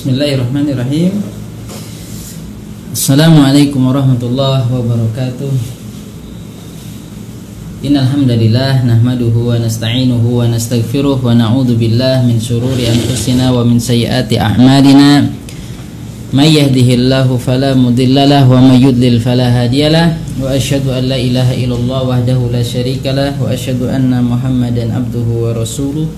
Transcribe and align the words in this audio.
Bismillahirrahmanirrahim. 0.00 1.12
Assalamualaikum 2.88 3.84
warahmatullahi 3.84 4.64
wabarakatuh. 4.64 5.52
Innal 7.84 8.08
hamdalillah 8.08 8.80
nahmaduhu 8.88 9.52
wa 9.52 9.60
nasta'inuhu 9.60 10.40
wa 10.40 10.48
nastaghfiruh 10.48 11.20
wa 11.20 11.36
na'udzu 11.36 11.76
billah 11.76 12.24
min 12.24 12.40
shururi 12.40 12.88
anfusina 12.88 13.52
wa 13.52 13.60
min 13.60 13.76
sayyiati 13.76 14.40
a'malina. 14.40 15.28
May 16.32 16.48
yahdihillahu 16.48 17.36
fala 17.36 17.76
mudhillalah 17.76 18.48
wa 18.48 18.56
may 18.56 18.80
yudlil 18.80 19.20
fala 19.20 19.52
hadiyalah 19.52 20.16
wa 20.40 20.48
asyhadu 20.48 20.96
an 20.96 21.12
la 21.12 21.20
ilaha 21.20 21.52
illallah 21.52 22.08
wahdahu 22.08 22.48
la 22.48 22.64
syarikalah 22.64 23.36
wa 23.36 23.52
asyhadu 23.52 23.92
anna 23.92 24.24
muhammadan 24.24 24.96
abduhu 24.96 25.44
wa 25.44 25.60
rasuluh 25.60 26.08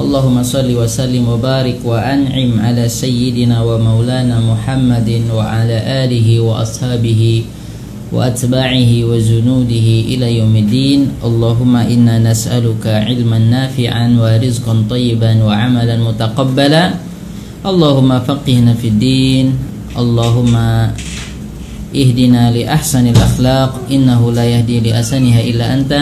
اللهم 0.00 0.42
صل 0.42 0.64
وسلم 0.64 1.28
وبارك 1.28 1.84
وأنعم 1.84 2.50
على 2.60 2.88
سيدنا 2.88 3.60
ومولانا 3.62 4.40
محمد 4.40 5.08
وعلى 5.28 5.76
آله 6.04 6.28
وأصحابه 6.40 7.22
وأتباعه 8.12 8.92
وجنوده 9.04 9.88
إلى 10.10 10.26
يوم 10.40 10.54
الدين. 10.56 11.00
اللهم 11.24 11.74
إنا 11.76 12.18
نسألك 12.18 12.84
علما 12.86 13.38
نافعا 13.38 14.06
ورزقا 14.16 14.74
طيبا 14.90 15.32
وعملا 15.44 15.96
متقبلا. 16.00 16.84
اللهم 17.66 18.10
فقهنا 18.20 18.72
في 18.80 18.88
الدين. 18.88 19.46
اللهم 20.00 20.54
اهدنا 21.92 22.42
لأحسن 22.56 23.04
الأخلاق. 23.06 23.72
إنه 23.92 24.20
لا 24.32 24.44
يهدي 24.48 24.80
لأسنها 24.80 25.40
إلا 25.44 25.66
أنت. 25.74 25.92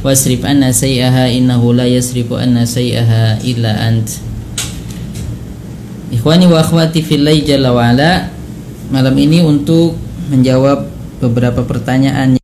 Wasrif 0.00 0.44
anna 0.46 0.70
sayyaha 0.70 1.28
innahu 1.30 1.74
la 1.74 1.84
yasrifu 1.84 2.38
anna 2.38 2.64
sayyaha 2.64 3.42
illa 3.42 3.74
ant. 3.76 4.20
Ikhwani 6.14 6.48
wa 6.48 6.64
akhwati 6.64 7.04
fillahi 7.04 7.44
jalla 7.44 7.70
wa 7.74 7.92
ala 7.92 8.38
Malam 8.88 9.20
ini 9.20 9.44
untuk 9.44 10.00
menjawab 10.32 10.88
beberapa 11.20 11.60
pertanyaan. 11.60 12.40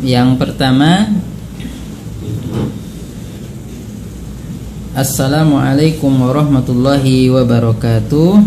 Yang 0.00 0.30
pertama 0.40 1.12
Assalamualaikum 4.94 6.22
warahmatullahi 6.22 7.26
wabarakatuh. 7.26 8.46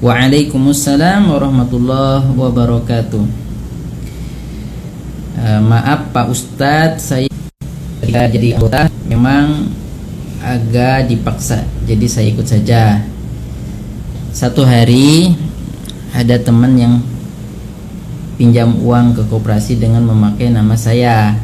Waalaikumsalam 0.00 1.28
warahmatullahi 1.28 2.32
wabarakatuh. 2.32 3.20
Uh, 5.36 5.60
Maaf 5.60 6.16
Pak 6.16 6.32
Ustadz 6.32 7.12
Saya 7.12 7.28
ketika 8.00 8.32
jadi 8.32 8.56
anggota. 8.56 8.88
Memang 9.04 9.68
agak 10.40 11.12
dipaksa 11.12 11.60
Jadi 11.84 12.08
saya 12.08 12.32
ikut 12.32 12.48
saja. 12.48 13.04
Satu 14.32 14.64
hari 14.64 15.36
Ada 16.16 16.40
teman 16.40 16.72
yang 16.80 17.04
Pinjam 18.40 18.80
uang 18.80 19.12
ke 19.12 19.28
koperasi 19.28 19.76
dengan 19.76 20.08
memakai 20.08 20.48
nama 20.48 20.72
saya. 20.72 21.36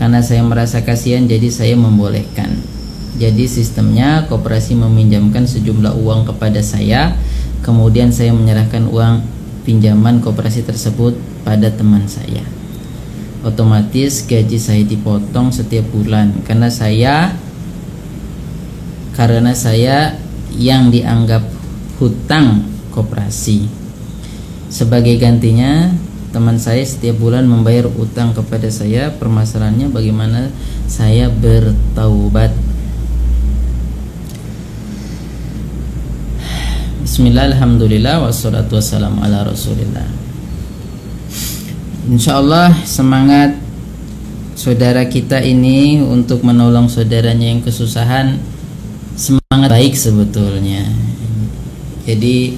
Karena 0.00 0.24
saya 0.24 0.40
merasa 0.40 0.80
kasihan 0.80 1.28
jadi 1.28 1.52
saya 1.52 1.76
membolehkan 1.76 2.71
jadi 3.12 3.44
sistemnya 3.44 4.24
koperasi 4.28 4.72
meminjamkan 4.72 5.44
sejumlah 5.44 5.92
uang 6.00 6.32
kepada 6.32 6.64
saya, 6.64 7.12
kemudian 7.60 8.08
saya 8.08 8.32
menyerahkan 8.32 8.88
uang 8.88 9.20
pinjaman 9.68 10.24
koperasi 10.24 10.64
tersebut 10.64 11.14
pada 11.44 11.68
teman 11.68 12.08
saya. 12.08 12.42
Otomatis 13.42 14.22
gaji 14.24 14.56
saya 14.56 14.86
dipotong 14.86 15.50
setiap 15.50 15.82
bulan 15.90 16.30
karena 16.46 16.70
saya 16.70 17.34
karena 19.12 19.52
saya 19.52 20.16
yang 20.54 20.88
dianggap 20.88 21.42
hutang 22.00 22.64
koperasi. 22.94 23.66
Sebagai 24.72 25.20
gantinya, 25.20 25.92
teman 26.32 26.56
saya 26.56 26.80
setiap 26.80 27.20
bulan 27.20 27.44
membayar 27.44 27.90
utang 27.92 28.32
kepada 28.32 28.72
saya. 28.72 29.12
Permasalahannya 29.12 29.92
bagaimana 29.92 30.48
saya 30.88 31.28
bertaubat 31.28 32.56
Bismillah, 37.12 37.52
Alhamdulillah, 37.52 38.24
wassalatu 38.24 38.80
wassalamu 38.80 39.20
ala 39.20 39.44
rasulillah. 39.44 40.08
Insya 42.08 42.40
Allah 42.40 42.72
semangat 42.88 43.52
saudara 44.56 45.04
kita 45.04 45.44
ini 45.44 46.00
untuk 46.00 46.40
menolong 46.40 46.88
saudaranya 46.88 47.52
yang 47.52 47.60
kesusahan. 47.60 48.40
Semangat 49.12 49.68
baik 49.68 49.92
sebetulnya. 49.92 50.88
Jadi 52.08 52.56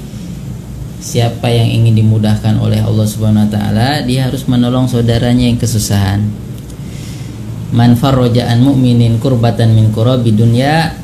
siapa 1.03 1.51
yang 1.51 1.75
ingin 1.75 2.07
dimudahkan 2.07 2.55
oleh 2.55 2.79
Allah 2.79 3.11
Subhanahu 3.11 3.51
wa 3.51 3.59
taala, 3.59 4.07
dia 4.07 4.31
harus 4.31 4.47
menolong 4.47 4.87
saudaranya 4.87 5.51
yang 5.51 5.59
kesusahan. 5.59 6.31
Man 7.75 7.99
farraja'an 7.99 8.63
mu'minin 8.63 9.19
kurbatan 9.19 9.75
min 9.75 9.91
kurabi 9.91 10.31
dunya 10.31 11.03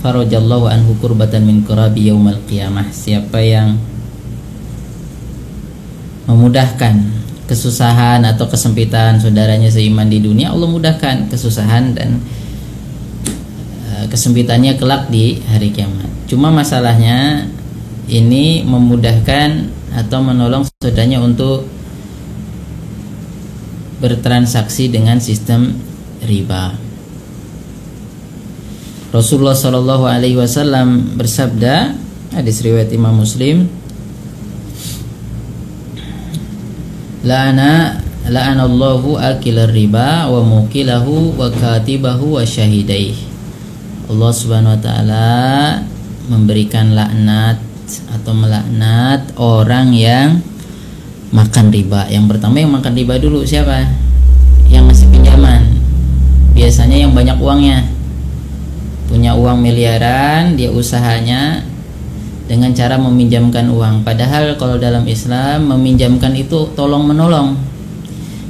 farajallahu 0.00 0.66
anhu 0.66 0.96
kurbatan 0.98 1.44
min 1.44 1.62
kurabi 1.64 2.08
yaumal 2.08 2.40
qiyamah. 2.48 2.88
Siapa 2.88 3.40
yang 3.40 3.76
memudahkan 6.24 7.20
kesusahan 7.44 8.22
atau 8.22 8.46
kesempitan 8.46 9.18
saudaranya 9.18 9.68
seiman 9.68 10.06
di 10.06 10.22
dunia 10.22 10.54
Allah 10.54 10.70
mudahkan 10.70 11.26
kesusahan 11.26 11.98
dan 11.98 12.22
uh, 13.90 14.04
kesempitannya 14.08 14.78
kelak 14.80 15.10
di 15.12 15.42
hari 15.50 15.74
kiamat. 15.74 16.08
Cuma 16.30 16.54
masalahnya 16.54 17.50
ini 18.06 18.62
memudahkan 18.62 19.66
atau 19.90 20.18
menolong 20.22 20.62
saudaranya 20.78 21.18
untuk 21.18 21.66
bertransaksi 24.00 24.88
dengan 24.88 25.20
sistem 25.20 25.76
riba 26.24 26.89
Rasulullah 29.10 29.58
Shallallahu 29.58 30.06
Alaihi 30.06 30.38
Wasallam 30.38 31.18
bersabda 31.18 31.98
hadis 32.30 32.62
riwayat 32.62 32.94
Imam 32.94 33.18
Muslim 33.18 33.66
La'ana 37.26 37.98
la'anallahu 38.30 39.18
akilar 39.18 39.74
riba 39.74 40.30
wa 40.30 40.40
mukilahu 40.46 41.34
wa 41.34 41.50
katibahu 41.50 42.38
wa 42.38 42.46
syahidai 42.46 43.18
Allah 44.06 44.30
Subhanahu 44.30 44.78
wa 44.78 44.80
taala 44.80 45.28
memberikan 46.30 46.94
laknat 46.94 47.58
atau 48.14 48.30
melaknat 48.30 49.26
orang 49.34 49.90
yang 49.90 50.38
makan 51.34 51.74
riba. 51.74 52.06
Yang 52.10 52.34
pertama 52.34 52.62
yang 52.62 52.70
makan 52.70 52.94
riba 52.94 53.18
dulu 53.18 53.42
siapa? 53.42 53.86
Yang 54.70 54.82
ngasih 54.90 55.08
pinjaman. 55.14 55.62
Biasanya 56.54 57.06
yang 57.06 57.14
banyak 57.14 57.38
uangnya 57.38 57.99
punya 59.10 59.34
uang 59.34 59.58
miliaran 59.58 60.54
dia 60.54 60.70
usahanya 60.70 61.66
dengan 62.46 62.70
cara 62.70 62.94
meminjamkan 62.96 63.66
uang. 63.68 64.06
Padahal 64.06 64.54
kalau 64.54 64.78
dalam 64.78 65.02
Islam 65.10 65.66
meminjamkan 65.74 66.32
itu 66.38 66.70
tolong 66.78 67.04
menolong 67.04 67.70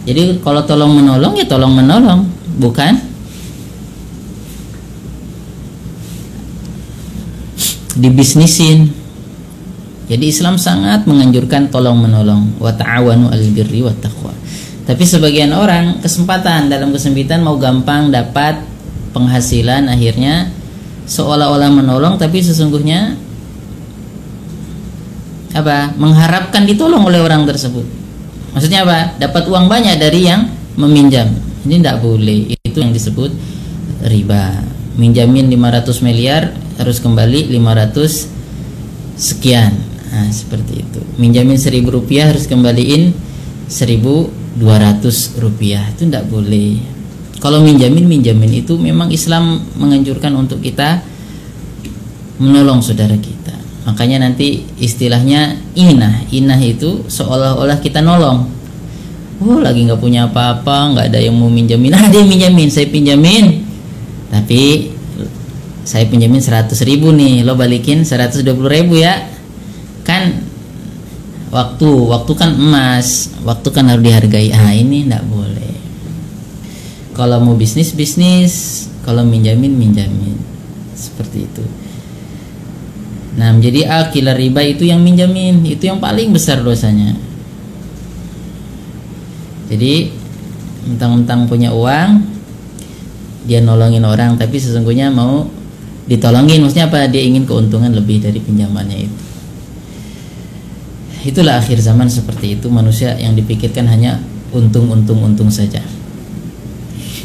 jadi 0.09 0.41
kalau 0.41 0.65
tolong 0.65 0.97
menolong 0.97 1.37
ya 1.37 1.45
tolong 1.45 1.77
menolong 1.77 2.25
bukan? 2.57 2.97
Dibisnisin. 8.01 8.97
Jadi 10.09 10.25
Islam 10.27 10.57
sangat 10.57 11.05
menganjurkan 11.07 11.71
tolong 11.71 12.01
menolong 12.01 12.59
wa 12.59 12.73
ta'awanu 12.73 13.31
al 13.31 13.45
birri 13.53 13.85
wa 13.85 13.93
taqwa. 13.95 14.35
Tapi 14.89 15.05
sebagian 15.07 15.55
orang 15.55 16.03
kesempatan 16.03 16.67
dalam 16.67 16.91
kesempitan 16.91 17.45
mau 17.47 17.61
gampang 17.61 18.11
dapat 18.11 18.59
penghasilan 19.11 19.91
akhirnya 19.91 20.51
seolah-olah 21.11 21.71
menolong 21.75 22.17
tapi 22.17 22.39
sesungguhnya 22.39 23.19
apa? 25.51 25.95
Mengharapkan 25.99 26.63
ditolong 26.63 27.03
oleh 27.03 27.19
orang 27.19 27.43
tersebut. 27.47 27.83
Maksudnya 28.55 28.87
apa? 28.87 29.19
Dapat 29.19 29.51
uang 29.51 29.67
banyak 29.67 29.99
dari 29.99 30.27
yang 30.31 30.47
meminjam. 30.79 31.27
Ini 31.67 31.83
tidak 31.83 32.03
boleh. 32.03 32.55
Itu 32.63 32.79
yang 32.79 32.95
disebut 32.95 33.35
riba. 34.07 34.63
Minjamin 34.95 35.51
500 35.51 36.07
miliar 36.07 36.55
harus 36.79 37.03
kembali 37.03 37.51
500 37.51 38.31
sekian. 39.19 39.75
Nah, 40.11 40.31
seperti 40.31 40.83
itu. 40.83 41.01
Minjamin 41.19 41.59
1000 41.59 41.87
rupiah 41.91 42.31
harus 42.31 42.47
kembaliin 42.47 43.15
1200 43.67 45.39
rupiah. 45.39 45.83
Itu 45.95 46.07
tidak 46.11 46.27
boleh 46.31 47.00
kalau 47.41 47.65
minjamin 47.65 48.05
minjamin. 48.05 48.61
Itu 48.61 48.77
memang 48.77 49.09
Islam 49.09 49.65
menganjurkan 49.81 50.37
untuk 50.37 50.61
kita 50.61 51.01
menolong 52.37 52.85
saudara 52.85 53.17
kita. 53.17 53.57
Makanya 53.89 54.29
nanti 54.29 54.69
istilahnya 54.77 55.57
inah. 55.73 56.29
Inah 56.29 56.61
itu 56.61 57.09
seolah-olah 57.09 57.81
kita 57.81 58.05
nolong. 58.05 58.45
Oh 59.41 59.57
lagi 59.57 59.89
nggak 59.89 59.97
punya 59.97 60.29
apa-apa 60.29 60.93
nggak 60.93 61.07
ada 61.11 61.19
yang 61.19 61.35
mau 61.35 61.49
minjamin. 61.49 61.93
Ah 61.97 62.13
dia 62.13 62.23
minjamin 62.23 62.69
saya 62.69 62.87
pinjamin. 62.93 63.65
Tapi 64.29 64.93
saya 65.89 66.05
pinjamin 66.07 66.45
100 66.45 66.77
ribu 66.85 67.09
nih. 67.09 67.41
Lo 67.41 67.57
balikin 67.57 68.05
120 68.05 68.45
ribu 68.69 69.01
ya. 69.01 69.17
Kan 70.05 70.45
waktu 71.49 71.89
waktu 71.89 72.33
kan 72.37 72.53
emas. 72.53 73.33
Waktu 73.49 73.69
kan 73.73 73.89
harus 73.89 74.05
dihargai. 74.05 74.53
Ah 74.53 74.77
ini 74.77 75.09
nggak 75.09 75.25
boleh 75.25 75.40
kalau 77.21 77.37
mau 77.45 77.53
bisnis 77.53 77.93
bisnis. 77.93 78.89
Kalau 79.05 79.21
minjamin 79.29 79.77
minjamin. 79.77 80.41
Seperti 80.97 81.45
itu. 81.45 81.65
Nah 83.37 83.53
menjadi 83.53 83.85
akilah 83.93 84.33
riba 84.33 84.65
itu 84.65 84.89
yang 84.89 85.05
minjamin. 85.05 85.61
Itu 85.69 85.93
yang 85.93 86.01
paling 86.01 86.33
besar 86.33 86.65
dosanya. 86.65 87.13
Jadi 89.69 90.17
mentang-mentang 90.89 91.45
punya 91.45 91.77
uang 91.77 92.25
dia 93.45 93.61
nolongin 93.61 94.03
orang 94.03 94.41
tapi 94.41 94.57
sesungguhnya 94.57 95.13
mau 95.13 95.45
ditolongin. 96.09 96.65
Maksudnya 96.65 96.89
apa? 96.89 97.05
Dia 97.05 97.21
ingin 97.21 97.45
keuntungan 97.45 97.93
lebih 97.93 98.25
dari 98.25 98.41
pinjamannya 98.41 98.99
itu. 99.05 99.23
Itulah 101.21 101.61
akhir 101.61 101.85
zaman 101.85 102.09
seperti 102.09 102.57
itu. 102.57 102.73
Manusia 102.73 103.13
yang 103.21 103.37
dipikirkan 103.37 103.85
hanya 103.93 104.25
untung-untung-untung 104.57 105.53
saja 105.53 106.00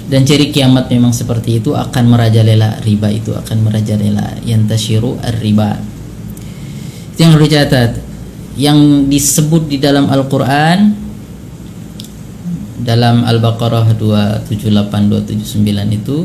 dan 0.06 0.22
ciri 0.22 0.54
kiamat 0.54 0.90
memang 0.94 1.10
seperti 1.10 1.62
itu 1.64 1.74
akan 1.74 2.06
merajalela 2.06 2.78
riba 2.86 3.10
itu 3.10 3.34
akan 3.34 3.66
merajalela 3.66 4.38
yang 4.46 4.70
tasyiru 4.70 5.18
ar-riba 5.22 5.96
yang 7.16 7.36
harus 7.36 7.48
dicatat. 7.48 7.92
Yang 8.56 9.12
disebut 9.12 9.68
di 9.68 9.78
dalam 9.84 10.08
Al-Quran 10.08 10.96
dalam 12.86 13.28
Al-Baqarah 13.28 13.98
278 14.00 15.12
279 15.12 16.00
itu 16.00 16.24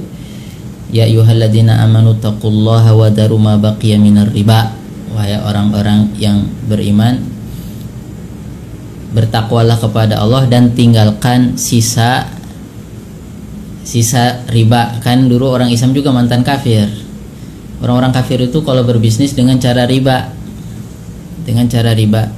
ya 0.94 1.08
ayyuhalladzina 1.08 1.82
amanu 1.82 2.14
taqullaha 2.20 2.94
wa 2.94 3.08
daru 3.10 3.34
ma 3.40 3.58
baqiya 3.58 3.98
minar 3.98 4.30
riba. 4.30 4.78
Wahai 5.10 5.42
orang-orang 5.42 6.14
yang 6.22 6.46
beriman 6.70 7.18
bertakwalah 9.10 9.74
kepada 9.74 10.22
Allah 10.22 10.46
dan 10.46 10.70
tinggalkan 10.70 11.58
sisa 11.58 12.30
sisa 13.84 14.44
riba. 14.48 15.00
Kan 15.00 15.28
dulu 15.28 15.50
orang 15.50 15.72
Islam 15.72 15.96
juga 15.96 16.12
mantan 16.12 16.44
kafir. 16.44 16.88
Orang-orang 17.80 18.12
kafir 18.12 18.44
itu 18.44 18.60
kalau 18.60 18.84
berbisnis 18.84 19.32
dengan 19.32 19.56
cara 19.56 19.88
riba. 19.88 20.32
Dengan 21.44 21.66
cara 21.66 21.96
riba. 21.96 22.28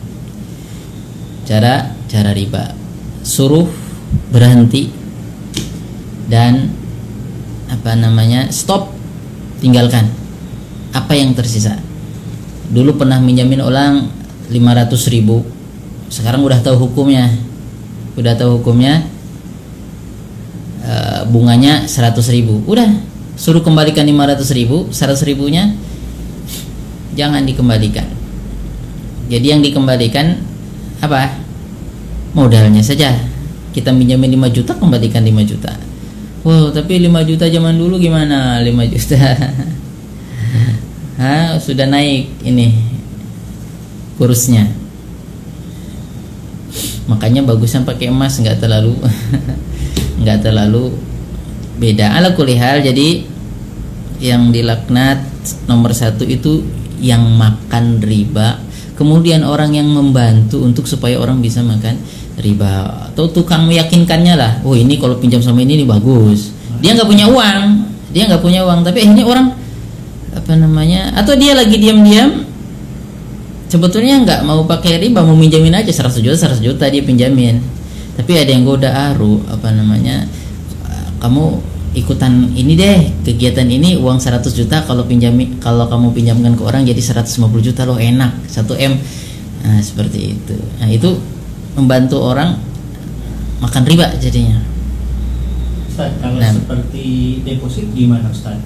Cara 1.42 1.90
cara 2.06 2.30
riba. 2.30 2.72
Suruh 3.26 3.66
berhenti. 4.30 4.88
Dan 6.30 6.70
apa 7.68 7.92
namanya 7.98 8.48
stop. 8.54 8.94
Tinggalkan. 9.58 10.10
Apa 10.94 11.14
yang 11.14 11.34
tersisa? 11.34 11.78
Dulu 12.72 12.98
pernah 12.98 13.18
minjamin 13.22 13.62
orang 13.62 14.08
500 14.50 15.14
ribu. 15.14 15.44
Sekarang 16.12 16.44
udah 16.44 16.60
tahu 16.60 16.88
hukumnya. 16.88 17.30
Udah 18.14 18.36
tahu 18.36 18.60
hukumnya 18.60 19.06
e, 20.92 20.96
bunganya 21.32 21.88
100 21.88 22.20
ribu. 22.28 22.60
Udah 22.68 22.88
suruh 23.32 23.64
kembalikan 23.64 24.04
500 24.04 24.44
ribu 24.52 24.92
100 24.92 25.24
ribunya 25.24 25.72
jangan 27.16 27.44
dikembalikan. 27.48 28.04
Jadi 29.32 29.46
yang 29.48 29.64
dikembalikan 29.64 30.36
apa? 31.00 31.40
Modalnya 32.36 32.84
saja. 32.84 33.16
Kita 33.72 33.88
minjamin 33.88 34.36
5 34.36 34.52
juta 34.52 34.72
kembalikan 34.76 35.24
5 35.24 35.48
juta. 35.48 35.72
Wow 36.44 36.74
tapi 36.74 37.00
5 37.00 37.28
juta 37.28 37.48
zaman 37.48 37.80
dulu 37.80 37.96
gimana? 37.96 38.60
5 38.60 38.92
juta. 38.92 39.20
Ha, 41.16 41.56
sudah 41.64 41.88
naik 41.88 42.28
ini 42.44 42.76
kursnya. 44.20 44.68
Makanya 47.08 47.42
bagusnya 47.42 47.82
pakai 47.82 48.08
emas 48.12 48.38
nggak 48.38 48.62
terlalu 48.62 48.94
nggak 50.22 50.46
terlalu 50.46 50.94
beda. 51.76 52.16
Ala 52.16 52.32
kulihal 52.32 52.80
jadi 52.80 53.26
yang 54.22 54.54
dilaknat 54.54 55.22
nomor 55.66 55.90
satu 55.92 56.22
itu 56.22 56.62
yang 57.02 57.26
makan 57.34 57.98
riba. 57.98 58.62
Kemudian 58.94 59.42
orang 59.42 59.74
yang 59.74 59.90
membantu 59.90 60.62
untuk 60.62 60.86
supaya 60.86 61.18
orang 61.18 61.42
bisa 61.42 61.60
makan 61.60 61.98
riba. 62.38 63.10
Atau 63.10 63.28
tukang 63.34 63.66
meyakinkannya 63.66 64.34
lah 64.38 64.52
oh 64.62 64.78
ini 64.78 64.96
kalau 64.96 65.18
pinjam 65.18 65.42
sama 65.42 65.66
ini 65.66 65.82
ini 65.82 65.86
bagus. 65.86 66.54
Dia 66.78 66.94
nggak 66.94 67.10
punya 67.10 67.26
uang. 67.26 67.62
Dia 68.14 68.30
nggak 68.30 68.42
punya 68.44 68.62
uang 68.62 68.86
tapi 68.86 69.02
akhirnya 69.02 69.26
orang 69.26 69.46
apa 70.32 70.52
namanya 70.56 71.12
atau 71.12 71.36
dia 71.36 71.52
lagi 71.52 71.76
diam-diam 71.76 72.48
sebetulnya 73.68 74.20
nggak 74.24 74.40
mau 74.48 74.64
pakai 74.64 75.00
riba 75.00 75.20
mau 75.20 75.36
minjamin 75.36 75.76
aja 75.76 75.92
100 75.92 76.24
juta 76.24 76.36
100 76.36 76.60
juta 76.60 76.84
dia 76.88 77.04
pinjamin 77.04 77.60
tapi 78.18 78.32
ada 78.36 78.50
yang 78.52 78.64
goda 78.68 78.90
aru 79.12 79.40
apa 79.48 79.72
namanya 79.72 80.28
kamu 81.22 81.60
ikutan 81.92 82.50
ini 82.56 82.72
deh 82.74 82.98
kegiatan 83.24 83.68
ini 83.68 84.00
uang 84.00 84.16
100 84.20 84.42
juta 84.52 84.80
kalau 84.84 85.04
pinjami 85.04 85.60
kalau 85.60 85.86
kamu 85.88 86.12
pinjamkan 86.16 86.56
ke 86.56 86.62
orang 86.64 86.82
jadi 86.88 86.98
150 86.98 87.48
juta 87.60 87.84
loh 87.84 88.00
enak 88.00 88.32
1 88.48 88.64
m 88.88 88.92
nah 89.62 89.78
seperti 89.78 90.34
itu 90.34 90.56
nah 90.80 90.88
itu 90.88 91.20
membantu 91.76 92.20
orang 92.20 92.56
makan 93.62 93.82
riba 93.86 94.10
jadinya. 94.18 94.58
Ustaz, 95.86 96.10
kalau 96.18 96.40
nah, 96.40 96.50
seperti 96.50 97.04
deposit 97.46 97.86
gimana 97.94 98.26
Ustaz? 98.32 98.58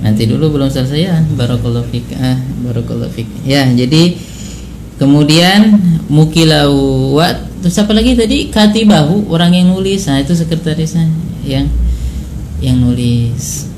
Nanti 0.00 0.24
dulu 0.24 0.56
belum 0.56 0.70
selesai 0.70 1.00
ya, 1.02 1.16
barakallahu 1.36 1.84
fik. 1.92 2.14
Ah, 2.16 2.38
barakallahu 2.64 3.10
fik. 3.12 3.28
Ya, 3.44 3.68
jadi 3.68 4.16
kemudian 4.96 5.76
mukilau 6.08 6.72
wa 7.20 7.28
terus 7.60 7.76
apa 7.80 7.92
lagi 7.92 8.16
tadi? 8.16 8.48
Katibahu 8.48 9.30
orang 9.30 9.54
yang 9.54 9.72
nulis. 9.72 10.08
Nah 10.08 10.20
itu 10.20 10.32
sekretarisnya 10.36 11.06
yang 11.44 11.68
yang 12.60 12.76
nulis. 12.80 13.70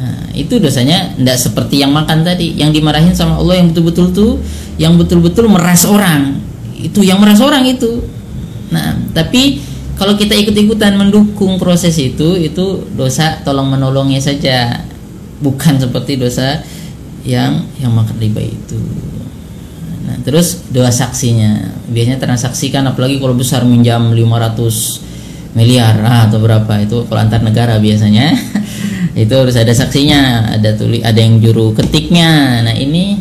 Nah, 0.00 0.32
itu 0.32 0.56
dosanya 0.56 1.12
tidak 1.12 1.36
seperti 1.36 1.84
yang 1.84 1.92
makan 1.92 2.24
tadi. 2.24 2.56
Yang 2.56 2.80
dimarahin 2.80 3.12
sama 3.12 3.36
Allah 3.36 3.60
yang 3.60 3.68
betul-betul 3.72 4.06
tuh 4.16 4.32
yang 4.80 4.96
betul-betul 4.96 5.48
meras 5.48 5.84
orang. 5.84 6.40
Itu 6.80 7.04
yang 7.04 7.20
meras 7.20 7.44
orang 7.44 7.68
itu. 7.68 8.00
Nah, 8.72 8.96
tapi 9.12 9.60
kalau 10.00 10.16
kita 10.16 10.32
ikut-ikutan 10.32 10.96
mendukung 10.96 11.60
proses 11.60 12.00
itu, 12.00 12.40
itu 12.40 12.88
dosa 12.96 13.44
tolong 13.44 13.68
menolongnya 13.68 14.16
saja, 14.16 14.88
bukan 15.44 15.76
seperti 15.76 16.16
dosa 16.16 16.64
yang 17.28 17.68
yang 17.76 17.92
makan 17.92 18.16
riba 18.16 18.40
itu. 18.40 18.80
Nah, 20.10 20.18
terus 20.26 20.66
dua 20.74 20.90
saksinya, 20.90 21.70
biasanya 21.86 22.18
transaksikan 22.18 22.82
apalagi 22.90 23.22
kalau 23.22 23.38
besar 23.38 23.62
minjam 23.62 24.10
500 24.10 25.54
miliar 25.54 25.94
ah, 26.02 26.26
atau 26.26 26.42
berapa. 26.42 26.82
Itu 26.82 27.06
kalau 27.06 27.22
antar 27.22 27.46
negara 27.46 27.78
biasanya. 27.78 28.34
Itu 29.14 29.38
harus 29.38 29.54
ada 29.54 29.70
saksinya, 29.70 30.50
ada 30.50 30.74
tulis, 30.74 30.98
ada 31.06 31.18
yang 31.22 31.38
juru 31.38 31.70
ketiknya. 31.78 32.62
Nah 32.66 32.74
ini 32.74 33.18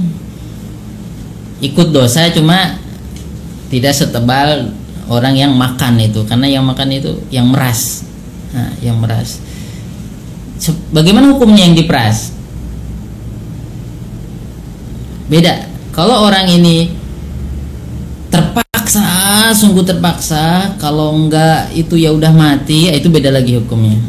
ikut 1.61 1.93
dosa 1.93 2.25
cuma 2.33 2.77
tidak 3.69 3.93
setebal 3.93 4.73
orang 5.11 5.35
yang 5.35 5.51
makan 5.53 5.99
itu 5.99 6.23
karena 6.23 6.47
yang 6.47 6.65
makan 6.65 6.89
itu 6.93 7.21
yang 7.29 7.49
meras. 7.49 8.05
Nah, 8.49 8.73
yang 8.81 8.97
meras. 8.97 9.37
Bagaimana 10.89 11.37
hukumnya 11.37 11.69
yang 11.69 11.77
diperas? 11.77 12.33
Beda 15.29 15.69
kalau 15.99 16.31
orang 16.31 16.47
ini 16.47 16.95
terpaksa 18.31 19.03
sungguh 19.51 19.83
terpaksa 19.83 20.79
kalau 20.79 21.11
enggak 21.11 21.75
itu 21.75 21.99
ya 21.99 22.15
udah 22.15 22.31
mati 22.31 22.87
itu 22.87 23.11
beda 23.11 23.35
lagi 23.35 23.59
hukumnya. 23.59 23.99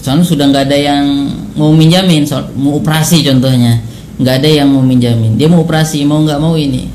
Soalnya 0.00 0.24
sudah 0.24 0.48
nggak 0.48 0.64
ada 0.72 0.78
yang 0.80 1.04
mau 1.60 1.76
minjamin 1.76 2.24
soal, 2.24 2.48
mau 2.56 2.80
operasi 2.80 3.20
contohnya. 3.20 3.84
Nggak 4.16 4.34
ada 4.40 4.48
yang 4.48 4.72
mau 4.72 4.80
minjamin. 4.80 5.36
Dia 5.36 5.44
mau 5.44 5.60
operasi 5.60 6.08
mau 6.08 6.24
nggak 6.24 6.40
mau 6.40 6.56
ini. 6.56 6.88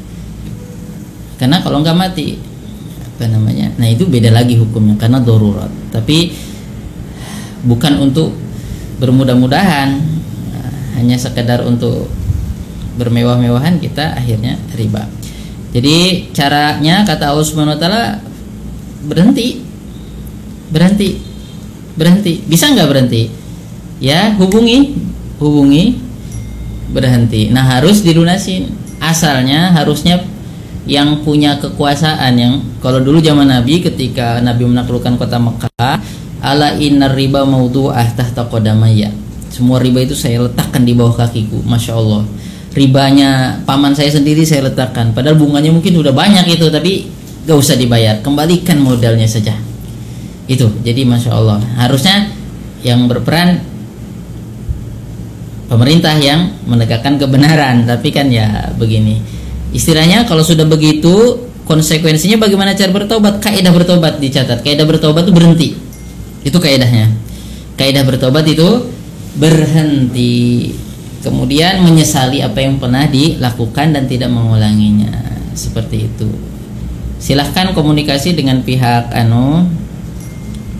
Karena 1.37 1.61
kalau 1.61 1.85
nggak 1.85 1.93
mati 1.93 2.33
apa 3.13 3.29
namanya? 3.29 3.77
Nah 3.77 3.93
itu 3.93 4.09
beda 4.09 4.33
lagi 4.33 4.57
hukumnya 4.57 4.97
karena 4.97 5.21
darurat. 5.21 5.69
Tapi 5.93 6.33
bukan 7.61 8.09
untuk 8.09 8.33
bermudah-mudahan 8.97 10.01
hanya 10.97 11.17
sekedar 11.21 11.61
untuk 11.61 12.09
bermewah-mewahan 12.99 13.79
kita 13.79 14.19
akhirnya 14.19 14.59
riba. 14.75 15.07
Jadi 15.71 16.29
caranya 16.35 17.07
kata 17.07 17.31
Allah 17.31 17.45
Subhanahu 17.47 17.77
wa 17.77 17.81
taala 17.81 18.03
berhenti. 19.07 19.63
Berhenti. 20.67 21.09
Berhenti. 21.95 22.33
Bisa 22.43 22.73
nggak 22.75 22.89
berhenti? 22.89 23.31
Ya 24.03 24.35
hubungi. 24.35 24.97
Hubungi. 25.39 25.95
Berhenti. 26.91 27.47
Nah 27.53 27.63
harus 27.63 28.03
dilunasin. 28.03 28.73
Asalnya 28.99 29.71
harusnya 29.71 30.19
yang 30.89 31.21
punya 31.21 31.61
kekuasaan 31.61 32.33
yang 32.35 32.53
kalau 32.81 32.99
dulu 32.99 33.21
zaman 33.21 33.45
Nabi 33.45 33.79
ketika 33.79 34.41
Nabi 34.41 34.65
menaklukkan 34.65 35.21
kota 35.21 35.37
Mekah 35.37 35.95
ala 36.41 36.75
innar 36.81 37.13
riba 37.13 37.45
maudu'ah 37.45 38.09
tahta 38.17 38.49
qadamaya. 38.49 39.13
Semua 39.53 39.77
riba 39.77 40.01
itu 40.01 40.17
saya 40.17 40.49
letakkan 40.49 40.81
di 40.81 40.97
bawah 40.97 41.13
kakiku. 41.13 41.61
Masya 41.61 41.93
Allah 41.93 42.25
ribanya 42.73 43.61
paman 43.65 43.93
saya 43.93 44.13
sendiri 44.13 44.45
saya 44.45 44.69
letakkan. 44.69 45.13
Padahal 45.13 45.37
bunganya 45.37 45.73
mungkin 45.73 45.97
udah 45.97 46.13
banyak 46.13 46.45
itu 46.49 46.69
tapi 46.69 47.09
gak 47.45 47.57
usah 47.57 47.75
dibayar. 47.75 48.21
Kembalikan 48.21 48.81
modalnya 48.81 49.25
saja. 49.25 49.57
Itu. 50.49 50.69
Jadi 50.81 51.05
Masya 51.05 51.31
Allah. 51.33 51.61
Harusnya 51.77 52.29
yang 52.81 53.05
berperan 53.05 53.61
pemerintah 55.69 56.17
yang 56.17 56.53
menegakkan 56.65 57.17
kebenaran. 57.17 57.85
Tapi 57.85 58.09
kan 58.13 58.29
ya 58.29 58.73
begini. 58.77 59.21
Istilahnya 59.73 60.25
kalau 60.25 60.41
sudah 60.41 60.65
begitu 60.65 61.45
konsekuensinya 61.69 62.41
bagaimana 62.41 62.73
cara 62.73 62.89
bertobat? 62.89 63.37
Kaidah 63.41 63.73
bertobat 63.73 64.17
dicatat. 64.17 64.65
Kaidah 64.65 64.89
bertobat 64.89 65.25
itu 65.25 65.33
berhenti. 65.33 65.67
Itu 66.41 66.57
kaidahnya 66.57 67.29
kaidah 67.79 68.03
bertobat 68.03 68.43
itu 68.43 68.91
berhenti 69.39 70.67
kemudian 71.21 71.83
menyesali 71.83 72.39
apa 72.43 72.59
yang 72.63 72.79
pernah 72.79 73.07
dilakukan 73.07 73.95
dan 73.95 74.07
tidak 74.07 74.31
mengulanginya 74.31 75.11
seperti 75.55 76.07
itu 76.07 76.29
silahkan 77.19 77.75
komunikasi 77.75 78.35
dengan 78.35 78.63
pihak 78.63 79.11
anu 79.11 79.67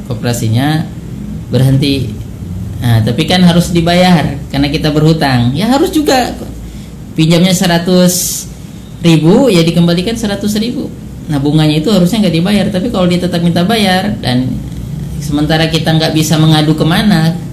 koperasinya 0.08 0.88
berhenti 1.52 2.20
Nah, 2.80 3.04
tapi 3.04 3.28
kan 3.28 3.44
harus 3.44 3.76
dibayar 3.76 4.40
karena 4.48 4.68
kita 4.72 4.90
berhutang. 4.96 5.52
Ya 5.52 5.68
harus 5.68 5.92
juga 5.92 6.32
pinjamnya 7.12 7.52
100 7.52 7.84
ribu 9.04 9.52
ya 9.52 9.64
dikembalikan 9.68 10.16
100 10.16 10.40
ribu. 10.64 10.88
Nah 11.28 11.38
bunganya 11.38 11.84
itu 11.84 11.92
harusnya 11.92 12.24
nggak 12.24 12.36
dibayar. 12.40 12.66
Tapi 12.72 12.88
kalau 12.88 13.06
dia 13.12 13.20
tetap 13.20 13.44
minta 13.44 13.68
bayar 13.68 14.16
dan 14.24 14.48
sementara 15.20 15.68
kita 15.68 15.92
nggak 15.92 16.16
bisa 16.16 16.40
mengadu 16.40 16.72
ke 16.74 16.88
mana, 16.88 17.36
ke 17.36 17.49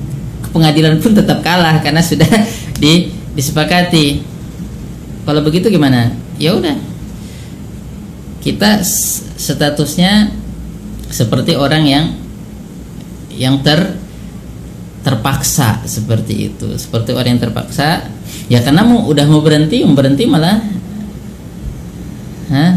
pengadilan 0.56 0.96
pun 0.96 1.12
tetap 1.12 1.44
kalah 1.44 1.84
karena 1.84 2.00
sudah 2.00 2.28
di, 2.82 3.12
disepakati. 3.36 4.24
Kalau 5.28 5.44
begitu 5.44 5.68
gimana? 5.68 6.16
Ya 6.40 6.56
udah, 6.56 6.76
kita 8.40 8.80
statusnya 9.36 10.32
seperti 11.12 11.52
orang 11.58 11.84
yang 11.84 12.04
yang 13.36 13.60
ter 13.60 14.00
terpaksa 15.04 15.86
seperti 15.86 16.50
itu 16.50 16.66
seperti 16.74 17.14
orang 17.14 17.38
yang 17.38 17.42
terpaksa 17.46 18.10
ya 18.50 18.58
karena 18.58 18.82
mau 18.82 19.06
udah 19.06 19.22
mau 19.30 19.38
berhenti 19.38 19.86
mau 19.86 19.94
berhenti 19.94 20.26
malah 20.26 20.58
Hah? 22.50 22.74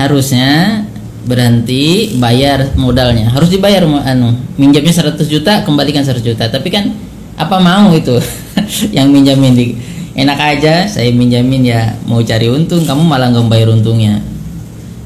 harusnya 0.00 0.80
berhenti 1.26 2.14
bayar 2.18 2.74
modalnya. 2.74 3.30
Harus 3.30 3.50
dibayar 3.50 3.86
anu 3.86 4.34
minjamnya 4.58 4.90
100 4.90 5.18
juta 5.26 5.62
kembalikan 5.62 6.02
100 6.02 6.22
juta. 6.22 6.44
Tapi 6.50 6.68
kan 6.68 6.90
apa 7.38 7.56
mau 7.62 7.94
itu? 7.94 8.18
Yang 8.96 9.08
minjamin 9.08 9.52
di 9.54 9.66
enak 10.12 10.38
aja 10.38 10.84
saya 10.84 11.08
minjamin 11.08 11.64
ya 11.64 11.96
mau 12.04 12.20
cari 12.20 12.44
untung 12.52 12.84
kamu 12.84 13.00
malah 13.00 13.32
nggak 13.32 13.48
bayar 13.48 13.72
untungnya. 13.72 14.20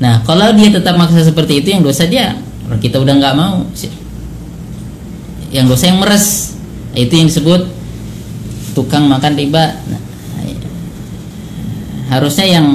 Nah 0.02 0.20
kalau 0.26 0.50
dia 0.52 0.68
tetap 0.72 0.98
maksa 0.98 1.22
seperti 1.22 1.62
itu 1.62 1.72
yang 1.72 1.86
dosa 1.86 2.04
dia 2.10 2.34
kita 2.82 2.98
udah 2.98 3.14
nggak 3.14 3.34
mau. 3.38 3.62
Yang 5.54 5.66
dosa 5.70 5.84
yang 5.88 5.98
meres. 6.02 6.58
Itu 6.96 7.12
yang 7.12 7.28
disebut 7.28 7.62
tukang 8.74 9.06
makan 9.06 9.32
riba. 9.36 9.78
Nah, 9.88 10.00
harusnya 12.10 12.46
yang 12.46 12.66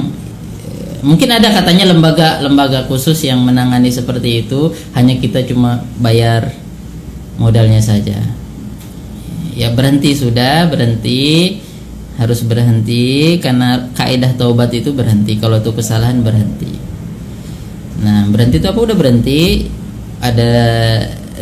mungkin 1.02 1.28
ada 1.34 1.50
katanya 1.50 1.90
lembaga 1.90 2.38
lembaga 2.40 2.86
khusus 2.86 3.18
yang 3.26 3.42
menangani 3.42 3.90
seperti 3.90 4.46
itu. 4.46 4.70
Hanya 4.94 5.18
kita 5.18 5.42
cuma 5.44 5.82
bayar 5.98 6.54
modalnya 7.36 7.82
saja. 7.82 8.18
Ya 9.52 9.68
berhenti 9.74 10.14
sudah 10.16 10.70
berhenti. 10.70 11.60
Harus 12.12 12.44
berhenti 12.44 13.40
karena 13.40 13.88
kaidah 13.98 14.32
taubat 14.38 14.70
itu 14.72 14.94
berhenti. 14.94 15.36
Kalau 15.42 15.58
itu 15.58 15.74
kesalahan 15.74 16.22
berhenti. 16.22 16.70
Nah 18.00 18.28
berhenti 18.30 18.62
itu 18.62 18.68
apa? 18.68 18.78
Udah 18.78 18.96
berhenti. 18.96 19.66
Ada 20.22 20.52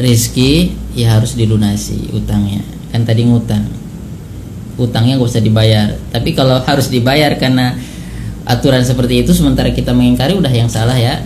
rizki 0.00 0.73
ya 0.97 1.21
harus 1.21 1.37
dilunasi 1.37 2.17
utangnya. 2.17 2.64
Kan 2.90 3.05
tadi 3.05 3.29
ngutang. 3.29 3.67
Utangnya 4.81 5.21
gak 5.21 5.29
usah 5.37 5.45
dibayar. 5.45 5.93
Tapi 6.09 6.33
kalau 6.33 6.64
harus 6.64 6.88
dibayar 6.88 7.37
karena 7.37 7.76
aturan 8.50 8.83
seperti 8.83 9.23
itu 9.23 9.30
sementara 9.30 9.71
kita 9.71 9.95
mengingkari 9.95 10.35
udah 10.35 10.50
yang 10.50 10.66
salah 10.66 10.99
ya. 10.99 11.23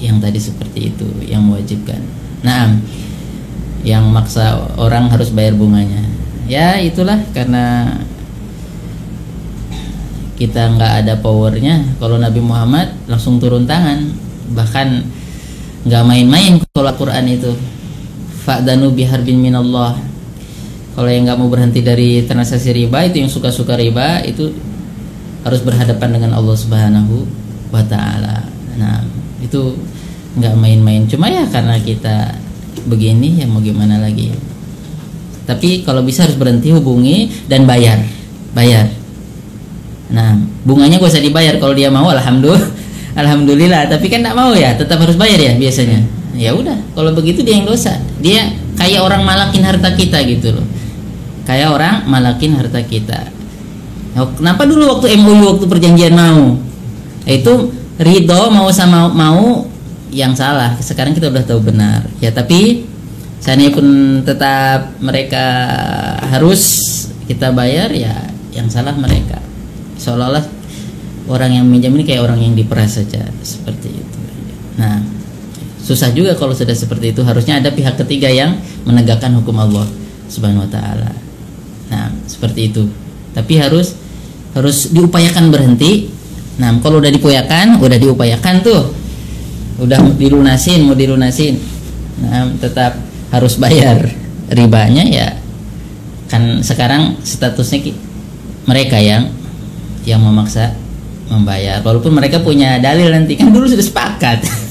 Yang 0.00 0.16
tadi 0.20 0.38
seperti 0.40 0.80
itu 0.92 1.06
yang 1.28 1.44
mewajibkan. 1.44 2.00
Nah 2.40 2.80
yang 3.84 4.08
maksa 4.08 4.64
orang 4.80 5.12
harus 5.12 5.28
bayar 5.28 5.52
bunganya. 5.52 6.00
Ya 6.48 6.80
itulah 6.80 7.20
karena 7.36 7.96
kita 10.40 10.72
nggak 10.76 10.92
ada 11.04 11.14
powernya. 11.20 11.96
Kalau 12.00 12.16
Nabi 12.16 12.40
Muhammad 12.40 12.96
langsung 13.06 13.36
turun 13.36 13.68
tangan 13.68 14.08
bahkan 14.56 15.04
nggak 15.84 16.04
main-main 16.04 16.60
kalau 16.72 16.88
Al-Quran 16.90 17.28
itu. 17.28 17.52
Fa'danu 18.44 18.92
biharbin 18.92 19.40
minallah. 19.40 19.96
Kalau 20.94 21.08
yang 21.08 21.24
nggak 21.24 21.38
mau 21.40 21.48
berhenti 21.48 21.80
dari 21.80 22.24
transaksi 22.28 22.76
riba 22.76 23.08
itu 23.08 23.24
yang 23.24 23.32
suka-suka 23.32 23.72
riba 23.72 24.20
itu 24.20 24.52
harus 25.44 25.60
berhadapan 25.60 26.18
dengan 26.18 26.30
Allah 26.34 26.56
Subhanahu 26.56 27.28
wa 27.70 27.84
taala. 27.84 28.48
Nah, 28.80 29.04
itu 29.44 29.76
nggak 30.40 30.54
main-main. 30.56 31.04
Cuma 31.06 31.30
ya 31.30 31.44
karena 31.46 31.78
kita 31.78 32.40
begini 32.88 33.44
ya 33.44 33.46
mau 33.46 33.60
gimana 33.60 34.00
lagi. 34.00 34.32
Tapi 35.44 35.84
kalau 35.84 36.00
bisa 36.00 36.24
harus 36.24 36.40
berhenti 36.40 36.72
hubungi 36.72 37.28
dan 37.46 37.68
bayar. 37.68 38.00
Bayar. 38.56 38.88
Nah, 40.08 40.40
bunganya 40.64 40.96
gak 40.96 41.10
usah 41.10 41.24
dibayar 41.24 41.60
kalau 41.60 41.76
dia 41.76 41.92
mau 41.92 42.08
alhamdulillah. 42.08 42.82
Alhamdulillah, 43.14 43.86
tapi 43.86 44.10
kan 44.10 44.26
nggak 44.26 44.34
mau 44.34 44.58
ya, 44.58 44.74
tetap 44.74 44.98
harus 44.98 45.14
bayar 45.14 45.38
ya 45.38 45.54
biasanya 45.54 46.02
ya 46.34 46.50
udah 46.54 46.74
kalau 46.98 47.14
begitu 47.14 47.46
dia 47.46 47.62
yang 47.62 47.66
dosa 47.66 47.94
dia 48.18 48.50
kayak 48.74 49.00
orang 49.06 49.22
malakin 49.22 49.62
harta 49.62 49.94
kita 49.94 50.18
gitu 50.26 50.58
loh 50.58 50.66
kayak 51.46 51.70
orang 51.70 52.02
malakin 52.10 52.58
harta 52.58 52.82
kita 52.82 53.30
nah, 54.14 54.30
kenapa 54.34 54.62
dulu 54.64 54.98
waktu 54.98 55.18
MOU 55.18 55.58
waktu 55.58 55.64
perjanjian 55.66 56.14
mau? 56.14 56.56
Itu 57.26 57.74
ridho 57.98 58.40
mau 58.50 58.70
sama 58.70 59.10
mau 59.10 59.66
yang 60.14 60.32
salah. 60.32 60.78
Sekarang 60.78 61.12
kita 61.12 61.28
udah 61.30 61.44
tahu 61.44 61.60
benar. 61.60 62.06
Ya 62.22 62.30
tapi 62.30 62.86
saya 63.42 63.68
pun 63.74 64.20
tetap 64.24 64.96
mereka 65.04 65.44
harus 66.32 66.62
kita 67.28 67.52
bayar 67.52 67.92
ya 67.92 68.14
yang 68.54 68.70
salah 68.70 68.96
mereka. 68.96 69.42
Seolah-olah 70.00 70.44
orang 71.28 71.60
yang 71.60 71.66
minjam 71.68 71.92
ini 71.92 72.06
kayak 72.06 72.24
orang 72.24 72.40
yang 72.40 72.54
diperas 72.56 72.96
saja 73.00 73.26
seperti 73.42 73.92
itu. 73.92 74.20
Nah 74.78 75.02
susah 75.84 76.08
juga 76.16 76.32
kalau 76.38 76.56
sudah 76.56 76.72
seperti 76.72 77.12
itu. 77.12 77.20
Harusnya 77.20 77.60
ada 77.60 77.68
pihak 77.68 78.00
ketiga 78.00 78.32
yang 78.32 78.56
menegakkan 78.88 79.36
hukum 79.36 79.58
Allah 79.60 79.84
Subhanahu 80.32 80.64
wa 80.64 80.70
taala. 80.72 81.12
Nah, 81.92 82.08
seperti 82.24 82.72
itu. 82.72 82.88
Tapi 83.36 83.60
harus 83.60 83.94
harus 84.54 84.90
diupayakan 84.90 85.50
berhenti. 85.50 86.10
Nah, 86.62 86.70
kalau 86.78 87.02
udah 87.02 87.10
diupayakan, 87.10 87.82
udah 87.82 87.98
diupayakan 87.98 88.62
tuh. 88.62 88.94
Udah 89.82 89.98
dilunasin, 90.14 90.86
mau 90.86 90.94
dilunasin. 90.94 91.58
Nah, 92.22 92.54
tetap 92.62 92.94
harus 93.34 93.58
bayar 93.58 94.06
ribanya 94.54 95.02
ya. 95.02 95.28
Kan 96.30 96.62
sekarang 96.62 97.18
statusnya 97.26 97.90
mereka 98.70 99.02
yang 99.02 99.34
yang 100.06 100.22
memaksa 100.22 100.78
membayar. 101.26 101.82
Walaupun 101.82 102.14
mereka 102.14 102.38
punya 102.38 102.78
dalil 102.78 103.10
nanti 103.10 103.34
kan 103.34 103.50
dulu 103.50 103.66
sudah 103.66 103.82
sepakat. 103.82 104.46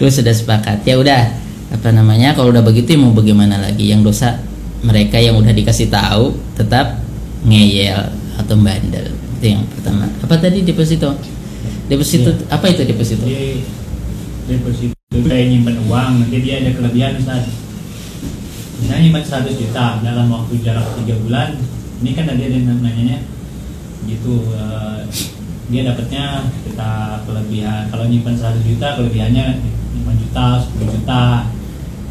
lu 0.00 0.08
sudah 0.12 0.32
sepakat 0.32 0.84
ya 0.84 1.00
udah 1.00 1.32
apa 1.72 1.88
namanya 1.88 2.36
kalau 2.36 2.52
udah 2.52 2.60
begitu 2.60 2.94
mau 3.00 3.16
bagaimana 3.16 3.56
lagi 3.56 3.88
yang 3.88 4.04
dosa 4.04 4.36
mereka 4.84 5.16
yang 5.16 5.40
udah 5.40 5.50
dikasih 5.56 5.88
tahu 5.88 6.36
tetap 6.52 7.00
ngeyel 7.48 8.12
atau 8.36 8.54
bandel. 8.60 9.12
Itu 9.40 9.46
yang 9.46 9.64
pertama. 9.68 10.08
Apa 10.22 10.34
tadi 10.40 10.62
deposito? 10.62 11.16
Deposito 11.86 12.30
ya. 12.34 12.56
apa 12.56 12.66
itu 12.70 12.82
deposito? 12.84 13.24
Jadi, 13.24 13.62
deposito 14.46 14.94
kayak 15.16 15.46
nyimpan 15.48 15.76
uang 15.88 16.12
nanti 16.22 16.38
dia 16.44 16.60
ada 16.60 16.70
kelebihan 16.76 17.16
saat 17.22 17.48
misalnya 18.76 19.02
nyimpan 19.08 19.24
100 19.48 19.60
juta 19.64 19.86
dalam 20.04 20.26
waktu 20.28 20.60
jarak 20.60 20.84
tiga 21.02 21.16
bulan 21.24 21.56
ini 22.04 22.10
kan 22.12 22.28
tadi 22.28 22.42
ada 22.44 22.58
namanya 22.68 23.24
gitu 24.04 24.52
uh, 24.52 25.00
dia 25.66 25.82
dapatnya 25.82 26.46
kita 26.62 26.90
kelebihan. 27.26 27.90
Kalau 27.90 28.06
nyimpan 28.06 28.34
100 28.38 28.62
juta 28.62 28.86
kelebihannya 28.94 29.46
5 30.06 30.22
juta 30.22 30.46
10 30.62 30.94
juta. 30.94 31.22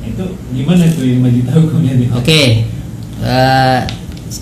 Itu 0.05 0.25
gimana 0.53 0.85
tuh 0.91 1.05
5 1.07 1.37
juta 1.39 1.51
hukumnya? 1.55 1.93
Oke 1.95 2.11
okay. 2.19 2.47
uh, 3.23 3.81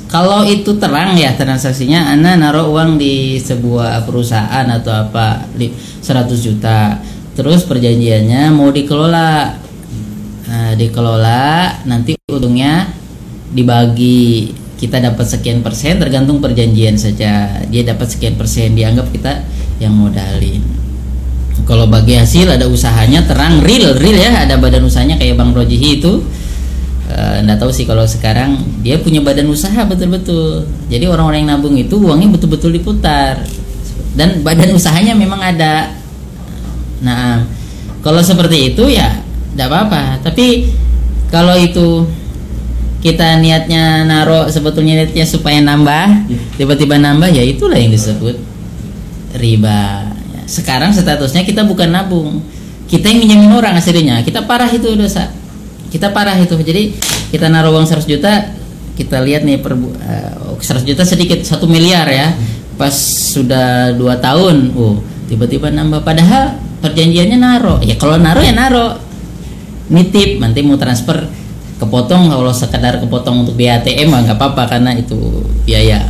kalau 0.10 0.46
itu 0.46 0.78
terang 0.78 1.18
ya 1.18 1.34
transaksinya 1.34 2.14
Anda 2.14 2.38
naruh 2.38 2.70
uang 2.70 3.02
di 3.02 3.42
sebuah 3.42 4.06
perusahaan 4.06 4.66
atau 4.70 4.94
apa 4.94 5.50
li- 5.58 5.74
100 6.04 6.30
juta. 6.40 7.00
Terus 7.34 7.66
perjanjiannya 7.66 8.54
mau 8.54 8.70
dikelola. 8.70 9.58
Nah, 10.44 10.72
dikelola 10.78 11.82
nanti 11.90 12.14
untungnya 12.30 12.92
dibagi. 13.50 14.54
Kita 14.78 15.00
dapat 15.00 15.24
sekian 15.24 15.64
persen 15.64 15.96
tergantung 15.96 16.44
perjanjian 16.44 17.00
saja. 17.00 17.64
Dia 17.72 17.88
dapat 17.88 18.12
sekian 18.12 18.36
persen 18.36 18.76
dianggap 18.76 19.10
kita 19.16 19.48
yang 19.80 19.96
modalin. 19.96 20.60
Kalau 21.64 21.88
bagi 21.88 22.20
hasil 22.20 22.52
ada 22.52 22.68
usahanya 22.68 23.24
terang 23.24 23.64
real 23.64 23.96
real 23.96 24.20
ya. 24.20 24.44
Ada 24.44 24.60
badan 24.60 24.84
usahanya 24.84 25.16
kayak 25.16 25.40
Bang 25.40 25.56
Rojihi 25.56 26.04
itu 26.04 26.20
Eh, 27.04 27.38
nggak 27.44 27.60
tahu 27.60 27.68
sih 27.68 27.84
kalau 27.84 28.08
sekarang 28.08 28.56
dia 28.80 28.96
punya 28.96 29.20
badan 29.20 29.52
usaha 29.52 29.84
betul-betul. 29.84 30.64
Jadi 30.88 31.04
orang-orang 31.04 31.44
yang 31.44 31.60
nabung 31.60 31.76
itu 31.76 32.00
uangnya 32.00 32.32
betul-betul 32.32 32.72
diputar. 32.72 33.44
Dan 34.16 34.40
badan 34.40 34.72
usahanya 34.80 35.12
memang 35.12 35.44
ada. 35.44 35.92
Nah 37.04 37.44
kalau 38.00 38.24
seperti 38.24 38.72
itu 38.72 38.88
ya 38.88 39.20
tidak 39.52 39.68
apa-apa. 39.68 40.24
Tapi 40.24 40.72
kalau 41.28 41.60
itu 41.60 42.08
kita 43.04 43.36
niatnya 43.44 44.08
naruh 44.08 44.48
sebetulnya 44.48 45.04
niatnya 45.04 45.28
supaya 45.28 45.60
nambah 45.60 46.32
tiba-tiba 46.56 46.96
nambah 46.96 47.36
ya 47.36 47.44
itulah 47.44 47.76
yang 47.76 47.92
disebut 47.92 48.40
riba. 49.36 50.08
Sekarang 50.48 50.96
statusnya 50.96 51.44
kita 51.44 51.68
bukan 51.68 51.92
nabung. 51.92 52.40
Kita 52.88 53.12
yang 53.12 53.28
minjemin 53.28 53.52
orang 53.52 53.76
aslinya 53.76 54.24
kita 54.24 54.48
parah 54.48 54.72
itu 54.72 54.88
dosa 54.96 55.43
kita 55.94 56.10
parah 56.10 56.34
itu. 56.42 56.58
Jadi 56.58 56.98
kita 57.30 57.54
naruh 57.54 57.70
uang 57.78 57.86
100 57.86 58.10
juta 58.10 58.50
kita 58.98 59.22
lihat 59.22 59.46
nih 59.46 59.62
per 59.62 59.78
bu- 59.78 59.94
eh, 60.02 60.58
100 60.58 60.82
juta 60.82 61.06
sedikit 61.06 61.38
satu 61.46 61.70
miliar 61.70 62.10
ya. 62.10 62.34
Pas 62.74 62.94
sudah 63.30 63.94
dua 63.94 64.18
tahun 64.18 64.74
oh 64.74 64.98
tiba-tiba 65.30 65.70
nambah. 65.70 66.02
Padahal 66.02 66.58
perjanjiannya 66.82 67.38
naruh. 67.38 67.80
Ya 67.86 67.94
kalau 68.02 68.18
naruh 68.18 68.42
ya 68.42 68.58
naruh. 68.58 68.98
Nitip 69.94 70.42
nanti 70.42 70.66
mau 70.66 70.82
transfer 70.82 71.30
kepotong. 71.78 72.34
Kalau 72.34 72.50
sekedar 72.50 72.98
kepotong 72.98 73.46
untuk 73.46 73.54
biaya 73.54 73.86
ATM 73.86 74.10
nggak 74.10 74.42
apa-apa 74.42 74.66
karena 74.66 74.98
itu 74.98 75.46
biaya. 75.70 76.10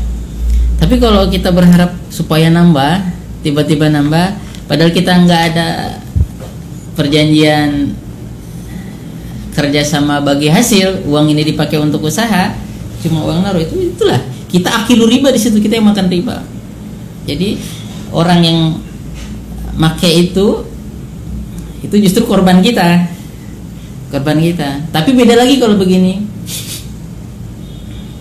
Tapi 0.80 0.96
kalau 1.00 1.28
kita 1.28 1.52
berharap 1.52 1.96
supaya 2.08 2.48
nambah 2.48 3.12
tiba-tiba 3.44 3.92
nambah 3.92 4.40
padahal 4.72 4.92
kita 4.96 5.12
nggak 5.12 5.42
ada 5.54 5.68
perjanjian 6.96 7.92
kerjasama 9.54 10.20
bagi 10.20 10.50
hasil 10.50 11.06
uang 11.06 11.30
ini 11.30 11.54
dipakai 11.54 11.78
untuk 11.78 12.02
usaha 12.10 12.58
cuma 13.06 13.22
uang 13.24 13.46
naruh 13.46 13.62
itu 13.62 13.94
itulah. 13.94 14.20
Kita 14.50 14.70
akilu 14.70 15.10
riba 15.10 15.34
di 15.34 15.40
situ 15.42 15.58
kita 15.58 15.82
yang 15.82 15.90
makan 15.90 16.10
riba. 16.10 16.46
Jadi 17.26 17.58
orang 18.14 18.40
yang 18.46 18.60
make 19.78 20.10
itu 20.10 20.66
itu 21.82 21.96
justru 22.06 22.24
korban 22.26 22.62
kita. 22.62 23.10
Korban 24.14 24.38
kita. 24.38 24.88
Tapi 24.94 25.10
beda 25.18 25.36
lagi 25.36 25.58
kalau 25.58 25.76
begini. 25.76 26.22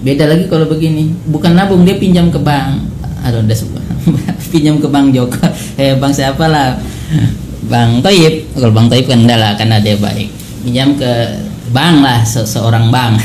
Beda 0.02 0.24
lagi 0.26 0.48
kalau 0.48 0.66
begini. 0.66 1.12
Bukan 1.28 1.52
nabung 1.52 1.84
dia 1.84 2.00
pinjam 2.00 2.32
ke 2.32 2.40
bank. 2.40 2.90
Aduh 3.22 3.44
udah 3.44 3.54
semua. 3.54 3.84
Pinjam 4.50 4.82
ke 4.82 4.88
bank 4.90 5.14
Joko. 5.14 5.38
Eh 5.80 5.94
bank 5.94 6.10
siapa 6.10 6.50
lah? 6.50 6.74
Bang 7.70 8.02
Toib. 8.02 8.50
Kalau 8.56 8.74
Bang 8.74 8.90
Toib 8.90 9.06
kan 9.06 9.20
enggak 9.22 9.38
lah 9.38 9.54
karena 9.54 9.78
dia 9.78 9.94
baik 9.94 10.41
pinjam 10.62 10.94
ke 10.94 11.12
bank 11.72 11.96
lah 12.04 12.20
se- 12.22 12.46
seorang 12.46 12.92
bank. 12.92 13.18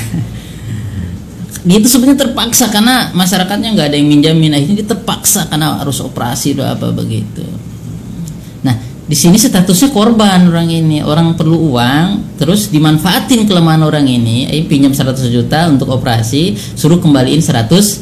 Dia 1.68 1.78
itu 1.84 1.88
sebenarnya 1.92 2.30
terpaksa 2.30 2.72
karena 2.72 3.12
masyarakatnya 3.12 3.76
nggak 3.76 3.88
ada 3.94 3.98
yang 4.00 4.10
minjamin. 4.10 4.56
Akhirnya 4.56 4.82
dia 4.82 4.88
terpaksa 4.96 5.46
karena 5.52 5.78
harus 5.78 6.00
operasi 6.00 6.56
atau 6.56 6.66
apa 6.66 6.88
begitu. 6.96 7.44
Nah 8.64 8.74
di 9.08 9.16
sini 9.16 9.36
statusnya 9.36 9.92
korban 9.92 10.48
orang 10.48 10.72
ini. 10.72 11.04
Orang 11.04 11.36
perlu 11.36 11.76
uang 11.76 12.38
terus 12.40 12.72
dimanfaatin 12.72 13.46
kelemahan 13.46 13.84
orang 13.84 14.08
ini. 14.08 14.48
Eh, 14.48 14.66
pinjam 14.66 14.96
100 14.96 15.28
juta 15.28 15.68
untuk 15.68 15.92
operasi 15.92 16.56
suruh 16.74 16.98
kembaliin 16.98 17.44
120 17.44 18.02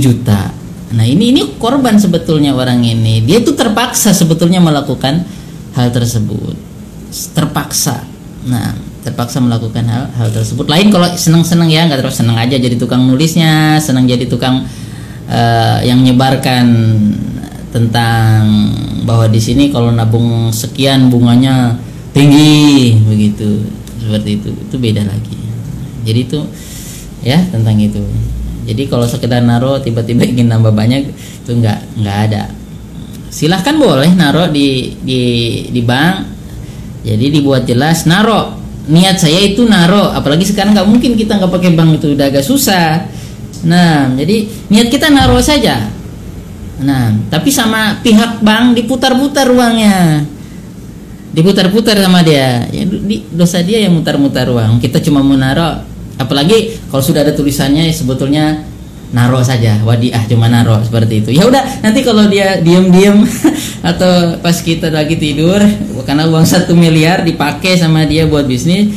juta. 0.00 0.50
Nah 0.92 1.08
ini 1.08 1.32
ini 1.32 1.42
korban 1.56 1.96
sebetulnya 1.96 2.52
orang 2.52 2.84
ini. 2.84 3.24
Dia 3.24 3.40
tuh 3.40 3.56
terpaksa 3.56 4.12
sebetulnya 4.12 4.60
melakukan 4.60 5.24
hal 5.72 5.88
tersebut. 5.88 6.52
Terpaksa 7.32 8.11
nah 8.46 8.74
terpaksa 9.02 9.42
melakukan 9.42 9.82
hal 9.86 10.06
hal 10.14 10.28
tersebut. 10.30 10.70
Lain 10.70 10.88
kalau 10.94 11.10
seneng-seneng 11.10 11.68
ya 11.68 11.86
nggak 11.90 12.00
terus 12.02 12.22
seneng 12.22 12.38
aja 12.38 12.54
jadi 12.54 12.78
tukang 12.78 13.02
nulisnya 13.02 13.82
seneng 13.82 14.06
jadi 14.06 14.30
tukang 14.30 14.62
eh, 15.26 15.78
yang 15.86 15.98
menyebarkan 16.00 16.66
tentang 17.74 18.46
bahwa 19.02 19.26
di 19.26 19.42
sini 19.42 19.74
kalau 19.74 19.90
nabung 19.90 20.54
sekian 20.54 21.10
bunganya 21.10 21.74
tinggi 22.14 22.94
begitu. 23.02 23.66
Seperti 23.98 24.38
itu 24.38 24.50
itu 24.54 24.76
beda 24.78 25.02
lagi. 25.02 25.38
Jadi 26.06 26.20
itu 26.22 26.40
ya 27.26 27.38
tentang 27.50 27.78
itu. 27.78 28.02
Jadi 28.62 28.86
kalau 28.86 29.06
sekedar 29.10 29.42
naruh 29.42 29.82
tiba-tiba 29.82 30.22
ingin 30.30 30.46
nambah 30.46 30.70
banyak 30.70 31.10
itu 31.10 31.50
nggak 31.50 31.98
nggak 31.98 32.18
ada. 32.30 32.54
Silahkan 33.32 33.74
boleh 33.74 34.14
naruh 34.14 34.46
di 34.46 34.94
di 35.02 35.20
di 35.74 35.80
bank 35.82 36.31
jadi 37.02 37.24
dibuat 37.34 37.66
jelas 37.66 38.06
naruh 38.06 38.62
niat 38.86 39.18
saya 39.18 39.54
itu 39.54 39.62
naruh 39.62 40.10
apalagi 40.10 40.42
sekarang 40.42 40.74
nggak 40.74 40.88
mungkin 40.88 41.14
kita 41.14 41.38
nggak 41.38 41.52
pakai 41.54 41.70
bank 41.74 42.02
itu 42.02 42.18
udah 42.18 42.26
agak 42.26 42.42
susah. 42.42 43.06
Nah 43.62 44.10
jadi 44.18 44.50
niat 44.70 44.88
kita 44.90 45.06
naruh 45.10 45.42
saja. 45.42 45.86
Nah 46.82 47.14
tapi 47.30 47.50
sama 47.54 48.02
pihak 48.02 48.42
bank 48.42 48.74
diputar-putar 48.74 49.46
uangnya. 49.50 50.26
Diputar-putar 51.32 51.96
sama 52.02 52.26
dia. 52.26 52.66
Ya 52.74 52.82
di- 52.86 53.24
dosa 53.30 53.62
dia 53.62 53.86
yang 53.86 53.94
mutar-mutar 53.94 54.50
uang. 54.50 54.82
Kita 54.82 54.98
cuma 54.98 55.22
mau 55.22 55.38
naruh 55.38 55.82
apalagi 56.18 56.78
kalau 56.90 57.02
sudah 57.02 57.22
ada 57.22 57.32
tulisannya 57.34 57.86
ya 57.86 57.94
sebetulnya 57.94 58.66
naruh 59.14 59.46
saja. 59.46 59.78
Wadiah 59.86 60.26
cuma 60.26 60.50
naruh 60.50 60.82
seperti 60.82 61.22
itu. 61.22 61.30
Ya 61.30 61.46
udah 61.46 61.62
nanti 61.86 62.02
kalau 62.02 62.26
dia 62.26 62.58
diem-diem 62.58 63.22
atau 63.94 64.42
pas 64.42 64.58
kita 64.58 64.90
lagi 64.90 65.14
tidur 65.14 65.62
karena 66.02 66.28
uang 66.28 66.46
satu 66.46 66.74
miliar 66.76 67.22
dipakai 67.22 67.78
sama 67.78 68.04
dia 68.06 68.26
buat 68.26 68.44
bisnis 68.46 68.92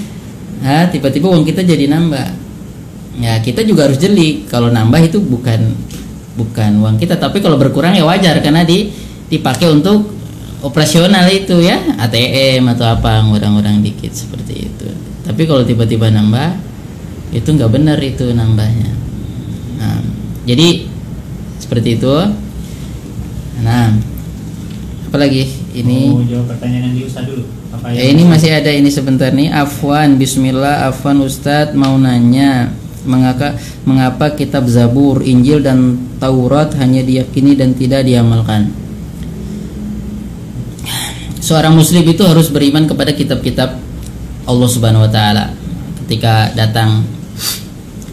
tiba-tiba 0.92 1.30
uang 1.30 1.46
kita 1.46 1.62
jadi 1.62 1.86
nambah. 1.90 2.28
Ya 3.22 3.40
kita 3.40 3.64
juga 3.64 3.88
harus 3.88 4.02
jeli. 4.02 4.44
Kalau 4.50 4.74
nambah 4.74 5.00
itu 5.00 5.24
bukan 5.24 5.72
bukan 6.36 6.72
uang 6.84 7.00
kita. 7.00 7.16
Tapi 7.16 7.40
kalau 7.40 7.56
berkurang 7.56 7.96
ya 7.96 8.04
wajar 8.04 8.42
karena 8.44 8.68
di 8.68 8.92
dipakai 9.32 9.72
untuk 9.72 10.12
operasional 10.66 11.30
itu 11.30 11.62
ya 11.62 11.80
ATM 12.02 12.66
atau 12.76 12.90
apa 12.90 13.24
ngurang-ngurang 13.24 13.80
dikit 13.86 14.12
seperti 14.12 14.68
itu. 14.68 14.90
Tapi 15.24 15.46
kalau 15.48 15.64
tiba-tiba 15.64 16.12
nambah 16.12 16.60
itu 17.32 17.46
nggak 17.46 17.72
benar 17.72 17.98
itu 18.02 18.30
nambahnya. 18.36 18.92
Nah, 19.80 20.02
jadi 20.44 20.86
seperti 21.62 22.02
itu. 22.02 22.16
Nah 23.64 23.96
apalagi 25.08 25.48
ini 25.76 26.16
Mau 26.16 26.24
jawab 26.24 26.56
pertanyaan 26.56 26.92
yang 26.92 26.96
di 26.96 27.04
Ustaz 27.04 27.28
dulu. 27.28 27.44
Apa 27.76 27.92
Ya 27.92 28.04
ini 28.08 28.24
masih 28.24 28.50
ada 28.56 28.72
ini 28.72 28.88
sebentar 28.88 29.30
nih. 29.36 29.52
Afwan 29.52 30.16
Bismillah. 30.16 30.88
Afwan 30.88 31.20
Ustadz 31.22 31.76
mau 31.76 32.00
nanya 32.00 32.72
mengapa 33.04 33.60
mengapa 33.84 34.34
kitab 34.34 34.66
Zabur 34.72 35.22
Injil 35.22 35.62
dan 35.62 36.00
Taurat 36.18 36.74
hanya 36.80 37.04
diyakini 37.04 37.54
dan 37.54 37.76
tidak 37.76 38.08
diamalkan? 38.08 38.72
Seorang 41.44 41.78
muslim 41.78 42.02
itu 42.02 42.26
harus 42.26 42.50
beriman 42.50 42.90
kepada 42.90 43.14
kitab-kitab 43.14 43.78
Allah 44.50 44.70
Subhanahu 44.72 45.06
wa 45.06 45.12
taala. 45.12 45.54
Ketika 46.02 46.50
datang 46.58 47.06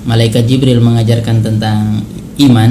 malaikat 0.04 0.44
Jibril 0.44 0.82
mengajarkan 0.82 1.40
tentang 1.40 2.04
iman 2.42 2.70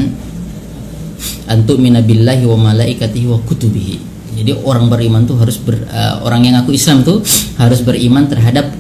antuk 1.49 1.80
minabillahi 1.80 2.43
wa 2.45 2.58
malaikatihi 2.71 3.27
wa 3.30 3.39
kutubihi 3.41 4.11
jadi 4.32 4.56
orang 4.63 4.88
beriman 4.88 5.28
tuh 5.28 5.36
harus 5.38 5.60
ber, 5.60 5.76
eh, 5.76 6.13
orang 6.24 6.48
yang 6.48 6.56
aku 6.63 6.72
Islam 6.72 7.04
tuh 7.04 7.20
harus 7.60 7.84
beriman 7.84 8.26
terhadap 8.32 8.72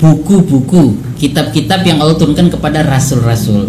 buku-buku 0.00 0.96
kitab-kitab 1.20 1.84
yang 1.84 2.00
Allah 2.00 2.16
turunkan 2.16 2.48
kepada 2.48 2.84
rasul-rasul. 2.84 3.68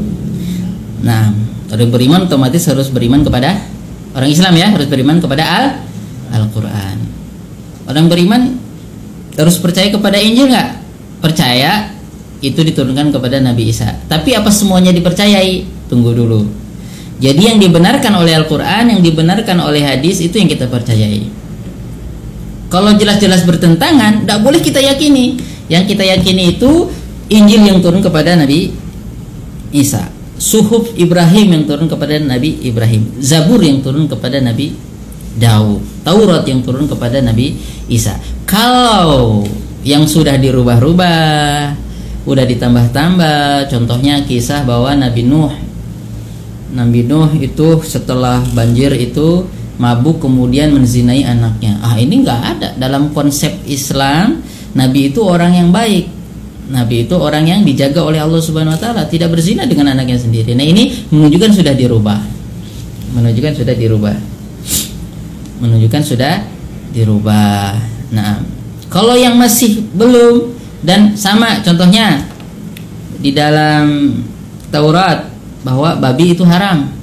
Nah 1.03 1.31
orang 1.71 1.91
beriman 1.91 2.19
otomatis 2.27 2.67
harus 2.67 2.91
beriman 2.91 3.23
kepada 3.23 3.63
orang 4.15 4.29
Islam 4.31 4.53
ya 4.59 4.67
harus 4.71 4.87
beriman 4.87 5.19
kepada 5.23 5.43
al 5.43 5.65
Al-Quran. 6.31 6.97
Orang 7.87 8.07
beriman 8.07 8.55
harus 9.35 9.59
percaya 9.59 9.91
kepada 9.91 10.19
Injil 10.19 10.51
nggak? 10.51 10.69
Percaya 11.19 11.91
itu 12.39 12.59
diturunkan 12.59 13.11
kepada 13.11 13.43
Nabi 13.43 13.71
Isa. 13.71 13.99
Tapi 14.07 14.35
apa 14.35 14.47
semuanya 14.47 14.95
dipercayai? 14.95 15.67
Tunggu 15.91 16.15
dulu 16.15 16.61
jadi 17.17 17.53
yang 17.53 17.59
dibenarkan 17.59 18.13
oleh 18.17 18.33
Al-Quran 18.37 18.97
yang 18.97 19.01
dibenarkan 19.01 19.57
oleh 19.59 19.83
hadis 19.83 20.21
itu 20.23 20.37
yang 20.37 20.49
kita 20.49 20.69
percayai. 20.71 21.27
Kalau 22.71 22.95
jelas-jelas 22.95 23.43
bertentangan 23.43 24.23
tidak 24.23 24.39
boleh 24.39 24.63
kita 24.63 24.79
yakini. 24.79 25.35
Yang 25.67 25.95
kita 25.95 26.03
yakini 26.07 26.55
itu 26.55 26.87
Injil 27.27 27.67
yang 27.67 27.79
turun 27.83 27.99
kepada 27.99 28.39
Nabi 28.39 28.71
Isa. 29.75 30.07
Suhuf 30.41 30.97
Ibrahim 30.97 31.53
yang 31.53 31.63
turun 31.69 31.85
kepada 31.85 32.17
Nabi 32.17 32.57
Ibrahim, 32.65 33.21
Zabur 33.21 33.61
yang 33.61 33.85
turun 33.85 34.09
kepada 34.09 34.41
Nabi 34.41 34.73
Daud, 35.37 35.85
Taurat 36.01 36.41
yang 36.49 36.65
turun 36.65 36.89
kepada 36.89 37.21
Nabi 37.21 37.61
Isa. 37.85 38.17
Kalau 38.49 39.45
yang 39.85 40.09
sudah 40.09 40.41
dirubah-rubah, 40.41 41.77
udah 42.25 42.45
ditambah-tambah, 42.49 43.69
contohnya 43.69 44.25
kisah 44.25 44.65
bahwa 44.65 44.97
Nabi 44.97 45.29
Nuh 45.29 45.53
Nabi 46.71 47.03
Nuh 47.03 47.31
itu 47.35 47.83
setelah 47.83 48.39
banjir 48.55 48.95
itu 48.95 49.43
mabuk 49.81 50.23
kemudian 50.23 50.71
menzinai 50.71 51.25
anaknya. 51.25 51.79
Ah 51.83 51.97
ini 51.97 52.21
nggak 52.23 52.41
ada 52.57 52.69
dalam 52.79 53.11
konsep 53.11 53.51
Islam. 53.67 54.39
Nabi 54.71 55.11
itu 55.11 55.19
orang 55.19 55.51
yang 55.51 55.69
baik. 55.73 56.07
Nabi 56.71 57.03
itu 57.03 57.15
orang 57.19 57.43
yang 57.43 57.67
dijaga 57.67 57.99
oleh 57.99 58.23
Allah 58.23 58.39
Subhanahu 58.39 58.79
Wa 58.79 58.79
Taala, 58.79 59.03
tidak 59.03 59.35
berzina 59.35 59.67
dengan 59.67 59.91
anaknya 59.91 60.15
sendiri. 60.15 60.55
Nah 60.55 60.63
ini 60.63 61.11
menunjukkan 61.11 61.51
sudah 61.51 61.75
dirubah, 61.75 62.19
menunjukkan 63.11 63.53
sudah 63.59 63.75
dirubah, 63.75 64.15
menunjukkan 65.59 66.03
sudah 66.07 66.47
dirubah. 66.95 67.75
Nah 68.15 68.39
kalau 68.87 69.19
yang 69.19 69.35
masih 69.35 69.83
belum 69.91 70.55
dan 70.87 71.19
sama 71.19 71.59
contohnya 71.59 72.23
di 73.19 73.35
dalam 73.35 74.15
Taurat 74.71 75.30
bahwa 75.61 75.97
babi 75.97 76.33
itu 76.33 76.41
haram 76.45 77.01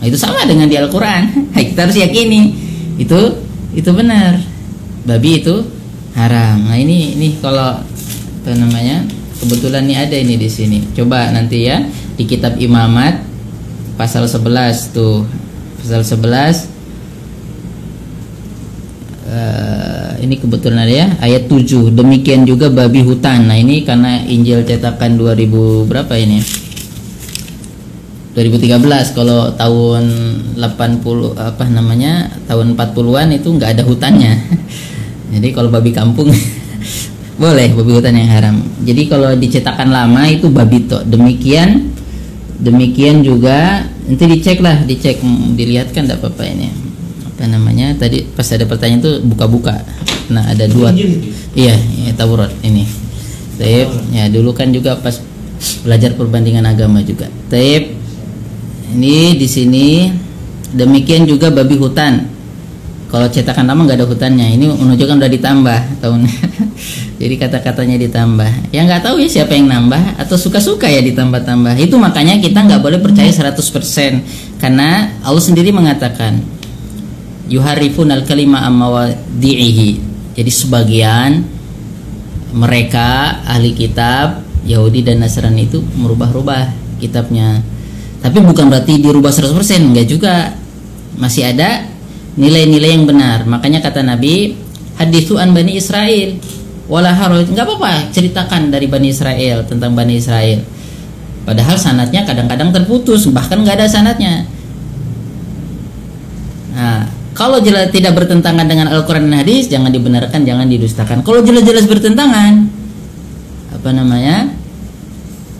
Nah, 0.00 0.04
itu 0.04 0.18
sama 0.20 0.44
dengan 0.44 0.68
di 0.68 0.76
Al-Qur'an. 0.76 1.32
Kita 1.72 1.88
harus 1.88 1.96
yakini 1.96 2.52
itu 3.00 3.18
itu 3.76 3.90
benar. 3.92 4.40
Babi 5.06 5.40
itu 5.40 5.64
haram. 6.16 6.64
Nah, 6.68 6.76
ini 6.76 7.16
ini 7.16 7.28
kalau 7.40 7.80
apa 7.80 8.50
namanya? 8.56 9.04
Kebetulan 9.36 9.84
ini 9.84 9.94
ada 9.96 10.16
ini 10.16 10.34
di 10.40 10.48
sini. 10.48 10.80
Coba 10.96 11.28
nanti 11.28 11.68
ya 11.68 11.84
di 12.16 12.24
kitab 12.24 12.56
Imamat 12.56 13.20
pasal 14.00 14.24
11 14.24 14.96
tuh. 14.96 15.24
Pasal 15.80 16.02
11 16.04 16.76
Uh, 19.26 19.34
eh, 19.34 20.22
ini 20.22 20.38
kebetulan 20.38 20.86
ada 20.86 20.94
ya 21.02 21.06
ayat 21.18 21.50
7 21.50 21.90
demikian 21.90 22.46
juga 22.46 22.70
babi 22.70 23.02
hutan 23.02 23.50
nah 23.50 23.58
ini 23.58 23.82
karena 23.82 24.22
Injil 24.22 24.62
cetakan 24.62 25.18
2000 25.18 25.82
berapa 25.90 26.14
ini 26.14 26.38
2013 28.36 29.16
kalau 29.16 29.48
tahun 29.56 30.04
80 30.60 31.40
apa 31.40 31.64
namanya 31.72 32.28
tahun 32.44 32.76
40-an 32.76 33.32
itu 33.32 33.48
nggak 33.48 33.80
ada 33.80 33.82
hutannya. 33.88 34.36
Jadi 35.32 35.56
kalau 35.56 35.72
babi 35.72 35.96
kampung 35.96 36.28
boleh 37.42 37.72
babi 37.72 37.92
hutan 37.96 38.12
yang 38.12 38.28
haram. 38.28 38.60
Jadi 38.84 39.08
kalau 39.08 39.32
dicetakan 39.32 39.88
lama 39.88 40.28
itu 40.28 40.52
babi 40.52 40.84
to 40.84 41.00
demikian 41.08 41.88
demikian 42.60 43.24
juga 43.24 43.88
nanti 44.04 44.24
dicek 44.28 44.60
lah 44.60 44.84
dicek 44.84 45.16
dilihat 45.56 45.96
kan 45.96 46.04
tidak 46.04 46.20
apa-apa 46.20 46.44
ini. 46.44 46.68
Apa 47.32 47.48
namanya 47.48 47.96
tadi 47.96 48.20
pas 48.20 48.44
ada 48.52 48.68
pertanyaan 48.68 49.00
itu 49.00 49.12
buka-buka. 49.32 49.80
Nah 50.28 50.44
ada 50.44 50.68
dua 50.68 50.92
iya 51.56 51.72
ya, 51.72 52.12
Taurat 52.12 52.52
ini. 52.60 52.84
Taib 53.56 54.12
ya 54.12 54.28
dulu 54.28 54.52
kan 54.52 54.68
juga 54.76 55.00
pas 55.00 55.24
belajar 55.80 56.12
perbandingan 56.12 56.68
agama 56.68 57.00
juga. 57.00 57.32
Taib 57.48 58.04
ini 58.94 59.34
di 59.34 59.48
sini 59.50 59.86
demikian 60.76 61.26
juga 61.26 61.50
babi 61.50 61.74
hutan. 61.74 62.36
Kalau 63.06 63.30
cetakan 63.30 63.70
lama 63.70 63.86
nggak 63.86 64.02
ada 64.02 64.06
hutannya. 64.06 64.46
Ini 64.58 64.66
menunjukkan 64.66 65.16
udah 65.22 65.30
ditambah 65.30 65.80
tahun 66.02 66.26
jadi 67.20 67.34
kata-katanya 67.38 67.96
ditambah. 68.02 68.74
Ya 68.74 68.84
nggak 68.84 69.06
tahu 69.06 69.22
ya 69.22 69.28
siapa 69.30 69.56
yang 69.56 69.70
nambah 69.70 70.20
atau 70.20 70.36
suka-suka 70.36 70.90
ya 70.90 71.00
ditambah-tambah. 71.00 71.78
Itu 71.80 71.96
makanya 71.96 72.38
kita 72.42 72.66
nggak 72.66 72.82
boleh 72.82 72.98
percaya 73.00 73.30
100% 73.30 74.60
karena 74.60 75.16
Allah 75.22 75.42
sendiri 75.42 75.70
mengatakan 75.70 76.42
yuharifun 77.48 78.10
al 78.10 78.26
kalima 78.26 78.66
amawadi'ihi. 78.66 79.90
Jadi 80.36 80.50
sebagian 80.52 81.46
mereka 82.52 83.40
ahli 83.48 83.72
kitab 83.72 84.44
Yahudi 84.66 85.06
dan 85.06 85.22
Nasrani 85.22 85.70
itu 85.70 85.80
merubah-rubah 85.80 86.74
kitabnya 86.98 87.62
tapi 88.20 88.38
bukan 88.40 88.72
berarti 88.72 89.00
dirubah 89.00 89.32
100% 89.32 89.92
enggak 89.92 90.06
juga. 90.08 90.34
Masih 91.16 91.48
ada 91.48 91.88
nilai-nilai 92.36 92.92
yang 92.92 93.08
benar. 93.08 93.48
Makanya 93.48 93.80
kata 93.80 94.04
Nabi 94.04 94.56
hadithu 94.96 95.36
an 95.36 95.52
Bani 95.52 95.76
Israel 95.76 96.36
wala 96.86 97.10
haraj 97.10 97.50
nggak 97.50 97.66
apa-apa 97.66 98.14
ceritakan 98.14 98.70
dari 98.70 98.86
Bani 98.86 99.10
Israel 99.10 99.66
tentang 99.66 99.92
Bani 99.92 100.16
Israel 100.16 100.62
padahal 101.42 101.76
sanatnya 101.78 102.22
kadang-kadang 102.22 102.70
terputus 102.70 103.26
bahkan 103.30 103.62
nggak 103.62 103.78
ada 103.82 103.86
sanatnya. 103.86 104.46
Nah 106.74 107.06
kalau 107.36 107.60
jelas 107.60 107.92
tidak 107.92 108.16
bertentangan 108.16 108.64
dengan 108.64 108.88
Al-Quran 108.90 109.28
dan 109.28 109.44
Hadis 109.44 109.68
jangan 109.68 109.92
dibenarkan 109.92 110.42
jangan 110.42 110.66
didustakan. 110.66 111.20
Kalau 111.22 111.42
jelas-jelas 111.44 111.86
bertentangan 111.86 112.66
apa 113.76 113.90
namanya? 113.92 114.50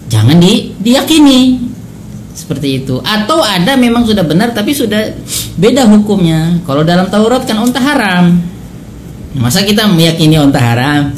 Jangan 0.07 0.39
di, 0.39 0.71
diyakini 0.79 1.59
seperti 2.37 2.85
itu. 2.85 3.01
Atau 3.01 3.41
ada 3.41 3.75
memang 3.81 4.05
sudah 4.05 4.21
benar 4.21 4.53
tapi 4.53 4.77
sudah 4.77 5.17
beda 5.57 5.89
hukumnya. 5.89 6.61
Kalau 6.69 6.85
dalam 6.85 7.09
Taurat 7.09 7.49
kan 7.49 7.57
unta 7.57 7.81
haram. 7.81 8.37
Masa 9.41 9.65
kita 9.65 9.89
meyakini 9.89 10.37
unta 10.37 10.61
haram? 10.61 11.17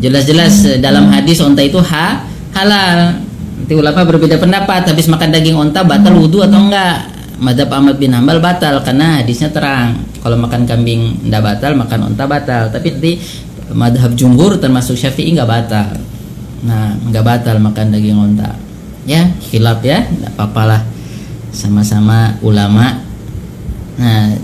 Jelas-jelas 0.00 0.80
dalam 0.84 1.08
hadis 1.08 1.40
unta 1.40 1.64
itu 1.64 1.80
ha 1.80 2.28
halal. 2.52 3.16
Nanti 3.60 3.72
ulama 3.76 4.04
berbeda 4.04 4.36
pendapat 4.36 4.92
habis 4.92 5.08
makan 5.08 5.28
daging 5.32 5.56
unta 5.56 5.80
batal 5.80 6.12
wudhu 6.16 6.44
atau 6.44 6.60
enggak? 6.60 7.08
Madhab 7.40 7.72
Ahmad 7.72 7.96
bin 7.96 8.12
Hambal 8.12 8.36
batal 8.36 8.84
karena 8.84 9.24
hadisnya 9.24 9.48
terang. 9.48 9.96
Kalau 10.20 10.36
makan 10.36 10.68
kambing 10.68 11.24
tidak 11.24 11.40
batal 11.40 11.72
makan 11.72 12.12
unta 12.12 12.28
batal. 12.28 12.68
Tapi 12.68 12.86
nanti 12.92 13.12
madhab 13.72 14.12
jumhur 14.12 14.60
termasuk 14.60 14.96
syafi'i 14.96 15.32
nggak 15.32 15.48
batal. 15.48 15.96
Nah 16.68 16.96
nggak 17.08 17.24
batal 17.24 17.56
makan 17.60 17.86
daging 17.92 18.20
unta 18.20 18.69
ya 19.10 19.26
hilap 19.50 19.82
ya 19.82 20.06
tidak 20.06 20.30
apa-apalah 20.38 20.86
sama-sama 21.50 22.38
ulama. 22.46 23.02
Nah 23.98 24.38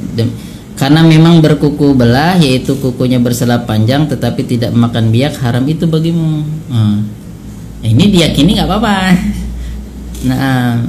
karena 0.77 1.01
memang 1.07 1.41
berkuku 1.41 1.95
belah 1.97 2.37
yaitu 2.37 2.77
kukunya 2.77 3.23
berselap 3.23 3.65
panjang 3.65 4.11
tetapi 4.11 4.45
tidak 4.45 4.75
makan 4.75 5.15
biak 5.15 5.39
haram 5.41 5.65
itu 5.65 5.89
bagimu. 5.89 6.45
Nah, 6.69 7.01
ini 7.81 8.11
diyakini 8.11 8.59
nggak 8.59 8.69
apa-apa. 8.69 8.97
Nah 10.27 10.83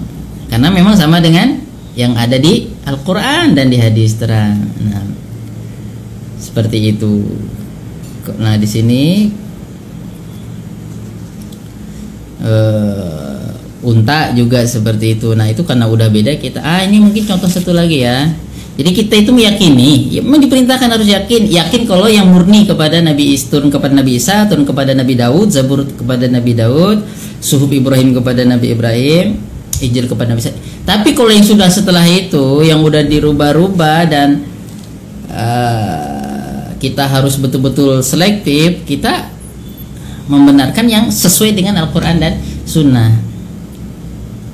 karena 0.50 0.68
memang 0.74 0.98
sama 0.98 1.22
dengan 1.22 1.62
yang 1.94 2.18
ada 2.18 2.36
di 2.36 2.68
Al-Quran 2.84 3.54
dan 3.54 3.70
di 3.70 3.78
hadis 3.78 4.18
terang. 4.18 4.58
Nah 4.82 5.06
seperti 6.42 6.98
itu. 6.98 7.24
Nah 8.42 8.60
di 8.60 8.68
sini 8.68 9.32
uh, 12.44 13.27
unta 13.88 14.36
juga 14.36 14.68
seperti 14.68 15.16
itu. 15.16 15.32
Nah 15.32 15.48
itu 15.48 15.64
karena 15.64 15.88
udah 15.88 16.12
beda 16.12 16.36
kita 16.36 16.60
ah 16.60 16.84
ini 16.84 17.00
mungkin 17.00 17.24
contoh 17.24 17.48
satu 17.48 17.72
lagi 17.72 18.04
ya. 18.04 18.28
Jadi 18.78 18.94
kita 18.94 19.16
itu 19.26 19.32
meyakini 19.34 20.14
ya 20.14 20.22
memang 20.22 20.44
diperintahkan 20.44 20.90
harus 20.92 21.08
yakin. 21.08 21.50
Yakin 21.50 21.82
kalau 21.88 22.12
yang 22.12 22.28
murni 22.30 22.68
kepada 22.68 23.00
Nabi 23.00 23.34
Is 23.34 23.48
turun 23.48 23.72
kepada 23.72 23.96
Nabi 23.96 24.20
Isa 24.20 24.46
turun 24.46 24.68
kepada 24.68 24.92
Nabi 24.92 25.18
Daud 25.18 25.50
Zabur 25.50 25.88
kepada 25.88 26.28
Nabi 26.30 26.52
Daud 26.54 27.02
Suhub 27.40 27.72
Ibrahim 27.72 28.14
kepada 28.14 28.44
Nabi 28.44 28.76
Ibrahim 28.76 29.40
Injil 29.82 30.06
kepada 30.06 30.36
Nabi 30.36 30.44
Isa. 30.44 30.54
Tapi 30.84 31.16
kalau 31.16 31.32
yang 31.32 31.48
sudah 31.48 31.72
setelah 31.72 32.06
itu 32.06 32.62
yang 32.62 32.84
udah 32.84 33.02
dirubah-rubah 33.02 34.00
dan 34.08 34.46
uh, 35.32 36.76
kita 36.78 37.10
harus 37.10 37.40
betul-betul 37.42 38.06
selektif 38.06 38.86
kita 38.86 39.34
membenarkan 40.30 40.86
yang 40.86 41.06
sesuai 41.10 41.56
dengan 41.56 41.82
Al-Quran 41.82 42.22
dan 42.22 42.38
Sunnah 42.68 43.27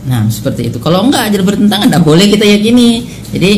Nah, 0.04 0.28
seperti 0.28 0.68
itu. 0.68 0.78
Kalau 0.84 1.08
enggak 1.08 1.32
jadi 1.32 1.44
bertentangan, 1.44 1.88
tidak 1.88 2.04
boleh 2.04 2.26
kita 2.28 2.44
yakini. 2.44 3.08
Jadi 3.32 3.52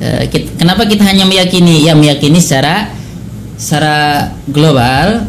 eh, 0.00 0.22
kenapa 0.56 0.88
kita 0.88 1.04
hanya 1.04 1.28
meyakini? 1.28 1.84
Ya 1.84 1.92
meyakini 1.92 2.40
secara 2.40 2.88
secara 3.56 4.30
global. 4.48 5.28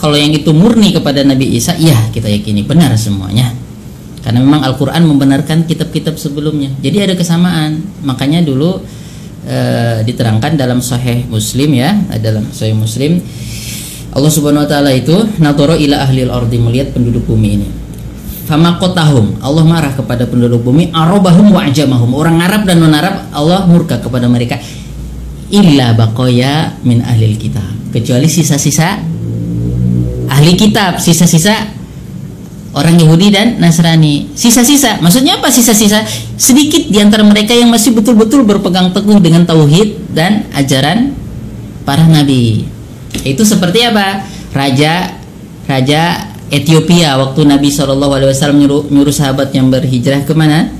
Kalau 0.00 0.16
yang 0.16 0.32
itu 0.32 0.48
murni 0.56 0.96
kepada 0.96 1.20
Nabi 1.20 1.60
Isa, 1.60 1.76
iya 1.76 2.08
kita 2.08 2.24
yakini 2.24 2.64
benar 2.64 2.96
semuanya. 2.96 3.52
Karena 4.24 4.40
memang 4.40 4.64
Al-Qur'an 4.64 5.04
membenarkan 5.04 5.68
kitab-kitab 5.68 6.16
sebelumnya. 6.16 6.72
Jadi 6.80 7.04
ada 7.04 7.12
kesamaan. 7.12 7.84
Makanya 8.00 8.40
dulu 8.40 8.80
eh, 9.44 10.00
diterangkan 10.00 10.56
dalam 10.56 10.80
Sahih 10.80 11.28
Muslim 11.28 11.76
ya, 11.76 11.92
dalam 12.16 12.48
Sahih 12.48 12.72
Muslim 12.72 13.20
Allah 14.10 14.32
Subhanahu 14.32 14.66
wa 14.66 14.70
taala 14.70 14.90
itu 14.90 15.14
natoro 15.38 15.78
ila 15.78 16.02
ahli 16.02 16.26
al-ardi 16.26 16.58
melihat 16.58 16.90
penduduk 16.90 17.30
bumi 17.30 17.62
ini 17.62 17.68
famakotahum 18.48 19.40
Allah 19.44 19.64
marah 19.64 19.92
kepada 19.92 20.24
penduduk 20.28 20.64
bumi 20.64 20.92
arobahum 20.94 21.52
wa 21.52 21.66
ajamahum 21.66 22.14
orang 22.16 22.40
Arab 22.40 22.64
dan 22.68 22.80
non 22.80 22.94
Arab 22.94 23.28
Allah 23.34 23.66
murka 23.66 24.00
kepada 24.00 24.30
mereka 24.30 24.56
illa 25.50 25.92
bakoya 25.92 26.78
min 26.86 27.02
ahli 27.02 27.36
kitab 27.36 27.66
kecuali 27.90 28.30
sisa-sisa 28.30 29.00
ahli 30.30 30.52
kitab 30.54 31.02
sisa-sisa 31.02 31.80
orang 32.70 33.02
Yahudi 33.02 33.34
dan 33.34 33.58
Nasrani. 33.58 34.30
Sisa-sisa, 34.38 35.02
maksudnya 35.02 35.42
apa 35.42 35.50
sisa-sisa? 35.50 36.06
Sedikit 36.38 36.86
di 36.86 36.98
antara 37.02 37.26
mereka 37.26 37.50
yang 37.50 37.66
masih 37.66 37.90
betul-betul 37.90 38.46
berpegang 38.46 38.94
teguh 38.94 39.18
dengan 39.18 39.42
tauhid 39.42 40.14
dan 40.14 40.46
ajaran 40.54 41.14
para 41.82 42.06
nabi. 42.06 42.66
Itu 43.26 43.42
seperti 43.42 43.90
apa? 43.90 44.22
Raja 44.54 45.18
Raja 45.66 46.29
Ethiopia 46.50 47.14
waktu 47.14 47.46
Nabi 47.46 47.70
SAW 47.70 47.96
nyuruh, 48.58 48.90
nyuruh 48.90 49.14
sahabat 49.14 49.54
yang 49.54 49.70
berhijrah 49.70 50.26
ke 50.26 50.34
mana? 50.34 50.74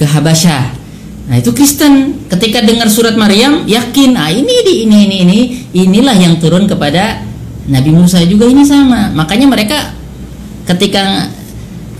Ke 0.00 0.08
Habasyah. 0.08 0.84
Nah 1.24 1.36
itu 1.40 1.52
Kristen 1.52 2.24
ketika 2.28 2.60
dengar 2.60 2.88
surat 2.88 3.16
Maryam 3.16 3.64
yakin 3.64 4.16
ah 4.16 4.28
ini 4.28 4.54
di 4.64 4.74
ini 4.84 5.08
ini 5.08 5.16
ini 5.24 5.38
inilah 5.72 6.16
yang 6.16 6.36
turun 6.36 6.68
kepada 6.68 7.24
Nabi 7.68 7.90
Musa 7.92 8.20
juga 8.24 8.44
ini 8.48 8.64
sama. 8.64 9.12
Makanya 9.12 9.48
mereka 9.48 9.92
ketika 10.68 11.28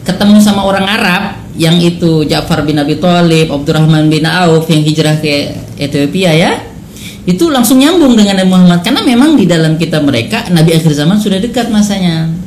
ketemu 0.04 0.40
sama 0.40 0.64
orang 0.64 0.84
Arab 0.84 1.22
yang 1.56 1.80
itu 1.80 2.28
Ja'far 2.28 2.66
bin 2.68 2.76
Abi 2.76 3.00
Thalib, 3.00 3.48
Abdurrahman 3.48 4.12
bin 4.12 4.28
Auf 4.28 4.68
yang 4.68 4.84
hijrah 4.84 5.16
ke 5.20 5.56
Ethiopia 5.80 6.32
ya, 6.36 6.52
itu 7.24 7.48
langsung 7.48 7.80
nyambung 7.80 8.12
dengan 8.12 8.44
Nabi 8.44 8.50
Muhammad 8.52 8.80
karena 8.84 9.00
memang 9.00 9.40
di 9.40 9.48
dalam 9.48 9.80
kita 9.80 10.04
mereka 10.04 10.44
Nabi 10.52 10.76
akhir 10.76 10.92
zaman 10.92 11.16
sudah 11.16 11.40
dekat 11.40 11.72
masanya. 11.72 12.43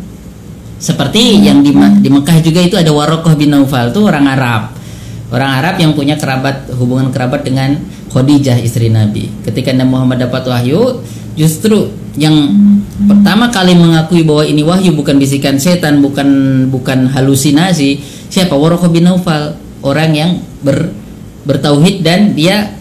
Seperti 0.77 1.41
yang 1.41 1.65
di, 1.65 1.73
di 1.73 2.09
Mekah 2.09 2.37
juga 2.45 2.61
itu 2.61 2.77
ada 2.77 2.93
Warokoh 2.93 3.33
bin 3.33 3.49
Naufal 3.49 3.89
itu 3.89 4.01
orang 4.05 4.25
Arab. 4.29 4.61
Orang 5.27 5.51
Arab 5.59 5.75
yang 5.81 5.91
punya 5.97 6.15
kerabat 6.15 6.71
hubungan 6.77 7.11
kerabat 7.11 7.43
dengan 7.43 7.75
Khadijah 8.13 8.61
istri 8.61 8.87
Nabi. 8.87 9.27
Ketika 9.43 9.73
Nabi 9.75 9.91
Muhammad 9.91 10.23
dapat 10.23 10.47
wahyu, 10.47 11.03
justru 11.35 11.91
yang 12.15 12.33
pertama 13.09 13.51
kali 13.51 13.75
mengakui 13.75 14.23
bahwa 14.23 14.47
ini 14.47 14.63
wahyu 14.63 14.95
bukan 14.95 15.19
bisikan 15.19 15.59
setan, 15.59 15.99
bukan 15.99 16.29
bukan 16.71 17.11
halusinasi, 17.11 17.99
siapa? 18.31 18.55
Warokoh 18.55 18.87
bin 18.87 19.09
Naufal, 19.09 19.57
orang 19.83 20.11
yang 20.15 20.31
ber, 20.63 20.93
bertauhid 21.43 22.05
dan 22.05 22.31
dia 22.37 22.77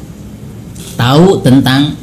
tahu 0.97 1.43
tentang 1.43 1.97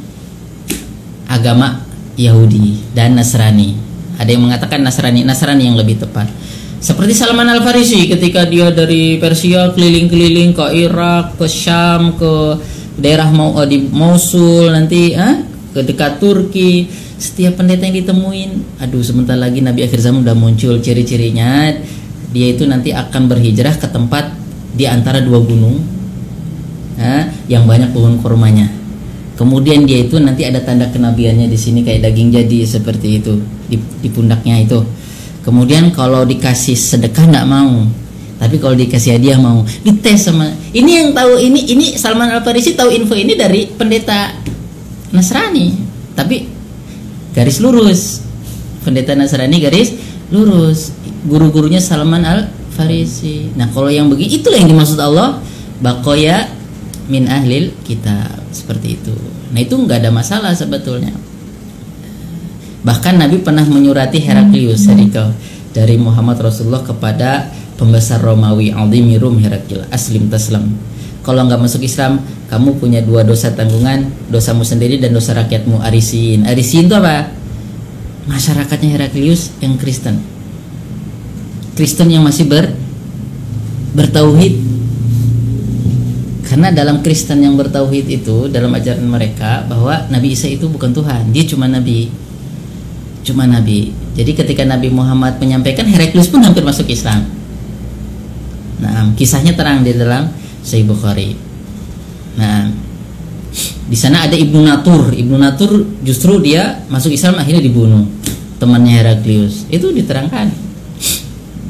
agama 1.26 1.82
Yahudi 2.14 2.94
dan 2.94 3.18
Nasrani. 3.18 3.93
Ada 4.18 4.30
yang 4.30 4.46
mengatakan 4.46 4.80
Nasrani, 4.82 5.26
Nasrani 5.26 5.66
yang 5.66 5.78
lebih 5.78 5.98
tepat. 5.98 6.30
Seperti 6.84 7.16
Salman 7.16 7.48
Al 7.48 7.64
Farisi 7.64 8.04
ketika 8.04 8.44
dia 8.44 8.68
dari 8.68 9.16
Persia 9.16 9.72
keliling-keliling 9.72 10.52
ke 10.52 10.64
Irak, 10.84 11.40
ke 11.40 11.48
Syam, 11.48 12.12
ke 12.20 12.60
daerah 13.00 13.32
mau 13.32 13.56
eh, 13.64 13.66
di 13.72 13.88
Mosul 13.88 14.68
nanti 14.68 15.16
eh, 15.16 15.48
ke 15.72 15.80
dekat 15.80 16.20
Turki. 16.20 16.84
Setiap 17.14 17.56
pendeta 17.56 17.88
yang 17.88 18.04
ditemuin, 18.04 18.84
aduh 18.84 19.00
sebentar 19.00 19.32
lagi 19.32 19.64
Nabi 19.64 19.86
akhir 19.88 19.96
zaman 19.96 20.28
udah 20.28 20.36
muncul 20.36 20.76
ciri-cirinya. 20.76 21.72
Dia 22.36 22.52
itu 22.52 22.68
nanti 22.68 22.92
akan 22.92 23.32
berhijrah 23.32 23.80
ke 23.80 23.88
tempat 23.88 24.34
di 24.76 24.84
antara 24.84 25.24
dua 25.24 25.40
gunung 25.40 25.80
eh, 27.00 27.32
yang 27.48 27.64
banyak 27.64 27.96
pohon 27.96 28.20
kurmanya. 28.20 28.68
Kemudian 29.40 29.88
dia 29.88 30.04
itu 30.04 30.20
nanti 30.20 30.44
ada 30.44 30.60
tanda 30.60 30.92
kenabiannya 30.92 31.48
di 31.48 31.56
sini 31.56 31.80
kayak 31.80 32.06
daging 32.06 32.28
jadi 32.28 32.58
seperti 32.68 33.24
itu 33.24 33.40
di, 33.68 33.76
di 33.76 34.08
pundaknya 34.12 34.60
itu. 34.60 34.80
Kemudian 35.44 35.92
kalau 35.92 36.24
dikasih 36.24 36.72
sedekah 36.72 37.28
nggak 37.28 37.46
mau, 37.48 37.84
tapi 38.40 38.56
kalau 38.56 38.72
dikasih 38.72 39.20
hadiah 39.20 39.36
mau. 39.36 39.60
Dites 39.84 40.24
sama 40.24 40.48
ini 40.72 41.04
yang 41.04 41.08
tahu 41.12 41.36
ini 41.36 41.68
ini 41.68 41.86
Salman 42.00 42.32
Al 42.32 42.40
Farisi 42.40 42.72
tahu 42.72 42.88
info 42.92 43.12
ini 43.12 43.36
dari 43.36 43.68
pendeta 43.68 44.32
Nasrani, 45.12 45.76
tapi 46.16 46.48
garis 47.36 47.60
lurus. 47.60 48.24
Pendeta 48.84 49.12
Nasrani 49.12 49.60
garis 49.60 49.92
lurus. 50.32 50.96
Guru-gurunya 51.28 51.80
Salman 51.80 52.24
Al 52.24 52.48
Farisi. 52.72 53.52
Nah 53.52 53.68
kalau 53.68 53.92
yang 53.92 54.08
begini 54.08 54.40
itulah 54.40 54.56
yang 54.56 54.72
dimaksud 54.72 54.96
Allah 54.96 55.44
bakoya 55.84 56.48
min 57.12 57.28
ahlil 57.28 57.70
kitab 57.84 58.32
seperti 58.48 58.96
itu. 58.96 59.14
Nah 59.52 59.60
itu 59.60 59.76
nggak 59.76 60.04
ada 60.04 60.10
masalah 60.10 60.56
sebetulnya. 60.56 61.12
Bahkan 62.84 63.16
Nabi 63.16 63.40
pernah 63.40 63.64
menyurati 63.64 64.20
Heraklius 64.20 64.84
Heriko 64.84 65.32
dari 65.72 65.96
Muhammad 65.96 66.36
Rasulullah 66.36 66.84
kepada 66.84 67.48
pembesar 67.80 68.20
Romawi 68.20 68.76
Aldimirum 68.76 69.40
Herakil 69.40 69.88
Aslim 69.88 70.28
Taslam. 70.28 70.68
Kalau 71.24 71.48
nggak 71.48 71.56
masuk 71.56 71.80
Islam, 71.80 72.20
kamu 72.52 72.76
punya 72.76 73.00
dua 73.00 73.24
dosa 73.24 73.48
tanggungan, 73.56 74.12
dosamu 74.28 74.68
sendiri 74.68 75.00
dan 75.00 75.16
dosa 75.16 75.32
rakyatmu 75.32 75.80
Arisin. 75.80 76.44
Arisin 76.44 76.84
itu 76.84 76.94
apa? 76.94 77.32
Masyarakatnya 78.28 79.00
Heraklius 79.00 79.56
yang 79.64 79.80
Kristen. 79.80 80.20
Kristen 81.74 82.12
yang 82.12 82.20
masih 82.20 82.44
ber 82.44 82.68
bertauhid 83.96 84.74
karena 86.44 86.70
dalam 86.70 87.02
Kristen 87.02 87.40
yang 87.42 87.56
bertauhid 87.56 88.06
itu 88.06 88.46
dalam 88.46 88.70
ajaran 88.76 89.08
mereka 89.08 89.64
bahwa 89.66 90.06
Nabi 90.06 90.38
Isa 90.38 90.46
itu 90.46 90.68
bukan 90.70 90.92
Tuhan, 90.94 91.34
dia 91.34 91.42
cuma 91.48 91.66
nabi. 91.66 92.12
Cuma 93.24 93.48
nabi. 93.48 93.96
Jadi 94.14 94.36
ketika 94.36 94.62
Nabi 94.68 94.92
Muhammad 94.92 95.40
menyampaikan 95.40 95.88
Heraklius 95.88 96.28
pun 96.28 96.44
hampir 96.44 96.60
masuk 96.60 96.86
Islam. 96.92 97.24
Nah, 98.84 99.10
kisahnya 99.16 99.56
terang 99.56 99.80
di 99.80 99.96
dalam 99.96 100.28
Sahih 100.60 100.84
Bukhari. 100.84 101.32
Nah, 102.36 102.68
di 103.88 103.96
sana 103.96 104.28
ada 104.28 104.36
Ibnu 104.36 104.60
Natur. 104.60 105.16
Ibnu 105.16 105.40
Natur 105.40 105.88
justru 106.04 106.36
dia 106.44 106.84
masuk 106.92 107.16
Islam 107.16 107.40
akhirnya 107.40 107.64
dibunuh. 107.64 108.04
Temannya 108.60 108.92
Heraklius. 108.92 109.64
Itu 109.72 109.88
diterangkan 109.90 110.52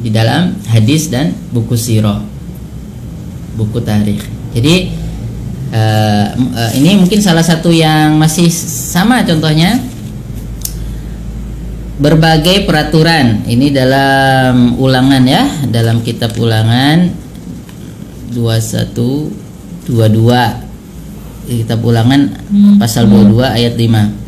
di 0.02 0.10
dalam 0.10 0.58
hadis 0.68 1.06
dan 1.06 1.32
buku 1.54 1.78
sirah. 1.78 2.18
Buku 3.54 3.78
tarikh. 3.78 4.26
Jadi 4.52 4.90
uh, 5.70 6.26
uh, 6.34 6.70
ini 6.74 6.98
mungkin 6.98 7.22
salah 7.22 7.46
satu 7.46 7.70
yang 7.70 8.18
masih 8.18 8.50
sama 8.50 9.22
contohnya 9.22 9.93
berbagai 11.98 12.66
peraturan. 12.66 13.46
Ini 13.46 13.70
dalam 13.70 14.78
ulangan 14.78 15.22
ya 15.22 15.46
dalam 15.70 16.02
kitab 16.02 16.34
ulangan 16.38 17.10
2122 18.34 19.86
kitab 21.44 21.84
ulangan 21.84 22.40
hmm. 22.48 22.80
pasal 22.80 23.04
22 23.04 23.44
ayat 23.44 23.76
5 23.76 24.24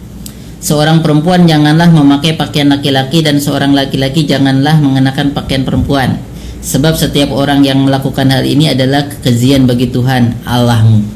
Seorang 0.66 0.98
perempuan 0.98 1.46
janganlah 1.46 1.88
memakai 1.94 2.34
pakaian 2.34 2.66
laki-laki 2.66 3.22
dan 3.22 3.38
seorang 3.38 3.70
laki-laki 3.70 4.26
janganlah 4.26 4.74
mengenakan 4.82 5.30
pakaian 5.30 5.62
perempuan. 5.62 6.18
Sebab 6.58 6.98
setiap 6.98 7.30
orang 7.30 7.62
yang 7.62 7.86
melakukan 7.86 8.26
hal 8.26 8.42
ini 8.42 8.74
adalah 8.74 9.06
kekejian 9.06 9.68
bagi 9.70 9.94
Tuhan 9.94 10.42
Allahmu. 10.42 11.06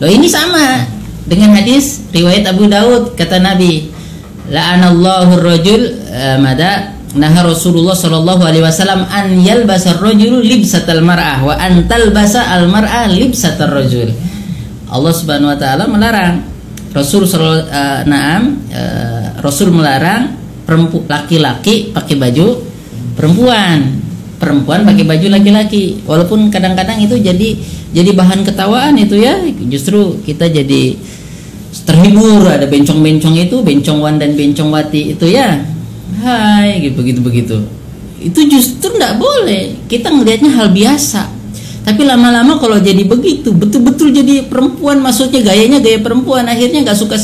Loh 0.00 0.08
ini 0.08 0.24
sama 0.30 0.88
dengan 1.28 1.52
hadis 1.52 2.08
riwayat 2.14 2.48
Abu 2.48 2.64
Daud 2.70 3.12
kata 3.18 3.42
Nabi 3.42 3.92
la'anallahu 4.50 5.42
rajul 5.42 5.96
uh, 6.10 6.38
mada 6.38 6.94
nah 7.16 7.32
Rasulullah 7.40 7.96
sallallahu 7.96 8.44
alaihi 8.44 8.60
wasallam 8.60 9.08
an 9.08 9.40
yalbasa 9.40 9.96
ar-rajulu 9.96 10.44
libsatal 10.44 11.00
mar'ah 11.00 11.40
wa 11.40 11.56
an 11.56 11.88
talbasa 11.88 12.44
al-mar'ah 12.60 13.08
libsatar 13.08 13.72
rajul. 13.72 14.12
Allah 14.92 15.12
Subhanahu 15.16 15.50
wa 15.50 15.58
taala 15.58 15.84
melarang. 15.88 16.44
Rasul 16.92 17.28
uh, 17.28 18.00
naam 18.08 18.64
uh, 18.72 19.40
Rasul 19.44 19.68
melarang 19.68 20.32
laki-laki 21.08 21.92
pakai 21.92 22.16
baju 22.16 22.64
perempuan. 23.16 24.04
Perempuan 24.36 24.84
pakai 24.84 25.04
baju 25.04 25.26
laki-laki. 25.32 26.04
Walaupun 26.04 26.52
kadang-kadang 26.52 27.00
itu 27.00 27.16
jadi 27.16 27.48
jadi 27.96 28.10
bahan 28.12 28.44
ketawaan 28.44 28.96
itu 29.00 29.16
ya. 29.16 29.40
Justru 29.72 30.20
kita 30.20 30.52
jadi 30.52 30.96
terhibur 31.84 32.46
ada 32.46 32.64
bencong-bencong 32.64 33.34
itu 33.36 33.60
bencong 33.60 33.98
wan 34.00 34.16
dan 34.16 34.38
bencong 34.38 34.70
wati 34.72 35.12
itu 35.12 35.26
ya. 35.28 35.60
Hai 36.22 36.80
gitu 36.80 37.02
begitu 37.02 37.20
begitu. 37.20 37.56
Itu 38.22 38.40
justru 38.48 38.94
tidak 38.96 39.20
boleh. 39.20 39.76
Kita 39.90 40.08
ngelihatnya 40.08 40.54
hal 40.56 40.72
biasa. 40.72 41.28
Tapi 41.86 42.02
lama-lama 42.02 42.58
kalau 42.58 42.82
jadi 42.82 43.06
begitu 43.06 43.54
betul-betul 43.54 44.10
jadi 44.10 44.50
perempuan 44.50 44.98
maksudnya 44.98 45.38
gayanya 45.38 45.78
gaya 45.78 46.02
perempuan 46.02 46.42
akhirnya 46.50 46.82
nggak 46.82 46.98
suka 46.98 47.14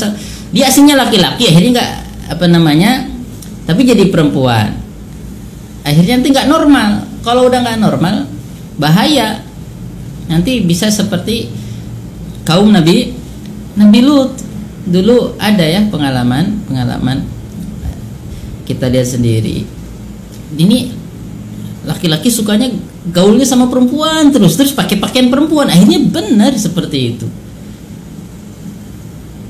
dia 0.55 0.71
aslinya 0.71 0.95
laki-laki 0.95 1.51
akhirnya 1.51 1.71
nggak 1.75 1.91
apa 2.31 2.45
namanya 2.47 3.11
tapi 3.63 3.87
jadi 3.87 4.07
perempuan. 4.11 4.75
Akhirnya 5.83 6.19
nanti 6.19 6.29
nggak 6.31 6.47
normal. 6.47 6.89
Kalau 7.23 7.47
udah 7.47 7.59
nggak 7.63 7.79
normal 7.79 8.27
bahaya. 8.79 9.43
Nanti 10.31 10.63
bisa 10.63 10.87
seperti 10.87 11.51
kaum 12.47 12.71
Nabi 12.71 13.11
Nabi 13.75 13.99
Lut 14.03 14.42
dulu 14.83 15.39
ada 15.39 15.63
ya 15.63 15.81
pengalaman 15.87 16.63
pengalaman. 16.67 17.23
Kita 18.63 18.87
lihat 18.87 19.07
sendiri. 19.07 19.63
Ini 20.55 20.77
laki-laki 21.83 22.31
sukanya 22.31 22.71
gaulnya 23.11 23.43
sama 23.43 23.67
perempuan 23.67 24.31
terus 24.31 24.55
terus 24.55 24.71
pakai 24.71 24.99
pakaian 24.99 25.27
perempuan. 25.27 25.67
Akhirnya 25.67 25.99
benar 26.07 26.55
seperti 26.55 26.99
itu. 27.15 27.27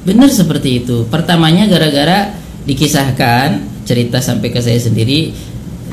Benar 0.04 0.30
seperti 0.34 0.84
itu. 0.84 1.06
Pertamanya 1.08 1.70
gara-gara 1.70 2.34
dikisahkan 2.66 3.74
cerita 3.84 4.24
sampai 4.24 4.50
ke 4.50 4.60
saya 4.64 4.80
sendiri 4.80 5.32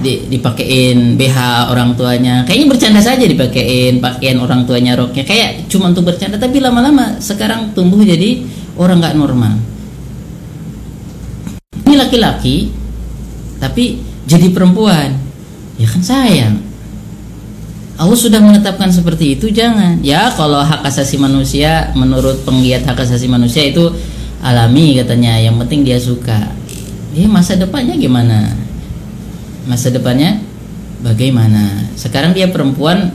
di, 0.01 0.13
dipakein 0.33 1.21
BH 1.21 1.69
orang 1.71 1.95
tuanya. 1.95 2.43
Kayaknya 2.49 2.67
bercanda 2.73 3.01
saja 3.05 3.25
dipakein 3.29 4.01
pakaian 4.01 4.41
orang 4.41 4.65
tuanya 4.65 4.97
roknya. 4.97 5.23
Kayak 5.29 5.69
cuma 5.69 5.93
untuk 5.93 6.09
bercanda 6.09 6.41
tapi 6.41 6.59
lama-lama 6.59 7.21
sekarang 7.21 7.77
tumbuh 7.77 8.01
jadi 8.01 8.43
orang 8.81 8.97
nggak 9.05 9.17
normal. 9.21 9.55
Ini 11.85 11.95
laki-laki 12.01 12.73
tapi 13.61 14.01
jadi 14.25 14.49
perempuan. 14.49 15.21
Ya 15.77 15.85
kan 15.85 16.01
sayang. 16.01 16.57
Allah 18.01 18.17
sudah 18.17 18.41
menetapkan 18.41 18.89
seperti 18.89 19.37
itu 19.37 19.53
jangan. 19.53 20.01
Ya 20.01 20.33
kalau 20.33 20.65
hak 20.65 20.81
asasi 20.89 21.21
manusia 21.21 21.93
menurut 21.93 22.41
penggiat 22.49 22.89
hak 22.89 23.05
asasi 23.05 23.29
manusia 23.29 23.69
itu 23.69 23.93
alami 24.41 24.97
katanya. 24.97 25.37
Yang 25.37 25.61
penting 25.67 25.81
dia 25.85 26.01
suka. 26.01 26.49
Ya 27.13 27.29
masa 27.29 27.61
depannya 27.61 28.01
gimana? 28.01 28.57
Masa 29.69 29.93
depannya 29.93 30.41
bagaimana? 31.05 31.93
Sekarang 32.01 32.33
dia 32.33 32.49
perempuan 32.49 33.13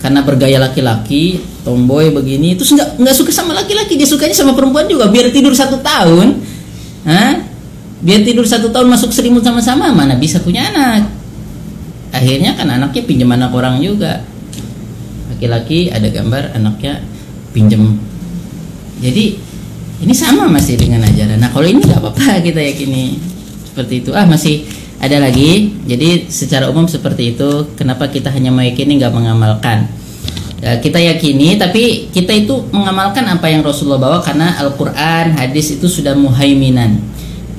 karena 0.00 0.24
bergaya 0.24 0.56
laki-laki 0.56 1.44
tomboy 1.64 2.12
begini 2.12 2.54
itu 2.54 2.62
nggak 2.62 3.00
nggak 3.00 3.16
suka 3.16 3.32
sama 3.32 3.56
laki-laki 3.56 3.96
dia 3.96 4.04
sukanya 4.04 4.36
sama 4.36 4.52
perempuan 4.52 4.84
juga 4.84 5.08
biar 5.08 5.32
tidur 5.32 5.56
satu 5.56 5.80
tahun. 5.80 6.38
Hah? 7.08 7.56
biar 8.04 8.20
tidur 8.20 8.44
satu 8.44 8.68
tahun 8.68 8.92
masuk 8.92 9.16
selimut 9.16 9.40
sama-sama 9.40 9.88
mana 9.88 10.20
bisa 10.20 10.36
punya 10.44 10.68
anak? 10.68 11.08
Akhirnya 12.12 12.52
kan 12.52 12.68
anaknya 12.68 13.02
pinjam 13.08 13.32
anak 13.32 13.50
orang 13.56 13.80
juga. 13.80 14.20
Laki-laki 15.32 15.88
ada 15.88 16.04
gambar 16.12 16.52
anaknya 16.52 17.00
pinjam. 17.56 17.96
Jadi 19.00 19.40
ini 20.04 20.14
sama 20.14 20.52
masih 20.52 20.76
dengan 20.76 21.00
ajaran. 21.00 21.40
Nah 21.40 21.48
kalau 21.48 21.64
ini 21.64 21.80
nggak 21.80 21.98
apa-apa 22.04 22.38
kita 22.46 22.60
yakini 22.60 23.16
seperti 23.72 24.04
itu. 24.04 24.12
Ah 24.12 24.28
masih 24.28 24.68
ada 25.00 25.16
lagi. 25.24 25.72
Jadi 25.88 26.28
secara 26.28 26.68
umum 26.68 26.84
seperti 26.84 27.32
itu. 27.34 27.72
Kenapa 27.72 28.12
kita 28.12 28.28
hanya 28.28 28.52
meyakini 28.52 29.00
nggak 29.00 29.16
mengamalkan 29.16 29.88
ya, 30.64 30.80
kita 30.80 30.96
yakini 30.96 31.60
tapi 31.60 32.08
kita 32.08 32.32
itu 32.32 32.64
mengamalkan 32.72 33.28
apa 33.28 33.52
yang 33.52 33.60
Rasulullah 33.60 34.00
bawa 34.00 34.18
karena 34.24 34.56
Al-Quran 34.64 35.36
hadis 35.36 35.76
itu 35.76 35.84
sudah 35.84 36.16
muhaiminan 36.16 37.04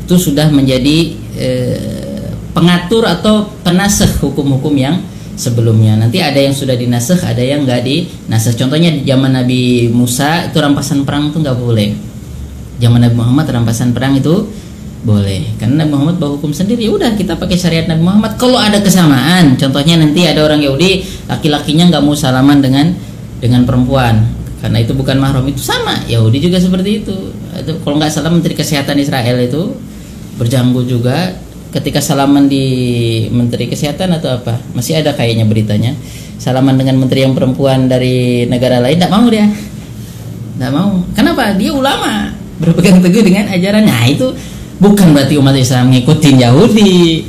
itu 0.06 0.18
sudah 0.18 0.50
menjadi 0.50 0.98
eh, 1.38 2.30
pengatur 2.54 3.06
atau 3.06 3.50
penasah 3.62 4.22
hukum-hukum 4.22 4.72
yang 4.78 5.02
sebelumnya. 5.36 6.00
Nanti 6.00 6.24
ada 6.24 6.40
yang 6.40 6.56
sudah 6.56 6.74
dinasah, 6.74 7.20
ada 7.22 7.44
yang 7.44 7.68
nggak 7.68 7.84
dinasah. 7.84 8.56
Contohnya 8.56 8.96
di 8.96 9.04
zaman 9.04 9.36
Nabi 9.36 9.92
Musa 9.92 10.48
itu 10.48 10.58
rampasan 10.58 11.04
perang 11.04 11.30
itu 11.30 11.44
nggak 11.44 11.58
boleh. 11.60 11.92
Zaman 12.80 13.00
Nabi 13.04 13.16
Muhammad 13.16 13.46
rampasan 13.52 13.92
perang 13.92 14.16
itu 14.16 14.48
boleh. 15.06 15.54
Karena 15.62 15.86
Nabi 15.86 15.94
Muhammad 15.94 16.16
bawa 16.18 16.32
hukum 16.42 16.52
sendiri. 16.52 16.90
Ya 16.90 16.92
udah 16.92 17.14
kita 17.14 17.38
pakai 17.38 17.56
syariat 17.56 17.86
Nabi 17.86 18.02
Muhammad. 18.02 18.42
Kalau 18.42 18.58
ada 18.58 18.82
kesamaan, 18.82 19.54
contohnya 19.56 20.02
nanti 20.02 20.26
ada 20.26 20.42
orang 20.42 20.60
Yahudi 20.60 21.06
laki-lakinya 21.30 21.94
nggak 21.94 22.04
mau 22.04 22.18
salaman 22.18 22.60
dengan 22.60 22.92
dengan 23.38 23.64
perempuan. 23.64 24.26
Karena 24.60 24.82
itu 24.82 24.98
bukan 24.98 25.22
mahram 25.22 25.46
itu 25.46 25.62
sama. 25.62 26.02
Yahudi 26.10 26.50
juga 26.50 26.58
seperti 26.58 27.06
itu. 27.06 27.16
Itu 27.54 27.78
kalau 27.86 28.02
nggak 28.02 28.10
salah 28.10 28.34
Menteri 28.34 28.58
Kesehatan 28.58 28.98
Israel 28.98 29.38
itu 29.38 29.78
berjanggu 30.42 30.82
juga 30.90 31.38
ketika 31.70 32.02
salaman 32.02 32.50
di 32.50 32.66
Menteri 33.30 33.70
Kesehatan 33.70 34.18
atau 34.18 34.42
apa. 34.42 34.58
Masih 34.74 34.98
ada 34.98 35.14
kayaknya 35.14 35.46
beritanya. 35.46 35.94
Salaman 36.42 36.76
dengan 36.76 37.00
menteri 37.00 37.24
yang 37.24 37.32
perempuan 37.32 37.88
dari 37.88 38.44
negara 38.50 38.82
lain 38.82 38.98
tidak 38.98 39.14
mau 39.14 39.24
dia. 39.30 39.48
Tidak 39.48 40.72
mau. 40.74 41.00
Kenapa? 41.14 41.54
Dia 41.56 41.72
ulama. 41.72 42.34
Berpegang 42.60 43.04
teguh 43.04 43.24
dengan 43.24 43.52
ajarannya 43.52 43.92
nah, 43.92 44.08
itu 44.08 44.32
bukan 44.80 45.16
berarti 45.16 45.40
umat 45.40 45.56
Islam 45.56 45.92
ngikutin 45.92 46.36
Yahudi 46.42 47.26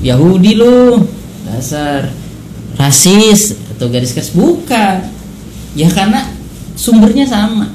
Yahudi 0.00 0.52
lo 0.56 1.04
dasar 1.48 2.08
rasis 2.76 3.56
atau 3.76 3.88
garis 3.88 4.12
keras 4.12 4.32
bukan 4.32 5.04
ya 5.76 5.88
karena 5.92 6.32
sumbernya 6.76 7.24
sama 7.28 7.72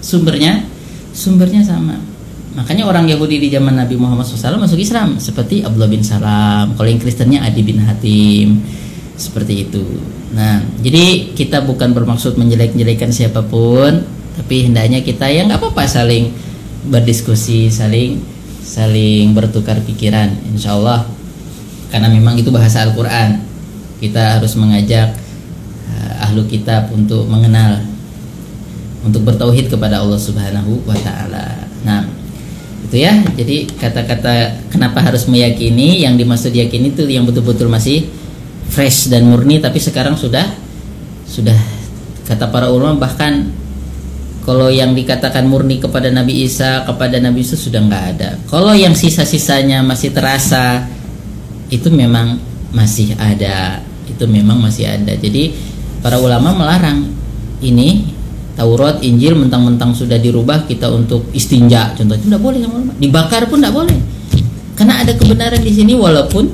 sumbernya 0.00 0.64
sumbernya 1.12 1.64
sama 1.64 2.12
Makanya 2.52 2.84
orang 2.84 3.08
Yahudi 3.08 3.40
di 3.40 3.48
zaman 3.48 3.80
Nabi 3.80 3.96
Muhammad 3.96 4.28
SAW 4.28 4.60
masuk 4.60 4.76
Islam 4.76 5.16
seperti 5.16 5.64
Abdullah 5.64 5.88
bin 5.88 6.04
Salam. 6.04 6.76
Kalau 6.76 6.88
yang 6.88 7.00
Kristennya 7.00 7.40
Adi 7.40 7.64
bin 7.64 7.80
Hatim. 7.80 8.60
Seperti 9.16 9.68
itu. 9.68 9.80
Nah, 10.36 10.60
jadi 10.80 11.32
kita 11.32 11.64
bukan 11.64 11.92
bermaksud 11.96 12.36
menjelek-jelekan 12.36 13.12
siapa 13.12 13.44
pun, 13.44 14.04
tapi 14.36 14.68
hendaknya 14.68 15.04
kita 15.04 15.28
yang 15.28 15.48
nggak 15.48 15.60
apa-apa 15.60 15.84
saling 15.84 16.32
berdiskusi, 16.88 17.68
saling 17.68 18.18
saling 18.72 19.36
bertukar 19.36 19.76
pikiran, 19.84 20.32
insya 20.48 20.72
Allah. 20.72 21.04
Karena 21.92 22.08
memang 22.08 22.40
itu 22.40 22.48
bahasa 22.48 22.88
Al-Quran. 22.88 23.44
Kita 24.00 24.40
harus 24.40 24.56
mengajak 24.56 25.12
uh, 25.92 26.24
ahlu 26.24 26.48
kitab 26.48 26.88
untuk 26.88 27.28
mengenal, 27.28 27.84
untuk 29.04 29.28
bertauhid 29.28 29.68
kepada 29.68 30.00
Allah 30.00 30.16
Subhanahu 30.16 30.88
wa 30.88 30.96
Ta'ala. 30.96 31.68
Nah, 31.84 32.08
itu 32.88 33.08
ya 33.08 33.14
jadi 33.32 33.64
kata-kata 33.80 34.68
kenapa 34.68 35.00
harus 35.00 35.24
meyakini 35.24 36.04
yang 36.04 36.18
dimaksud 36.20 36.52
yakini 36.52 36.92
itu 36.92 37.08
yang 37.08 37.24
betul-betul 37.24 37.70
masih 37.70 38.04
fresh 38.68 39.08
dan 39.08 39.24
murni 39.32 39.64
tapi 39.64 39.80
sekarang 39.80 40.12
sudah 40.12 40.44
sudah 41.24 41.56
kata 42.28 42.52
para 42.52 42.68
ulama 42.68 43.08
bahkan 43.08 43.48
kalau 44.42 44.66
yang 44.66 44.90
dikatakan 44.98 45.46
murni 45.46 45.78
kepada 45.78 46.10
Nabi 46.10 46.42
Isa 46.42 46.82
kepada 46.82 47.22
Nabi 47.22 47.46
Isa 47.46 47.54
sudah 47.54 47.78
nggak 47.78 48.04
ada. 48.16 48.30
Kalau 48.50 48.74
yang 48.74 48.90
sisa-sisanya 48.90 49.86
masih 49.86 50.10
terasa 50.10 50.82
itu 51.70 51.88
memang 51.94 52.42
masih 52.74 53.14
ada. 53.14 53.78
Itu 54.10 54.26
memang 54.26 54.58
masih 54.58 54.90
ada. 54.90 55.14
Jadi 55.14 55.54
para 56.02 56.18
ulama 56.18 56.52
melarang 56.52 57.06
ini. 57.62 58.20
Taurat, 58.52 59.00
Injil 59.00 59.32
mentang-mentang 59.32 59.96
sudah 59.96 60.20
dirubah 60.20 60.68
kita 60.68 60.92
untuk 60.92 61.24
istinja. 61.32 61.96
Contohnya 61.96 62.20
tidak 62.20 62.42
boleh 62.44 62.60
dibakar 63.00 63.48
pun 63.48 63.64
tidak 63.64 63.72
boleh. 63.72 63.96
Karena 64.76 65.00
ada 65.00 65.16
kebenaran 65.16 65.64
di 65.64 65.72
sini 65.72 65.96
walaupun 65.96 66.52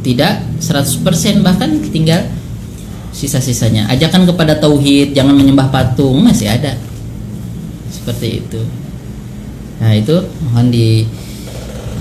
tidak 0.00 0.40
100% 0.64 1.44
bahkan 1.44 1.76
tinggal 1.92 2.24
sisa-sisanya 3.14 3.88
ajakan 3.90 4.28
kepada 4.28 4.58
tauhid 4.58 5.16
jangan 5.16 5.34
menyembah 5.34 5.68
patung 5.72 6.20
masih 6.22 6.48
ada 6.48 6.76
seperti 7.88 8.44
itu 8.44 8.60
nah 9.78 9.94
itu 9.94 10.16
mohon 10.48 10.68
di, 10.72 11.06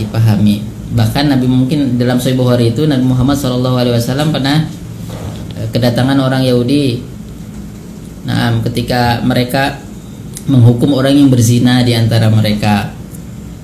dipahami 0.01 0.63
bahkan 0.97 1.27
Nabi 1.27 1.45
mungkin 1.45 1.99
dalam 1.99 2.17
Sahih 2.17 2.39
Bukhari 2.39 2.71
itu 2.71 2.87
Nabi 2.87 3.03
Muhammad 3.03 3.35
SAW 3.35 4.33
pernah 4.33 4.65
eh, 5.59 5.67
kedatangan 5.71 6.17
orang 6.17 6.47
Yahudi 6.47 7.15
Nah, 8.27 8.59
ketika 8.59 9.23
mereka 9.23 9.79
menghukum 10.51 10.91
orang 10.99 11.15
yang 11.15 11.31
berzina 11.31 11.79
di 11.87 11.95
antara 11.95 12.27
mereka. 12.27 12.91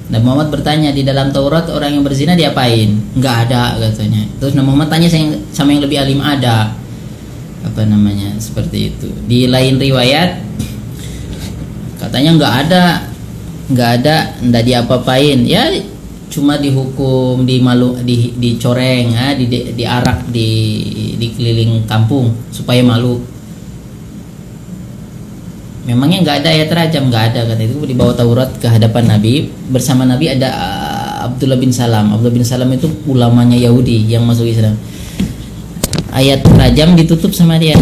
Nabi 0.08 0.23
Muhammad 0.23 0.49
bertanya 0.56 0.95
di 0.95 1.03
dalam 1.03 1.36
Taurat 1.36 1.67
orang 1.67 1.99
yang 1.99 2.03
berzina 2.03 2.36
diapain? 2.36 2.95
Enggak 3.15 3.47
ada 3.47 3.75
katanya. 3.79 4.23
Terus 4.39 4.56
Nabi 4.56 4.67
Muhammad 4.71 4.89
tanya 4.91 5.10
sama 5.51 5.75
yang 5.75 5.84
lebih 5.84 5.99
alim 5.99 6.23
ada. 6.23 6.71
Apa 7.63 7.88
namanya? 7.88 8.36
Seperti 8.38 8.93
itu. 8.93 9.08
Di 9.28 9.47
lain 9.47 9.80
riwayat 9.80 10.39
katanya 12.04 12.36
enggak 12.36 12.54
ada. 12.67 12.86
Enggak 13.71 13.89
ada, 14.04 14.15
enggak 14.43 14.63
diapa-apain. 14.67 15.39
Ya 15.47 15.71
cuma 16.34 16.58
dihukum 16.58 17.45
di 17.45 17.62
malu 17.62 17.93
di 18.02 18.34
dicoreng 18.34 19.13
ya, 19.13 19.38
di 19.38 19.45
diarak 19.78 20.34
di 20.34 20.49
di 21.21 21.28
keliling 21.30 21.86
kampung 21.86 22.34
supaya 22.49 22.82
malu 22.82 23.21
memangnya 25.84 26.23
nggak 26.23 26.38
ada 26.43 26.49
ayat 26.49 26.69
rajam 26.71 27.12
nggak 27.12 27.23
ada 27.32 27.39
kata 27.54 27.62
itu 27.67 27.76
di 27.84 27.95
bawah 27.95 28.15
Taurat 28.15 28.49
ke 28.56 28.67
hadapan 28.71 29.04
Nabi 29.13 29.52
bersama 29.67 30.08
Nabi 30.08 30.32
ada 30.32 30.49
Abdullah 31.28 31.60
bin 31.60 31.76
Salam 31.76 32.15
Abdullah 32.15 32.36
bin 32.36 32.47
Salam 32.47 32.71
itu 32.71 32.88
ulamanya 33.04 33.60
Yahudi 33.60 34.08
yang 34.08 34.23
masuk 34.23 34.47
Islam 34.47 34.80
ayat 36.14 36.45
rajam 36.45 36.93
ditutup 36.93 37.34
sama 37.34 37.57
dia. 37.57 37.76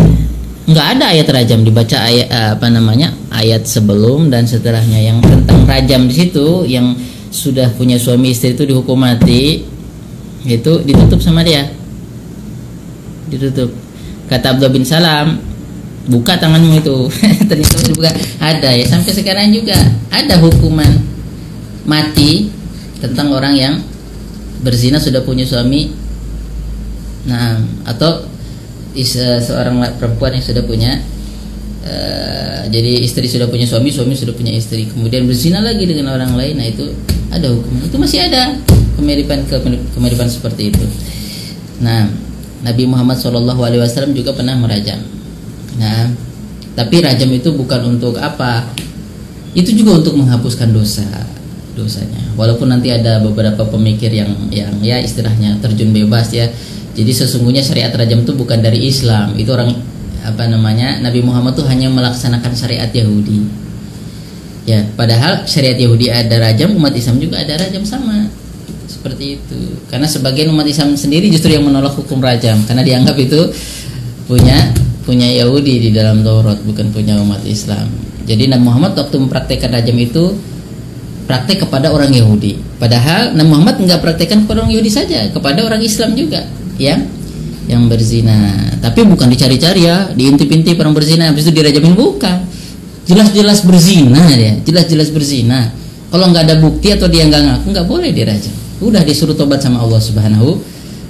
Nggak 0.65 0.87
ada 0.97 1.05
ayat 1.11 1.27
rajam 1.27 1.67
dibaca 1.67 1.97
ayat 1.99 2.27
uh, 2.31 2.49
apa 2.55 2.67
namanya 2.71 3.11
ayat 3.27 3.67
sebelum 3.67 4.31
dan 4.31 4.47
setelahnya. 4.47 4.99
Yang 5.03 5.17
tentang 5.27 5.67
rajam 5.67 6.01
di 6.07 6.15
situ 6.15 6.47
yang 6.65 6.95
sudah 7.31 7.71
punya 7.75 7.99
suami 7.99 8.31
istri 8.31 8.55
itu 8.55 8.63
dihukum 8.67 8.99
mati 8.99 9.67
itu 10.47 10.73
ditutup 10.87 11.19
sama 11.19 11.43
dia. 11.43 11.67
Ditutup. 13.27 13.69
Kata 14.31 14.55
Abdullah 14.55 14.73
bin 14.73 14.87
Salam 14.87 15.37
buka 16.07 16.39
tanganmu 16.39 16.79
itu. 16.79 16.97
Ternyata 17.49 17.77
dibuka 17.83 18.11
ada 18.39 18.69
ya. 18.71 18.85
Sampai 18.87 19.11
sekarang 19.11 19.51
juga 19.51 19.75
ada 20.07 20.39
hukuman 20.39 20.87
mati 21.83 22.47
tentang 23.01 23.33
orang 23.33 23.57
yang 23.57 23.73
berzina 24.61 25.01
sudah 25.01 25.25
punya 25.25 25.43
suami 25.43 26.00
nah 27.27 27.61
atau 27.85 28.25
is, 28.97 29.13
uh, 29.17 29.37
seorang 29.37 29.77
perempuan 30.01 30.35
yang 30.35 30.45
sudah 30.45 30.63
punya 30.65 30.97
uh, 31.85 32.65
jadi 32.67 33.05
istri 33.05 33.29
sudah 33.29 33.45
punya 33.47 33.69
suami 33.69 33.93
suami 33.93 34.17
sudah 34.17 34.33
punya 34.33 34.53
istri 34.53 34.89
kemudian 34.89 35.29
berzina 35.29 35.61
lagi 35.61 35.85
dengan 35.85 36.17
orang 36.17 36.33
lain 36.33 36.57
nah 36.57 36.67
itu 36.67 36.89
ada 37.29 37.47
hukuman 37.47 37.85
itu 37.87 37.97
masih 38.01 38.19
ada 38.25 38.57
kemiripan 38.97 39.45
kemiripan 39.93 40.27
seperti 40.27 40.73
itu 40.73 40.85
Nah, 41.81 42.05
Nabi 42.61 42.85
Muhammad 42.85 43.17
SAW 43.17 44.13
juga 44.13 44.31
pernah 44.37 44.53
merajam. 44.53 45.01
Nah, 45.81 46.13
tapi 46.77 47.01
rajam 47.01 47.29
itu 47.33 47.49
bukan 47.57 47.97
untuk 47.97 48.21
apa? 48.21 48.69
Itu 49.57 49.73
juga 49.73 49.99
untuk 49.99 50.15
menghapuskan 50.15 50.69
dosa 50.71 51.03
dosanya. 51.73 52.21
Walaupun 52.37 52.69
nanti 52.69 52.93
ada 52.93 53.19
beberapa 53.19 53.65
pemikir 53.65 54.13
yang 54.13 54.31
yang 54.53 54.71
ya 54.79 55.01
istilahnya 55.01 55.57
terjun 55.59 55.91
bebas 55.91 56.29
ya. 56.31 56.47
Jadi 56.91 57.11
sesungguhnya 57.11 57.63
syariat 57.63 57.91
rajam 57.91 58.23
itu 58.23 58.33
bukan 58.35 58.59
dari 58.59 58.87
Islam. 58.87 59.35
Itu 59.39 59.55
orang 59.55 59.71
apa 60.21 60.43
namanya? 60.45 60.99
Nabi 60.99 61.23
Muhammad 61.23 61.55
tuh 61.57 61.65
hanya 61.65 61.87
melaksanakan 61.89 62.51
syariat 62.53 62.91
Yahudi. 62.91 63.47
Ya, 64.69 64.85
padahal 64.93 65.49
syariat 65.49 65.79
Yahudi 65.79 66.13
ada 66.13 66.37
rajam, 66.37 66.77
umat 66.77 66.93
Islam 66.93 67.17
juga 67.17 67.41
ada 67.41 67.57
rajam 67.57 67.81
sama. 67.81 68.29
Seperti 68.85 69.41
itu. 69.41 69.59
Karena 69.89 70.05
sebagian 70.05 70.53
umat 70.53 70.67
Islam 70.69 70.93
sendiri 70.93 71.31
justru 71.33 71.55
yang 71.55 71.65
menolak 71.65 71.97
hukum 71.97 72.21
rajam 72.21 72.61
karena 72.69 72.85
dianggap 72.85 73.17
itu 73.17 73.49
punya 74.29 74.69
punya 75.01 75.27
Yahudi 75.41 75.89
di 75.89 75.89
dalam 75.89 76.21
Taurat 76.21 76.61
bukan 76.61 76.93
punya 76.93 77.17
umat 77.17 77.41
Islam. 77.47 77.89
Jadi 78.29 78.45
Nabi 78.45 78.63
Muhammad 78.69 78.93
waktu 78.93 79.17
mempraktekkan 79.17 79.73
rajam 79.73 79.97
itu 79.97 80.37
praktek 81.25 81.65
kepada 81.65 81.89
orang 81.89 82.13
Yahudi. 82.13 82.61
Padahal 82.77 83.33
Nabi 83.33 83.49
Muhammad 83.49 83.75
nggak 83.81 83.99
praktekkan 84.03 84.45
kepada 84.45 84.61
orang 84.61 84.73
Yahudi 84.77 84.91
saja, 84.93 85.25
kepada 85.33 85.65
orang 85.65 85.81
Islam 85.81 86.13
juga, 86.13 86.45
ya, 86.77 86.99
yang 87.67 87.87
berzina. 87.87 88.71
Tapi 88.79 89.07
bukan 89.07 89.27
dicari-cari 89.31 89.87
ya, 89.87 90.11
diintip-intip 90.13 90.77
orang 90.79 90.95
berzina, 90.95 91.31
habis 91.31 91.47
itu 91.47 91.55
dirajamin 91.55 91.95
bukan. 91.95 92.47
Jelas-jelas 93.07 93.65
berzina 93.65 94.23
ya, 94.35 94.55
jelas-jelas 94.61 95.09
berzina. 95.09 95.73
Kalau 96.11 96.29
nggak 96.31 96.43
ada 96.47 96.55
bukti 96.59 96.91
atau 96.91 97.07
dia 97.07 97.27
nggak 97.27 97.41
ngaku, 97.41 97.65
nggak 97.71 97.87
boleh 97.87 98.11
dirajam. 98.11 98.53
Udah 98.83 99.01
disuruh 99.01 99.33
tobat 99.33 99.63
sama 99.63 99.81
Allah 99.81 99.99
Subhanahu 99.99 100.59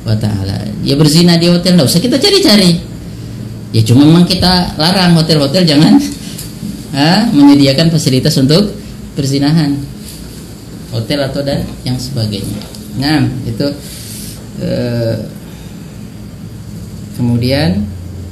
wa 0.07 0.16
taala. 0.18 0.66
Ya 0.86 0.97
berzina 0.97 1.38
di 1.38 1.49
hotel 1.51 1.78
nggak 1.78 1.89
usah 1.89 2.01
kita 2.01 2.18
cari-cari 2.18 2.91
ya 3.72 3.82
cuma 3.88 4.03
memang 4.03 4.28
kita 4.28 4.76
larang 4.76 5.16
hotel-hotel 5.16 5.64
jangan 5.64 5.95
ha, 6.95 7.28
menyediakan 7.36 7.88
fasilitas 7.88 8.36
untuk 8.39 8.76
perzinahan 9.16 9.80
hotel 10.91 11.20
atau 11.24 11.41
dan 11.43 11.64
yang 11.88 11.95
sebagainya 11.95 12.59
nah 12.99 13.24
itu 13.47 13.68
eh, 14.59 15.16
kemudian 17.22 17.86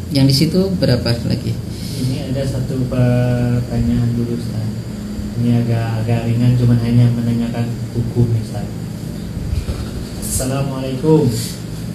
yang 0.10 0.26
di 0.26 0.34
situ 0.34 0.74
berapa 0.82 1.14
lagi 1.30 1.54
ini 2.02 2.34
ada 2.34 2.42
satu 2.42 2.90
pertanyaan 2.90 4.18
dulu 4.18 4.34
Ustaz. 4.34 4.66
ini 5.38 5.62
agak 5.62 6.02
agak 6.02 6.26
ringan 6.26 6.58
cuma 6.58 6.74
hanya 6.82 7.06
menanyakan 7.14 7.70
hukum 7.94 8.34
Ustaz. 8.42 8.66
Assalamualaikum 10.26 11.30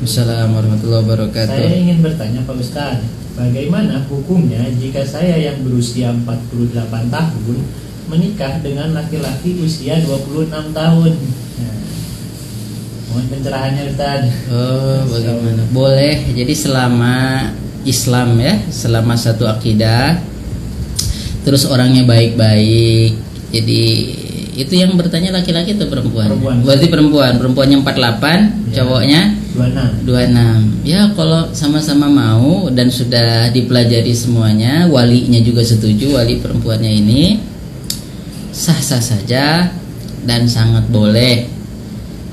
Assalamualaikum 0.04 0.54
warahmatullahi 0.54 1.02
wabarakatuh 1.06 1.58
Saya 1.64 1.74
ingin 1.80 1.98
bertanya 2.04 2.40
Pak 2.44 2.56
Ustaz 2.60 2.98
Bagaimana 3.34 4.04
hukumnya 4.06 4.62
jika 4.78 5.02
saya 5.02 5.34
yang 5.34 5.64
berusia 5.66 6.12
48 6.12 6.86
tahun 7.10 7.58
menikah 8.06 8.60
dengan 8.60 8.92
laki-laki 8.94 9.58
usia 9.64 9.98
26 10.04 10.52
tahun? 10.76 11.12
Mohon 13.14 13.26
pencerahannya 13.30 13.82
Ustaz. 13.94 14.22
Oh, 14.50 15.06
bagaimana? 15.06 15.62
Boleh. 15.70 16.14
Jadi 16.34 16.50
selama 16.50 17.14
Islam 17.86 18.34
ya, 18.42 18.58
selama 18.74 19.14
satu 19.14 19.46
akidah 19.46 20.18
terus 21.46 21.62
orangnya 21.70 22.02
baik-baik. 22.02 23.14
Jadi 23.54 23.82
itu 24.54 24.74
yang 24.74 24.98
bertanya 24.98 25.30
laki-laki 25.30 25.78
atau 25.78 25.86
perempuan? 25.86 26.26
Perempuan. 26.26 26.56
Berarti 26.66 26.86
perempuan. 26.90 27.32
Perempuannya 27.38 27.76
48, 27.86 28.38
Ya. 28.74 28.82
cowoknya 28.82 29.20
26. 29.54 30.02
26 30.02 30.82
ya 30.82 31.00
kalau 31.14 31.54
sama-sama 31.54 32.10
mau 32.10 32.66
dan 32.74 32.90
sudah 32.90 33.54
dipelajari 33.54 34.10
semuanya 34.10 34.90
walinya 34.90 35.38
juga 35.38 35.62
setuju 35.62 36.18
wali 36.18 36.42
perempuannya 36.42 36.90
ini 36.90 37.38
sah-sah 38.50 38.98
saja 38.98 39.70
dan 40.26 40.50
sangat 40.50 40.90
boleh 40.90 41.46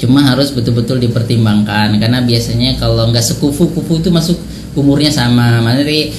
cuma 0.01 0.25
harus 0.25 0.49
betul-betul 0.49 0.97
dipertimbangkan 0.97 1.93
karena 2.01 2.25
biasanya 2.25 2.81
kalau 2.81 3.05
nggak 3.13 3.21
sekufu 3.21 3.69
kufu 3.69 4.01
itu 4.01 4.09
masuk 4.09 4.41
umurnya 4.73 5.13
sama 5.13 5.61
nanti 5.61 6.09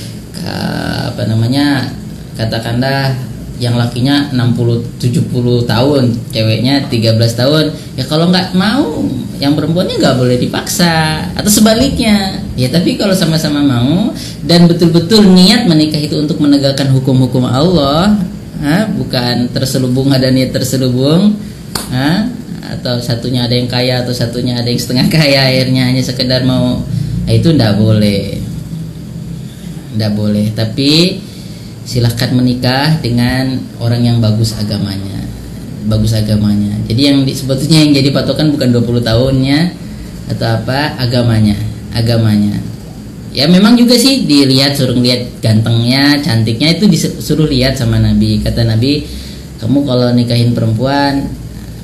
apa 1.13 1.27
namanya 1.27 1.91
katakanlah 2.39 3.13
yang 3.63 3.79
lakinya 3.79 4.27
60 4.35 4.99
70 4.99 5.71
tahun, 5.71 6.05
ceweknya 6.35 6.91
13 6.91 7.15
tahun. 7.39 7.71
Ya 7.95 8.03
kalau 8.11 8.27
nggak 8.27 8.59
mau, 8.59 9.07
yang 9.39 9.55
perempuannya 9.55 10.03
nggak 10.03 10.19
boleh 10.19 10.35
dipaksa 10.35 11.23
atau 11.39 11.47
sebaliknya. 11.47 12.43
Ya 12.59 12.67
tapi 12.75 12.99
kalau 12.99 13.15
sama-sama 13.15 13.63
mau 13.63 14.11
dan 14.43 14.67
betul-betul 14.67 15.31
niat 15.31 15.71
menikah 15.71 16.03
itu 16.03 16.19
untuk 16.19 16.43
menegakkan 16.43 16.91
hukum-hukum 16.91 17.47
Allah, 17.47 18.19
ha? 18.59 18.91
bukan 18.91 19.55
terselubung 19.55 20.11
ada 20.11 20.27
niat 20.27 20.51
terselubung, 20.51 21.39
ha? 21.95 22.27
Atau 22.79 22.97
satunya 22.99 23.45
ada 23.45 23.55
yang 23.55 23.69
kaya 23.69 24.01
atau 24.01 24.15
satunya 24.15 24.57
ada 24.57 24.69
yang 24.69 24.81
setengah 24.81 25.07
kaya 25.13 25.49
akhirnya 25.49 25.89
hanya 25.89 26.03
sekedar 26.03 26.43
mau. 26.49 26.81
Nah, 27.29 27.33
itu 27.33 27.53
ndak 27.53 27.79
boleh. 27.79 28.41
Ndak 29.97 30.13
boleh. 30.17 30.47
Tapi 30.57 31.21
silahkan 31.85 32.33
menikah 32.33 32.99
dengan 33.03 33.61
orang 33.79 34.03
yang 34.03 34.19
bagus 34.19 34.57
agamanya. 34.57 35.21
Bagus 35.87 36.15
agamanya. 36.15 36.73
Jadi 36.87 37.01
yang 37.03 37.19
sebetulnya 37.29 37.79
yang 37.83 37.93
jadi 37.93 38.09
patokan 38.15 38.55
bukan 38.55 38.71
20 38.71 39.03
tahunnya 39.03 39.59
atau 40.33 40.47
apa 40.63 40.97
agamanya. 40.99 41.59
Agamanya. 41.93 42.59
Ya 43.33 43.49
memang 43.49 43.81
juga 43.81 43.97
sih 43.97 44.29
dilihat 44.29 44.77
suruh 44.77 44.93
lihat 44.93 45.41
gantengnya 45.41 46.21
cantiknya 46.21 46.77
itu 46.77 46.85
disuruh 46.85 47.49
lihat 47.49 47.81
sama 47.81 47.97
Nabi. 47.97 48.45
Kata 48.45 48.61
Nabi 48.61 49.09
kamu 49.57 49.89
kalau 49.89 50.13
nikahin 50.13 50.53
perempuan 50.53 51.33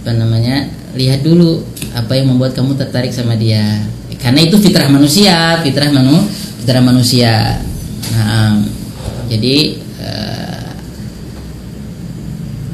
apa 0.03 0.11
namanya 0.13 0.69
lihat 0.99 1.23
dulu 1.23 1.63
apa 1.95 2.19
yang 2.19 2.35
membuat 2.35 2.59
kamu 2.59 2.75
tertarik 2.75 3.15
sama 3.15 3.39
dia. 3.39 3.87
Karena 4.19 4.43
itu 4.43 4.59
fitrah 4.59 4.91
manusia 4.91 5.63
fitrah 5.63 5.95
manu 5.95 6.27
fitrah 6.59 6.83
manusia. 6.83 7.63
Nah 8.19 8.59
jadi 9.31 9.79
eh, 10.03 10.69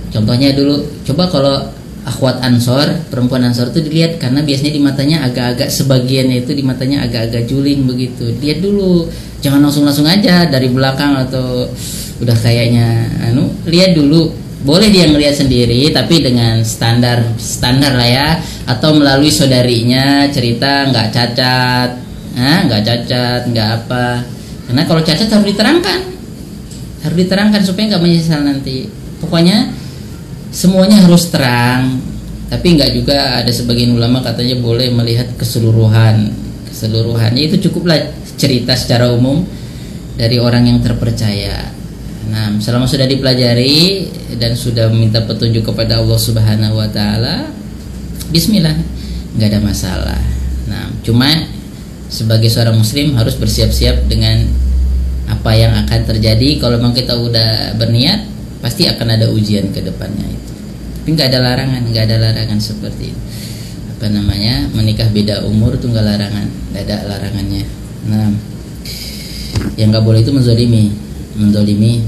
contohnya 0.09 0.57
dulu 0.57 1.05
coba 1.05 1.29
kalau 1.29 1.57
akhwat 2.05 2.41
ansor 2.45 2.85
perempuan 3.09 3.45
ansor 3.49 3.73
itu 3.73 3.85
dilihat 3.89 4.21
karena 4.21 4.45
biasanya 4.45 4.73
di 4.73 4.81
matanya 4.81 5.19
agak-agak 5.25 5.69
sebagiannya 5.73 6.45
itu 6.45 6.53
di 6.57 6.65
matanya 6.65 7.05
agak-agak 7.05 7.45
juling 7.45 7.85
begitu. 7.85 8.33
Lihat 8.41 8.65
dulu 8.65 9.09
jangan 9.45 9.69
langsung-langsung 9.69 10.09
aja 10.09 10.49
dari 10.49 10.73
belakang 10.73 11.13
atau 11.29 11.69
udah 12.25 12.37
kayaknya 12.41 13.11
anu 13.21 13.53
lihat 13.69 13.93
dulu 13.93 14.44
boleh 14.65 14.89
dia 14.89 15.05
ngelihat 15.05 15.37
sendiri 15.37 15.93
tapi 15.93 16.25
dengan 16.25 16.65
standar 16.65 17.37
standar 17.37 17.93
lah 17.93 18.09
ya. 18.09 18.29
Atau 18.65 18.97
melalui 18.97 19.29
saudarinya 19.29 20.33
cerita 20.33 20.89
nggak 20.89 21.09
cacat. 21.13 21.89
Ah 22.35 22.59
nggak 22.65 22.83
cacat 22.83 23.41
nggak 23.53 23.71
apa. 23.85 24.25
Karena 24.67 24.83
kalau 24.89 25.05
cacat 25.05 25.29
harus 25.29 25.47
diterangkan. 25.53 26.01
Harus 27.05 27.17
diterangkan 27.21 27.61
supaya 27.61 27.85
nggak 27.95 28.03
menyesal 28.03 28.41
nanti. 28.41 28.89
Pokoknya 29.21 29.69
semuanya 30.49 31.05
harus 31.05 31.29
terang. 31.29 32.01
Tapi 32.49 32.67
nggak 32.81 32.91
juga 32.97 33.45
ada 33.45 33.53
sebagian 33.53 33.93
ulama 33.93 34.25
katanya 34.25 34.57
boleh 34.57 34.89
melihat 34.89 35.29
keseluruhan. 35.37 36.33
Keseluruhannya 36.73 37.53
itu 37.53 37.69
cukuplah 37.69 38.01
cerita 38.41 38.73
secara 38.73 39.13
umum 39.13 39.45
dari 40.17 40.41
orang 40.41 40.73
yang 40.73 40.81
terpercaya 40.81 41.84
nah 42.33 42.57
selama 42.57 42.89
sudah 42.89 43.05
dipelajari 43.05 44.09
dan 44.41 44.57
sudah 44.57 44.89
meminta 44.89 45.21
petunjuk 45.25 45.69
kepada 45.69 46.01
Allah 46.01 46.19
Subhanahu 46.19 46.81
Wa 46.81 46.89
Taala 46.89 47.55
Bismillah 48.35 48.75
nggak 49.39 49.47
ada 49.47 49.61
masalah. 49.63 50.21
Nah 50.67 50.91
cuma 51.07 51.31
sebagai 52.11 52.51
seorang 52.51 52.75
muslim 52.75 53.15
harus 53.15 53.39
bersiap-siap 53.39 54.11
dengan 54.11 54.43
apa 55.31 55.55
yang 55.55 55.71
akan 55.87 56.01
terjadi. 56.03 56.59
Kalau 56.59 56.83
memang 56.83 56.99
kita 56.99 57.15
udah 57.15 57.79
berniat 57.79 58.27
pasti 58.59 58.91
akan 58.91 59.07
ada 59.15 59.31
ujian 59.31 59.71
ke 59.71 59.87
depannya 59.87 60.27
itu. 60.27 60.53
Tapi 60.99 61.09
nggak 61.15 61.29
ada 61.31 61.41
larangan 61.47 61.83
nggak 61.87 62.05
ada 62.11 62.17
larangan 62.27 62.59
seperti 62.59 63.15
itu 63.15 63.23
apa 63.95 64.11
namanya? 64.11 64.67
Menikah 64.75 65.07
beda 65.15 65.47
umur 65.47 65.79
tuh 65.79 65.95
nggak 65.95 66.03
larangan 66.03 66.51
nggak 66.75 66.83
ada 66.91 66.97
larangannya. 67.07 67.65
Nah 68.11 68.35
yang 69.79 69.95
nggak 69.95 70.03
boleh 70.03 70.27
itu 70.27 70.35
menzolimi. 70.35 70.91
Menzolimi 71.39 72.03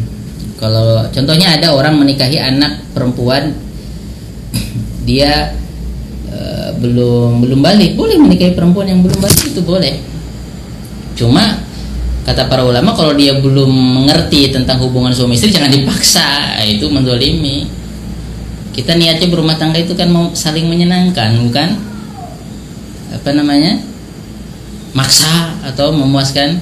kalau 0.56 1.04
contohnya 1.12 1.56
ada 1.56 1.76
orang 1.76 2.00
menikahi 2.00 2.40
anak 2.40 2.80
perempuan 2.96 3.52
dia 5.08 5.52
eh, 6.32 6.70
belum 6.80 7.44
belum 7.44 7.60
balik. 7.60 7.94
Boleh 7.94 8.16
menikahi 8.16 8.56
perempuan 8.56 8.88
yang 8.88 9.00
belum 9.04 9.20
balik 9.20 9.42
itu 9.52 9.60
boleh. 9.60 10.00
Cuma 11.16 11.62
kata 12.26 12.50
para 12.50 12.66
ulama 12.66 12.96
kalau 12.96 13.14
dia 13.14 13.38
belum 13.38 13.70
mengerti 14.02 14.50
tentang 14.50 14.82
hubungan 14.82 15.12
suami 15.12 15.36
istri 15.36 15.52
jangan 15.52 15.72
dipaksa. 15.72 16.58
Itu 16.64 16.88
mendolimi 16.88 17.86
kita 18.76 18.92
niatnya 18.92 19.32
berumah 19.32 19.56
tangga 19.56 19.80
itu 19.80 19.96
kan 19.96 20.12
mau 20.12 20.36
saling 20.36 20.68
menyenangkan 20.68 21.32
bukan? 21.48 21.80
Apa 23.16 23.32
namanya? 23.32 23.80
Maksa 24.92 25.56
atau 25.64 25.96
memuaskan 25.96 26.60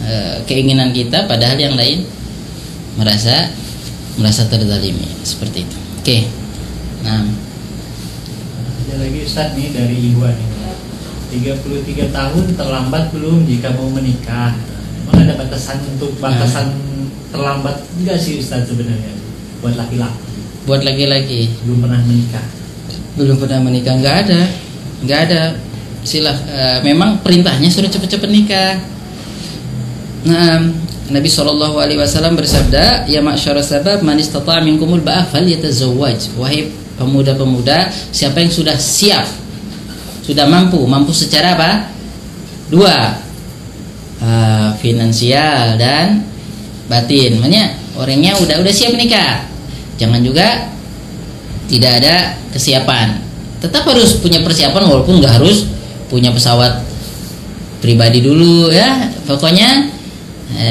uh, 0.00 0.36
keinginan 0.48 0.96
kita 0.96 1.28
padahal 1.28 1.60
yang 1.60 1.76
lain 1.76 2.08
merasa 2.98 3.54
merasa 4.18 4.50
terzalimi 4.50 5.06
seperti 5.22 5.62
itu. 5.62 5.78
Oke. 6.02 6.02
Okay. 6.02 6.22
nah 7.06 7.22
ada 8.88 8.94
lagi 8.98 9.18
Ustaz 9.22 9.54
nih 9.54 9.70
dari 9.70 9.96
ibu 10.10 10.26
nih. 10.26 10.48
33 11.28 12.08
tahun 12.08 12.44
terlambat 12.56 13.12
belum 13.12 13.44
jika 13.44 13.76
mau 13.76 13.92
menikah? 13.92 14.56
Emang 15.04 15.28
ada 15.28 15.36
batasan 15.36 15.78
untuk 15.94 16.16
batasan 16.18 16.72
nah. 16.72 17.08
terlambat? 17.30 17.84
Enggak 18.00 18.18
sih 18.18 18.40
Ustaz 18.40 18.66
sebenarnya. 18.66 19.12
Buat 19.60 19.76
laki-laki. 19.76 20.40
Buat 20.64 20.82
laki-laki. 20.88 21.52
Belum 21.68 21.78
pernah 21.84 22.00
menikah. 22.02 22.46
Belum 23.14 23.36
pernah 23.36 23.60
menikah. 23.60 23.94
Nggak 24.00 24.16
ada. 24.26 24.40
Nggak 25.04 25.20
ada. 25.28 25.42
Silah 26.02 26.36
uh, 26.48 26.78
memang 26.80 27.20
perintahnya 27.20 27.68
sudah 27.68 27.92
cepet-cepet 27.92 28.30
nikah. 28.32 28.80
Nah 30.24 30.87
Nabi 31.08 31.28
Shallallahu 31.28 31.80
Alaihi 31.80 31.96
Wasallam 31.96 32.36
bersabda 32.36 33.08
ya 33.08 33.24
masyarakat 33.24 33.64
sabab 33.64 34.04
manis 34.04 34.28
istata'a 34.28 34.60
minkumul 34.60 35.00
ba'ah 35.00 35.24
falyatazawwaj. 35.32 36.36
Wahai 36.36 36.68
pemuda-pemuda 37.00 37.88
siapa 38.12 38.44
yang 38.44 38.52
sudah 38.52 38.76
siap 38.76 39.24
sudah 40.28 40.44
mampu 40.44 40.76
mampu 40.84 41.16
secara 41.16 41.56
apa? 41.56 41.88
Dua 42.68 43.16
uh, 44.20 44.68
finansial 44.76 45.80
dan 45.80 46.20
batin. 46.84 47.40
Makanya 47.40 47.72
orangnya 47.96 48.36
udah 48.36 48.60
udah 48.60 48.72
siap 48.72 48.92
nikah. 48.92 49.48
Jangan 49.96 50.20
juga 50.20 50.68
tidak 51.72 52.04
ada 52.04 52.36
kesiapan. 52.52 53.24
Tetap 53.64 53.88
harus 53.88 54.20
punya 54.20 54.44
persiapan 54.44 54.84
walaupun 54.84 55.24
nggak 55.24 55.40
harus 55.40 55.64
punya 56.12 56.28
pesawat 56.28 56.84
pribadi 57.80 58.20
dulu 58.20 58.68
ya. 58.68 59.08
Pokoknya 59.24 59.97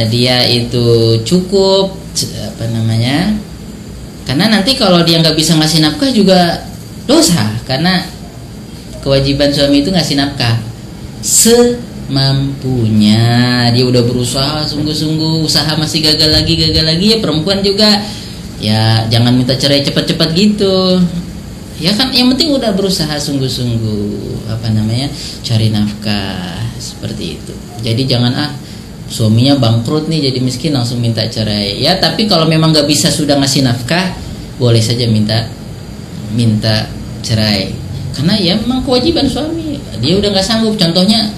dia 0.09 0.41
itu 0.49 1.21
cukup 1.21 1.93
apa 2.17 2.65
namanya 2.73 3.29
karena 4.25 4.49
nanti 4.49 4.73
kalau 4.73 5.05
dia 5.05 5.21
nggak 5.21 5.37
bisa 5.37 5.53
ngasih 5.55 5.85
nafkah 5.85 6.09
juga 6.11 6.67
dosa 7.07 7.55
karena 7.63 8.03
kewajiban 8.99 9.55
suami 9.55 9.79
itu 9.79 9.87
ngasih 9.87 10.19
nafkah 10.19 10.59
semampunya. 11.23 13.23
Dia 13.71 13.87
udah 13.87 14.03
berusaha 14.03 14.67
sungguh-sungguh 14.67 15.47
usaha 15.47 15.71
masih 15.79 16.03
gagal 16.03 16.35
lagi 16.35 16.59
gagal 16.59 16.83
lagi. 16.83 17.15
Ya 17.15 17.23
perempuan 17.23 17.63
juga 17.63 18.03
ya 18.59 19.07
jangan 19.07 19.31
minta 19.31 19.55
cerai 19.55 19.87
cepat-cepat 19.87 20.35
gitu. 20.35 20.99
Ya 21.79 21.95
kan 21.95 22.11
yang 22.11 22.27
penting 22.35 22.51
udah 22.51 22.75
berusaha 22.75 23.15
sungguh-sungguh 23.15 24.51
apa 24.51 24.67
namanya 24.75 25.07
cari 25.39 25.71
nafkah 25.71 26.59
seperti 26.75 27.39
itu. 27.39 27.55
Jadi 27.79 28.03
jangan 28.03 28.35
ah 28.35 28.51
suaminya 29.07 29.55
bangkrut 29.55 30.11
nih 30.11 30.31
jadi 30.31 30.39
miskin 30.43 30.75
langsung 30.75 30.99
minta 30.99 31.23
cerai. 31.27 31.79
Ya 31.79 31.97
tapi 31.97 32.27
kalau 32.27 32.45
memang 32.45 32.75
nggak 32.75 32.87
bisa 32.87 33.07
sudah 33.07 33.39
ngasih 33.39 33.63
nafkah 33.63 34.15
boleh 34.59 34.83
saja 34.83 35.07
minta 35.07 35.47
minta 36.35 36.91
cerai. 37.23 37.71
Karena 38.11 38.35
ya 38.35 38.53
memang 38.57 38.83
kewajiban 38.83 39.29
suami. 39.29 39.77
Dia 40.01 40.17
udah 40.17 40.29
nggak 40.33 40.45
sanggup. 40.45 40.75
Contohnya 40.75 41.31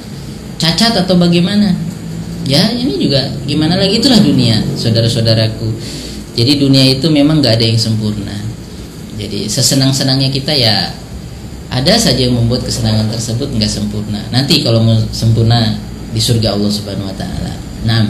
cacat 0.57 1.05
atau 1.05 1.15
bagaimana? 1.19 1.75
Ya 2.47 2.71
ini 2.73 2.97
juga 2.97 3.29
gimana 3.45 3.77
lagi? 3.77 3.99
Itulah 3.99 4.19
dunia 4.23 4.63
saudara-saudaraku. 4.79 5.69
Jadi 6.39 6.55
dunia 6.55 6.87
itu 6.87 7.11
memang 7.11 7.43
nggak 7.43 7.59
ada 7.59 7.65
yang 7.67 7.79
sempurna. 7.79 8.33
Jadi 9.19 9.51
sesenang-senangnya 9.51 10.31
kita 10.31 10.55
ya 10.55 10.95
ada 11.69 11.93
saja 11.99 12.25
yang 12.25 12.33
membuat 12.39 12.65
kesenangan 12.65 13.11
tersebut 13.11 13.51
nggak 13.51 13.69
sempurna. 13.69 14.23
Nanti 14.31 14.63
kalau 14.63 14.79
mau 14.79 14.95
sempurna 15.11 15.75
di 16.13 16.21
surga 16.21 16.57
Allah 16.57 16.71
Subhanahu 16.71 17.09
Wa 17.09 17.17
Taala. 17.17 17.53
Nah, 17.85 18.03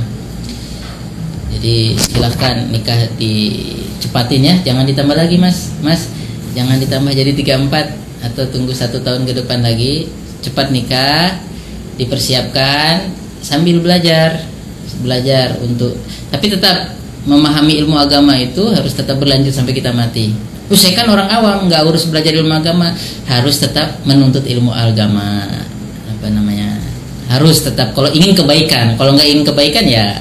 jadi 1.59 1.97
silahkan 1.97 2.69
nikah 2.71 3.09
dicepatin 3.19 4.41
ya, 4.45 4.55
jangan 4.63 4.85
ditambah 4.87 5.15
lagi 5.17 5.35
mas, 5.35 5.75
mas, 5.83 6.07
jangan 6.55 6.79
ditambah 6.79 7.11
jadi 7.11 7.31
34 7.35 8.31
atau 8.31 8.43
tunggu 8.51 8.71
satu 8.71 8.99
tahun 9.03 9.27
ke 9.27 9.33
depan 9.43 9.63
lagi. 9.63 10.07
Cepat 10.39 10.71
nikah, 10.71 11.35
dipersiapkan 11.99 13.11
sambil 13.43 13.83
belajar, 13.83 14.39
belajar 15.03 15.59
untuk, 15.59 15.99
tapi 16.31 16.47
tetap 16.47 16.95
memahami 17.27 17.83
ilmu 17.83 17.99
agama 17.99 18.39
itu 18.39 18.71
harus 18.71 18.95
tetap 18.95 19.19
berlanjut 19.19 19.51
sampai 19.51 19.75
kita 19.75 19.91
mati. 19.91 20.31
Usai 20.69 20.93
kan 20.93 21.09
orang 21.09 21.27
awam 21.27 21.65
nggak 21.65 21.81
urus 21.81 22.07
belajar 22.07 22.31
ilmu 22.37 22.53
agama, 22.53 22.93
harus 23.25 23.57
tetap 23.57 23.99
menuntut 24.05 24.45
ilmu 24.45 24.69
agama. 24.69 25.49
Apa 26.07 26.29
namanya? 26.29 26.68
Harus 27.29 27.61
tetap 27.61 27.93
kalau 27.93 28.09
ingin 28.09 28.33
kebaikan, 28.33 28.97
kalau 28.97 29.13
nggak 29.13 29.29
ingin 29.29 29.45
kebaikan 29.45 29.85
ya 29.85 30.17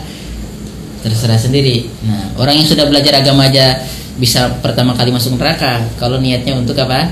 terserah 1.00 1.40
sendiri. 1.40 1.88
Nah, 2.04 2.36
orang 2.36 2.60
yang 2.60 2.68
sudah 2.68 2.84
belajar 2.84 3.24
agama 3.24 3.48
aja 3.48 3.80
bisa 4.18 4.50
pertama 4.60 4.92
kali 4.92 5.14
masuk 5.14 5.38
neraka. 5.38 5.80
Kalau 5.96 6.20
niatnya 6.20 6.58
untuk 6.58 6.76
apa? 6.76 7.08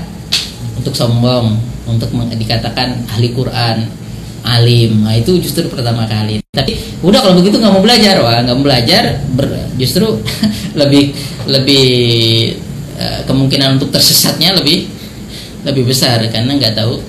Untuk 0.77 0.93
sombong, 0.93 1.57
untuk 1.87 2.11
dikatakan 2.13 3.07
ahli 3.09 3.33
Quran, 3.33 3.87
alim. 4.43 5.01
Nah 5.01 5.15
itu 5.15 5.39
justru 5.39 5.65
pertama 5.71 6.05
kali. 6.05 6.43
Tapi 6.51 6.99
udah 7.03 7.19
kalau 7.23 7.35
begitu 7.39 7.57
nggak 7.57 7.73
mau 7.73 7.83
belajar. 7.83 8.19
Wah 8.21 8.43
nggak 8.43 8.55
mau 8.59 8.65
belajar 8.67 9.03
ber, 9.33 9.47
justru 9.79 10.19
lebih 10.79 11.15
lebih 11.47 11.87
uh, 12.99 13.23
kemungkinan 13.25 13.79
untuk 13.79 13.89
tersesatnya 13.89 14.55
lebih 14.59 14.87
lebih 15.63 15.87
besar. 15.87 16.21
Karena 16.27 16.55
nggak 16.59 16.75
tahu 16.75 16.99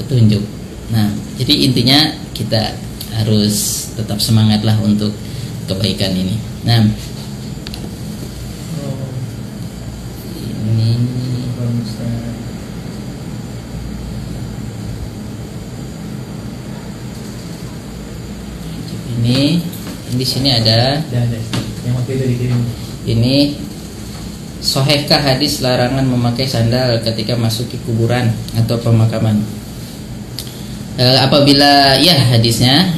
petunjuk. 0.00 0.42
Nah 0.94 1.10
jadi 1.36 1.54
intinya 1.66 1.98
kita 2.38 2.70
harus 3.18 3.90
tetap 3.98 4.22
semangat 4.22 4.62
lah 4.62 4.78
untuk 4.78 5.10
kebaikan 5.66 6.14
ini. 6.14 6.38
Nah. 6.62 6.86
Ini. 19.18 19.58
Di 20.14 20.24
sini 20.24 20.54
ada. 20.54 21.02
Ini. 23.02 23.36
Sohekah 24.58 25.22
hadis 25.22 25.62
larangan 25.62 26.02
memakai 26.02 26.46
sandal 26.46 26.98
ketika 27.06 27.38
masuk 27.38 27.70
ke 27.70 27.78
kuburan 27.86 28.34
atau 28.58 28.74
pemakaman 28.82 29.38
e, 30.98 31.06
apabila 31.22 31.94
ya 32.02 32.18
hadisnya 32.34 32.90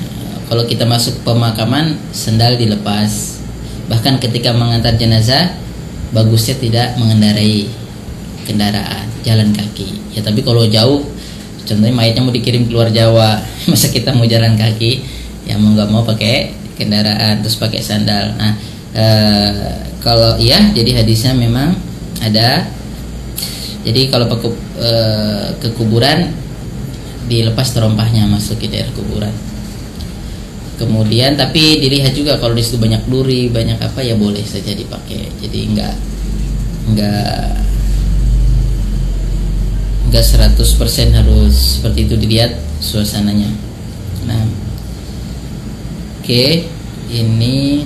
kalau 0.50 0.66
kita 0.66 0.82
masuk 0.88 1.22
pemakaman 1.22 1.94
sandal 2.10 2.58
dilepas. 2.58 3.38
Bahkan 3.86 4.18
ketika 4.18 4.50
mengantar 4.50 4.98
jenazah 4.98 5.54
bagusnya 6.10 6.58
tidak 6.58 6.98
mengendarai 6.98 7.70
kendaraan 8.48 9.06
jalan 9.22 9.54
kaki. 9.54 9.94
Ya 10.16 10.26
tapi 10.26 10.42
kalau 10.42 10.66
jauh 10.66 11.06
contohnya 11.62 11.94
mayatnya 11.94 12.26
mau 12.26 12.34
dikirim 12.34 12.66
keluar 12.66 12.90
Jawa 12.90 13.38
masa 13.70 13.94
kita 13.94 14.10
mau 14.10 14.26
jalan 14.26 14.58
kaki 14.58 15.06
yang 15.46 15.62
mau 15.62 15.78
nggak 15.78 15.90
mau 15.94 16.02
pakai 16.02 16.50
kendaraan 16.74 17.46
terus 17.46 17.54
pakai 17.54 17.78
sandal. 17.78 18.34
Nah 18.34 18.58
e, 18.90 19.06
kalau 20.02 20.34
iya 20.40 20.72
jadi 20.74 21.04
hadisnya 21.04 21.36
memang 21.36 21.78
ada. 22.18 22.66
Jadi 23.80 24.10
kalau 24.10 24.26
pakai 24.26 24.50
e, 24.82 24.90
ke 25.62 25.68
kuburan 25.78 26.39
dilepas 27.30 27.70
terompahnya 27.70 28.26
masuk 28.26 28.58
ke 28.58 28.66
daerah 28.66 28.90
kuburan. 28.90 29.30
Kemudian 30.74 31.38
tapi 31.38 31.78
dilihat 31.78 32.16
juga 32.16 32.40
kalau 32.42 32.56
di 32.56 32.64
situ 32.64 32.80
banyak 32.80 33.06
duri 33.06 33.46
banyak 33.52 33.78
apa 33.78 34.02
ya 34.02 34.18
boleh 34.18 34.42
saja 34.42 34.74
dipakai. 34.74 35.30
Jadi 35.38 35.58
enggak 35.70 35.94
enggak 36.90 37.62
enggak 40.10 40.24
100% 40.26 40.58
harus 41.14 41.78
seperti 41.78 42.10
itu 42.10 42.14
dilihat 42.18 42.58
suasananya. 42.82 43.54
Nah 44.26 44.60
Oke, 46.30 46.62
ini 47.10 47.82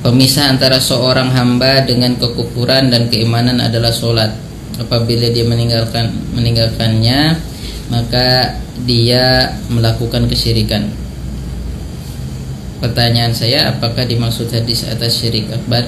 pemisah 0.00 0.52
antara 0.52 0.80
seorang 0.80 1.28
hamba 1.32 1.84
dengan 1.84 2.16
kekufuran 2.16 2.88
dan 2.88 3.08
keimanan 3.12 3.60
adalah 3.60 3.92
sholat. 3.92 4.32
Apabila 4.80 5.28
dia 5.28 5.44
meninggalkan 5.44 6.08
meninggalkannya, 6.32 7.36
maka 7.92 8.56
dia 8.88 9.52
melakukan 9.68 10.24
kesyirikan. 10.24 10.88
Pertanyaan 12.80 13.36
saya, 13.36 13.76
apakah 13.76 14.08
dimaksud 14.08 14.48
hadis 14.48 14.88
atas 14.88 15.20
syirik 15.20 15.52
akbar? 15.52 15.84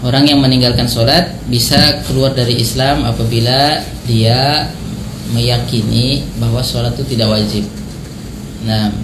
Orang 0.00 0.30
yang 0.30 0.38
meninggalkan 0.38 0.86
sholat 0.86 1.34
bisa 1.50 2.00
keluar 2.06 2.32
dari 2.32 2.62
Islam 2.62 3.02
apabila 3.02 3.82
dia 4.06 4.70
meyakini 5.34 6.22
bahwa 6.38 6.62
sholat 6.62 6.94
itu 6.96 7.18
tidak 7.18 7.34
wajib. 7.34 7.66
Nah, 8.64 8.94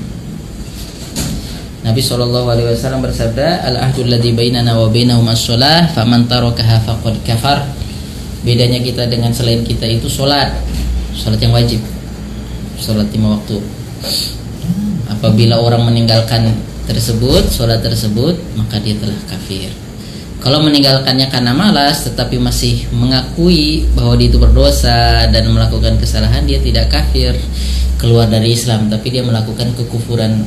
Nabi 1.87 2.03
Shallallahu 2.03 2.51
Alaihi 2.51 2.67
Wasallam 2.75 2.99
bersabda, 2.99 3.63
al 3.63 3.79
ahdul 3.79 4.11
ladhi 4.11 4.35
bainana 4.35 4.75
wa 4.75 4.91
bainahum 4.91 5.23
as-sholah, 5.31 5.87
faman 5.95 6.27
tarakaha 6.27 6.83
faqad 6.83 7.15
kafar. 7.23 7.63
bedanya 8.43 8.83
kita 8.83 9.07
dengan 9.07 9.31
selain 9.31 9.63
kita 9.63 9.87
itu 9.87 10.11
sholat 10.11 10.51
sholat 11.15 11.39
yang 11.39 11.55
wajib. 11.55 11.79
Sholat 12.79 13.07
lima 13.15 13.39
waktu. 13.39 13.59
Apabila 15.11 15.63
orang 15.63 15.87
meninggalkan 15.87 16.55
tersebut 16.87 17.51
sholat 17.51 17.83
tersebut 17.83 18.35
maka 18.59 18.83
dia 18.83 18.99
telah 18.99 19.19
kafir. 19.31 19.71
Kalau 20.43 20.63
meninggalkannya 20.63 21.27
karena 21.31 21.55
malas 21.55 22.07
tetapi 22.07 22.39
masih 22.39 22.87
mengakui 22.95 23.87
bahwa 23.99 24.15
dia 24.15 24.31
itu 24.31 24.39
berdosa 24.39 25.27
dan 25.31 25.43
melakukan 25.51 25.99
kesalahan 26.03 26.47
dia 26.47 26.59
tidak 26.63 26.91
kafir. 26.91 27.35
Keluar 27.99 28.31
dari 28.31 28.55
Islam 28.55 28.87
tapi 28.87 29.11
dia 29.11 29.27
melakukan 29.27 29.75
kekufuran 29.75 30.47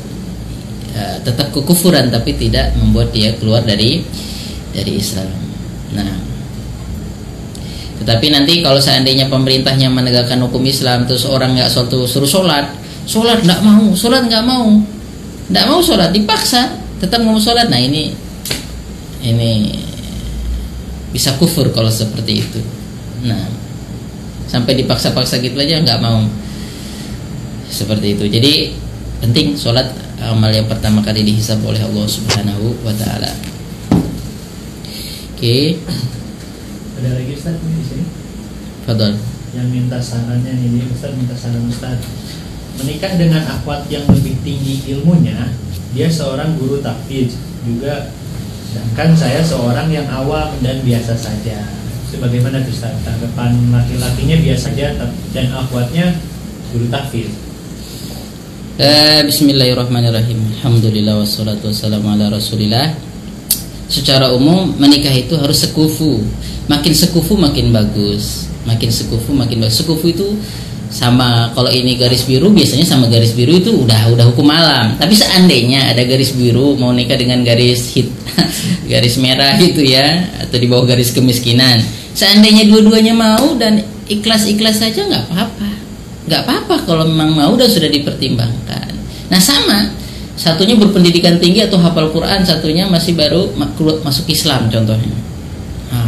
uh, 0.96 1.18
tetap 1.22 1.52
kekufuran 1.54 2.10
tapi 2.10 2.38
tidak 2.38 2.74
membuat 2.78 3.12
dia 3.14 3.36
keluar 3.38 3.66
dari 3.66 4.02
dari 4.74 4.92
Islam. 4.98 5.30
Nah, 5.94 6.14
tetapi 8.00 8.32
nanti 8.32 8.62
kalau 8.64 8.80
seandainya 8.80 9.28
pemerintahnya 9.28 9.90
menegakkan 9.92 10.40
hukum 10.46 10.64
Islam 10.64 11.04
terus 11.10 11.26
orang 11.26 11.58
nggak 11.58 11.70
suatu 11.70 12.06
suruh 12.06 12.30
sholat, 12.30 12.72
sholat 13.04 13.44
nggak 13.44 13.62
mau, 13.66 13.92
sholat 13.92 14.24
nggak 14.30 14.46
mau, 14.46 14.80
nggak 15.50 15.66
mau 15.68 15.80
sholat 15.82 16.14
dipaksa 16.14 16.80
tetap 17.02 17.20
mau 17.26 17.36
sholat. 17.42 17.68
Nah 17.68 17.82
ini 17.82 18.14
ini 19.26 19.76
bisa 21.12 21.36
kufur 21.36 21.74
kalau 21.74 21.90
seperti 21.90 22.34
itu. 22.40 22.62
Nah 23.26 23.50
sampai 24.50 24.80
dipaksa-paksa 24.82 25.38
gitu 25.44 25.60
aja 25.60 25.82
nggak 25.82 26.00
mau 26.02 26.24
seperti 27.70 28.18
itu. 28.18 28.26
Jadi 28.32 28.54
penting 29.20 29.60
sholat 29.60 29.92
amal 30.20 30.52
yang 30.52 30.68
pertama 30.68 31.00
kali 31.00 31.24
dihisab 31.24 31.64
oleh 31.64 31.80
Allah 31.80 32.06
Subhanahu 32.06 32.76
wa 32.84 32.94
taala. 32.96 33.32
Oke. 35.36 35.40
Okay. 35.40 35.66
Ada 37.00 37.16
lagi 37.16 37.32
Ustaz 37.32 37.56
di 37.64 37.84
sini? 37.88 38.06
Fadol. 38.84 39.16
Yang 39.56 39.68
minta 39.72 39.98
sarannya 40.04 40.52
ini 40.52 40.84
Ustaz 40.92 41.16
minta 41.16 41.32
saran 41.32 41.64
Ustaz. 41.72 41.96
Menikah 42.76 43.16
dengan 43.16 43.48
akhwat 43.48 43.88
yang 43.88 44.04
lebih 44.08 44.36
tinggi 44.44 44.84
ilmunya, 44.92 45.52
dia 45.96 46.08
seorang 46.12 46.60
guru 46.60 46.80
tahfidz 46.80 47.40
juga 47.64 48.12
sedangkan 48.70 49.18
saya 49.18 49.42
seorang 49.42 49.90
yang 49.90 50.06
awam 50.12 50.54
dan 50.62 50.84
biasa 50.86 51.18
saja. 51.18 51.66
Sebagaimana 52.12 52.62
Ustaz? 52.68 52.94
Tanggapan 53.02 53.74
laki-lakinya 53.74 54.38
biasa 54.44 54.76
saja 54.76 54.88
dan 55.34 55.48
akhwatnya 55.56 56.20
guru 56.76 56.86
tahfidz. 56.92 57.49
Uh, 58.80 59.28
Bismillahirrahmanirrahim. 59.28 60.40
Alhamdulillah 60.56 61.20
wassalatu 61.20 61.68
wassalamu 61.68 62.16
ala 62.16 62.32
Rasulillah. 62.32 62.96
Secara 63.92 64.32
umum 64.32 64.72
menikah 64.80 65.12
itu 65.12 65.36
harus 65.36 65.68
sekufu. 65.68 66.24
Makin 66.72 66.96
sekufu 66.96 67.36
makin 67.36 67.76
bagus. 67.76 68.48
Makin 68.64 68.88
sekufu 68.88 69.36
makin 69.36 69.68
bagus. 69.68 69.84
Sekufu 69.84 70.16
itu 70.16 70.32
sama 70.88 71.52
kalau 71.60 71.68
ini 71.68 72.00
garis 72.00 72.24
biru 72.24 72.56
biasanya 72.56 72.88
sama 72.88 73.12
garis 73.12 73.36
biru 73.36 73.60
itu 73.60 73.84
udah 73.84 74.16
udah 74.16 74.32
hukum 74.32 74.48
alam. 74.48 74.96
Tapi 74.96 75.12
seandainya 75.12 75.92
ada 75.92 76.08
garis 76.08 76.32
biru 76.32 76.80
mau 76.80 76.96
nikah 76.96 77.20
dengan 77.20 77.44
garis 77.44 77.92
hit 77.92 78.08
garis 78.96 79.20
merah 79.20 79.60
itu 79.60 79.84
ya 79.84 80.24
atau 80.40 80.56
di 80.56 80.72
bawah 80.72 80.88
garis 80.88 81.12
kemiskinan. 81.12 81.84
Seandainya 82.16 82.64
dua-duanya 82.72 83.12
mau 83.12 83.60
dan 83.60 83.84
ikhlas-ikhlas 84.08 84.80
saja 84.80 85.04
nggak 85.04 85.28
apa-apa 85.28 85.89
nggak 86.30 86.46
apa-apa 86.46 86.86
kalau 86.86 87.10
memang 87.10 87.34
mau 87.34 87.54
dan 87.58 87.66
sudah 87.66 87.90
dipertimbangkan. 87.90 88.94
Nah 89.34 89.42
sama. 89.42 89.98
Satunya 90.40 90.80
berpendidikan 90.80 91.36
tinggi 91.36 91.68
atau 91.68 91.76
hafal 91.84 92.16
Quran 92.16 92.48
satunya 92.48 92.88
masih 92.88 93.12
baru 93.12 93.52
masuk 94.00 94.24
Islam 94.32 94.72
contohnya. 94.72 95.12
Nah, 95.92 96.08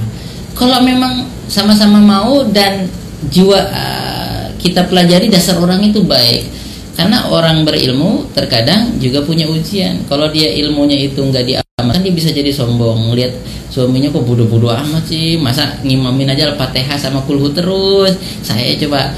kalau 0.55 0.79
memang 0.79 1.27
sama-sama 1.51 1.99
mau 1.99 2.47
dan 2.47 2.87
jiwa 3.27 3.59
uh, 3.59 4.47
kita 4.55 4.87
pelajari 4.87 5.27
dasar 5.27 5.59
orang 5.59 5.83
itu 5.83 5.99
baik 6.07 6.47
karena 6.95 7.27
orang 7.27 7.67
berilmu 7.67 8.31
terkadang 8.31 8.95
juga 9.03 9.19
punya 9.27 9.51
ujian. 9.51 10.07
Kalau 10.07 10.31
dia 10.31 10.47
ilmunya 10.63 10.95
itu 10.95 11.19
nggak 11.19 11.43
diamalkan 11.43 11.99
dia 11.99 12.13
bisa 12.15 12.31
jadi 12.31 12.55
sombong. 12.55 13.11
Lihat 13.11 13.35
suaminya 13.67 14.07
kok 14.15 14.23
bodoh-bodoh 14.23 14.71
amat 14.71 15.11
sih 15.11 15.35
masa 15.39 15.75
ngimamin 15.83 16.31
aja 16.31 16.51
al-fatihah 16.55 16.95
sama 16.95 17.19
kulhu 17.27 17.51
terus? 17.51 18.15
Saya 18.47 18.79
coba 18.79 19.11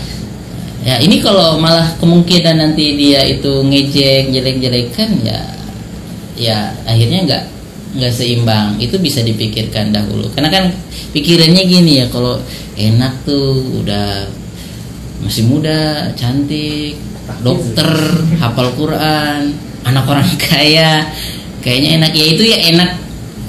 ya 0.84 1.00
ini 1.00 1.24
kalau 1.24 1.58
malah 1.58 1.96
kemungkinan 1.98 2.60
nanti 2.60 3.00
dia 3.00 3.24
itu 3.24 3.64
ngejek 3.64 4.36
jelek-jelekan 4.36 5.10
ya 5.24 5.40
ya 6.36 6.76
akhirnya 6.84 7.20
nggak 7.26 7.44
nggak 7.94 8.14
seimbang. 8.14 8.78
Itu 8.82 8.98
bisa 8.98 9.22
dipikirkan 9.22 9.94
dahulu. 9.94 10.30
Karena 10.34 10.50
kan 10.50 10.74
pikirannya 11.14 11.64
gini 11.66 12.02
ya 12.04 12.06
kalau 12.10 12.42
enak 12.74 13.14
tuh 13.24 13.62
udah 13.86 14.26
masih 15.22 15.48
muda 15.48 16.12
cantik 16.20 17.00
dokter 17.40 17.88
hafal 18.44 18.76
Quran 18.76 19.56
anak 19.88 20.04
orang 20.04 20.28
kaya 20.50 21.06
kayaknya 21.62 22.02
enak. 22.02 22.12
Ya 22.18 22.26
itu 22.26 22.44
ya 22.44 22.58
enak 22.74 22.90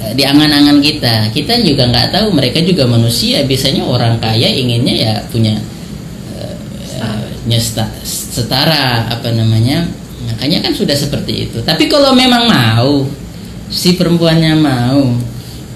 eh, 0.04 0.12
di 0.12 0.22
angan-angan 0.28 0.78
kita. 0.84 1.14
Kita 1.32 1.64
juga 1.64 1.88
nggak 1.88 2.12
tahu 2.12 2.36
mereka 2.36 2.60
juga 2.60 2.84
manusia. 2.84 3.42
Biasanya 3.48 3.82
orang 3.88 4.20
kaya 4.20 4.52
inginnya 4.52 4.94
ya 4.94 5.14
punya 5.32 5.56
setara 8.04 9.08
apa 9.12 9.28
namanya 9.32 9.84
makanya 10.24 10.64
kan 10.64 10.72
sudah 10.72 10.96
seperti 10.96 11.50
itu. 11.50 11.58
Tapi 11.60 11.86
kalau 11.86 12.16
memang 12.16 12.48
mau 12.48 13.04
si 13.68 13.96
perempuannya 13.96 14.54
mau 14.56 15.04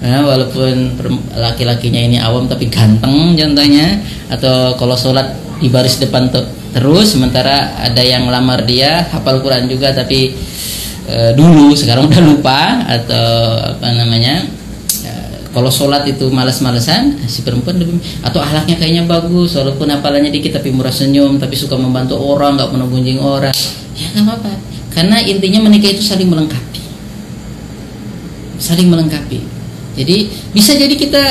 ya, 0.01 0.23
walaupun 0.23 0.97
laki-lakinya 1.35 2.01
ini 2.01 2.17
awam 2.17 2.47
tapi 2.47 2.71
ganteng 2.71 3.35
contohnya 3.35 3.99
atau 4.31 4.73
kalau 4.79 4.95
sholat 4.95 5.35
di 5.59 5.67
baris 5.67 5.99
depan 5.99 6.31
terus 6.71 7.17
sementara 7.17 7.75
ada 7.81 7.99
yang 7.99 8.31
lamar 8.31 8.63
dia 8.63 9.03
hafal 9.11 9.43
Quran 9.43 9.67
juga 9.67 9.91
tapi 9.91 10.31
e, 11.03 11.17
dulu 11.35 11.75
sekarang 11.75 12.07
udah 12.09 12.21
lupa 12.23 12.61
atau 12.87 13.27
apa 13.75 13.87
namanya 13.91 14.47
kalau 15.49 15.73
sholat 15.73 16.05
itu 16.05 16.29
malas-malesan 16.29 17.25
si 17.25 17.41
perempuan 17.41 17.81
lebih 17.81 17.97
atau 18.21 18.37
ahlaknya 18.37 18.77
kayaknya 18.77 19.03
bagus 19.09 19.57
walaupun 19.57 19.89
apalanya 19.89 20.29
dikit 20.29 20.61
tapi 20.61 20.69
murah 20.69 20.93
senyum 20.93 21.41
tapi 21.41 21.57
suka 21.57 21.73
membantu 21.73 22.21
orang 22.21 22.53
nggak 22.53 22.69
pernah 22.69 22.85
gunjing 22.85 23.17
orang. 23.17 23.53
Ya 23.97 24.07
nggak 24.13 24.25
apa-apa. 24.29 24.51
Karena 24.93 25.17
intinya 25.25 25.65
menikah 25.65 25.89
itu 25.89 26.05
saling 26.05 26.29
melengkapi. 26.29 26.81
Saling 28.61 28.87
melengkapi. 28.93 29.41
Jadi 29.97 30.17
bisa 30.53 30.77
jadi 30.77 30.93
kita 30.93 31.23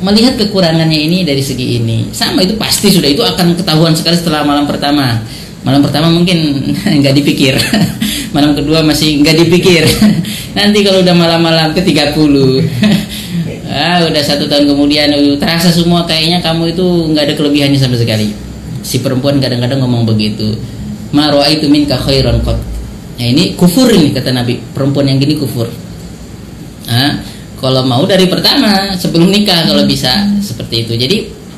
melihat 0.00 0.40
kekurangannya 0.40 0.96
ini 0.96 1.28
dari 1.28 1.44
segi 1.44 1.76
ini. 1.76 2.08
Sama 2.16 2.44
itu 2.48 2.56
pasti 2.56 2.88
sudah. 2.88 3.12
Itu 3.12 3.28
akan 3.28 3.60
ketahuan 3.60 3.92
sekali 3.92 4.16
setelah 4.16 4.40
malam 4.40 4.64
pertama. 4.64 5.20
Malam 5.68 5.84
pertama 5.84 6.08
mungkin 6.08 6.64
nggak 7.04 7.12
dipikir. 7.12 7.60
Malam 8.34 8.52
kedua 8.52 8.84
masih 8.84 9.20
nggak 9.20 9.36
dipikir. 9.36 9.84
Nanti 10.56 10.80
kalau 10.84 11.00
udah 11.04 11.14
malam-malam 11.16 11.72
ke 11.76 11.80
30 11.84 13.25
ah 13.66 14.06
udah 14.06 14.22
satu 14.22 14.46
tahun 14.46 14.70
kemudian 14.70 15.10
terasa 15.42 15.74
semua 15.74 16.06
kayaknya 16.06 16.38
kamu 16.38 16.70
itu 16.72 16.86
nggak 17.12 17.24
ada 17.30 17.34
kelebihannya 17.34 17.78
sama 17.78 17.98
sekali. 17.98 18.30
Si 18.86 19.02
perempuan 19.02 19.42
kadang-kadang 19.42 19.82
ngomong 19.82 20.06
begitu. 20.06 20.54
Maroa 21.10 21.46
itu 21.50 21.66
min 21.70 21.86
khairan 21.86 22.42
kot 22.42 22.58
nah 23.16 23.24
ini 23.24 23.56
kufur 23.56 23.88
ini 23.90 24.12
kata 24.12 24.30
Nabi. 24.30 24.60
Perempuan 24.72 25.10
yang 25.10 25.18
gini 25.18 25.34
kufur. 25.40 25.66
Ah 26.86 27.22
kalau 27.56 27.82
mau 27.88 28.04
dari 28.04 28.28
pertama 28.28 28.92
sebelum 28.94 29.32
nikah 29.32 29.66
kalau 29.66 29.82
bisa 29.88 30.28
seperti 30.38 30.86
itu. 30.86 30.92
Jadi 30.94 31.16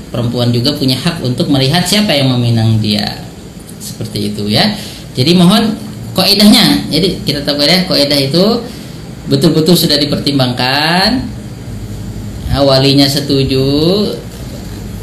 perempuan 0.09 0.49
juga 0.55 0.73
punya 0.73 0.97
hak 0.97 1.21
untuk 1.21 1.51
melihat 1.53 1.85
siapa 1.85 2.15
yang 2.15 2.33
meminang 2.33 2.79
dia. 2.81 3.05
Seperti 3.83 4.33
itu 4.33 4.49
ya. 4.49 4.65
Jadi 5.19 5.35
mohon 5.35 5.75
koedahnya. 6.15 6.89
Jadi 6.89 7.27
kita 7.27 7.43
tahu 7.43 7.61
ya 7.67 7.85
koedah 7.85 8.17
itu 8.17 8.45
betul-betul 9.29 9.77
sudah 9.77 10.01
dipertimbangkan 10.01 11.38
walinya 12.63 13.07
setuju. 13.07 13.65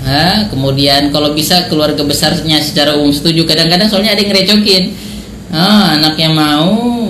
Nah, 0.05 0.45
kemudian 0.53 1.09
kalau 1.09 1.33
bisa 1.33 1.65
keluarga 1.65 2.05
besarnya 2.05 2.61
secara 2.61 2.93
umum 2.93 3.09
setuju. 3.09 3.41
Kadang-kadang 3.49 3.89
soalnya 3.89 4.13
ada 4.13 4.21
yang 4.21 4.29
ngerecokin. 4.29 4.83
Ah, 5.49 5.97
anaknya 5.97 6.29
mau 6.29 7.09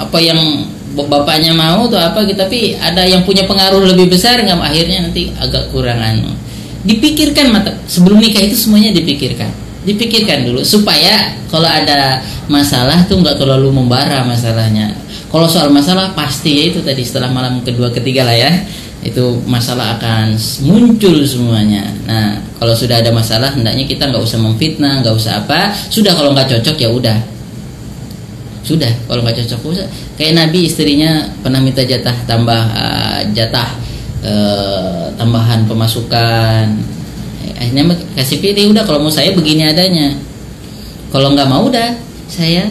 apa 0.00 0.16
yang 0.16 0.64
bapaknya 0.96 1.52
mau 1.52 1.84
atau 1.84 2.00
apa 2.00 2.24
gitu. 2.24 2.40
Tapi 2.40 2.80
ada 2.80 3.04
yang 3.04 3.28
punya 3.28 3.44
pengaruh 3.44 3.84
lebih 3.92 4.08
besar 4.08 4.40
nggak? 4.40 4.56
Akhirnya 4.56 5.04
nanti 5.04 5.28
agak 5.36 5.68
kurang 5.68 6.00
anu. 6.00 6.32
Dipikirkan 6.80 7.52
mata 7.52 7.76
sebelum 7.84 8.16
nikah 8.16 8.40
itu 8.40 8.56
semuanya 8.56 8.96
dipikirkan. 8.96 9.52
Dipikirkan 9.84 10.48
dulu 10.48 10.64
supaya 10.64 11.36
kalau 11.52 11.68
ada 11.68 12.24
masalah 12.48 13.04
tuh 13.04 13.20
nggak 13.20 13.36
terlalu 13.36 13.68
membara 13.68 14.24
masalahnya. 14.24 14.96
Kalau 15.28 15.46
soal 15.46 15.68
masalah 15.68 16.16
pasti 16.16 16.56
ya 16.56 16.64
itu 16.72 16.80
tadi 16.80 17.04
setelah 17.04 17.30
malam 17.30 17.60
kedua 17.62 17.92
ketiga 17.92 18.26
lah 18.26 18.34
ya 18.34 18.50
itu 19.00 19.40
masalah 19.48 19.96
akan 19.96 20.36
muncul 20.68 21.24
semuanya. 21.24 21.88
Nah, 22.04 22.36
kalau 22.60 22.76
sudah 22.76 23.00
ada 23.00 23.08
masalah, 23.08 23.56
hendaknya 23.56 23.88
kita 23.88 24.12
nggak 24.12 24.20
usah 24.20 24.36
memfitnah, 24.36 25.00
nggak 25.00 25.16
usah 25.16 25.40
apa. 25.44 25.72
Sudah 25.72 26.12
kalau 26.12 26.36
nggak 26.36 26.52
cocok 26.52 26.76
ya 26.76 26.88
udah. 26.92 27.18
Sudah, 28.60 28.92
kalau 29.08 29.24
nggak 29.24 29.40
cocok 29.40 29.60
usah. 29.72 29.86
Kayak 30.20 30.36
Nabi 30.36 30.68
istrinya 30.68 31.32
pernah 31.40 31.64
minta 31.64 31.80
jatah 31.80 32.12
tambah 32.28 32.60
uh, 32.76 33.20
jatah 33.32 33.68
uh, 34.20 35.08
tambahan 35.16 35.64
pemasukan. 35.64 36.76
akhirnya 37.60 37.92
kasih 38.16 38.40
pilih 38.40 38.72
udah 38.72 38.84
kalau 38.88 39.04
mau 39.04 39.12
saya 39.12 39.36
begini 39.36 39.68
adanya 39.68 40.16
kalau 41.12 41.34
nggak 41.34 41.48
mau 41.50 41.66
udah 41.66 41.92
saya 42.30 42.70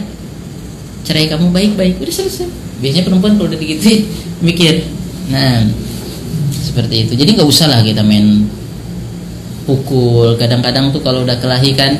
cerai 1.04 1.28
kamu 1.28 1.52
baik-baik 1.52 2.00
udah 2.00 2.10
selesai 2.10 2.48
biasanya 2.80 3.04
perempuan 3.06 3.36
kalau 3.36 3.48
udah 3.52 3.60
begitu 3.60 4.08
mikir 4.46 4.82
nah 5.30 5.62
seperti 6.60 7.08
itu. 7.08 7.12
Jadi 7.16 7.40
nggak 7.40 7.48
usah 7.48 7.66
lah 7.72 7.80
kita 7.80 8.04
main 8.04 8.44
pukul. 9.64 10.36
Kadang-kadang 10.36 10.92
tuh 10.92 11.00
kalau 11.00 11.24
udah 11.24 11.40
kelahi 11.40 11.72
kan 11.72 11.96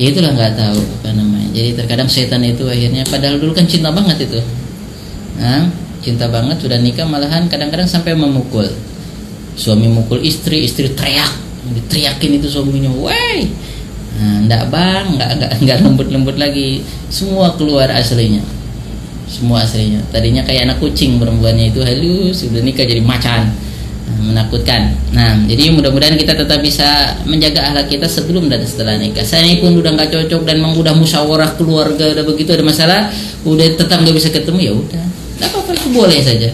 ya 0.00 0.08
itulah 0.14 0.32
nggak 0.32 0.54
tahu 0.54 0.80
apa 1.02 1.10
namanya. 1.12 1.48
Jadi 1.50 1.70
terkadang 1.76 2.08
setan 2.08 2.46
itu 2.46 2.64
akhirnya 2.70 3.02
padahal 3.10 3.42
dulu 3.42 3.52
kan 3.52 3.66
cinta 3.66 3.90
banget 3.90 4.30
itu. 4.30 4.40
Nah, 5.36 5.66
cinta 6.00 6.30
banget 6.30 6.62
sudah 6.62 6.78
nikah 6.78 7.04
malahan 7.04 7.50
kadang-kadang 7.50 7.90
sampai 7.90 8.14
memukul. 8.14 8.64
Suami 9.58 9.90
mukul 9.90 10.22
istri 10.22 10.64
istri 10.64 10.94
teriak. 10.94 11.50
Diteriakin 11.60 12.40
itu 12.40 12.48
suaminya 12.48 12.88
woi 12.88 13.44
nah, 14.16 14.36
enggak 14.46 14.62
bang. 14.72 15.04
Enggak 15.18 15.30
enggak 15.36 15.50
enggak 15.60 15.78
lembut-lembut 15.84 16.36
lagi. 16.38 16.80
Semua 17.12 17.52
keluar 17.58 17.90
aslinya. 17.92 18.40
Semua 19.28 19.62
aslinya. 19.62 20.00
Tadinya 20.08 20.42
kayak 20.42 20.70
anak 20.70 20.78
kucing 20.80 21.20
perempuannya 21.20 21.70
itu 21.70 21.84
halus 21.84 22.42
sudah 22.42 22.64
nikah 22.64 22.88
jadi 22.88 23.04
macan 23.04 23.69
menakutkan. 24.18 24.96
Nah, 25.14 25.38
jadi 25.46 25.70
mudah-mudahan 25.70 26.18
kita 26.18 26.34
tetap 26.34 26.58
bisa 26.58 27.14
menjaga 27.28 27.70
akhlak 27.70 27.86
kita 27.86 28.06
sebelum 28.10 28.50
dan 28.50 28.62
setelah 28.66 28.98
nikah. 28.98 29.22
Saya 29.22 29.46
ini 29.46 29.62
pun 29.62 29.76
udah 29.76 29.94
nggak 29.94 30.10
cocok 30.10 30.42
dan 30.42 30.58
memang 30.58 30.74
udah 30.74 30.94
musyawarah 30.98 31.54
keluarga, 31.54 32.10
udah 32.10 32.24
begitu 32.26 32.50
ada 32.52 32.64
masalah, 32.66 33.00
udah 33.46 33.66
tetap 33.78 34.02
nggak 34.02 34.16
bisa 34.16 34.28
ketemu 34.30 34.58
ya 34.60 34.72
udah. 34.74 35.04
Tidak 35.06 35.48
apa-apa 35.50 35.70
itu 35.72 35.88
boleh 35.94 36.20
saja, 36.20 36.50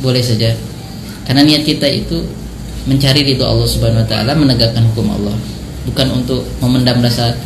boleh 0.00 0.22
saja. 0.22 0.50
Karena 1.26 1.42
niat 1.46 1.62
kita 1.66 1.86
itu 1.86 2.22
mencari 2.88 3.20
ridho 3.22 3.44
Allah 3.44 3.68
Subhanahu 3.68 4.02
Wa 4.06 4.08
Taala, 4.08 4.32
menegakkan 4.34 4.82
hukum 4.94 5.10
Allah, 5.10 5.36
bukan 5.84 6.06
untuk 6.22 6.46
memendam 6.64 6.98
rasa 7.04 7.36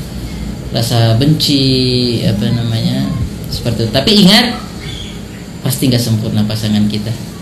rasa 0.70 1.14
benci 1.18 2.20
apa 2.27 2.51
namanya 2.53 3.09
seperti 3.51 3.89
itu. 3.89 3.93
Tapi 3.93 4.11
ingat 4.27 4.47
pasti 5.64 5.89
nggak 5.89 6.03
sempurna 6.03 6.45
pasangan 6.45 6.85
kita 6.87 7.34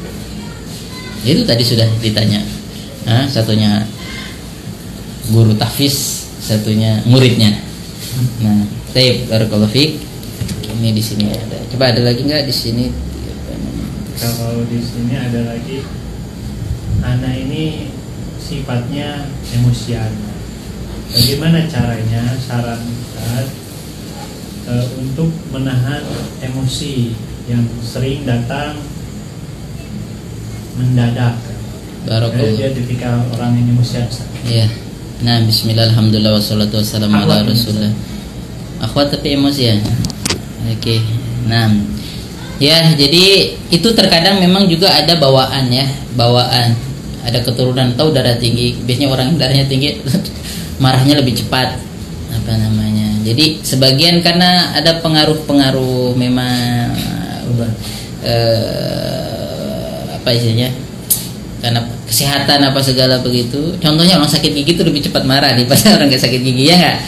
itu 1.22 1.42
tadi 1.46 1.62
sudah 1.62 1.86
ditanya. 2.02 2.42
Nah, 3.06 3.26
satunya 3.26 3.86
guru 5.30 5.54
tahfiz 5.54 6.26
satunya 6.42 6.98
muridnya. 7.06 7.54
Nah 8.42 8.66
tape 8.90 9.30
barakallahu 9.30 9.70
ini 9.72 10.90
di 10.90 11.02
sini 11.02 11.30
ada. 11.30 11.58
Coba 11.70 11.94
ada 11.94 12.02
lagi 12.02 12.26
nggak 12.26 12.44
di 12.50 12.54
sini? 12.54 12.86
Kalau 14.18 14.66
di 14.66 14.82
sini 14.82 15.14
ada 15.14 15.54
lagi 15.54 15.86
anak 17.00 17.34
ini 17.46 17.94
sifatnya 18.42 19.30
emosian. 19.54 20.10
Bagaimana 21.12 21.68
caranya? 21.68 22.34
Saran 22.40 22.80
Ustaz 22.82 23.48
e, 24.64 24.72
untuk 24.98 25.30
menahan 25.52 26.02
emosi 26.40 27.12
yang 27.46 27.62
sering 27.84 28.24
datang 28.24 28.80
mendadak 30.78 31.36
Barakallah. 32.02 32.58
Dia 32.58 32.70
ketika 32.74 33.22
orang 33.38 33.54
ini 33.54 33.72
musiat. 33.78 34.10
Iya. 34.42 34.66
Nah, 35.22 35.38
bismillah 35.46 35.94
alhamdulillah 35.94 36.34
wassalatu 36.34 36.82
wassalamu 36.82 37.14
ala 37.14 37.46
rasulullah. 37.46 37.94
Akhwat 38.82 39.14
tapi 39.14 39.38
emosi 39.38 39.62
ya. 39.70 39.76
Oke. 40.66 40.98
Nah. 41.46 41.70
Ya, 42.58 42.94
jadi 42.94 43.58
itu 43.74 43.88
terkadang 43.90 44.38
memang 44.38 44.70
juga 44.70 44.90
ada 44.90 45.18
bawaan 45.18 45.66
ya, 45.70 45.86
bawaan. 46.14 46.74
Ada 47.22 47.42
keturunan 47.42 47.94
tahu 47.94 48.14
darah 48.14 48.38
tinggi, 48.38 48.78
biasanya 48.82 49.08
orang 49.14 49.34
darahnya 49.38 49.66
tinggi 49.66 49.98
marahnya 50.82 51.22
lebih 51.22 51.38
cepat. 51.38 51.78
Apa 52.34 52.52
namanya? 52.58 53.18
Jadi 53.22 53.62
sebagian 53.62 54.22
karena 54.26 54.74
ada 54.74 54.98
pengaruh-pengaruh 54.98 56.18
memang 56.18 56.90
uh, 58.26 59.31
apa 60.22 60.30
istilahnya 60.30 60.70
karena 61.62 61.82
kesehatan 62.06 62.58
apa 62.58 62.80
segala 62.82 63.22
begitu. 63.22 63.78
Contohnya 63.78 64.18
orang 64.18 64.30
sakit 64.30 64.50
gigi 64.50 64.74
itu 64.74 64.82
lebih 64.82 65.02
cepat 65.06 65.22
marah 65.22 65.54
daripada 65.54 65.82
orang 65.98 66.10
nggak 66.10 66.22
sakit 66.22 66.40
gigi 66.42 66.70
ya 66.70 66.76
nggak? 66.78 66.98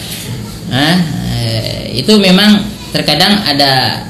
Nah, 0.70 0.96
itu 1.90 2.12
memang 2.18 2.62
terkadang 2.94 3.42
ada 3.46 4.02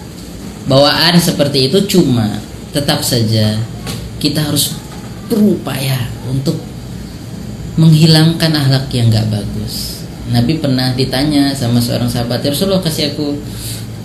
bawaan 0.69 1.17
seperti 1.17 1.73
itu 1.73 1.85
cuma 1.97 2.41
tetap 2.73 3.05
saja 3.05 3.57
kita 4.21 4.41
harus 4.45 4.77
berupaya 5.29 6.09
untuk 6.29 6.57
menghilangkan 7.81 8.53
akhlak 8.53 8.89
yang 8.93 9.09
nggak 9.09 9.29
bagus. 9.29 10.05
Nabi 10.29 10.57
pernah 10.57 10.93
ditanya 10.97 11.53
sama 11.53 11.81
seorang 11.81 12.09
sahabat 12.09 12.41
ya 12.41 12.53
Rasulullah 12.53 12.81
kasih 12.81 13.13
aku 13.13 13.37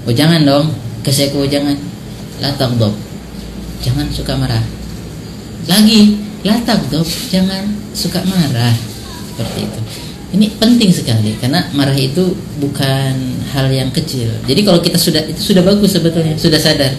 oh 0.04 0.14
jangan 0.14 0.44
dong 0.44 0.68
kasih 1.00 1.32
aku 1.32 1.44
oh, 1.44 1.48
jangan 1.48 1.80
latang 2.44 2.76
dong 2.76 2.92
jangan 3.80 4.04
suka 4.12 4.36
marah 4.36 4.79
lagi. 5.70 6.18
Latak 6.40 6.88
dok 6.90 7.06
jangan 7.30 7.68
suka 7.94 8.24
marah. 8.26 8.74
Seperti 9.36 9.60
itu. 9.68 9.80
Ini 10.30 10.46
penting 10.62 10.92
sekali 10.94 11.36
karena 11.42 11.68
marah 11.74 11.96
itu 11.98 12.38
bukan 12.62 13.14
hal 13.54 13.68
yang 13.70 13.90
kecil. 13.94 14.30
Jadi 14.46 14.62
kalau 14.62 14.80
kita 14.80 14.98
sudah 14.98 15.22
itu 15.26 15.42
sudah 15.54 15.62
bagus 15.62 15.94
sebetulnya. 15.94 16.34
Sudah 16.40 16.58
sadar. 16.58 16.96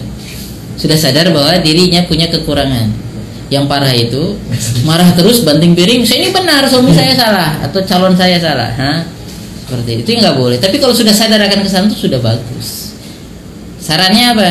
Sudah 0.77 0.97
sadar 0.97 1.29
bahwa 1.33 1.57
dirinya 1.59 2.05
punya 2.05 2.29
kekurangan. 2.29 3.11
Yang 3.51 3.65
parah 3.67 3.91
itu 3.91 4.39
marah 4.87 5.11
terus 5.11 5.43
banting 5.43 5.75
piring 5.75 6.07
saya 6.07 6.23
ini 6.23 6.31
benar 6.31 6.63
suami 6.71 6.95
saya 6.95 7.11
salah 7.11 7.59
atau 7.67 7.83
calon 7.83 8.15
saya 8.15 8.39
salah. 8.39 8.71
Ha? 8.79 8.93
seperti 9.71 9.91
itu. 10.03 10.09
Nggak 10.19 10.35
boleh. 10.35 10.57
Tapi 10.59 10.75
kalau 10.83 10.91
sudah 10.91 11.15
sadar 11.15 11.39
akan 11.39 11.63
kesalahan 11.63 11.87
itu 11.87 12.11
sudah 12.11 12.19
bagus. 12.19 12.91
Sarannya 13.79 14.25
apa 14.35 14.43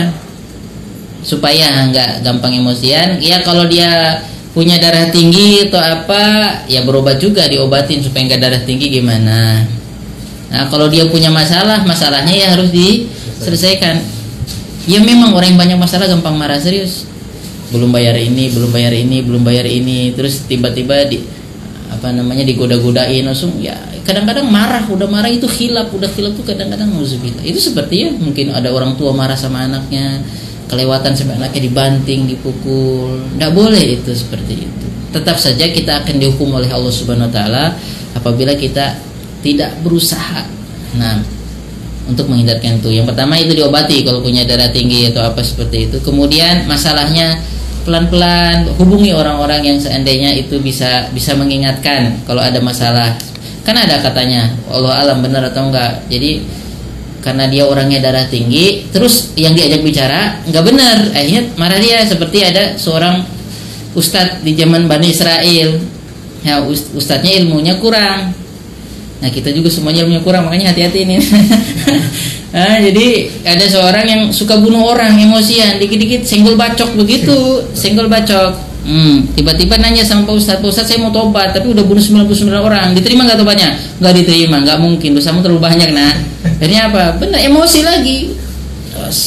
supaya 1.21 1.89
nggak 1.89 2.25
gampang 2.25 2.57
emosian. 2.61 3.21
Ya 3.21 3.45
kalau 3.45 3.69
dia 3.69 4.21
punya 4.51 4.83
darah 4.83 5.09
tinggi 5.15 5.71
atau 5.71 5.79
apa 5.79 6.23
ya 6.67 6.83
berobat 6.83 7.23
juga 7.23 7.47
diobatin 7.47 8.03
supaya 8.03 8.27
nggak 8.27 8.41
darah 8.43 8.63
tinggi 8.67 8.91
gimana? 8.91 9.65
Nah 10.51 10.67
kalau 10.67 10.91
dia 10.91 11.07
punya 11.07 11.31
masalah 11.31 11.87
masalahnya 11.87 12.35
ya 12.35 12.47
harus 12.57 12.73
diselesaikan. 12.75 14.03
Ya 14.89 14.99
memang 14.99 15.37
orang 15.37 15.55
yang 15.55 15.61
banyak 15.61 15.79
masalah 15.79 16.11
gampang 16.11 16.35
marah 16.35 16.59
serius. 16.59 17.07
Belum 17.71 17.95
bayar 17.95 18.19
ini 18.19 18.51
belum 18.51 18.75
bayar 18.75 18.91
ini 18.97 19.23
belum 19.23 19.47
bayar 19.47 19.69
ini. 19.69 20.11
Terus 20.17 20.49
tiba-tiba 20.51 21.07
di 21.07 21.23
apa 21.91 22.15
namanya 22.15 22.47
digoda-godain 22.47 23.23
langsung 23.23 23.61
ya 23.63 23.79
kadang-kadang 24.03 24.51
marah. 24.51 24.83
Udah 24.91 25.07
marah 25.07 25.31
itu 25.31 25.47
hilap 25.47 25.95
udah 25.95 26.11
hilap 26.11 26.35
tuh 26.35 26.43
kadang-kadang 26.43 26.91
itu 27.47 27.61
seperti 27.63 27.95
ya 28.03 28.11
mungkin 28.11 28.51
ada 28.51 28.75
orang 28.75 28.99
tua 28.99 29.15
marah 29.15 29.39
sama 29.39 29.71
anaknya 29.71 30.19
kelewatan 30.71 31.11
sampai 31.19 31.35
anaknya 31.35 31.67
dibanting, 31.67 32.31
dipukul. 32.31 33.19
Tidak 33.35 33.51
boleh 33.51 33.99
itu 33.99 34.15
seperti 34.15 34.71
itu. 34.71 34.87
Tetap 35.11 35.43
saja 35.43 35.67
kita 35.67 36.07
akan 36.07 36.23
dihukum 36.23 36.55
oleh 36.55 36.71
Allah 36.71 36.95
Subhanahu 36.95 37.27
wa 37.27 37.35
taala 37.35 37.65
apabila 38.15 38.55
kita 38.55 38.95
tidak 39.43 39.75
berusaha. 39.83 40.47
Nah, 40.95 41.19
untuk 42.07 42.31
menghindarkan 42.31 42.79
itu. 42.79 42.95
Yang 42.95 43.15
pertama 43.15 43.35
itu 43.39 43.55
diobati 43.55 44.07
kalau 44.07 44.23
punya 44.23 44.47
darah 44.47 44.71
tinggi 44.71 45.11
atau 45.11 45.27
apa 45.27 45.43
seperti 45.43 45.91
itu. 45.91 45.99
Kemudian 46.03 46.71
masalahnya 46.71 47.43
pelan-pelan 47.83 48.71
hubungi 48.79 49.11
orang-orang 49.11 49.75
yang 49.75 49.79
seandainya 49.83 50.37
itu 50.37 50.63
bisa 50.63 51.11
bisa 51.11 51.35
mengingatkan 51.35 52.23
kalau 52.27 52.43
ada 52.43 52.63
masalah. 52.63 53.19
Kan 53.67 53.75
ada 53.75 53.99
katanya 53.99 54.51
Allah 54.71 55.03
alam 55.03 55.19
benar 55.23 55.51
atau 55.51 55.67
enggak. 55.67 56.07
Jadi 56.07 56.60
karena 57.21 57.45
dia 57.47 57.69
orangnya 57.69 58.01
darah 58.01 58.25
tinggi 58.27 58.89
terus 58.89 59.37
yang 59.37 59.53
diajak 59.53 59.85
bicara 59.85 60.41
nggak 60.49 60.65
benar. 60.65 60.99
Akhirnya 61.13 61.43
marah 61.61 61.81
dia 61.81 62.05
seperti 62.05 62.39
ada 62.45 62.77
seorang 62.81 63.25
ustadz 63.93 64.41
di 64.41 64.57
zaman 64.57 64.89
Bani 64.89 65.09
Israel. 65.13 65.81
Ya 66.41 66.65
ustadznya 66.69 67.37
ilmunya 67.45 67.77
kurang. 67.77 68.33
Nah 69.21 69.29
kita 69.29 69.53
juga 69.53 69.69
semuanya 69.69 70.09
ilmunya 70.09 70.25
kurang 70.25 70.49
makanya 70.49 70.73
hati-hati 70.73 71.05
ini. 71.05 71.17
Nah, 72.51 72.81
jadi 72.89 73.29
ada 73.45 73.65
seorang 73.69 74.05
yang 74.09 74.23
suka 74.33 74.57
bunuh 74.57 74.89
orang 74.89 75.21
emosian 75.21 75.77
dikit-dikit 75.77 76.25
senggol 76.25 76.57
bacok 76.57 76.97
begitu 76.97 77.61
senggol 77.77 78.09
bacok 78.09 78.70
Hmm, 78.81 79.29
tiba-tiba 79.37 79.77
nanya 79.77 80.01
sama 80.01 80.25
Pak 80.25 80.35
Ustadz, 80.41 80.61
Pak 80.65 80.69
Ustadz 80.73 80.89
saya 80.89 80.99
mau 81.05 81.13
tobat 81.13 81.53
tapi 81.53 81.69
udah 81.69 81.85
bunuh 81.85 82.01
99 82.01 82.49
orang, 82.49 82.97
diterima 82.97 83.29
nggak 83.29 83.39
tobatnya? 83.39 83.77
Nggak 84.01 84.15
diterima, 84.25 84.57
nggak 84.65 84.79
mungkin, 84.81 85.11
dosamu 85.13 85.45
terlalu 85.45 85.61
banyak 85.61 85.91
nah. 85.93 86.17
Akhirnya 86.57 86.89
apa? 86.89 87.21
Benar 87.21 87.41
emosi 87.45 87.81
lagi. 87.85 88.19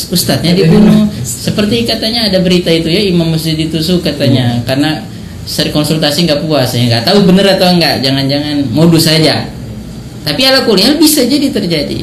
Ustadznya 0.10 0.58
dibunuh. 0.58 1.10
Seperti 1.22 1.86
katanya 1.86 2.30
ada 2.30 2.42
berita 2.42 2.74
itu 2.74 2.90
ya 2.90 3.02
Imam 3.06 3.30
Masjid 3.30 3.54
ditusuk 3.54 4.02
katanya 4.02 4.62
hmm. 4.62 4.66
karena 4.66 4.90
seri 5.44 5.76
konsultasi 5.76 6.24
nggak 6.24 6.48
puas 6.48 6.72
ya 6.72 6.88
nggak 6.88 7.04
tahu 7.04 7.28
benar 7.28 7.60
atau 7.60 7.68
enggak 7.76 8.00
jangan-jangan 8.00 8.64
modus 8.72 9.12
saja 9.12 9.44
tapi 10.24 10.48
ala 10.48 10.64
kuliah 10.64 10.96
bisa 10.96 11.28
jadi 11.28 11.52
terjadi 11.52 12.00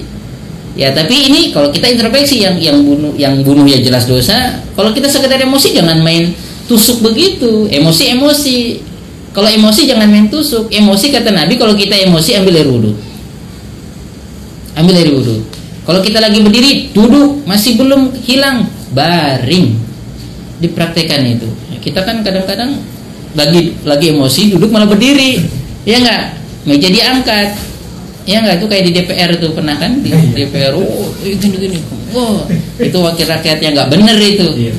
ya 0.76 0.92
tapi 0.92 1.32
ini 1.32 1.40
kalau 1.50 1.72
kita 1.72 1.88
introspeksi 1.88 2.44
yang 2.44 2.60
yang 2.60 2.84
bunuh 2.84 3.16
yang 3.16 3.40
bunuh 3.40 3.64
ya 3.64 3.80
jelas 3.80 4.04
dosa 4.04 4.60
kalau 4.76 4.92
kita 4.92 5.08
sekedar 5.08 5.40
emosi 5.40 5.72
jangan 5.72 6.04
main 6.04 6.36
tusuk 6.70 7.02
begitu. 7.02 7.66
Emosi-emosi 7.66 8.78
kalau 9.34 9.50
emosi 9.50 9.90
jangan 9.90 10.06
main 10.06 10.30
tusuk. 10.30 10.70
Emosi 10.70 11.10
kata 11.10 11.34
Nabi 11.34 11.58
kalau 11.58 11.74
kita 11.74 11.98
emosi 11.98 12.38
ambil 12.38 12.54
air 12.62 12.70
wudhu. 12.70 12.94
Ambil 14.78 14.94
air 15.02 15.10
wudhu. 15.10 15.42
Kalau 15.82 15.98
kita 15.98 16.22
lagi 16.22 16.38
berdiri 16.38 16.94
duduk. 16.94 17.42
Masih 17.42 17.74
belum 17.74 18.14
hilang. 18.22 18.70
Baring. 18.94 19.74
Dipraktekkan 20.62 21.26
itu. 21.26 21.50
Kita 21.82 22.06
kan 22.06 22.22
kadang-kadang 22.22 22.78
lagi 23.34 23.74
lagi 23.82 24.14
emosi 24.14 24.54
duduk 24.54 24.70
malah 24.70 24.86
berdiri. 24.86 25.42
Ya 25.82 25.98
enggak 25.98 26.38
meja 26.68 26.92
diangkat 26.92 27.69
ya 28.28 28.44
enggak 28.44 28.60
itu 28.60 28.66
kayak 28.68 28.84
di 28.88 28.92
DPR 29.00 29.30
itu 29.36 29.48
pernah 29.56 29.76
kan? 29.80 30.00
Di 30.04 30.10
DPR 30.12 30.76
oh 30.76 31.08
gini 31.22 31.56
gini. 31.56 31.78
Oh 32.12 32.44
itu 32.86 32.98
wakil 32.98 33.26
rakyatnya 33.26 33.68
nggak 33.72 33.88
bener 33.88 34.16
itu. 34.20 34.46
Iya, 34.68 34.72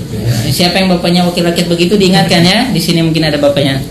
siapa 0.51 0.81
yang 0.81 0.93
bapaknya 0.97 1.25
wakil 1.25 1.45
rakyat 1.45 1.67
begitu 1.69 1.97
diingatkan 1.97 2.41
ya? 2.43 2.69
Di 2.69 2.81
sini 2.81 3.01
mungkin 3.01 3.25
ada 3.25 3.37
bapaknya. 3.41 3.81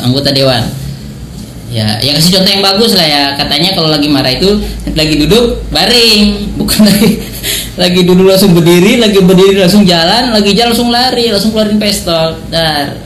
Anggota 0.00 0.32
dewan. 0.32 0.64
Ya 1.70 2.02
ya 2.02 2.18
kasih 2.18 2.40
contoh 2.40 2.50
yang 2.50 2.64
bagus 2.66 2.98
lah 2.98 3.06
ya. 3.06 3.24
Katanya 3.38 3.78
kalau 3.78 3.94
lagi 3.94 4.10
marah 4.10 4.34
itu 4.34 4.58
lagi 4.96 5.14
duduk 5.22 5.62
baring. 5.70 6.58
Bukan 6.58 6.80
lagi 6.90 7.10
lagi 7.78 8.00
duduk 8.02 8.26
langsung 8.26 8.52
berdiri 8.52 8.98
lagi 8.98 9.22
berdiri 9.22 9.56
langsung 9.62 9.86
jalan 9.86 10.34
lagi 10.34 10.52
jalan 10.52 10.74
langsung 10.74 10.90
lari 10.90 11.30
langsung 11.30 11.54
keluarin 11.54 11.78
pistol. 11.78 12.34
Dar. 12.50 12.98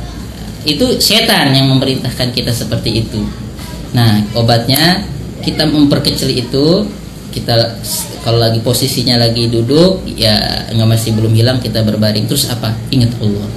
Itu 0.64 0.96
setan 0.96 1.52
yang 1.52 1.68
memerintahkan 1.68 2.32
kita 2.32 2.56
seperti 2.56 3.04
itu. 3.04 3.20
Nah 3.92 4.24
obatnya 4.32 5.04
kita 5.44 5.68
memperkecil 5.68 6.32
itu 6.32 6.88
kita 7.34 7.76
kalau 8.22 8.38
lagi 8.38 8.62
posisinya 8.62 9.18
lagi 9.18 9.50
duduk 9.50 10.06
ya 10.14 10.64
nggak 10.70 10.88
masih 10.88 11.12
belum 11.18 11.34
hilang 11.34 11.58
kita 11.58 11.82
berbaring. 11.82 12.30
Terus 12.30 12.48
apa? 12.48 12.72
Ingat 12.94 13.12
Allah. 13.18 13.48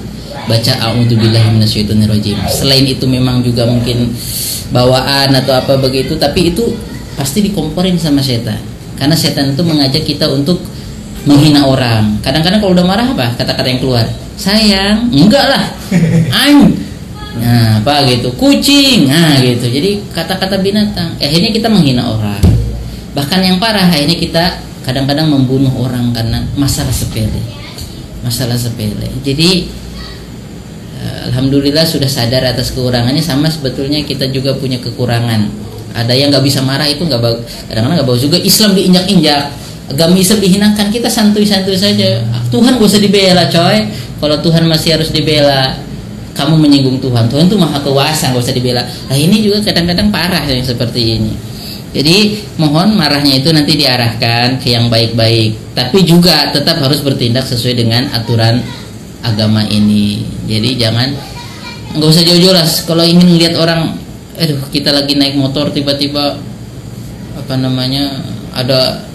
Baca 0.47 0.73
a'udzubillahi 0.91 1.47
minasyaitonirrajim. 1.55 2.37
Selain 2.49 2.83
itu 2.83 3.05
memang 3.05 3.45
juga 3.45 3.69
mungkin 3.69 4.11
bawaan 4.73 5.31
atau 5.31 5.55
apa 5.55 5.79
begitu 5.79 6.19
tapi 6.19 6.51
itu 6.51 6.73
pasti 7.15 7.45
dikomporin 7.45 7.95
sama 8.01 8.19
setan. 8.19 8.57
Karena 8.97 9.13
setan 9.13 9.53
itu 9.53 9.61
mengajak 9.61 10.03
kita 10.03 10.25
untuk 10.27 10.57
menghina 11.29 11.67
orang. 11.69 12.17
Kadang-kadang 12.25 12.59
kalau 12.63 12.73
udah 12.73 12.85
marah 12.87 13.07
apa? 13.13 13.37
Kata-kata 13.37 13.67
yang 13.69 13.81
keluar. 13.83 14.05
Sayang 14.37 15.13
enggak 15.13 15.45
lah. 15.45 15.63
Aing 16.45 16.86
nah 17.39 17.79
apa 17.79 18.05
gitu? 18.09 18.29
Kucing. 18.35 19.07
Nah 19.07 19.39
gitu. 19.39 19.65
Jadi 19.69 20.03
kata-kata 20.11 20.59
binatang. 20.59 21.15
Eh, 21.21 21.29
akhirnya 21.29 21.51
kita 21.53 21.67
menghina 21.71 22.03
orang. 22.05 22.41
Bahkan 23.17 23.39
yang 23.41 23.57
parah 23.57 23.89
akhirnya 23.89 24.17
kita 24.17 24.43
kadang-kadang 24.85 25.27
membunuh 25.27 25.71
orang 25.81 26.13
karena 26.13 26.43
masalah 26.53 26.93
sepele. 26.93 27.41
Masalah 28.21 28.59
sepele. 28.59 29.09
Jadi 29.23 29.71
eh, 31.01 31.19
alhamdulillah 31.31 31.87
sudah 31.87 32.07
sadar 32.07 32.43
atas 32.45 32.75
kekurangannya 32.75 33.23
sama 33.23 33.49
sebetulnya 33.49 34.03
kita 34.03 34.29
juga 34.29 34.53
punya 34.55 34.77
kekurangan. 34.77 35.49
Ada 35.97 36.13
yang 36.13 36.29
nggak 36.29 36.45
bisa 36.45 36.61
marah 36.61 36.85
itu 36.85 37.01
nggak 37.01 37.21
bagus 37.23 37.43
kadang-kadang 37.65 37.97
nggak 38.03 38.09
bagus 38.09 38.23
juga. 38.27 38.37
Islam 38.37 38.77
diinjak-injak. 38.77 39.43
Agama 39.87 40.19
Islam 40.19 40.39
dihinakan. 40.43 40.91
Kita 40.91 41.07
santuy-santuy 41.07 41.79
saja. 41.79 42.19
Tuhan 42.51 42.75
gak 42.75 42.83
usah 42.91 42.99
dibela 42.99 43.47
coy. 43.47 43.87
Kalau 44.19 44.37
Tuhan 44.43 44.67
masih 44.67 44.99
harus 44.99 45.15
dibela 45.15 45.86
kamu 46.37 46.55
menyinggung 46.61 47.01
Tuhan. 47.01 47.25
Tuhan 47.25 47.49
itu 47.49 47.57
maha 47.57 47.81
kuasa 47.81 48.29
gak 48.29 48.39
usah 48.45 48.53
dibela. 48.53 48.85
Nah 49.09 49.17
ini 49.17 49.41
juga 49.41 49.65
kadang-kadang 49.65 50.13
parah 50.13 50.45
yang 50.45 50.61
seperti 50.61 51.17
ini. 51.17 51.33
Jadi 51.97 52.45
mohon 52.61 52.93
marahnya 52.93 53.41
itu 53.41 53.49
nanti 53.49 53.73
diarahkan 53.73 54.61
ke 54.61 54.69
yang 54.69 54.85
baik-baik. 54.93 55.73
Tapi 55.73 56.05
juga 56.05 56.53
tetap 56.53 56.77
harus 56.77 57.01
bertindak 57.01 57.49
sesuai 57.49 57.73
dengan 57.73 58.05
aturan 58.13 58.61
agama 59.25 59.65
ini. 59.65 60.21
Jadi 60.45 60.77
jangan 60.77 61.09
nggak 61.97 62.09
usah 62.13 62.21
jauh-jauh 62.21 62.53
lah. 62.53 62.67
Kalau 62.85 63.01
ingin 63.01 63.41
lihat 63.41 63.57
orang 63.57 63.97
aduh 64.37 64.61
kita 64.69 64.93
lagi 64.93 65.17
naik 65.17 65.33
motor 65.33 65.73
tiba-tiba 65.73 66.37
apa 67.33 67.53
namanya 67.57 68.21
ada 68.53 69.06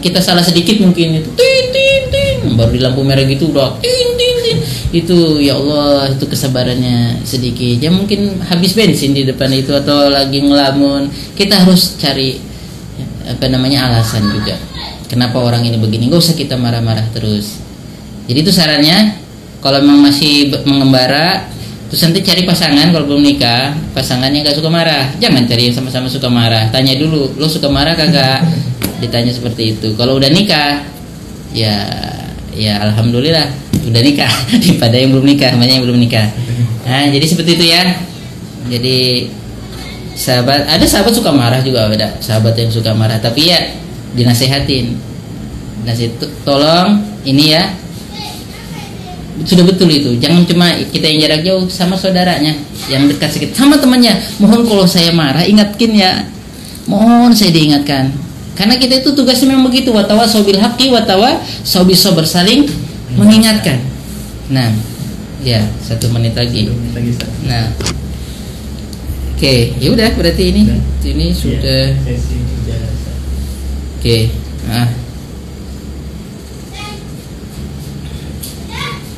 kita 0.00 0.18
salah 0.24 0.42
sedikit 0.42 0.80
mungkin 0.80 1.20
itu. 1.20 1.30
Tin 1.36 1.64
tin 1.72 2.02
tin. 2.08 2.36
Baru 2.56 2.72
di 2.72 2.80
lampu 2.80 3.04
merah 3.04 3.24
gitu 3.28 3.52
udah. 3.52 3.76
Tin 3.80 4.08
tin 4.16 4.36
tin. 4.42 4.56
Itu 4.92 5.42
ya 5.42 5.58
Allah 5.58 6.10
itu 6.16 6.24
kesabarannya 6.24 7.22
sedikit. 7.22 7.82
Ya 7.82 7.90
mungkin 7.92 8.40
habis 8.46 8.72
bensin 8.72 9.12
di 9.12 9.26
depan 9.28 9.52
itu 9.52 9.76
atau 9.76 10.08
lagi 10.08 10.40
ngelamun 10.40 11.12
kita 11.36 11.62
harus 11.64 12.00
cari 12.00 12.40
apa 13.26 13.46
namanya 13.50 13.90
alasan 13.90 14.24
juga. 14.32 14.56
Kenapa 15.06 15.38
orang 15.38 15.62
ini 15.62 15.78
begini? 15.78 16.10
Nggak 16.10 16.22
usah 16.22 16.36
kita 16.38 16.58
marah-marah 16.58 17.06
terus. 17.14 17.62
Jadi 18.26 18.38
itu 18.42 18.50
sarannya 18.50 19.22
kalau 19.62 19.78
memang 19.82 20.10
masih 20.10 20.50
mengembara 20.66 21.46
terus 21.86 22.02
nanti 22.02 22.18
cari 22.26 22.42
pasangan 22.42 22.90
kalau 22.90 23.06
belum 23.06 23.22
nikah 23.22 23.70
pasangan 23.94 24.26
yang 24.34 24.42
gak 24.42 24.58
suka 24.58 24.66
marah. 24.66 25.14
Jangan 25.22 25.46
cari 25.46 25.70
yang 25.70 25.74
sama-sama 25.78 26.10
suka 26.10 26.26
marah. 26.26 26.66
Tanya 26.74 26.98
dulu 26.98 27.38
lo 27.38 27.46
suka 27.46 27.70
marah 27.70 27.94
kagak 27.94 28.42
ditanya 29.00 29.32
seperti 29.32 29.76
itu. 29.76 29.92
Kalau 29.96 30.16
udah 30.16 30.30
nikah 30.32 30.84
ya 31.52 31.76
ya 32.56 32.80
alhamdulillah 32.80 33.48
udah 33.86 34.02
nikah. 34.02 34.30
Daripada 34.62 34.96
yang 34.96 35.12
belum 35.12 35.26
nikah 35.26 35.52
banyak 35.54 35.74
yang 35.80 35.84
belum 35.84 36.00
nikah. 36.00 36.26
Nah 36.88 37.08
jadi 37.12 37.26
seperti 37.26 37.50
itu 37.60 37.64
ya. 37.70 37.82
Jadi 38.66 39.30
sahabat 40.16 40.66
ada 40.66 40.84
sahabat 40.88 41.12
suka 41.12 41.30
marah 41.30 41.60
juga 41.60 41.86
ada 41.92 42.16
sahabat 42.18 42.56
yang 42.56 42.72
suka 42.72 42.96
marah 42.96 43.20
tapi 43.20 43.52
ya 43.52 43.60
dinasehatin. 44.16 44.96
Nasihat 45.84 46.18
tolong 46.42 47.04
ini 47.22 47.54
ya. 47.54 47.70
Sudah 49.44 49.68
betul 49.68 49.92
itu. 49.92 50.16
Jangan 50.16 50.48
cuma 50.48 50.72
kita 50.88 51.06
yang 51.12 51.28
jarak 51.28 51.40
jauh 51.44 51.68
sama 51.68 51.92
saudaranya 51.94 52.56
yang 52.88 53.04
dekat 53.04 53.36
sedikit 53.36 53.60
sama 53.60 53.76
temannya. 53.76 54.16
Mohon 54.40 54.64
kalau 54.64 54.86
saya 54.88 55.12
marah 55.12 55.44
ingatkin 55.44 55.92
ya. 55.92 56.24
Mohon 56.88 57.36
saya 57.36 57.52
diingatkan 57.52 58.25
karena 58.56 58.74
kita 58.74 59.04
itu 59.04 59.12
tugasnya 59.12 59.52
memang 59.52 59.68
begitu 59.68 59.92
watawa 59.92 60.24
sobil 60.24 60.56
haki 60.56 60.88
watawa 60.88 61.38
sobi 61.62 61.92
sober 61.92 62.24
saling 62.24 62.64
mengingatkan. 63.14 63.78
Nah 64.48 64.72
ya 65.44 65.60
satu 65.84 66.08
menit 66.10 66.32
lagi. 66.34 66.72
Nah 67.44 67.70
oke 69.36 69.54
ya 69.76 69.88
udah 69.92 70.08
berarti 70.16 70.44
ini 70.48 70.62
ini 71.04 71.30
Iya, 71.30 71.36
sudah. 71.36 71.84
oke 74.00 74.18
nah 74.66 74.88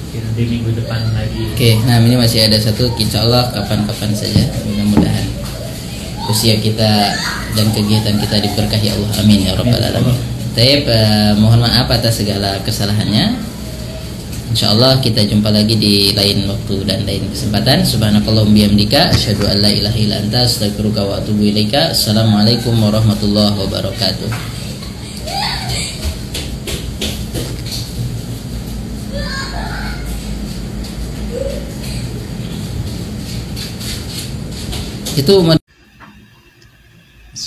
Oke, 0.08 0.24
nanti 0.24 0.42
minggu 0.48 0.70
depan 0.72 1.12
lagi. 1.12 1.52
Oke, 1.52 1.70
nah 1.84 2.00
ini 2.00 2.16
masih 2.16 2.48
ada 2.48 2.56
satu, 2.56 2.88
insya 2.96 3.22
Allah 3.28 3.52
kapan-kapan 3.52 4.08
saja, 4.16 4.40
usia 6.28 6.60
kita 6.60 7.16
dan 7.56 7.66
kegiatan 7.72 8.14
kita 8.20 8.36
diberkahi 8.44 8.92
Allah, 8.92 9.10
amin 9.24 9.48
ya 9.48 9.52
rabbal 9.56 9.80
alamin. 9.80 10.16
Taib, 10.52 10.84
eh, 10.84 11.32
mohon 11.40 11.64
maaf 11.64 11.88
atas 11.88 12.20
segala 12.20 12.60
kesalahannya. 12.62 13.40
Insya 14.48 14.72
Allah 14.72 14.96
kita 15.00 15.24
jumpa 15.28 15.52
lagi 15.52 15.76
di 15.76 16.16
lain 16.16 16.48
waktu 16.48 16.84
dan 16.88 17.04
lain 17.04 17.28
kesempatan. 17.28 17.84
Subhanakallahumma 17.84 18.56
bihamdika, 18.56 19.12
asyhadu 19.12 19.44
an 19.44 19.60
la 19.60 19.70
ilaha 19.72 19.96
illa 19.96 20.16
anta, 20.20 20.48
astaghfiruka 20.48 21.04
wa 21.04 21.20
atubu 21.20 21.52
ilaika. 21.52 21.92
Assalamualaikum 21.92 22.76
warahmatullahi 22.76 23.54
wabarakatuh. 23.54 24.58
itu 35.18 35.34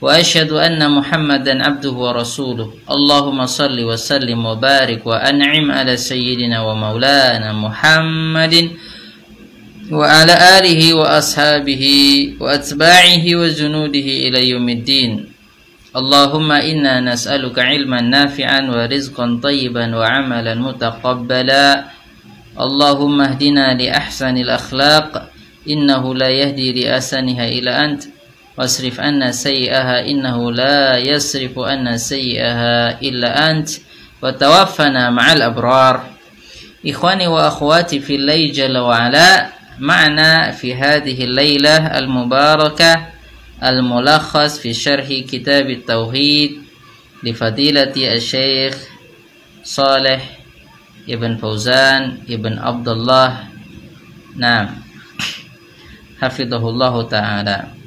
وأشهد 0.00 0.52
أن 0.52 0.80
محمدا 0.90 1.54
عبده 1.66 1.90
ورسوله. 1.92 2.68
اللهم 2.90 3.46
صل 3.46 3.84
وسلم 3.84 4.46
وبارك 4.46 5.06
وأنعم 5.06 5.66
على 5.70 5.96
سيدنا 5.96 6.62
ومولانا 6.64 7.52
محمد 7.52 8.54
وعلى 9.92 10.34
آله 10.58 10.94
وأصحابه 10.94 11.84
وأتباعه 12.40 13.24
وجنوده 13.34 14.08
إلى 14.24 14.40
يوم 14.48 14.68
الدين. 14.68 15.12
اللهم 15.96 16.52
إنا 16.52 17.00
نسألك 17.00 17.58
علما 17.58 18.00
نافعا 18.00 18.60
ورزقا 18.70 19.40
طيبا 19.42 19.96
وعملا 19.96 20.54
متقبلا. 20.54 21.84
اللهم 22.60 23.20
اهدنا 23.20 23.66
لأحسن 23.74 24.36
الأخلاق. 24.36 25.10
إنه 25.68 26.14
لا 26.14 26.28
يهدي 26.28 26.68
لأحسنها 26.72 27.44
إلا 27.48 27.84
أنت. 27.84 28.02
واصرف 28.60 29.00
عنا 29.00 29.32
سيئها 29.32 30.04
إنه 30.04 30.52
لا 30.52 30.96
يصرف 30.96 31.58
عنا 31.58 31.96
سيئها 31.96 33.00
إلا 33.00 33.50
أنت 33.50 33.68
وتوفنا 34.22 35.10
مع 35.10 35.32
الأبرار. 35.32 36.04
إخواني 36.86 37.26
وأخواتي 37.26 38.00
في 38.00 38.14
الليل 38.16 38.52
جل 38.52 38.78
وعلا 38.78 39.48
معنا 39.78 40.50
في 40.50 40.74
هذه 40.74 41.24
الليلة 41.24 41.98
المباركة 41.98 43.06
الملخص 43.64 44.58
في 44.58 44.74
شرح 44.74 45.08
كتاب 45.08 45.70
التوحيد 45.70 46.62
لفضيلة 47.24 47.92
الشيخ 47.96 48.76
صالح 49.64 50.38
ابن 51.08 51.36
فوزان 51.36 52.18
ابن 52.30 52.58
عبد 52.58 52.88
الله. 52.88 53.36
نعم. 54.36 54.68
حفظه 56.20 56.68
الله 56.68 57.02
تعالى. 57.08 57.79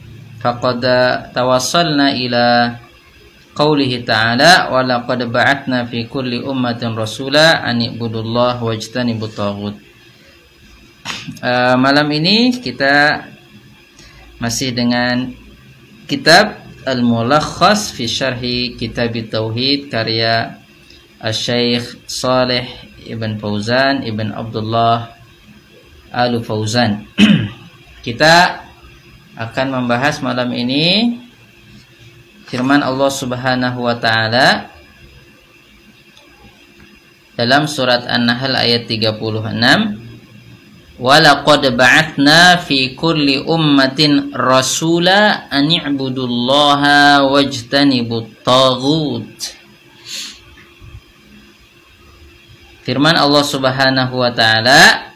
faqad 0.43 0.83
tawassalna 1.31 2.11
ila 2.19 2.75
qawlihi 3.55 4.03
ta'ala 4.03 4.67
wa 4.67 4.83
laqad 4.83 5.23
ba'atna 5.31 5.87
fi 5.87 6.03
kulli 6.11 6.43
ummatin 6.43 6.91
rasula 6.91 7.63
an 7.63 7.79
ibudullah 7.79 8.59
wa 8.59 8.75
wajtanibut 8.75 9.31
taghut 9.31 9.79
uh, 11.39 11.79
malam 11.79 12.11
ini 12.11 12.59
kita 12.59 13.23
masih 14.43 14.75
dengan 14.75 15.31
kitab 16.11 16.59
Al-Mulakhas 16.83 17.95
fi 17.95 18.11
Syarhi 18.11 18.75
Kitab 18.75 19.15
Tauhid 19.15 19.87
karya 19.87 20.59
Al-Syeikh 21.23 22.03
Salih 22.11 22.67
Ibn 23.07 23.39
Fauzan 23.39 24.03
Ibn 24.03 24.35
Abdullah 24.35 25.15
Al 26.13 26.43
Fauzan. 26.45 27.09
Kita 28.05 28.62
akan 29.33 29.67
membahas 29.81 30.21
malam 30.21 30.53
ini 30.53 31.17
firman 32.45 32.85
Allah 32.85 33.09
Subhanahu 33.09 33.81
wa 33.81 33.97
taala 33.97 34.69
dalam 37.33 37.65
surat 37.65 38.05
An-Nahl 38.05 38.53
ayat 38.53 38.85
36 38.85 40.05
Walaqad 41.01 41.73
ba'atna 41.73 42.61
fi 42.61 42.93
kulli 42.93 43.41
ummatin 43.41 44.29
rasula 44.29 45.49
an 45.49 45.65
i'budullaha 45.65 47.25
wajtanibut 47.25 48.45
taghut 48.45 49.57
Firman 52.85 53.17
Allah 53.17 53.41
Subhanahu 53.41 54.13
wa 54.13 54.29
taala 54.29 55.09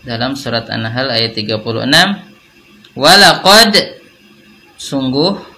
dalam 0.00 0.32
surat 0.32 0.64
An-Nahl 0.72 1.12
ayat 1.12 1.36
36 1.36 2.33
Walaqad 2.94 4.00
sungguh 4.78 5.54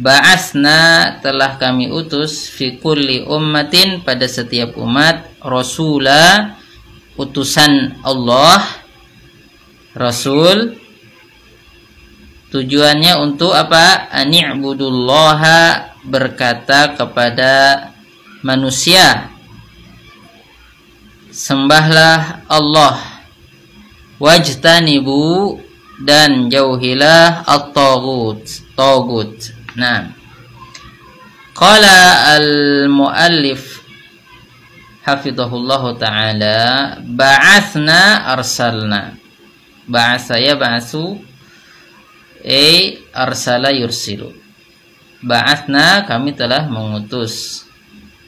Ba'asna 0.00 1.20
telah 1.20 1.60
kami 1.60 1.92
utus 1.92 2.48
fi 2.48 2.80
kulli 2.80 3.20
ummatin 3.20 4.00
pada 4.00 4.24
setiap 4.24 4.80
umat 4.80 5.28
rasula 5.44 6.56
utusan 7.20 8.00
Allah 8.00 8.64
rasul. 9.92 10.80
Tujuannya 12.48 13.14
untuk 13.20 13.52
apa? 13.54 14.10
Ani'budullaha 14.10 15.92
berkata 16.02 16.96
kepada 16.96 17.86
manusia. 18.42 19.30
Sembahlah 21.30 22.48
Allah. 22.48 22.98
Wajtanibu 24.16 25.60
dan 26.00 26.48
jauhilah 26.48 27.44
at-taghut 27.44 28.44
tagut 28.72 29.60
Nah. 29.78 30.10
Qala 31.54 32.00
al-muallif 32.40 33.84
hafizahullah 35.04 35.82
taala 36.00 36.58
ba'athna 37.04 38.32
arsalna. 38.34 39.14
Ba'atha 39.86 40.40
ya 40.40 40.56
ba'asu 40.56 41.20
ay 42.42 43.04
arsala 43.12 43.70
yursilu. 43.70 44.32
Ba'athna 45.20 46.08
kami 46.08 46.32
telah 46.34 46.66
mengutus. 46.66 47.66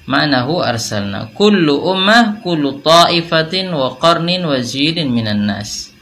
Ma'nahu 0.02 0.60
arsalna. 0.60 1.30
Kullu 1.32 1.88
ummah, 1.88 2.42
kullu 2.42 2.82
ta'ifatin 2.82 3.70
wa 3.70 3.96
qarnin 3.96 4.44
wa 4.44 4.58
zilin 4.60 5.08
minan 5.08 5.46
nas. 5.46 5.94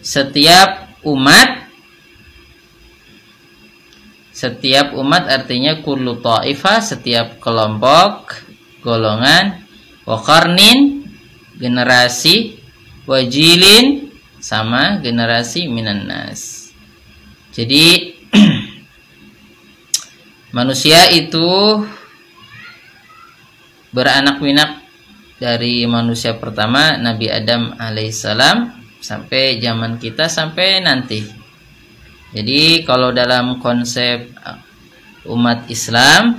Setiap 0.00 0.89
umat 1.04 1.70
setiap 4.40 4.96
umat 4.96 5.28
artinya 5.28 5.84
kullu 5.84 6.16
ta'ifah, 6.24 6.80
setiap 6.80 7.36
kelompok, 7.44 8.40
golongan, 8.80 9.68
wa 10.08 10.16
qarnin, 10.16 11.04
generasi, 11.60 12.56
wajilin, 13.04 14.08
sama 14.40 14.96
generasi 15.04 15.68
minan 15.68 16.08
nas. 16.08 16.72
Jadi 17.52 18.16
manusia 20.56 21.12
itu 21.12 21.84
beranak 23.92 24.40
pinak 24.40 24.80
dari 25.36 25.84
manusia 25.84 26.32
pertama 26.32 26.96
Nabi 26.96 27.28
Adam 27.28 27.76
alaihissalam 27.76 28.72
sampai 29.00 29.58
zaman 29.58 29.96
kita 29.96 30.28
sampai 30.28 30.84
nanti 30.84 31.40
jadi 32.30 32.86
kalau 32.86 33.10
dalam 33.10 33.58
konsep 33.58 34.30
uh, 34.46 34.58
umat 35.34 35.66
Islam 35.66 36.38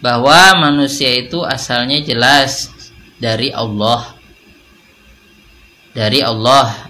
bahwa 0.00 0.56
manusia 0.56 1.12
itu 1.12 1.44
asalnya 1.44 2.00
jelas 2.00 2.72
dari 3.20 3.52
Allah. 3.52 4.16
Dari 5.92 6.22
Allah 6.22 6.88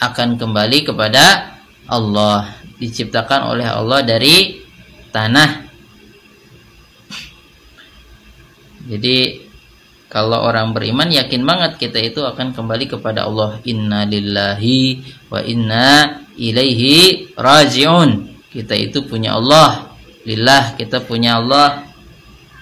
akan 0.00 0.40
kembali 0.40 0.88
kepada 0.90 1.54
Allah, 1.86 2.50
diciptakan 2.80 3.52
oleh 3.52 3.68
Allah 3.68 4.00
dari 4.02 4.64
tanah. 5.14 5.68
Jadi 8.86 9.45
kalau 10.06 10.38
orang 10.46 10.70
beriman 10.70 11.10
yakin 11.10 11.42
banget 11.42 11.82
kita 11.82 11.98
itu 11.98 12.22
akan 12.22 12.54
kembali 12.54 12.86
kepada 12.86 13.26
Allah. 13.26 13.58
Inna 13.66 14.06
lillahi 14.06 15.02
wa 15.26 15.42
inna 15.42 16.22
ilaihi 16.38 17.34
rajiun. 17.34 18.38
Kita 18.54 18.78
itu 18.78 19.02
punya 19.02 19.34
Allah. 19.34 19.90
Lillah 20.22 20.78
kita 20.78 21.02
punya 21.02 21.42
Allah. 21.42 21.90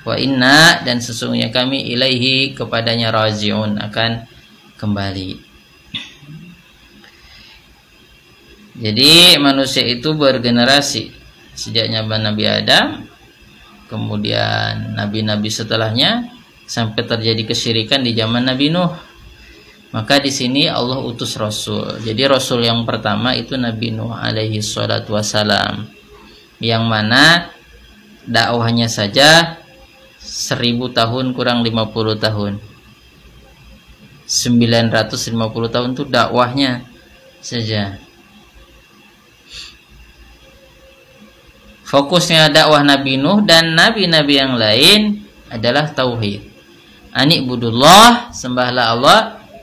Wa 0.08 0.16
inna 0.16 0.80
dan 0.84 1.04
sesungguhnya 1.04 1.52
kami 1.52 1.92
ilaihi 1.92 2.56
kepadanya 2.56 3.12
rajiun 3.12 3.76
akan 3.76 4.24
kembali. 4.80 5.54
Jadi 8.74 9.38
manusia 9.38 9.86
itu 9.86 10.18
bergenerasi 10.18 11.14
sejak 11.54 11.86
Nabi 11.94 12.44
Adam, 12.50 13.06
kemudian 13.86 14.98
nabi-nabi 14.98 15.46
setelahnya 15.46 16.26
sampai 16.64 17.04
terjadi 17.04 17.44
kesyirikan 17.44 18.00
di 18.00 18.16
zaman 18.16 18.48
Nabi 18.48 18.72
Nuh 18.72 18.92
maka 19.94 20.18
di 20.18 20.34
sini 20.34 20.66
Allah 20.66 20.98
utus 20.98 21.38
Rasul. 21.38 22.02
Jadi 22.02 22.26
Rasul 22.26 22.66
yang 22.66 22.82
pertama 22.82 23.30
itu 23.38 23.54
Nabi 23.54 23.94
Nuh 23.94 24.10
alaihi 24.10 24.58
salatu 24.58 25.14
wasalam. 25.14 25.86
Yang 26.58 26.82
mana 26.82 27.54
dakwahnya 28.26 28.90
saja 28.90 29.62
seribu 30.18 30.90
tahun 30.90 31.30
kurang 31.30 31.62
50 31.62 32.18
tahun. 32.18 32.58
950 34.26 35.70
tahun 35.70 35.88
itu 35.94 36.04
dakwahnya 36.10 36.82
saja. 37.38 38.02
Fokusnya 41.86 42.50
dakwah 42.50 42.82
Nabi 42.82 43.14
Nuh 43.14 43.46
dan 43.46 43.78
nabi-nabi 43.78 44.34
yang 44.42 44.58
lain 44.58 45.22
adalah 45.54 45.86
tauhid. 45.94 46.53
Anik 47.14 47.46
budullah, 47.46 48.34
sembahlah 48.34 48.86
Allah 48.90 49.20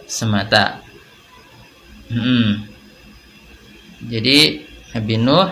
semata. 0.07 0.79
Hmm. 2.07 2.63
Jadi 4.07 4.63
Nabi 4.95 5.15
Nuh 5.19 5.47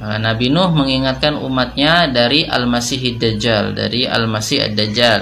eh, 0.00 0.18
Nabi 0.18 0.48
Nuh 0.48 0.72
mengingatkan 0.72 1.36
umatnya 1.36 2.08
dari 2.08 2.48
Al-Masih 2.48 3.20
Dajjal, 3.20 3.76
dari 3.76 4.08
Al-Masih 4.08 4.72
Ad-Dajjal. 4.72 5.20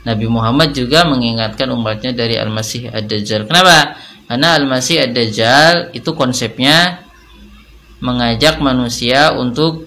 Nabi 0.00 0.26
Muhammad 0.26 0.72
juga 0.72 1.04
mengingatkan 1.06 1.70
umatnya 1.70 2.10
dari 2.10 2.34
Al-Masih 2.34 2.90
Ad-Dajjal. 2.90 3.46
Kenapa? 3.46 3.94
Karena 4.26 4.58
Al-Masih 4.58 5.06
Ad-Dajjal 5.06 5.94
itu 5.94 6.10
konsepnya 6.18 7.06
mengajak 8.00 8.58
manusia 8.64 9.30
untuk 9.36 9.86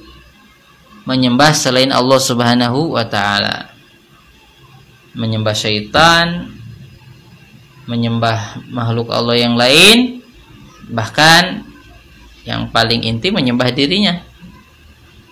menyembah 1.03 1.51
selain 1.51 1.91
Allah 1.91 2.21
Subhanahu 2.21 2.95
wa 2.95 3.03
taala. 3.09 3.72
Menyembah 5.13 5.53
syaitan, 5.53 6.49
menyembah 7.85 8.63
makhluk 8.71 9.11
Allah 9.11 9.37
yang 9.37 9.55
lain 9.59 10.23
bahkan 10.91 11.63
yang 12.43 12.67
paling 12.71 13.03
inti 13.07 13.31
menyembah 13.31 13.71
dirinya. 13.71 14.19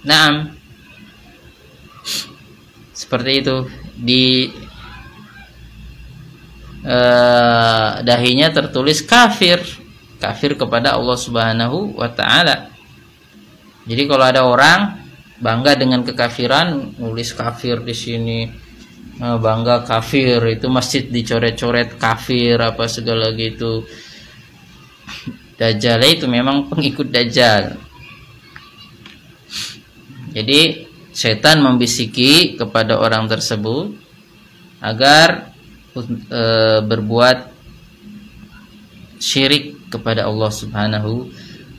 Naam. 0.08 0.56
Seperti 2.96 3.32
itu 3.44 3.58
di 3.98 4.48
eh, 6.86 7.90
dahinya 8.06 8.48
tertulis 8.54 9.04
kafir, 9.04 9.60
kafir 10.22 10.56
kepada 10.56 10.96
Allah 10.96 11.18
Subhanahu 11.20 11.98
wa 12.00 12.10
taala. 12.14 12.72
Jadi 13.90 14.04
kalau 14.06 14.24
ada 14.24 14.46
orang 14.46 15.02
bangga 15.42 15.74
dengan 15.76 16.06
kekafiran, 16.06 16.96
nulis 17.02 17.34
kafir 17.34 17.82
di 17.82 17.96
sini, 17.98 18.40
bangga 19.22 19.86
kafir 19.86 20.42
itu 20.50 20.66
masjid 20.66 21.06
dicoret-coret 21.06 22.02
kafir 22.02 22.58
apa 22.58 22.90
segala 22.90 23.30
gitu 23.38 23.86
Dajjal 25.62 26.02
itu 26.10 26.26
memang 26.26 26.66
pengikut 26.74 27.14
Dajjal. 27.14 27.78
Jadi 30.34 30.90
setan 31.14 31.62
membisiki 31.62 32.58
kepada 32.58 32.98
orang 32.98 33.30
tersebut 33.30 33.94
agar 34.82 35.54
e, 35.94 36.44
berbuat 36.82 37.38
syirik 39.22 39.94
kepada 39.94 40.26
Allah 40.26 40.50
Subhanahu 40.50 41.30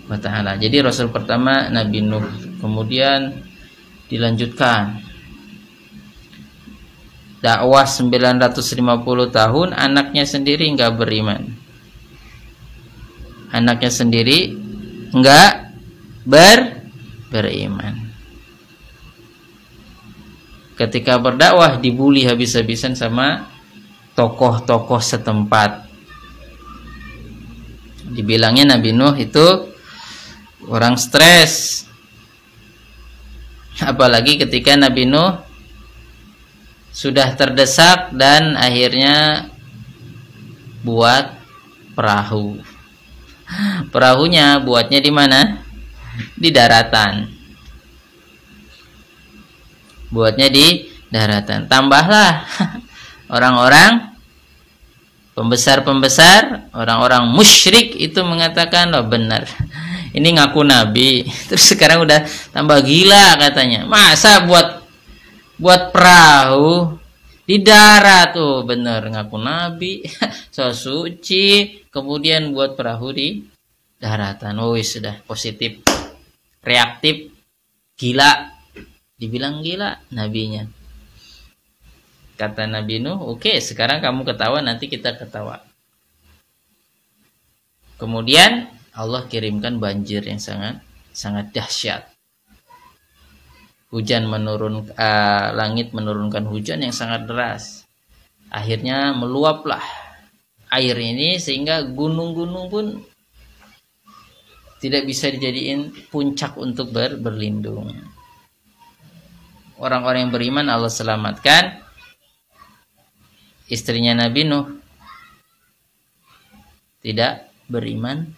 wa 0.06 0.18
taala. 0.20 0.54
Jadi 0.62 0.78
rasul 0.78 1.10
pertama 1.10 1.66
Nabi 1.66 2.06
Nuh, 2.06 2.22
kemudian 2.62 3.34
dilanjutkan 4.06 5.02
dakwah 7.42 7.84
950 7.84 8.54
tahun 9.34 9.68
anaknya 9.74 10.24
sendiri 10.24 10.70
nggak 10.72 10.94
beriman 10.94 11.62
anaknya 13.52 13.92
sendiri 13.92 14.56
enggak 15.12 15.76
ber 16.24 16.82
beriman. 17.28 18.12
Ketika 20.76 21.20
berdakwah 21.20 21.78
dibully 21.78 22.24
habis-habisan 22.24 22.96
sama 22.96 23.46
tokoh-tokoh 24.16 24.98
setempat. 24.98 25.84
Dibilangnya 28.12 28.76
Nabi 28.76 28.90
Nuh 28.92 29.14
itu 29.16 29.72
orang 30.68 31.00
stres. 31.00 31.84
Apalagi 33.80 34.36
ketika 34.36 34.76
Nabi 34.76 35.08
Nuh 35.08 35.40
sudah 36.92 37.32
terdesak 37.34 38.12
dan 38.12 38.54
akhirnya 38.54 39.48
buat 40.84 41.40
perahu 41.96 42.72
Perahunya 43.92 44.60
buatnya 44.64 45.00
di 45.04 45.12
mana? 45.12 45.60
Di 46.36 46.48
daratan. 46.48 47.28
Buatnya 50.12 50.48
di 50.48 50.88
daratan. 51.12 51.68
Tambahlah 51.68 52.44
orang-orang 53.36 54.12
pembesar-pembesar, 55.32 56.72
orang-orang 56.76 57.28
musyrik 57.32 57.96
itu 57.96 58.20
mengatakan 58.24 58.92
oh 58.96 59.04
benar. 59.04 59.44
Ini 60.12 60.28
ngaku 60.36 60.60
nabi. 60.64 61.24
Terus 61.48 61.76
sekarang 61.76 62.08
udah 62.08 62.24
tambah 62.52 62.80
gila 62.84 63.36
katanya. 63.36 63.84
Masa 63.84 64.44
buat 64.48 64.71
buat 65.62 65.94
perahu. 65.94 66.98
Di 67.46 67.62
darat 67.62 68.34
tuh 68.34 68.66
bener. 68.66 69.06
Ngaku 69.06 69.38
nabi 69.38 70.02
so 70.54 70.74
suci. 70.74 71.78
Kemudian 71.86 72.50
buat 72.50 72.74
perahu 72.74 73.14
di 73.14 73.46
daratan. 74.02 74.58
Oh 74.58 74.74
sudah. 74.82 75.22
Positif. 75.22 75.86
Reaktif. 76.66 77.30
Gila. 77.94 78.50
Dibilang 79.14 79.62
gila 79.62 80.02
nabinya. 80.10 80.66
Kata 82.34 82.66
Nabi 82.66 82.98
Nuh 82.98 83.22
oke 83.22 83.46
okay, 83.46 83.56
sekarang 83.62 84.02
kamu 84.02 84.26
ketawa 84.26 84.58
nanti 84.58 84.90
kita 84.90 85.14
ketawa. 85.14 85.62
Kemudian 88.02 88.66
Allah 88.98 89.30
kirimkan 89.30 89.78
banjir 89.78 90.26
yang 90.26 90.42
sangat 90.42 90.82
sangat 91.14 91.54
dahsyat 91.54 92.11
hujan 93.92 94.24
menurun 94.24 94.88
uh, 94.96 95.46
langit 95.52 95.92
menurunkan 95.92 96.48
hujan 96.48 96.80
yang 96.80 96.96
sangat 96.96 97.28
deras. 97.28 97.84
Akhirnya 98.48 99.12
meluaplah 99.12 99.84
air 100.72 100.96
ini 100.96 101.36
sehingga 101.36 101.84
gunung-gunung 101.84 102.72
pun 102.72 103.04
tidak 104.80 105.04
bisa 105.04 105.28
dijadiin 105.28 106.08
puncak 106.08 106.56
untuk 106.56 106.90
ber, 106.90 107.20
berlindung. 107.20 107.92
Orang-orang 109.76 110.26
yang 110.26 110.34
beriman 110.34 110.66
Allah 110.72 110.90
selamatkan. 110.90 111.84
Istrinya 113.68 114.24
Nabi 114.24 114.48
Nuh 114.48 114.66
tidak 117.04 117.52
beriman. 117.68 118.32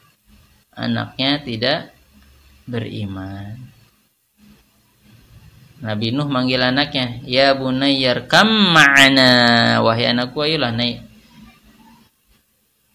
Anaknya 0.75 1.39
tidak 1.47 1.95
beriman 2.67 3.74
Nabi 5.85 6.17
Nuh 6.17 6.33
manggil 6.33 6.65
anaknya, 6.65 7.21
"Ya 7.29 7.53
bunayyar 7.53 8.25
kam 8.25 8.49
ma'ana." 8.73 9.85
Wahai 9.85 10.09
anakku, 10.09 10.41
ayolah 10.41 10.73
naik 10.73 11.05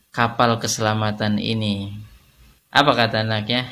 kapal 0.10 0.58
keselamatan 0.58 1.38
ini. 1.38 1.94
Apa 2.74 2.92
kata 2.98 3.24
anaknya? 3.24 3.66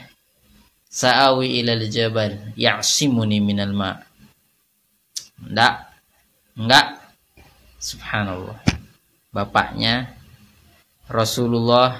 Sa'awi 0.87 1.59
ilal 1.59 1.85
jabal 1.91 2.55
ya'simuni 2.55 3.43
minal 3.43 3.75
ma'. 3.75 3.99
Enggak. 5.43 5.91
Enggak. 6.57 6.85
Subhanallah. 7.77 8.57
Bapaknya 9.29 10.17
Rasulullah 11.11 11.99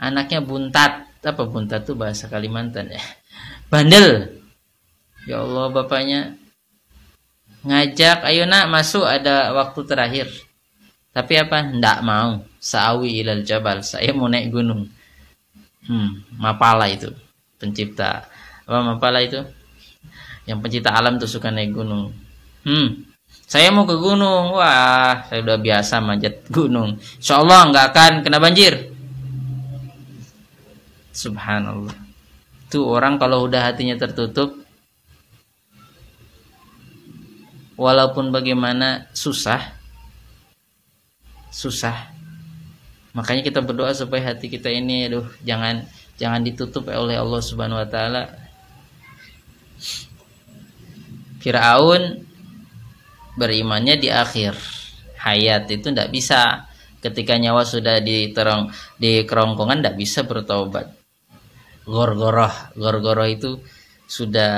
anaknya 0.00 0.40
buntat. 0.40 1.10
Apa 1.24 1.48
buntat 1.48 1.88
itu 1.88 1.96
bahasa 1.96 2.28
Kalimantan 2.28 2.92
ya? 2.92 3.02
Bandel 3.72 4.38
Ya 5.24 5.40
Allah 5.40 5.72
bapaknya 5.72 6.36
ngajak 7.64 8.28
ayo 8.28 8.44
nak 8.44 8.68
masuk 8.68 9.04
ada 9.08 9.56
waktu 9.56 9.80
terakhir. 9.88 10.28
Tapi 11.14 11.32
apa? 11.38 11.62
Ndak 11.70 11.98
mau. 12.02 12.42
Sa'awi 12.58 13.22
ilal 13.22 13.46
jabal. 13.46 13.80
Saya 13.86 14.10
mau 14.10 14.26
naik 14.26 14.50
gunung. 14.50 14.90
Hmm, 15.86 16.26
Mapala 16.36 16.90
itu 16.90 17.08
pencipta. 17.56 18.26
Apa 18.66 18.82
Mapala 18.82 19.22
itu? 19.22 19.40
Yang 20.44 20.58
pencipta 20.60 20.90
alam 20.92 21.16
tuh 21.16 21.30
suka 21.30 21.48
naik 21.54 21.72
gunung. 21.72 22.10
Hmm, 22.66 23.06
saya 23.44 23.70
mau 23.70 23.86
ke 23.86 23.94
gunung. 23.94 24.58
Wah, 24.58 25.22
saya 25.28 25.40
udah 25.44 25.58
biasa 25.60 26.02
manjat 26.02 26.44
gunung. 26.56 26.98
Insya 26.98 27.40
Allah 27.40 27.70
nggak 27.70 27.86
akan 27.94 28.12
kena 28.26 28.38
banjir. 28.42 28.74
Subhanallah. 31.14 31.94
Tuh 32.72 32.90
orang 32.90 33.22
kalau 33.22 33.46
udah 33.46 33.70
hatinya 33.70 33.94
tertutup, 33.94 34.63
walaupun 37.74 38.30
bagaimana 38.30 39.10
susah. 39.14 39.74
Susah. 41.54 42.10
Makanya 43.14 43.46
kita 43.46 43.62
berdoa 43.62 43.94
supaya 43.94 44.34
hati 44.34 44.50
kita 44.50 44.66
ini 44.70 45.06
aduh 45.06 45.26
jangan 45.46 45.86
jangan 46.18 46.42
ditutup 46.42 46.90
oleh 46.90 47.14
Allah 47.14 47.40
Subhanahu 47.42 47.78
wa 47.78 47.88
taala. 47.88 48.22
Firaun 51.38 52.26
berimannya 53.38 54.00
di 54.00 54.10
akhir. 54.10 54.58
Hayat 55.22 55.70
itu 55.70 55.94
tidak 55.94 56.10
bisa. 56.10 56.66
Ketika 56.98 57.36
nyawa 57.36 57.68
sudah 57.68 58.00
di 58.00 58.32
terong 58.32 58.72
di 58.96 59.22
kerongkongan 59.28 59.84
tidak 59.84 59.96
bisa 60.00 60.24
bertobat 60.24 60.88
gorgoroh. 61.84 62.72
Gorgoroh 62.74 63.28
itu 63.28 63.60
sudah 64.08 64.52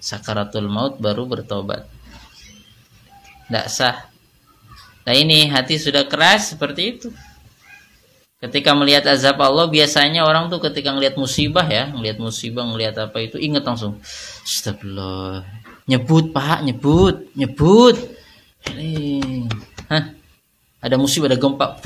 sakaratul 0.00 0.68
maut 0.68 1.00
baru 1.00 1.28
bertobat 1.28 1.97
tidak 3.48 3.66
sah. 3.72 3.96
Nah 5.08 5.16
ini 5.16 5.48
hati 5.48 5.80
sudah 5.80 6.04
keras 6.04 6.52
seperti 6.52 6.82
itu. 6.84 7.08
Ketika 8.38 8.76
melihat 8.76 9.08
azab 9.08 9.40
Allah 9.40 9.66
biasanya 9.66 10.22
orang 10.22 10.46
tuh 10.46 10.62
ketika 10.62 10.94
melihat 10.94 11.18
musibah 11.18 11.64
ya, 11.66 11.90
melihat 11.90 12.22
musibah, 12.22 12.62
melihat 12.68 13.08
apa 13.08 13.18
itu 13.24 13.40
ingat 13.40 13.64
langsung. 13.66 13.98
Astagfirullah. 14.44 15.42
Nyebut 15.88 16.30
Pak, 16.30 16.62
nyebut, 16.62 17.32
nyebut. 17.34 17.96
Hah? 19.90 20.04
Ada 20.78 20.94
musibah, 21.00 21.32
ada 21.32 21.40
gempa. 21.40 21.80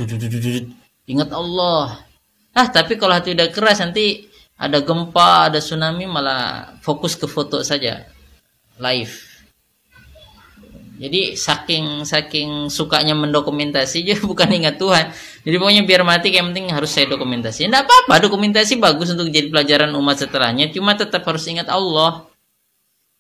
Ingat 1.09 1.31
Allah. 1.31 2.05
Ah, 2.53 2.69
tapi 2.69 3.01
kalau 3.01 3.17
hati 3.17 3.33
udah 3.33 3.49
keras 3.49 3.81
nanti 3.81 4.29
ada 4.59 4.83
gempa, 4.85 5.49
ada 5.49 5.63
tsunami 5.63 6.05
malah 6.05 6.75
fokus 6.85 7.17
ke 7.17 7.25
foto 7.25 7.65
saja. 7.65 8.05
Live 8.77 9.32
Jadi 10.93 11.41
saking 11.41 12.05
saking 12.05 12.69
sukanya 12.69 13.17
mendokumentasi 13.17 14.05
jadi 14.05 14.21
bukan 14.31 14.49
ingat 14.53 14.77
Tuhan. 14.77 15.09
Jadi 15.43 15.57
pokoknya 15.57 15.83
biar 15.89 16.03
mati 16.05 16.29
yang 16.35 16.53
penting 16.53 16.69
harus 16.69 16.93
saya 16.93 17.09
dokumentasi. 17.09 17.65
Tidak 17.67 17.83
apa-apa, 17.89 18.21
dokumentasi 18.29 18.77
bagus 18.77 19.17
untuk 19.17 19.33
jadi 19.33 19.49
pelajaran 19.49 19.89
umat 19.97 20.21
setelahnya. 20.21 20.69
Cuma 20.69 20.93
tetap 20.93 21.25
harus 21.25 21.45
ingat 21.49 21.73
Allah. 21.73 22.29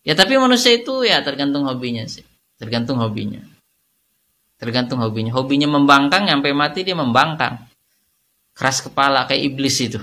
Ya 0.02 0.12
tapi 0.18 0.36
manusia 0.36 0.76
itu 0.76 1.06
ya 1.06 1.22
tergantung 1.24 1.64
hobinya 1.64 2.04
sih. 2.04 2.26
Tergantung 2.60 3.00
hobinya. 3.00 3.40
Tergantung 4.60 5.00
hobinya. 5.00 5.32
Hobinya 5.32 5.66
membangkang 5.70 6.28
sampai 6.28 6.52
mati 6.52 6.84
dia 6.84 6.94
membangkang. 6.94 7.58
Keras 8.52 8.84
kepala 8.84 9.24
kayak 9.24 9.42
iblis 9.54 9.80
itu. 9.80 9.98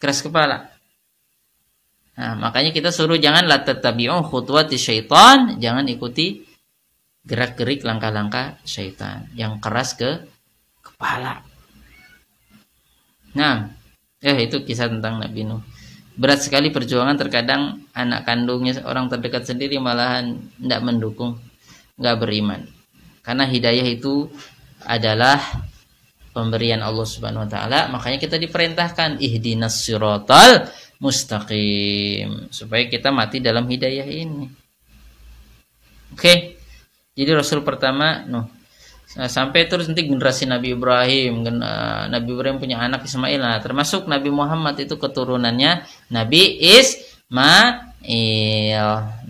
Keras 0.00 0.24
kepala. 0.24 0.72
Nah, 2.16 2.32
makanya 2.32 2.72
kita 2.72 2.88
suruh 2.88 3.20
janganlah 3.20 3.60
tetabi'un 3.60 4.24
khutuwati 4.24 4.80
syaitan, 4.80 5.60
jangan 5.60 5.84
ikuti 5.84 6.45
gerak-gerik 7.26 7.82
langkah-langkah 7.82 8.62
syaitan 8.62 9.26
yang 9.34 9.58
keras 9.58 9.98
ke 9.98 10.22
kepala. 10.80 11.42
Nah, 13.34 13.68
eh 14.22 14.38
itu 14.46 14.62
kisah 14.62 14.88
tentang 14.88 15.18
Nabi 15.20 15.42
Nuh. 15.42 15.60
Berat 16.16 16.40
sekali 16.40 16.72
perjuangan 16.72 17.18
terkadang 17.18 17.84
anak 17.92 18.24
kandungnya 18.24 18.80
orang 18.88 19.12
terdekat 19.12 19.44
sendiri 19.44 19.76
malahan 19.76 20.40
tidak 20.56 20.80
mendukung, 20.80 21.36
nggak 22.00 22.16
beriman. 22.16 22.64
Karena 23.20 23.44
hidayah 23.44 23.84
itu 23.84 24.30
adalah 24.86 25.36
pemberian 26.32 26.80
Allah 26.80 27.04
Subhanahu 27.04 27.44
wa 27.44 27.50
taala, 27.50 27.92
makanya 27.92 28.16
kita 28.22 28.40
diperintahkan 28.40 29.20
ihdinas 29.20 29.84
siratal 29.84 30.72
mustaqim 30.96 32.48
supaya 32.48 32.88
kita 32.88 33.12
mati 33.12 33.44
dalam 33.44 33.68
hidayah 33.68 34.08
ini. 34.08 34.48
Oke. 36.16 36.16
Okay. 36.16 36.55
Jadi 37.16 37.30
Rasul 37.32 37.64
pertama 37.64 38.22
Nuh. 38.28 38.44
Nah, 39.16 39.32
sampai 39.32 39.64
terus 39.64 39.88
nanti 39.88 40.04
generasi 40.04 40.44
Nabi 40.44 40.76
Ibrahim, 40.76 41.40
uh, 41.40 42.04
Nabi 42.12 42.28
Ibrahim 42.36 42.60
punya 42.60 42.76
anak 42.76 43.08
Ismail. 43.08 43.40
Nah, 43.40 43.56
termasuk 43.64 44.04
Nabi 44.04 44.28
Muhammad 44.28 44.76
itu 44.76 45.00
keturunannya 45.00 45.88
Nabi 46.12 46.60
Ismail, 46.60 47.72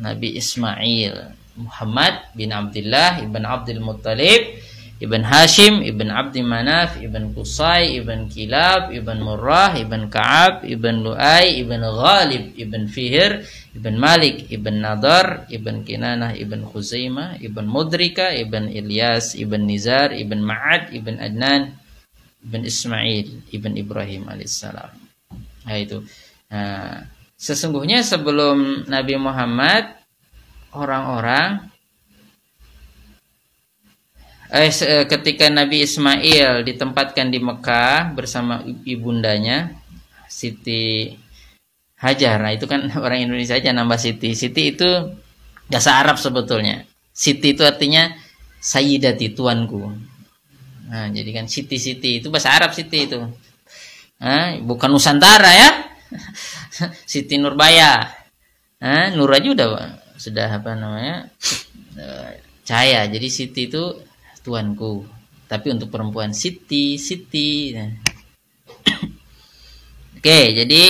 Nabi 0.03 0.29
Ismail, 0.35 1.15
Muhammad 1.55 2.35
bin 2.35 2.51
Abdullah 2.51 3.23
ibn 3.23 3.47
Abdul 3.47 3.79
Muttalib 3.79 4.59
Ibn 4.97 5.29
Hashim, 5.29 5.85
Ibn 5.85 6.09
Abdi 6.09 6.41
Manaf, 6.41 6.97
Ibn 6.97 7.37
Qusay, 7.37 8.01
Ibn 8.01 8.33
Kilab, 8.33 8.97
Ibn 8.97 9.19
Murrah, 9.21 9.77
Ibn 9.77 10.09
Ka'ab, 10.09 10.65
Ibn 10.65 11.05
Lu'ay, 11.05 11.61
Ibn 11.61 11.85
Ghalib, 11.85 12.57
Ibn 12.57 12.89
Fihir, 12.89 13.45
Ibn 13.77 13.93
Malik, 13.93 14.49
Ibn 14.49 14.73
Nadar, 14.81 15.45
Ibn 15.53 15.85
Kinanah, 15.85 16.33
Ibn 16.41 16.65
Khuzaimah, 16.73 17.37
Ibn 17.45 17.65
Mudrika, 17.69 18.33
Ibn 18.33 18.73
Ilyas, 18.73 19.37
Ibn 19.37 19.69
Nizar, 19.69 20.17
Ibn 20.17 20.41
Ma'ad, 20.41 20.89
Ibn 20.97 21.21
Adnan, 21.21 21.77
Ibn 22.49 22.61
Ismail, 22.65 23.53
Ibn 23.53 23.73
Ibrahim 23.77 24.33
alaihissalam. 24.33 24.97
Nah 25.69 25.77
itu. 25.77 26.01
Nah, 26.49 27.05
sesungguhnya 27.37 28.01
sebelum 28.01 28.89
Nabi 28.89 29.21
Muhammad 29.21 29.93
orang-orang 30.73 31.69
eh, 34.51 35.05
ketika 35.07 35.51
Nabi 35.51 35.83
Ismail 35.83 36.63
ditempatkan 36.63 37.31
di 37.31 37.39
Mekah 37.43 38.15
bersama 38.15 38.63
ibundanya 38.87 39.75
Siti 40.31 41.11
Hajar. 41.97 42.37
Nah, 42.45 42.53
itu 42.53 42.69
kan 42.69 42.93
orang 43.05 43.25
Indonesia 43.25 43.57
aja 43.57 43.73
nambah 43.73 43.97
Siti. 43.97 44.37
Siti 44.37 44.77
itu 44.77 44.89
bahasa 45.67 45.97
Arab 45.97 46.21
sebetulnya. 46.21 46.85
Siti 47.11 47.57
itu 47.57 47.65
artinya 47.65 48.13
Sayyidati 48.61 49.33
tuanku. 49.33 49.81
Nah, 50.87 51.07
jadi 51.11 51.31
kan 51.33 51.47
Siti 51.49 51.81
Siti 51.81 52.21
itu 52.21 52.29
bahasa 52.29 52.53
Arab 52.53 52.77
Siti 52.77 53.09
itu. 53.09 53.19
Nah, 54.21 54.61
bukan 54.61 54.93
Nusantara 54.93 55.51
ya. 55.51 55.71
Siti 57.11 57.41
Nurbaya. 57.41 58.13
Nah, 58.77 59.09
Nur 59.17 59.33
aja 59.33 59.49
udah 59.49 59.69
sudah 60.21 60.49
apa 60.61 60.77
namanya? 60.77 61.33
Eh, 61.97 62.33
cahaya. 62.69 63.09
Jadi 63.09 63.29
Siti 63.33 63.73
itu 63.73 63.97
tuanku. 64.47 65.03
Tapi 65.51 65.75
untuk 65.75 65.91
perempuan 65.91 66.31
Siti 66.31 66.95
Siti. 66.95 67.75
Nah. 67.75 67.91
oke 70.23 70.39
jadi 70.63 70.83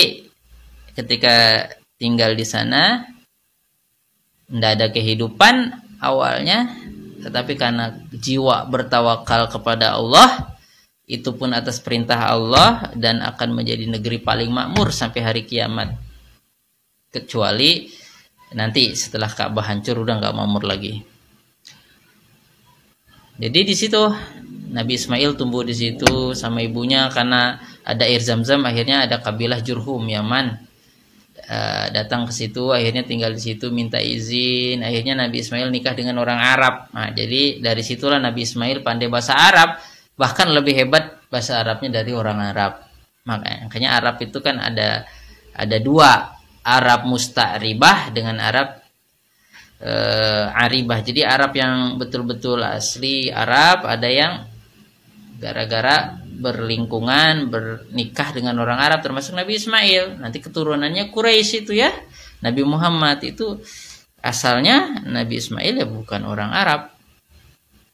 ketika 0.92 1.64
tinggal 1.96 2.36
di 2.36 2.44
sana 2.44 3.04
tidak 4.48 4.70
ada 4.76 4.86
kehidupan 4.92 5.72
awalnya 6.00 6.72
tetapi 7.24 7.56
karena 7.56 7.96
jiwa 8.12 8.68
bertawakal 8.68 9.48
kepada 9.48 9.96
Allah 9.96 10.56
itu 11.08 11.32
pun 11.32 11.54
atas 11.56 11.80
perintah 11.80 12.28
Allah 12.28 12.92
dan 12.92 13.22
akan 13.24 13.56
menjadi 13.62 13.86
negeri 13.88 14.18
paling 14.20 14.50
makmur 14.50 14.90
sampai 14.90 15.22
hari 15.22 15.42
kiamat. 15.46 15.94
Kecuali 17.10 17.86
nanti 18.52 18.94
setelah 18.94 19.30
Ka'bah 19.30 19.70
hancur 19.70 20.02
udah 20.02 20.18
nggak 20.18 20.34
makmur 20.34 20.66
lagi 20.66 21.15
jadi 23.36 23.60
di 23.64 23.74
situ 23.76 24.00
Nabi 24.72 24.98
Ismail 24.98 25.36
tumbuh 25.36 25.62
di 25.62 25.72
situ 25.76 26.32
sama 26.32 26.60
ibunya 26.64 27.08
karena 27.12 27.60
ada 27.86 28.02
air 28.04 28.20
zam-zam 28.20 28.64
akhirnya 28.66 29.06
ada 29.06 29.22
kabilah 29.22 29.62
Jurhum 29.62 30.04
Yaman 30.08 30.66
uh, 31.46 31.86
datang 31.94 32.26
ke 32.26 32.32
situ 32.34 32.74
akhirnya 32.74 33.06
tinggal 33.06 33.32
di 33.32 33.42
situ 33.42 33.70
minta 33.70 34.02
izin. 34.02 34.82
Akhirnya 34.82 35.14
Nabi 35.16 35.42
Ismail 35.42 35.70
nikah 35.70 35.94
dengan 35.94 36.18
orang 36.20 36.38
Arab. 36.38 36.90
Nah 36.92 37.14
jadi 37.14 37.62
dari 37.62 37.82
situlah 37.84 38.18
Nabi 38.18 38.42
Ismail 38.42 38.82
pandai 38.82 39.08
bahasa 39.08 39.38
Arab 39.38 39.78
bahkan 40.16 40.50
lebih 40.50 40.74
hebat 40.74 41.20
bahasa 41.28 41.60
Arabnya 41.60 42.02
dari 42.02 42.12
orang 42.16 42.38
Arab. 42.40 42.72
Makanya 43.26 43.98
Arab 43.98 44.16
itu 44.22 44.38
kan 44.38 44.58
ada 44.62 45.04
ada 45.56 45.76
dua 45.82 46.36
Arab 46.66 47.06
musta'ribah 47.06 48.10
dengan 48.10 48.38
Arab 48.42 48.85
uh, 49.82 50.62
aribah. 50.64 51.00
Jadi 51.02 51.26
Arab 51.26 51.52
yang 51.56 52.00
betul-betul 52.00 52.62
asli 52.62 53.28
Arab, 53.28 53.84
ada 53.84 54.08
yang 54.08 54.32
gara-gara 55.36 56.16
berlingkungan, 56.22 57.48
bernikah 57.48 58.32
dengan 58.36 58.60
orang 58.60 58.80
Arab 58.80 59.00
termasuk 59.00 59.36
Nabi 59.36 59.56
Ismail. 59.56 60.20
Nanti 60.20 60.38
keturunannya 60.40 61.08
Quraisy 61.12 61.64
itu 61.64 61.76
ya. 61.76 61.92
Nabi 62.44 62.62
Muhammad 62.68 63.24
itu 63.24 63.56
asalnya 64.20 65.00
Nabi 65.08 65.40
Ismail 65.40 65.74
ya 65.80 65.86
bukan 65.88 66.22
orang 66.28 66.52
Arab. 66.52 66.92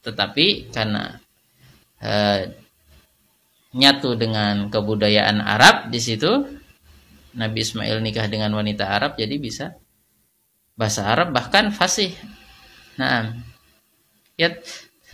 Tetapi 0.02 0.74
karena 0.74 1.22
uh, 2.02 2.42
nyatu 3.72 4.18
dengan 4.18 4.68
kebudayaan 4.68 5.40
Arab 5.40 5.88
di 5.88 6.00
situ 6.02 6.28
Nabi 7.32 7.64
Ismail 7.64 8.04
nikah 8.04 8.28
dengan 8.28 8.52
wanita 8.52 8.84
Arab 8.84 9.16
jadi 9.16 9.32
bisa 9.40 9.72
bahasa 10.76 11.04
Arab 11.08 11.32
bahkan 11.36 11.68
fasih. 11.72 12.16
Nah, 12.96 13.36
ya 14.36 14.56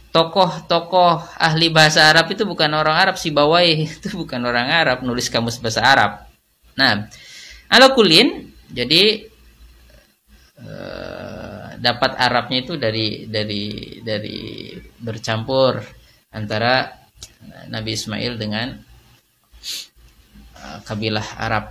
tokoh-tokoh 0.09 1.37
ahli 1.37 1.69
bahasa 1.69 2.09
Arab 2.09 2.33
itu 2.33 2.49
bukan 2.49 2.73
orang 2.73 2.97
Arab 2.97 3.17
si 3.21 3.29
Bawai 3.29 3.85
itu 4.01 4.09
bukan 4.17 4.41
orang 4.47 4.69
Arab 4.71 5.05
nulis 5.05 5.29
kamus 5.29 5.61
bahasa 5.61 5.85
Arab. 5.85 6.13
Nah, 6.79 7.07
ala 7.69 7.93
kulin 7.93 8.55
jadi 8.71 9.27
eh, 10.59 11.67
dapat 11.79 12.13
Arabnya 12.19 12.59
itu 12.65 12.75
dari 12.75 13.27
dari 13.29 13.99
dari 14.03 14.73
bercampur 14.99 15.81
antara 16.35 16.91
Nabi 17.69 17.91
Ismail 17.95 18.35
dengan 18.39 18.69
eh, 20.57 20.79
kabilah 20.87 21.29
Arab. 21.39 21.65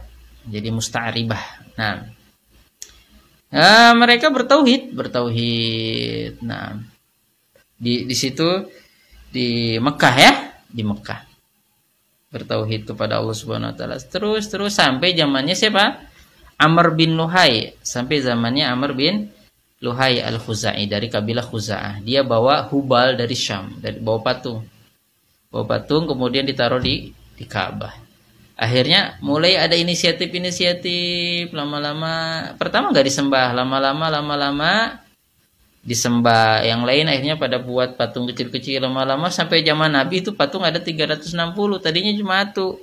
Jadi 0.48 0.72
musta'ribah. 0.72 1.44
Nah, 1.76 2.17
Nah, 3.48 3.96
mereka 3.96 4.28
bertauhid, 4.28 4.92
bertauhid. 4.92 6.44
Nah, 6.44 6.76
di 7.80 8.04
di 8.04 8.16
situ 8.16 8.68
di 9.32 9.80
Mekah 9.80 10.16
ya, 10.20 10.34
di 10.68 10.84
Mekah. 10.84 11.24
Bertauhid 12.28 12.92
kepada 12.92 13.24
Allah 13.24 13.38
Subhanahu 13.38 13.72
wa 13.72 13.76
taala. 13.76 13.96
Terus 14.04 14.52
terus 14.52 14.76
sampai 14.76 15.16
zamannya 15.16 15.56
siapa? 15.56 15.96
Amr 16.60 16.98
bin 16.98 17.16
Luhai, 17.16 17.78
sampai 17.86 18.20
zamannya 18.20 18.68
Amr 18.68 18.92
bin 18.98 19.30
Luhai 19.80 20.20
Al-Khuzai 20.20 20.90
dari 20.90 21.08
kabilah 21.08 21.46
Khuza'ah. 21.46 22.02
Dia 22.02 22.26
bawa 22.26 22.66
hubal 22.74 23.14
dari 23.14 23.38
Syam, 23.38 23.78
dari 23.78 24.02
bawa 24.02 24.26
patung. 24.26 24.66
Bawa 25.54 25.64
patung 25.78 26.10
kemudian 26.10 26.44
ditaruh 26.44 26.82
di 26.82 27.14
di 27.38 27.46
Ka'bah 27.46 28.07
akhirnya 28.58 29.22
mulai 29.22 29.56
ada 29.56 29.78
inisiatif-inisiatif 29.78 31.54
lama-lama. 31.54 32.50
Pertama 32.58 32.90
nggak 32.90 33.06
disembah 33.06 33.54
lama-lama 33.54 34.06
lama-lama 34.10 34.98
disembah. 35.86 36.66
Yang 36.66 36.82
lain 36.84 37.06
akhirnya 37.08 37.36
pada 37.38 37.62
buat 37.62 37.94
patung 37.96 38.26
kecil-kecil 38.28 38.84
lama-lama 38.84 39.30
sampai 39.30 39.62
zaman 39.62 39.94
Nabi 39.94 40.26
itu 40.26 40.34
patung 40.34 40.66
ada 40.66 40.82
360 40.82 41.32
tadinya 41.80 42.12
cuma 42.18 42.42
satu. 42.42 42.82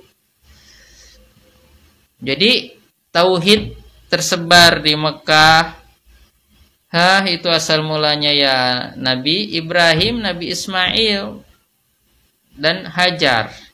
Jadi 2.23 2.73
tauhid 3.11 3.75
tersebar 4.07 4.79
di 4.79 4.95
Mekah. 4.95 5.83
Hah, 6.95 7.27
itu 7.27 7.51
asal 7.51 7.83
mulanya 7.83 8.31
ya 8.31 8.55
Nabi 8.95 9.51
Ibrahim, 9.59 10.23
Nabi 10.23 10.55
Ismail 10.55 11.43
dan 12.55 12.87
Hajar. 12.87 13.64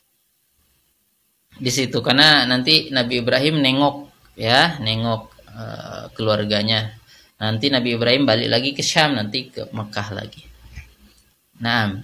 Di 1.61 1.69
situ 1.69 2.01
karena 2.01 2.49
nanti 2.49 2.89
Nabi 2.89 3.21
Ibrahim 3.21 3.61
nengok 3.61 4.09
ya, 4.33 4.81
nengok 4.81 5.29
uh, 5.53 6.05
keluarganya. 6.17 6.97
Nanti 7.37 7.69
Nabi 7.69 7.93
Ibrahim 7.93 8.25
balik 8.25 8.49
lagi 8.49 8.69
ke 8.73 8.81
Syam, 8.81 9.13
nanti 9.13 9.53
ke 9.53 9.69
Mekah 9.69 10.09
lagi. 10.17 10.41
Nah, 11.61 12.01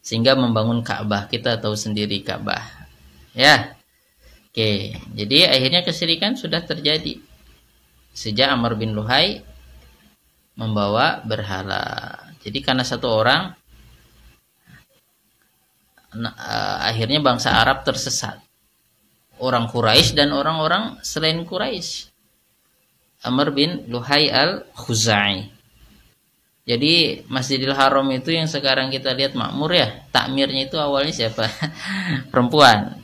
sehingga 0.00 0.32
membangun 0.36 0.80
Ka'bah. 0.80 1.28
Kita 1.28 1.60
tahu 1.60 1.76
sendiri 1.76 2.24
Ka'bah. 2.24 2.88
Ya. 3.36 3.76
Oke, 4.52 4.92
jadi 5.16 5.48
akhirnya 5.48 5.80
kesyirikan 5.80 6.36
sudah 6.36 6.60
terjadi 6.60 7.16
sejak 8.12 8.52
Amr 8.52 8.76
bin 8.76 8.92
Luhai 8.92 9.40
membawa 10.60 11.24
berhala. 11.24 12.12
Jadi 12.44 12.60
karena 12.60 12.84
satu 12.84 13.08
orang 13.08 13.56
uh, 16.16 16.76
akhirnya 16.86 17.20
bangsa 17.20 17.52
Arab 17.52 17.84
tersesat. 17.84 18.40
Orang 19.42 19.66
Quraisy 19.66 20.14
dan 20.14 20.30
orang-orang 20.30 21.02
selain 21.02 21.42
Quraisy. 21.42 22.12
Amr 23.26 23.54
bin 23.54 23.86
Luhai 23.90 24.30
al-Khuzai. 24.30 25.50
Jadi 26.62 27.26
Masjidil 27.26 27.74
Haram 27.74 28.06
itu 28.14 28.30
yang 28.30 28.46
sekarang 28.46 28.90
kita 28.94 29.10
lihat 29.18 29.34
makmur 29.34 29.74
ya, 29.74 30.06
takmirnya 30.14 30.70
itu 30.70 30.78
awalnya 30.78 31.10
siapa? 31.10 31.50
Perempuan 32.32 33.02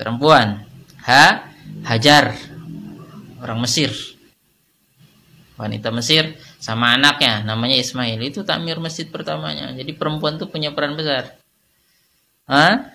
perempuan 0.00 0.64
ha 1.04 1.52
Hajar 1.84 2.32
orang 3.44 3.60
Mesir 3.60 3.92
wanita 5.60 5.92
Mesir 5.92 6.40
sama 6.56 6.96
anaknya 6.96 7.44
namanya 7.44 7.76
Ismail 7.76 8.16
itu 8.24 8.40
takmir 8.40 8.80
masjid 8.80 9.04
pertamanya 9.04 9.76
jadi 9.76 9.92
perempuan 9.92 10.40
tuh 10.40 10.48
punya 10.48 10.72
peran 10.72 10.96
besar 10.96 11.36
ha 12.50 12.90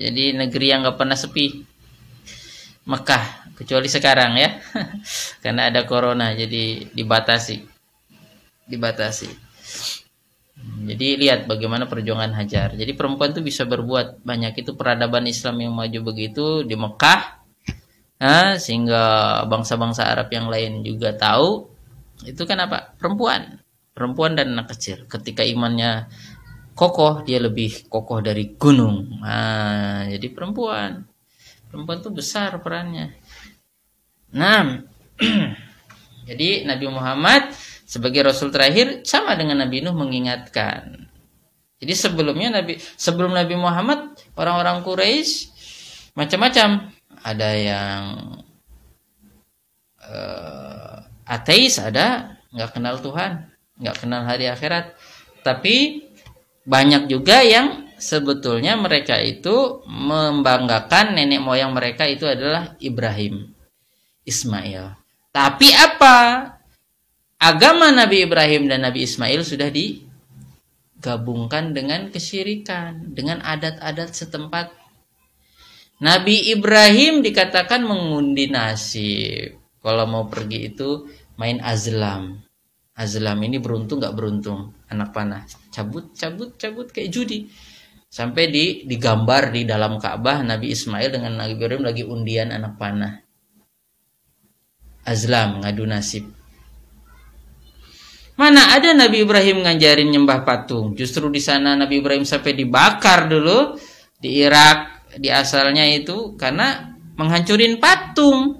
jadi 0.00 0.32
negeri 0.32 0.66
yang 0.72 0.86
gak 0.86 0.96
pernah 0.96 1.18
sepi. 1.18 1.66
Mekah 2.88 3.52
kecuali 3.52 3.88
sekarang 3.92 4.32
ya. 4.40 4.56
Karena 5.44 5.68
ada 5.68 5.84
corona 5.84 6.32
jadi 6.32 6.88
dibatasi. 6.88 7.60
Dibatasi. 8.64 9.28
Jadi 10.60 11.20
lihat 11.20 11.44
bagaimana 11.44 11.84
perjuangan 11.84 12.32
Hajar. 12.32 12.76
Jadi 12.76 12.92
perempuan 12.96 13.36
itu 13.36 13.44
bisa 13.44 13.68
berbuat 13.68 14.24
banyak. 14.24 14.64
Itu 14.64 14.76
peradaban 14.76 15.28
Islam 15.28 15.60
yang 15.60 15.72
maju 15.76 16.00
begitu 16.12 16.64
di 16.64 16.76
Mekah, 16.76 17.40
nah, 18.20 18.60
sehingga 18.60 19.00
bangsa-bangsa 19.48 20.04
Arab 20.08 20.28
yang 20.28 20.52
lain 20.52 20.84
juga 20.84 21.16
tahu. 21.16 21.64
Itu 22.28 22.44
kan 22.44 22.60
apa 22.60 22.92
perempuan, 23.00 23.60
perempuan 23.96 24.36
dan 24.36 24.52
anak 24.52 24.76
kecil. 24.76 25.08
Ketika 25.08 25.40
imannya 25.40 26.12
kokoh, 26.80 27.20
dia 27.28 27.36
lebih 27.36 27.92
kokoh 27.92 28.24
dari 28.24 28.56
gunung. 28.56 29.20
Nah, 29.20 30.08
jadi 30.08 30.32
perempuan, 30.32 31.04
perempuan 31.68 32.00
itu 32.00 32.08
besar 32.08 32.56
perannya. 32.64 33.12
Nah, 34.32 34.80
jadi 36.28 36.64
Nabi 36.64 36.86
Muhammad 36.88 37.52
sebagai 37.84 38.24
rasul 38.24 38.48
terakhir 38.48 39.04
sama 39.04 39.36
dengan 39.36 39.60
Nabi 39.60 39.84
Nuh 39.84 39.92
mengingatkan. 39.92 41.04
Jadi 41.80 41.92
sebelumnya 41.92 42.60
Nabi 42.60 42.80
sebelum 42.80 43.36
Nabi 43.36 43.56
Muhammad 43.60 44.16
orang-orang 44.40 44.80
Quraisy 44.80 45.52
macam-macam. 46.16 46.96
Ada 47.20 47.50
yang 47.52 48.04
uh, 50.00 50.96
ateis, 51.28 51.76
ada 51.76 52.40
nggak 52.48 52.72
kenal 52.72 52.96
Tuhan, 53.04 53.52
nggak 53.76 53.96
kenal 54.00 54.24
hari 54.24 54.48
akhirat. 54.48 54.96
Tapi 55.44 56.08
banyak 56.64 57.08
juga 57.08 57.44
yang 57.44 57.88
sebetulnya 58.00 58.76
mereka 58.76 59.20
itu 59.20 59.84
membanggakan 59.88 61.16
nenek 61.16 61.44
moyang 61.44 61.76
mereka 61.76 62.08
itu 62.08 62.24
adalah 62.24 62.76
Ibrahim, 62.80 63.52
Ismail. 64.24 64.96
Tapi 65.30 65.68
apa? 65.72 66.16
agama 67.40 67.88
Nabi 67.88 68.28
Ibrahim 68.28 68.68
dan 68.68 68.84
Nabi 68.84 69.08
Ismail 69.08 69.40
sudah 69.40 69.72
digabungkan 69.72 71.72
dengan 71.72 72.12
kesyirikan, 72.12 73.16
dengan 73.16 73.40
adat-adat 73.40 74.12
setempat. 74.12 74.76
Nabi 76.04 76.52
Ibrahim 76.52 77.24
dikatakan 77.24 77.84
mengundi 77.84 78.52
nasib. 78.52 79.56
Kalau 79.80 80.04
mau 80.04 80.28
pergi 80.28 80.68
itu 80.68 81.08
main 81.40 81.56
azlam. 81.64 82.44
Azlam 82.96 83.38
ini 83.46 83.62
beruntung 83.62 84.02
nggak 84.02 84.14
beruntung, 84.16 84.74
anak 84.90 85.14
panah. 85.14 85.46
Cabut, 85.70 86.12
cabut, 86.14 86.54
cabut 86.58 86.90
kayak 86.90 87.10
judi. 87.10 87.48
Sampai 88.10 88.50
di 88.50 88.82
digambar 88.90 89.54
di 89.54 89.62
dalam 89.62 89.96
Ka'bah 90.02 90.42
Nabi 90.42 90.74
Ismail 90.74 91.14
dengan 91.14 91.38
Nabi 91.38 91.54
Ibrahim 91.54 91.84
lagi 91.86 92.02
undian 92.02 92.50
anak 92.50 92.74
panah. 92.74 93.22
Azlam 95.06 95.64
ngadu 95.64 95.88
nasib 95.88 96.28
Mana 98.40 98.72
ada 98.72 98.96
Nabi 98.96 99.20
Ibrahim 99.20 99.60
ngajarin 99.60 100.08
nyembah 100.08 100.48
patung? 100.48 100.96
Justru 100.96 101.28
di 101.28 101.44
sana 101.44 101.76
Nabi 101.76 102.00
Ibrahim 102.00 102.24
sampai 102.24 102.56
dibakar 102.56 103.28
dulu 103.28 103.76
di 104.16 104.40
Irak, 104.40 105.12
di 105.20 105.28
asalnya 105.28 105.84
itu 105.84 106.40
karena 106.40 106.96
menghancurin 107.20 107.76
patung. 107.76 108.59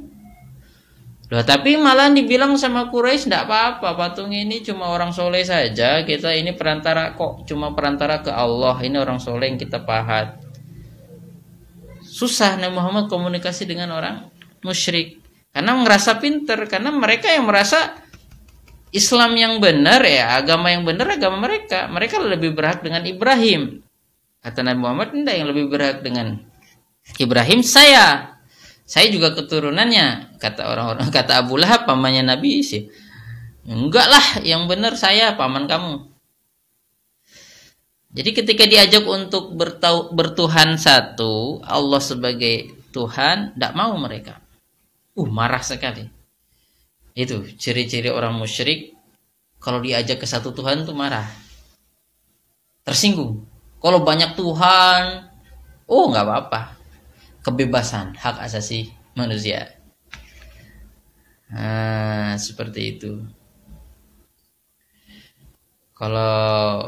Loh, 1.31 1.47
tapi 1.47 1.79
malah 1.79 2.11
dibilang 2.11 2.59
sama 2.59 2.91
Quraisy 2.91 3.31
tidak 3.31 3.47
apa-apa, 3.47 3.95
patung 3.95 4.35
ini 4.35 4.67
cuma 4.67 4.91
orang 4.91 5.15
soleh 5.15 5.47
saja. 5.47 6.03
Kita 6.03 6.35
ini 6.35 6.51
perantara 6.59 7.15
kok, 7.15 7.47
cuma 7.47 7.71
perantara 7.71 8.19
ke 8.19 8.35
Allah. 8.35 8.75
Ini 8.83 8.99
orang 8.99 9.23
soleh 9.23 9.47
yang 9.47 9.55
kita 9.55 9.79
pahat. 9.87 10.43
Susah 12.03 12.59
Nabi 12.59 12.75
Muhammad 12.75 13.07
komunikasi 13.07 13.63
dengan 13.63 13.95
orang 13.95 14.27
musyrik 14.67 15.23
karena 15.55 15.79
merasa 15.79 16.19
pinter, 16.19 16.67
karena 16.67 16.91
mereka 16.91 17.31
yang 17.31 17.47
merasa 17.47 17.95
Islam 18.91 19.39
yang 19.39 19.63
benar 19.63 20.03
ya 20.03 20.35
agama 20.35 20.75
yang 20.75 20.83
benar 20.83 21.15
agama 21.15 21.47
mereka 21.47 21.87
mereka 21.87 22.19
lebih 22.19 22.55
berhak 22.55 22.83
dengan 22.83 23.07
Ibrahim 23.07 23.87
kata 24.43 24.67
Nabi 24.67 24.79
Muhammad 24.83 25.15
tidak 25.15 25.35
yang 25.39 25.49
lebih 25.55 25.67
berhak 25.71 26.03
dengan 26.03 26.43
Ibrahim 27.15 27.63
saya 27.63 28.35
saya 28.91 29.07
juga 29.15 29.31
keturunannya 29.39 30.39
kata 30.43 30.67
orang-orang 30.67 31.09
kata 31.17 31.47
Abu 31.47 31.55
Lahab 31.55 31.87
pamannya 31.87 32.27
Nabi 32.27 32.67
sih 32.67 32.91
enggak 33.71 34.07
lah 34.11 34.27
yang 34.43 34.67
benar 34.67 34.99
saya 34.99 35.39
paman 35.39 35.71
kamu 35.71 36.11
jadi 38.11 38.35
ketika 38.35 38.67
diajak 38.67 39.07
untuk 39.07 39.55
bertau, 39.55 40.11
bertuhan 40.11 40.75
satu 40.75 41.63
Allah 41.63 42.03
sebagai 42.03 42.75
Tuhan 42.91 43.55
tidak 43.55 43.73
mau 43.79 43.95
mereka 43.95 44.43
uh 45.15 45.31
marah 45.31 45.63
sekali 45.63 46.03
itu 47.15 47.47
ciri-ciri 47.55 48.11
orang 48.11 48.35
musyrik 48.35 48.99
kalau 49.61 49.85
diajak 49.85 50.17
ke 50.17 50.27
satu 50.27 50.57
Tuhan 50.57 50.89
tuh 50.89 50.97
marah. 50.97 51.29
Tersinggung. 52.81 53.45
Kalau 53.77 54.01
banyak 54.01 54.33
Tuhan, 54.33 55.29
oh 55.85 56.05
nggak 56.09 56.25
apa-apa. 56.25 56.80
Kebebasan, 57.51 58.15
hak 58.15 58.39
asasi 58.47 58.95
manusia. 59.19 59.75
Nah, 61.51 62.39
seperti 62.39 62.95
itu. 62.95 63.27
Kalau 65.99 66.79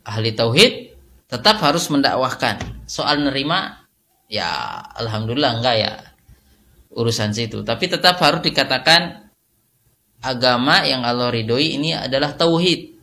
ahli 0.00 0.32
tauhid 0.32 0.96
tetap 1.28 1.60
harus 1.60 1.92
mendakwahkan. 1.92 2.88
Soal 2.88 3.20
nerima 3.20 3.84
ya 4.32 4.80
alhamdulillah 4.96 5.60
enggak 5.60 5.76
ya 5.76 5.92
urusan 6.96 7.36
situ. 7.36 7.60
Tapi 7.60 7.84
tetap 7.84 8.16
harus 8.24 8.40
dikatakan 8.40 9.28
agama 10.24 10.88
yang 10.88 11.04
Allah 11.04 11.28
ridhoi 11.28 11.76
ini 11.76 11.92
adalah 11.92 12.32
tauhid. 12.32 12.96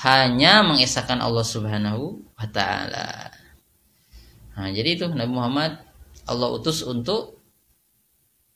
Hanya 0.00 0.64
mengesahkan 0.64 1.20
Allah 1.20 1.44
Subhanahu 1.44 2.24
wa 2.32 2.46
taala. 2.48 3.28
Nah, 4.56 4.72
jadi 4.72 4.96
itu 4.96 5.06
Nabi 5.10 5.32
Muhammad 5.36 5.87
Allah 6.28 6.52
utus 6.52 6.84
untuk 6.84 7.40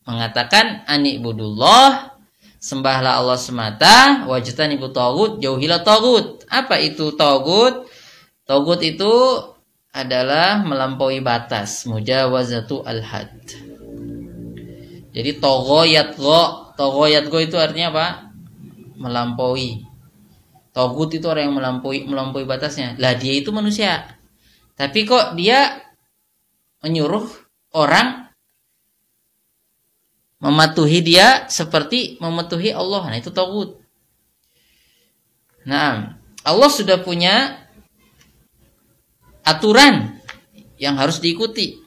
mengatakan 0.05 0.85
ani 0.85 1.19
budullah 1.19 2.15
sembahlah 2.63 3.19
Allah 3.25 3.39
semata 3.41 4.29
wajatan 4.29 4.77
ibu 4.77 4.93
tagut 4.93 5.41
jauhilah 5.41 5.83
tagut 5.83 6.45
apa 6.47 6.79
itu 6.79 7.17
tagut 7.17 7.89
tagut 8.45 8.81
itu 8.85 9.13
adalah 9.93 10.63
melampaui 10.63 11.25
batas 11.25 11.89
mujawazatu 11.89 12.85
al-had 12.85 13.33
jadi 15.13 15.37
togoyat 15.41 16.17
go 16.17 16.63
Togoyat 16.73 17.29
go 17.29 17.39
itu 17.41 17.57
artinya 17.61 17.93
apa? 17.93 18.07
Melampaui. 18.97 19.85
Togut 20.73 21.13
itu 21.13 21.29
orang 21.29 21.53
yang 21.53 21.57
melampaui 21.61 22.09
melampaui 22.09 22.49
batasnya. 22.49 22.97
Lah 22.97 23.13
dia 23.13 23.37
itu 23.37 23.53
manusia. 23.53 24.09
Tapi 24.73 25.05
kok 25.05 25.37
dia 25.37 25.85
menyuruh 26.81 27.29
orang 27.73 28.31
mematuhi 30.43 31.01
dia 31.01 31.47
seperti 31.47 32.19
mematuhi 32.19 32.75
Allah. 32.75 33.09
Nah, 33.09 33.19
itu 33.19 33.31
tauhid. 33.31 33.79
Nah, 35.71 36.19
Allah 36.43 36.71
sudah 36.71 36.99
punya 36.99 37.63
aturan 39.47 40.19
yang 40.79 40.99
harus 40.99 41.23
diikuti. 41.23 41.79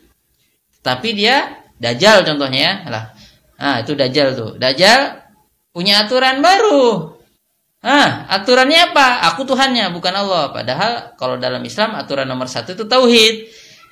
Tapi 0.79 1.11
dia 1.11 1.65
dajjal 1.75 2.23
contohnya 2.23 2.59
ya. 2.59 2.73
Lah. 2.87 3.05
Nah, 3.59 3.75
itu 3.83 3.91
dajjal 3.91 4.27
tuh. 4.35 4.51
Dajjal 4.55 5.19
punya 5.75 6.07
aturan 6.07 6.39
baru. 6.39 7.11
Ah, 7.85 8.25
aturannya 8.33 8.95
apa? 8.95 9.29
Aku 9.29 9.45
Tuhannya, 9.45 9.93
bukan 9.93 10.15
Allah. 10.15 10.49
Padahal 10.49 11.13
kalau 11.19 11.37
dalam 11.37 11.61
Islam 11.61 11.93
aturan 11.93 12.25
nomor 12.25 12.49
satu 12.49 12.73
itu 12.73 12.87
tauhid. 12.87 13.45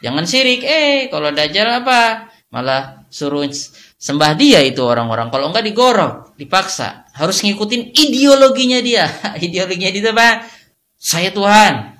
Jangan 0.03 0.27
syirik. 0.27 0.61
Eh, 0.67 1.07
kalau 1.07 1.31
dajjal 1.31 1.81
apa? 1.81 2.27
Malah 2.51 3.07
suruh 3.09 3.47
sembah 3.97 4.35
dia 4.35 4.59
itu 4.61 4.84
orang-orang. 4.84 5.31
Kalau 5.31 5.49
enggak 5.49 5.63
digorok, 5.63 6.35
dipaksa. 6.35 7.07
Harus 7.15 7.39
ngikutin 7.41 7.95
ideologinya 7.95 8.84
dia. 8.84 9.07
ideologinya 9.45 9.89
dia 9.89 10.11
apa? 10.11 10.43
Saya 10.99 11.31
Tuhan. 11.31 11.95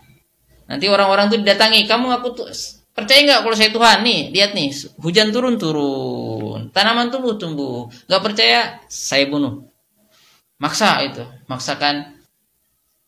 Nanti 0.67 0.85
orang-orang 0.91 1.31
tuh 1.31 1.39
didatangi, 1.39 1.88
kamu 1.88 2.11
ngaku 2.11 2.30
tuh 2.35 2.47
percaya 2.93 3.19
nggak 3.25 3.39
kalau 3.41 3.55
saya 3.55 3.71
Tuhan? 3.71 3.97
Nih, 4.05 4.31
lihat 4.31 4.51
nih, 4.53 4.69
hujan 5.01 5.34
turun 5.34 5.57
turun, 5.57 6.69
tanaman 6.75 7.09
tumbuh 7.09 7.35
tumbuh. 7.35 7.89
Gak 8.07 8.23
percaya, 8.23 8.80
saya 8.88 9.27
bunuh 9.27 9.73
maksa 10.63 11.03
itu 11.03 11.23
maksakan 11.51 12.15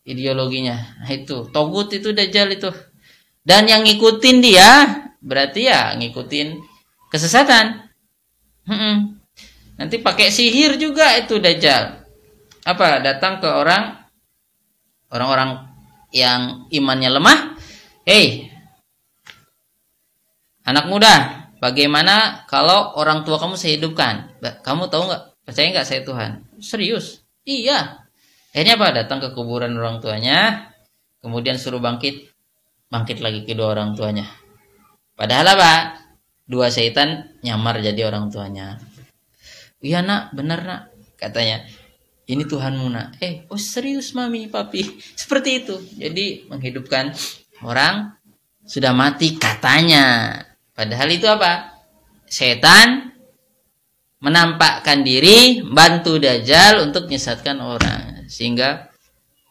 ideologinya 0.04 0.76
nah, 0.76 1.08
itu 1.08 1.48
togut 1.56 1.88
itu 1.96 2.12
dajjal 2.12 2.52
itu 2.52 2.68
dan 3.46 3.70
yang 3.70 3.86
ngikutin 3.86 4.38
dia 4.42 4.70
berarti 5.22 5.70
ya 5.70 5.94
ngikutin 5.96 6.60
kesesatan. 7.14 7.86
Hmm. 8.66 9.22
nanti 9.78 10.02
pakai 10.02 10.34
sihir 10.34 10.82
juga 10.82 11.14
itu 11.22 11.38
dajjal. 11.38 12.02
Apa 12.66 12.98
datang 13.06 13.38
ke 13.38 13.46
orang 13.46 14.10
orang-orang 15.14 15.70
yang 16.10 16.66
imannya 16.74 17.14
lemah. 17.14 17.40
Hei 18.06 18.50
anak 20.66 20.90
muda 20.90 21.46
bagaimana 21.62 22.46
kalau 22.50 22.98
orang 22.98 23.22
tua 23.22 23.38
kamu 23.38 23.54
saya 23.54 23.78
hidupkan 23.78 24.34
kamu 24.66 24.90
tahu 24.90 25.14
nggak? 25.14 25.24
Percaya 25.46 25.68
nggak 25.70 25.88
saya 25.88 26.02
Tuhan? 26.02 26.32
Serius? 26.58 27.22
Iya. 27.46 28.02
Akhirnya 28.50 28.82
apa? 28.82 28.88
Datang 28.98 29.22
ke 29.22 29.30
kuburan 29.38 29.78
orang 29.78 30.02
tuanya, 30.02 30.74
kemudian 31.22 31.62
suruh 31.62 31.78
bangkit, 31.78 32.34
bangkit 32.96 33.20
lagi 33.20 33.44
kedua 33.44 33.76
orang 33.76 33.92
tuanya. 33.92 34.24
Padahal 35.20 35.60
apa? 35.60 36.00
Dua 36.48 36.72
setan 36.72 37.36
nyamar 37.44 37.84
jadi 37.84 38.08
orang 38.08 38.32
tuanya. 38.32 38.80
Iya 39.84 40.00
nak, 40.00 40.32
benar 40.32 40.64
nak, 40.64 40.82
katanya. 41.20 41.68
Ini 42.26 42.48
Tuhanmu 42.48 42.88
nak. 42.88 43.20
Eh, 43.20 43.44
oh 43.52 43.60
serius 43.60 44.16
mami, 44.16 44.48
papi. 44.48 44.88
Seperti 45.20 45.50
itu. 45.60 45.76
Jadi 46.00 46.48
menghidupkan 46.48 47.12
orang 47.68 48.16
sudah 48.64 48.96
mati 48.96 49.36
katanya. 49.36 50.40
Padahal 50.72 51.12
itu 51.12 51.28
apa? 51.28 51.76
Setan 52.26 53.12
menampakkan 54.24 55.04
diri 55.04 55.62
bantu 55.62 56.18
dajjal 56.18 56.88
untuk 56.88 57.12
menyesatkan 57.12 57.60
orang 57.62 58.26
sehingga 58.26 58.95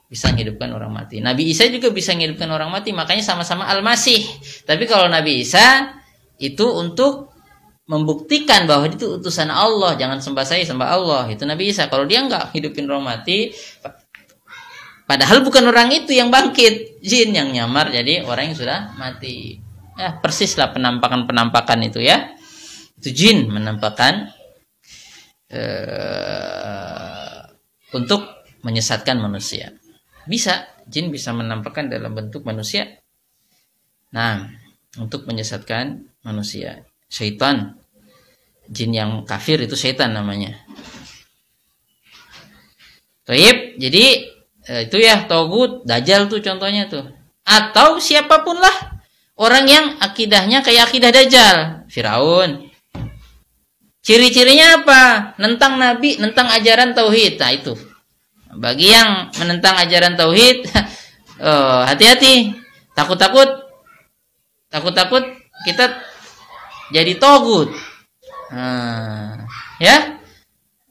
bisa 0.09 0.31
menghidupkan 0.31 0.71
orang 0.71 0.93
mati. 0.93 1.19
Nabi 1.19 1.51
Isa 1.51 1.67
juga 1.73 1.91
bisa 1.91 2.13
menghidupkan 2.13 2.49
orang 2.53 2.71
mati, 2.71 2.93
makanya 2.93 3.25
sama-sama 3.25 3.67
Al-Masih. 3.67 4.23
Tapi 4.69 4.85
kalau 4.85 5.09
Nabi 5.09 5.43
Isa 5.43 5.97
itu 6.39 6.67
untuk 6.69 7.35
membuktikan 7.85 8.65
bahwa 8.65 8.89
itu 8.89 9.21
utusan 9.21 9.53
Allah, 9.53 9.97
jangan 10.01 10.21
sembah 10.21 10.47
saya, 10.47 10.65
sembah 10.65 10.89
Allah. 10.89 11.23
Itu 11.29 11.45
Nabi 11.45 11.69
Isa. 11.73 11.89
Kalau 11.93 12.09
dia 12.09 12.25
nggak 12.25 12.57
hidupin 12.57 12.89
orang 12.89 13.05
mati, 13.17 13.53
padahal 15.05 15.45
bukan 15.45 15.69
orang 15.69 15.93
itu 15.93 16.17
yang 16.17 16.33
bangkit, 16.33 17.05
jin 17.05 17.37
yang 17.37 17.53
nyamar 17.53 17.93
jadi 17.93 18.25
orang 18.25 18.53
yang 18.53 18.57
sudah 18.57 18.97
mati. 18.97 19.61
Ya, 19.95 20.17
persis 20.19 20.59
lah 20.59 20.75
penampakan-penampakan 20.75 21.87
itu 21.87 22.03
ya. 22.03 22.35
Itu 22.99 23.13
jin 23.13 23.53
menampakkan 23.53 24.33
uh, 25.53 27.39
untuk 27.95 28.27
menyesatkan 28.65 29.21
manusia. 29.21 29.77
Bisa, 30.25 30.69
jin 30.89 31.13
bisa 31.13 31.31
menampakkan 31.37 31.89
dalam 31.89 32.17
bentuk 32.17 32.45
manusia. 32.49 32.89
Nah, 34.15 34.49
untuk 34.97 35.29
menyesatkan 35.29 36.07
manusia. 36.25 36.87
Syaitan, 37.11 37.77
jin 38.71 38.95
yang 38.95 39.11
kafir 39.29 39.61
itu 39.61 39.77
syaitan 39.77 40.15
namanya. 40.15 40.57
Taib, 43.25 43.81
jadi 43.81 44.05
eh, 44.69 44.81
itu 44.85 44.97
ya 45.01 45.25
togut, 45.25 45.85
dajjal 45.89 46.29
tuh 46.29 46.45
contohnya 46.45 46.89
tuh. 46.89 47.09
Atau 47.45 48.01
siapa 48.01 48.45
pun 48.45 48.57
lah 48.61 49.01
orang 49.37 49.65
yang 49.69 49.87
akidahnya 50.01 50.61
kayak 50.61 50.93
akidah 50.93 51.13
dajjal, 51.13 51.89
Firaun, 51.89 52.75
Ciri-cirinya 54.05 54.85
apa? 54.85 55.33
Nentang 55.41 55.81
Nabi, 55.81 56.21
nentang 56.21 56.53
ajaran 56.53 56.93
tauhid. 56.93 57.41
Nah, 57.41 57.51
itu. 57.57 57.73
Bagi 58.59 58.95
yang 58.95 59.35
menentang 59.39 59.75
ajaran 59.79 60.15
tauhid, 60.15 60.71
oh, 61.43 61.83
hati-hati. 61.89 62.55
Takut-takut 62.95 63.67
takut-takut 64.71 65.25
kita 65.67 65.99
jadi 66.95 67.19
togut. 67.19 67.75
Nah, 68.55 69.47
ya. 69.83 70.19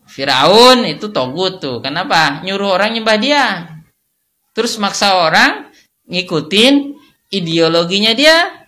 Firaun 0.08 0.86
itu 0.86 1.10
togut 1.10 1.58
tuh. 1.58 1.82
Kenapa? 1.82 2.46
Nyuruh 2.46 2.78
orang 2.78 2.94
nyembah 2.94 3.18
dia. 3.18 3.46
Terus 4.54 4.78
maksa 4.78 5.18
orang 5.18 5.74
ngikutin 6.06 6.94
ideologinya 7.34 8.14
dia. 8.14 8.62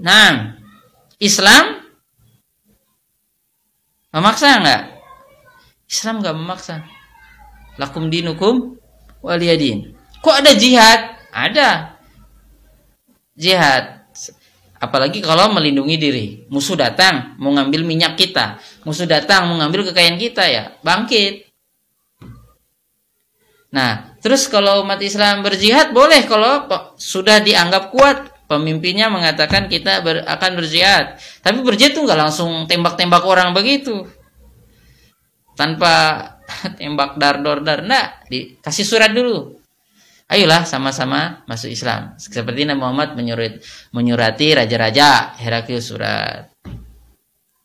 Nah, 0.00 0.60
Islam 1.16 1.80
Memaksa 4.10 4.58
enggak? 4.58 4.82
Islam 5.90 6.22
enggak 6.22 6.38
memaksa. 6.38 6.76
Lakum 7.74 8.06
dinukum 8.06 8.78
waliyadin. 9.26 9.98
Kok 10.22 10.36
ada 10.38 10.52
jihad? 10.54 11.00
Ada. 11.34 11.98
Jihad. 13.34 14.06
Apalagi 14.80 15.18
kalau 15.20 15.50
melindungi 15.52 15.96
diri. 15.98 16.26
Musuh 16.48 16.78
datang 16.78 17.34
mau 17.42 17.50
ngambil 17.50 17.82
minyak 17.82 18.14
kita. 18.14 18.62
Musuh 18.86 19.04
datang 19.04 19.50
mau 19.50 19.58
ngambil 19.58 19.90
kekayaan 19.90 20.16
kita 20.16 20.46
ya. 20.46 20.72
Bangkit. 20.80 21.50
Nah, 23.70 24.16
terus 24.22 24.46
kalau 24.46 24.82
umat 24.82 24.98
Islam 25.02 25.42
berjihad 25.42 25.90
boleh 25.90 26.26
kalau 26.26 26.66
sudah 26.98 27.38
dianggap 27.42 27.94
kuat 27.94 28.30
pemimpinnya 28.50 29.06
mengatakan 29.06 29.70
kita 29.70 30.02
ber, 30.02 30.26
akan 30.26 30.50
berjihad. 30.58 31.18
Tapi 31.38 31.62
berjihad 31.62 31.94
tuh 31.94 32.02
nggak 32.02 32.18
langsung 32.18 32.66
tembak-tembak 32.66 33.22
orang 33.22 33.54
begitu. 33.54 34.10
Tanpa 35.60 35.92
tembak 36.80 37.20
dar 37.20 37.44
dor 37.44 37.60
dar, 37.60 37.84
enggak, 37.84 38.24
dikasih 38.32 38.86
surat 38.88 39.12
dulu. 39.12 39.60
Ayolah 40.32 40.64
sama-sama 40.64 41.44
masuk 41.44 41.68
Islam. 41.68 42.16
Seperti 42.16 42.64
Nabi 42.64 42.80
Muhammad 42.80 43.12
menyurat, 43.18 43.60
menyurati 43.92 44.56
raja-raja 44.56 45.36
Heraklius 45.36 45.92
surat. 45.92 46.48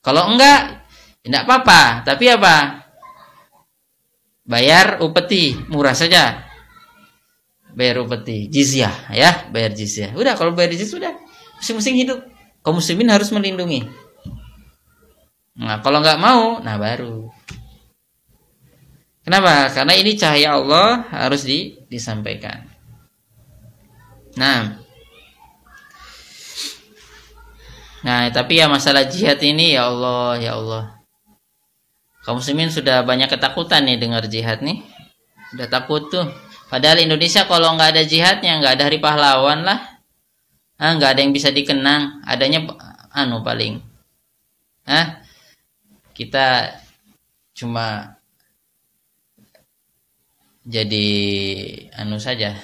Kalau 0.04 0.28
enggak, 0.28 0.84
tidak 1.24 1.48
apa-apa. 1.48 2.04
Tapi 2.04 2.26
apa? 2.28 2.84
Bayar 4.44 5.00
upeti, 5.00 5.56
murah 5.72 5.96
saja 5.96 6.46
bayar 7.76 8.00
upeti 8.02 8.48
jizyah 8.48 9.12
ya 9.12 9.52
bayar 9.52 9.76
jizyah 9.76 10.16
udah 10.16 10.40
kalau 10.40 10.56
bayar 10.56 10.72
jizyah 10.72 10.90
sudah 10.90 11.14
musing-musing 11.60 12.00
hidup 12.00 12.20
kaum 12.64 12.80
muslimin 12.80 13.12
harus 13.12 13.30
melindungi 13.36 13.84
nah 15.60 15.84
kalau 15.84 16.00
nggak 16.00 16.20
mau 16.24 16.64
nah 16.64 16.80
baru 16.80 17.28
kenapa? 19.26 19.74
Karena 19.74 19.94
ini 19.98 20.14
cahaya 20.14 20.56
Allah 20.56 21.10
harus 21.10 21.44
di, 21.44 21.76
disampaikan. 21.90 22.64
Nah. 24.38 24.80
Nah 28.06 28.30
tapi 28.30 28.62
ya 28.62 28.70
masalah 28.70 29.10
jihad 29.10 29.42
ini 29.42 29.74
ya 29.74 29.90
Allah 29.90 30.38
ya 30.38 30.52
Allah. 30.56 30.96
Kaum 32.22 32.42
muslimin 32.42 32.70
sudah 32.70 33.02
banyak 33.02 33.30
ketakutan 33.30 33.86
nih 33.86 33.98
dengar 33.98 34.26
jihad 34.30 34.62
nih. 34.62 34.86
Udah 35.54 35.68
takut 35.70 36.10
tuh. 36.10 36.26
Padahal 36.66 36.98
Indonesia 36.98 37.46
kalau 37.46 37.78
nggak 37.78 37.94
ada 37.94 38.04
jihadnya, 38.04 38.58
nggak 38.58 38.74
ada 38.82 38.84
hari 38.90 38.98
pahlawan 38.98 39.62
lah, 39.62 40.02
ah, 40.82 40.92
nggak 40.98 41.10
ada 41.14 41.20
yang 41.22 41.34
bisa 41.34 41.54
dikenang. 41.54 42.26
Adanya 42.26 42.66
anu 43.14 43.46
paling, 43.46 43.78
ah, 44.90 45.22
kita 46.18 46.76
cuma 47.54 48.15
jadi 50.66 51.08
anu 51.94 52.18
saja, 52.18 52.58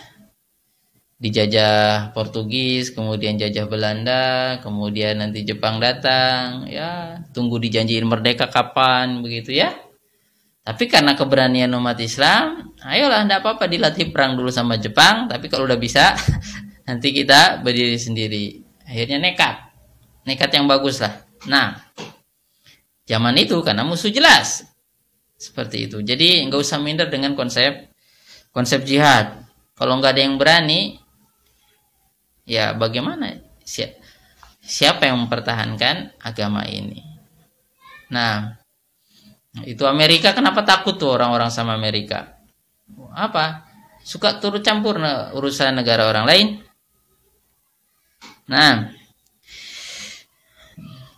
dijajah 1.21 2.09
Portugis, 2.17 2.89
kemudian 2.89 3.37
jajah 3.37 3.69
Belanda, 3.69 4.57
kemudian 4.65 5.21
nanti 5.21 5.45
Jepang 5.45 5.77
datang, 5.77 6.65
ya 6.65 7.21
tunggu 7.29 7.61
dijanjiin 7.61 8.09
merdeka 8.09 8.49
kapan 8.49 9.21
begitu 9.21 9.53
ya. 9.53 9.77
Tapi 10.65 10.89
karena 10.89 11.13
keberanian 11.13 11.69
umat 11.77 12.01
Islam, 12.01 12.73
ayolah 12.81 13.21
tidak 13.21 13.45
apa-apa 13.45 13.69
dilatih 13.69 14.09
perang 14.09 14.33
dulu 14.33 14.49
sama 14.49 14.81
Jepang, 14.81 15.29
tapi 15.29 15.45
kalau 15.45 15.69
udah 15.69 15.77
bisa 15.77 16.17
nanti 16.89 17.13
kita 17.13 17.61
berdiri 17.61 18.01
sendiri. 18.01 18.45
Akhirnya 18.89 19.21
nekat. 19.21 19.61
Nekat 20.25 20.49
yang 20.57 20.65
bagus 20.65 21.01
lah. 21.01 21.21
Nah, 21.45 21.77
zaman 23.05 23.37
itu 23.37 23.61
karena 23.61 23.85
musuh 23.85 24.09
jelas. 24.09 24.65
Seperti 25.37 25.89
itu. 25.89 26.01
Jadi 26.01 26.45
nggak 26.49 26.61
usah 26.61 26.77
minder 26.77 27.09
dengan 27.09 27.33
konsep 27.33 27.90
konsep 28.51 28.83
jihad. 28.83 29.47
Kalau 29.75 29.97
nggak 29.97 30.13
ada 30.13 30.21
yang 30.21 30.35
berani, 30.37 31.01
ya 32.45 32.77
bagaimana 32.77 33.41
siapa 34.61 35.09
yang 35.09 35.25
mempertahankan 35.25 36.21
agama 36.21 36.67
ini? 36.69 37.01
Nah 38.13 38.61
itu 39.65 39.83
Amerika 39.89 40.31
kenapa 40.37 40.61
takut 40.63 41.01
tuh 41.01 41.17
orang-orang 41.17 41.49
sama 41.49 41.73
Amerika? 41.73 42.37
Apa? 43.17 43.65
Suka 44.05 44.37
turut 44.37 44.61
campur 44.61 45.01
urusan 45.33 45.81
negara 45.81 46.05
orang 46.05 46.25
lain? 46.29 46.47
Nah 48.45 48.93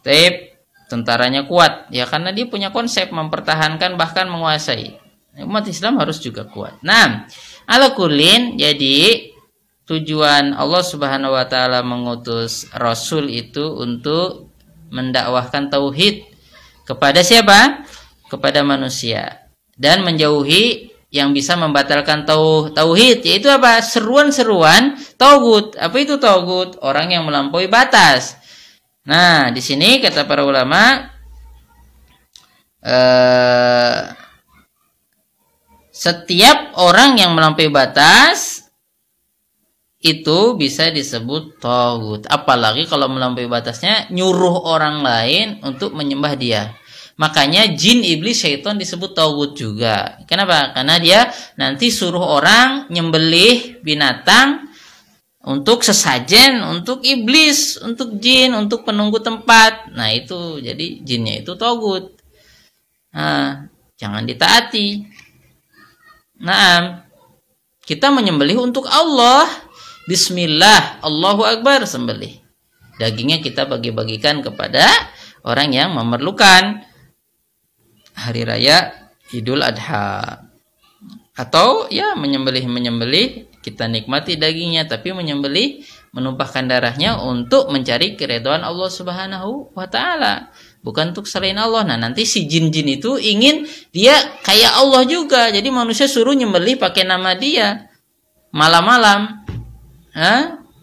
tape 0.08 0.56
tentaranya 0.88 1.44
kuat. 1.44 1.92
Ya 1.92 2.08
karena 2.08 2.32
dia 2.32 2.48
punya 2.48 2.72
konsep 2.72 3.12
mempertahankan 3.12 4.00
bahkan 4.00 4.32
menguasai 4.32 5.03
umat 5.42 5.66
Islam 5.66 5.98
harus 5.98 6.22
juga 6.22 6.46
kuat 6.46 6.78
nah 6.86 7.26
ala 7.66 7.98
kulin 7.98 8.60
jadi 8.60 9.34
tujuan 9.84 10.56
Allah 10.56 10.84
Subhanahu 10.84 11.36
wa 11.36 11.46
taala 11.48 11.84
mengutus 11.84 12.72
rasul 12.72 13.28
itu 13.28 13.76
untuk 13.76 14.54
mendakwahkan 14.94 15.68
tauhid 15.74 16.24
kepada 16.88 17.26
siapa? 17.26 17.84
Kepada 18.30 18.66
manusia 18.66 19.46
dan 19.78 20.02
menjauhi 20.02 20.90
yang 21.14 21.34
bisa 21.38 21.54
membatalkan 21.54 22.26
tau 22.26 22.70
tauhid 22.74 23.22
yaitu 23.22 23.50
apa? 23.50 23.82
Seruan-seruan 23.84 24.98
tauhid. 25.20 25.78
Apa 25.78 25.96
itu 26.02 26.18
tauhid? 26.18 26.82
Orang 26.82 27.14
yang 27.14 27.26
melampaui 27.30 27.70
batas. 27.70 28.38
Nah, 29.06 29.52
di 29.52 29.60
sini 29.60 30.00
kata 30.02 30.26
para 30.26 30.48
ulama 30.48 31.12
eh, 32.82 34.23
setiap 35.94 36.74
orang 36.82 37.22
yang 37.22 37.38
melampaui 37.38 37.70
batas 37.70 38.66
itu 40.02 40.58
bisa 40.58 40.90
disebut 40.90 41.62
togut. 41.62 42.26
Apalagi 42.28 42.90
kalau 42.90 43.08
melampaui 43.08 43.48
batasnya 43.48 44.10
nyuruh 44.10 44.68
orang 44.68 45.06
lain 45.06 45.62
untuk 45.62 45.94
menyembah 45.94 46.34
dia. 46.36 46.76
Makanya 47.14 47.70
jin, 47.78 48.02
iblis, 48.02 48.42
syaitan 48.42 48.76
disebut 48.76 49.14
togut 49.14 49.54
juga. 49.54 50.18
Kenapa? 50.26 50.74
Karena 50.74 50.98
dia 50.98 51.30
nanti 51.62 51.94
suruh 51.94 52.42
orang 52.42 52.90
nyembelih 52.90 53.86
binatang 53.86 54.66
untuk 55.46 55.86
sesajen, 55.86 56.64
untuk 56.66 57.06
iblis, 57.06 57.78
untuk 57.78 58.18
jin, 58.18 58.58
untuk 58.58 58.82
penunggu 58.82 59.22
tempat. 59.22 59.94
Nah 59.94 60.10
itu 60.10 60.58
jadi 60.58 61.06
jinnya 61.06 61.46
itu 61.46 61.54
togut. 61.54 62.18
Nah, 63.14 63.70
jangan 63.94 64.26
ditaati. 64.26 65.06
Nah, 66.40 67.06
kita 67.86 68.10
menyembelih 68.10 68.58
untuk 68.58 68.90
Allah. 68.90 69.46
Bismillah, 70.10 71.04
Allahu 71.04 71.46
Akbar. 71.46 71.86
Sembelih. 71.86 72.42
Dagingnya 72.98 73.42
kita 73.42 73.70
bagi-bagikan 73.70 74.42
kepada 74.42 74.86
orang 75.46 75.70
yang 75.74 75.94
memerlukan. 75.94 76.86
Hari 78.14 78.42
raya 78.46 78.94
Idul 79.34 79.62
Adha. 79.62 80.46
Atau 81.34 81.90
ya 81.90 82.14
menyembelih-menyembelih. 82.18 83.50
Kita 83.64 83.88
nikmati 83.88 84.36
dagingnya 84.36 84.92
tapi 84.92 85.16
menyembelih 85.16 85.88
menumpahkan 86.14 86.70
darahnya 86.70 87.18
untuk 87.18 87.74
mencari 87.74 88.14
keridhaan 88.14 88.62
Allah 88.62 88.92
Subhanahu 88.92 89.74
wa 89.74 89.88
taala 89.90 90.54
bukan 90.84 91.16
untuk 91.16 91.26
selain 91.26 91.56
Allah. 91.56 91.88
Nah, 91.88 91.98
nanti 91.98 92.28
si 92.28 92.46
jin-jin 92.46 93.00
itu 93.00 93.16
ingin 93.16 93.66
dia 93.96 94.14
kayak 94.44 94.78
Allah 94.78 95.08
juga. 95.08 95.50
Jadi 95.50 95.72
manusia 95.72 96.06
suruh 96.06 96.36
nyembelih 96.36 96.78
pakai 96.78 97.08
nama 97.08 97.34
dia. 97.34 97.88
Malam-malam. 98.52 99.48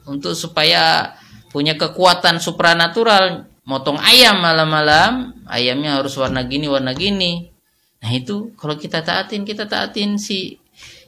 Untuk 0.08 0.34
supaya 0.34 1.14
punya 1.52 1.76
kekuatan 1.76 2.40
supranatural. 2.40 3.46
Motong 3.68 4.00
ayam 4.00 4.40
malam-malam. 4.40 5.36
Ayamnya 5.46 6.00
harus 6.00 6.16
warna 6.16 6.42
gini 6.48 6.66
warna 6.66 6.96
gini. 6.96 7.52
Nah 8.00 8.10
itu 8.16 8.56
kalau 8.56 8.80
kita 8.80 9.04
taatin 9.04 9.44
kita 9.44 9.68
taatin 9.68 10.16
si 10.16 10.56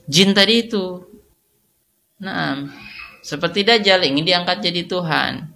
jin 0.05 0.37
tadi 0.37 0.69
itu. 0.69 1.01
Nah 2.21 2.69
seperti 3.25 3.65
dajjal 3.65 4.05
ingin 4.05 4.29
diangkat 4.29 4.61
jadi 4.61 4.85
Tuhan. 4.85 5.49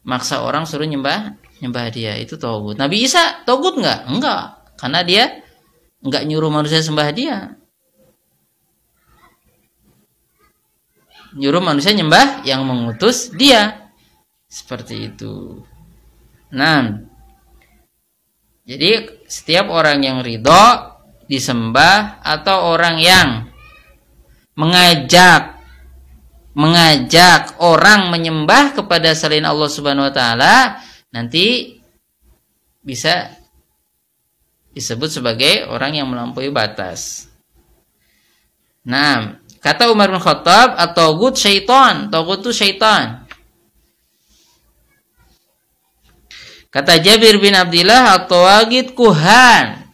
Maksa 0.00 0.40
orang 0.40 0.64
suruh 0.64 0.88
nyembah 0.88 1.36
nyembah 1.60 1.86
dia 1.92 2.16
itu 2.16 2.40
togut. 2.40 2.76
Nabi 2.80 3.04
Isa 3.04 3.44
togut 3.44 3.76
nggak? 3.76 4.08
Enggak 4.08 4.60
karena 4.80 5.00
dia 5.04 5.24
nggak 6.00 6.24
nyuruh 6.24 6.48
manusia 6.48 6.80
sembah 6.80 7.08
dia. 7.12 7.60
Nyuruh 11.36 11.62
manusia 11.62 11.94
nyembah 11.94 12.42
yang 12.42 12.66
mengutus 12.66 13.30
dia. 13.30 13.92
Seperti 14.50 15.14
itu. 15.14 15.62
Nah. 16.50 17.06
Jadi 18.66 19.22
setiap 19.26 19.66
orang 19.70 19.98
yang 20.02 20.22
ridho 20.22 20.90
disembah 21.26 22.22
atau 22.22 22.70
orang 22.74 22.98
yang 23.02 23.28
mengajak 24.54 25.58
mengajak 26.54 27.54
orang 27.62 28.10
menyembah 28.10 28.74
kepada 28.74 29.14
selain 29.14 29.46
Allah 29.46 29.70
Subhanahu 29.70 30.10
wa 30.10 30.14
taala 30.14 30.82
nanti 31.10 31.78
bisa 32.80 33.34
disebut 34.72 35.10
sebagai 35.10 35.66
orang 35.66 35.98
yang 35.98 36.08
melampaui 36.08 36.48
batas. 36.48 37.28
Nah, 38.86 39.40
Kata 39.60 39.92
Umar 39.92 40.08
bin 40.08 40.16
Khattab, 40.16 40.72
atau 40.72 41.20
gut 41.20 41.36
syaitan, 41.36 42.08
togut 42.08 42.40
itu 42.40 42.64
syaitan. 42.64 43.28
Kata 46.72 46.96
Jabir 46.96 47.36
bin 47.36 47.52
Abdullah, 47.52 48.16
atau 48.16 48.48
agit 48.48 48.96
kuhan. 48.96 49.84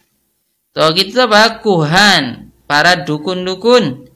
Tawagid 0.71 1.11
itu 1.11 1.19
apa? 1.19 1.59
Kuhan. 1.59 2.47
Para 2.63 2.95
dukun-dukun. 3.03 4.07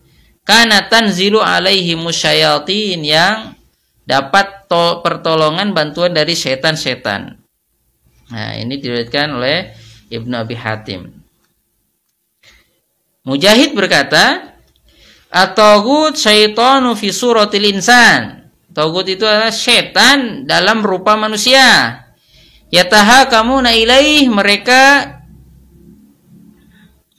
Karena 0.48 0.88
tanzilu 0.88 1.44
alaihi 1.44 1.99
musyayatin 1.99 3.02
yang 3.03 3.57
dapat 4.06 4.68
pertolongan 5.03 5.72
bantuan 5.72 6.11
dari 6.11 6.34
setan-setan. 6.34 7.38
Nah, 8.32 8.52
ini 8.56 8.80
diriwayatkan 8.80 9.28
oleh 9.36 9.57
Ibnu 10.07 10.36
Abi 10.36 10.56
Hatim. 10.56 11.02
Mujahid 13.28 13.78
berkata, 13.78 14.56
At-tagut 15.32 16.19
syaitanu 16.19 16.91
fi 16.99 17.07
suratil 17.11 17.72
insan. 17.72 18.52
Tagut 18.72 19.07
itu 19.07 19.23
adalah 19.23 19.52
setan 19.52 20.44
dalam 20.44 20.84
rupa 20.84 21.15
manusia. 21.15 21.99
Yataha 22.72 23.28
kamu 23.28 23.64
ilaih 23.68 24.32
mereka 24.32 25.11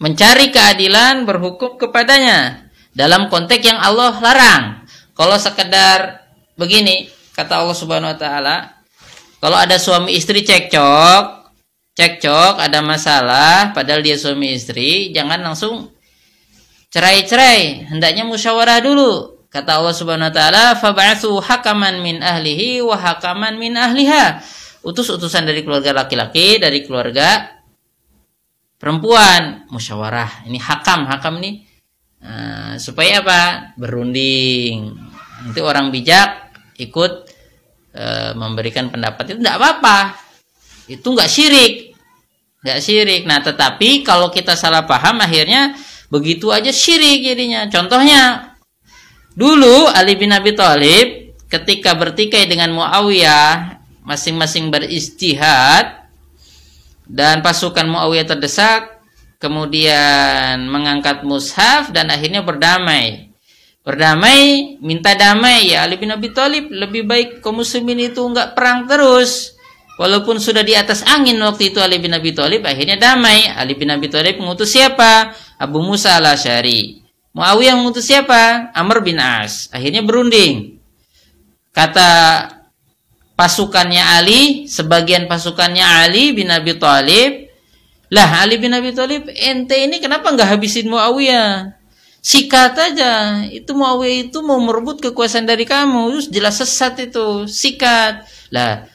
mencari 0.01 0.49
keadilan 0.49 1.29
berhukum 1.29 1.77
kepadanya 1.77 2.69
dalam 2.97 3.29
konteks 3.29 3.65
yang 3.65 3.81
Allah 3.81 4.17
larang. 4.17 4.65
Kalau 5.13 5.37
sekedar 5.37 6.22
begini 6.57 7.09
kata 7.33 7.65
Allah 7.65 7.77
Subhanahu 7.77 8.13
wa 8.13 8.19
taala, 8.19 8.57
kalau 9.43 9.59
ada 9.59 9.77
suami 9.81 10.15
istri 10.15 10.45
cekcok, 10.47 11.51
cekcok 11.97 12.63
ada 12.63 12.79
masalah 12.85 13.75
padahal 13.75 14.05
dia 14.05 14.15
suami 14.15 14.55
istri, 14.55 15.11
jangan 15.11 15.43
langsung 15.43 15.91
cerai-cerai, 16.93 17.89
hendaknya 17.89 18.29
musyawarah 18.29 18.85
dulu. 18.85 19.43
Kata 19.53 19.81
Allah 19.81 19.93
Subhanahu 19.93 20.33
wa 20.33 20.35
taala, 20.35 20.65
"Fab'atsu 20.81 21.37
hakaman 21.41 22.01
min 22.01 22.25
ahlihi 22.25 22.81
wa 22.81 22.97
hakaman 22.97 23.61
min 23.61 23.77
ahliha." 23.77 24.41
Utus 24.81 25.13
utusan 25.13 25.45
dari 25.45 25.61
keluarga 25.61 25.93
laki-laki, 25.93 26.57
dari 26.57 26.81
keluarga 26.83 27.53
perempuan, 28.81 29.69
musyawarah. 29.69 30.49
Ini 30.49 30.59
hakam, 30.59 31.05
hakam 31.05 31.39
nih 31.39 31.69
uh, 32.25 32.75
supaya 32.81 33.21
apa? 33.21 33.43
Berunding. 33.77 34.97
Nanti 35.43 35.61
orang 35.61 35.91
bijak 35.91 36.55
ikut 36.79 37.13
uh, 37.99 38.33
memberikan 38.39 38.89
pendapat 38.89 39.35
itu 39.35 39.39
tidak 39.43 39.59
apa-apa. 39.59 39.99
Itu 40.87 41.13
nggak 41.13 41.31
syirik. 41.31 41.75
Nggak 42.63 42.79
syirik. 42.79 43.23
Nah, 43.27 43.43
tetapi 43.43 44.07
kalau 44.07 44.31
kita 44.31 44.55
salah 44.55 44.87
paham 44.87 45.19
akhirnya 45.19 45.75
begitu 46.13 46.53
aja 46.53 46.69
syirik 46.69 47.25
jadinya 47.25 47.73
contohnya 47.73 48.53
Dulu 49.33 49.89
Ali 49.89 50.13
bin 50.21 50.29
Abi 50.29 50.53
Thalib 50.53 51.41
ketika 51.49 51.97
bertikai 51.97 52.45
dengan 52.45 52.69
Muawiyah 52.77 53.81
masing-masing 54.05 54.69
beristihad 54.69 56.05
dan 57.09 57.41
pasukan 57.41 57.89
Muawiyah 57.89 58.29
terdesak 58.29 59.01
kemudian 59.41 60.69
mengangkat 60.69 61.25
mushaf 61.25 61.89
dan 61.97 62.13
akhirnya 62.13 62.45
berdamai. 62.45 63.32
Berdamai, 63.83 64.79
minta 64.79 65.19
damai 65.19 65.75
ya 65.75 65.83
Ali 65.83 65.99
bin 65.99 66.15
Abi 66.15 66.31
Thalib 66.31 66.71
lebih 66.71 67.03
baik 67.03 67.43
kaum 67.43 67.59
muslimin 67.67 67.99
itu 67.99 68.23
enggak 68.23 68.55
perang 68.55 68.87
terus. 68.87 69.59
Walaupun 69.99 70.39
sudah 70.39 70.63
di 70.63 70.79
atas 70.79 71.03
angin 71.03 71.35
waktu 71.43 71.75
itu 71.75 71.83
Ali 71.83 71.99
bin 71.99 72.15
Abi 72.15 72.31
Thalib 72.31 72.63
akhirnya 72.63 72.95
damai. 72.95 73.51
Ali 73.51 73.75
bin 73.75 73.91
Abi 73.91 74.07
Thalib 74.07 74.39
mengutus 74.39 74.71
siapa? 74.71 75.35
Abu 75.59 75.83
Musa 75.83 76.15
al-Asy'ari. 76.15 77.03
Muawiyah 77.35 77.75
mengutus 77.75 78.07
siapa? 78.07 78.71
Amr 78.71 79.03
bin 79.03 79.19
As. 79.19 79.67
Akhirnya 79.75 80.07
berunding. 80.07 80.79
Kata 81.75 82.11
pasukannya 83.35 84.05
Ali, 84.21 84.71
sebagian 84.71 85.27
pasukannya 85.27 85.83
Ali 85.83 86.31
bin 86.31 86.53
Abi 86.55 86.79
Thalib, 86.79 87.51
lah 88.13 88.47
Ali 88.47 88.61
bin 88.61 88.71
Abi 88.77 88.95
Thalib, 88.95 89.27
ente 89.33 89.75
ini 89.75 89.99
kenapa 89.99 90.31
nggak 90.31 90.55
habisin 90.55 90.87
Muawiyah? 90.87 91.82
Sikat 92.23 92.79
aja. 92.79 93.43
Itu 93.51 93.75
Muawiyah 93.75 94.31
itu 94.31 94.39
mau 94.47 94.63
merebut 94.63 95.03
kekuasaan 95.03 95.43
dari 95.43 95.67
kamu. 95.67 96.15
Terus 96.15 96.29
jelas 96.31 96.63
sesat 96.63 96.95
itu. 97.03 97.51
Sikat. 97.51 98.23
Lah, 98.55 98.87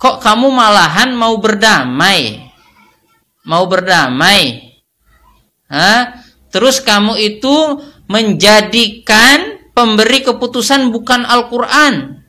kok 0.00 0.24
kamu 0.24 0.48
malahan 0.48 1.12
mau 1.12 1.36
berdamai? 1.36 2.48
Mau 3.44 3.68
berdamai? 3.68 4.72
Hah? 5.68 6.24
Terus 6.48 6.80
kamu 6.80 7.20
itu 7.20 7.84
menjadikan 8.08 9.60
pemberi 9.76 10.24
keputusan 10.24 10.88
bukan 10.88 11.28
Al-Quran. 11.28 12.24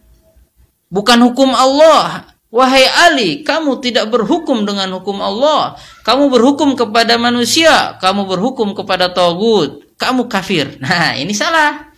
Bukan 0.92 1.20
hukum 1.24 1.56
Allah. 1.56 2.35
Wahai 2.56 2.88
Ali, 2.88 3.44
kamu 3.44 3.84
tidak 3.84 4.08
berhukum 4.08 4.64
dengan 4.64 4.88
hukum 4.96 5.20
Allah. 5.20 5.76
Kamu 6.08 6.32
berhukum 6.32 6.80
kepada 6.80 7.20
manusia. 7.20 8.00
Kamu 8.00 8.24
berhukum 8.24 8.72
kepada 8.72 9.12
Togut. 9.12 9.84
Kamu 10.00 10.32
kafir. 10.32 10.78
Nah, 10.84 11.20
ini 11.20 11.36
salah. 11.36 11.92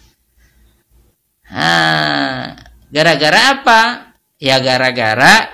Nah, 1.53 2.57
gara-gara 2.89 3.53
apa? 3.53 3.81
Ya 4.41 4.57
gara-gara 4.57 5.45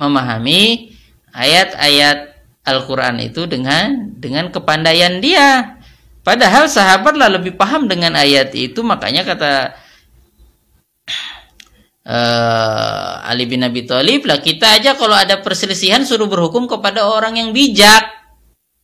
memahami 0.00 0.96
ayat-ayat 1.36 2.40
Al-Quran 2.64 3.20
itu 3.20 3.44
dengan 3.44 4.16
dengan 4.16 4.48
kepandaian 4.48 5.20
dia. 5.20 5.76
Padahal 6.24 6.72
sahabatlah 6.72 7.36
lebih 7.36 7.56
paham 7.56 7.84
dengan 7.84 8.16
ayat 8.16 8.52
itu, 8.56 8.80
makanya 8.80 9.28
kata 9.28 9.76
uh, 12.10 13.30
Ali 13.30 13.46
bin 13.46 13.62
Abi 13.62 13.86
Thalib 13.86 14.26
lah 14.26 14.42
kita 14.42 14.82
aja 14.82 14.98
kalau 14.98 15.14
ada 15.14 15.38
perselisihan 15.38 16.02
suruh 16.02 16.26
berhukum 16.26 16.66
kepada 16.66 17.06
orang 17.06 17.38
yang 17.38 17.54
bijak, 17.54 18.10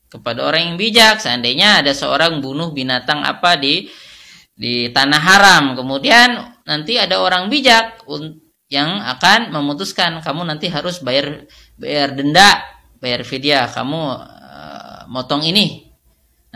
kepada 0.07 0.47
orang 0.47 0.73
yang 0.73 0.77
bijak. 0.79 1.19
Seandainya 1.19 1.83
ada 1.83 1.91
seorang 1.91 2.39
bunuh 2.39 2.71
binatang 2.71 3.27
apa 3.27 3.59
di 3.59 3.91
di 4.57 4.89
tanah 4.89 5.21
haram, 5.21 5.65
kemudian 5.77 6.57
nanti 6.65 6.97
ada 6.97 7.21
orang 7.21 7.53
bijak 7.53 8.01
yang 8.73 8.99
akan 8.99 9.53
memutuskan 9.53 10.19
kamu 10.25 10.49
nanti 10.49 10.67
harus 10.73 11.05
bayar 11.05 11.45
bayar 11.77 12.15
denda 12.15 12.65
bayar 13.03 13.27
fidyah. 13.27 13.69
Kamu 13.75 14.01
uh, 14.17 15.01
motong 15.11 15.45
ini. 15.45 15.85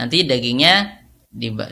Nanti 0.01 0.25
dagingnya 0.25 0.97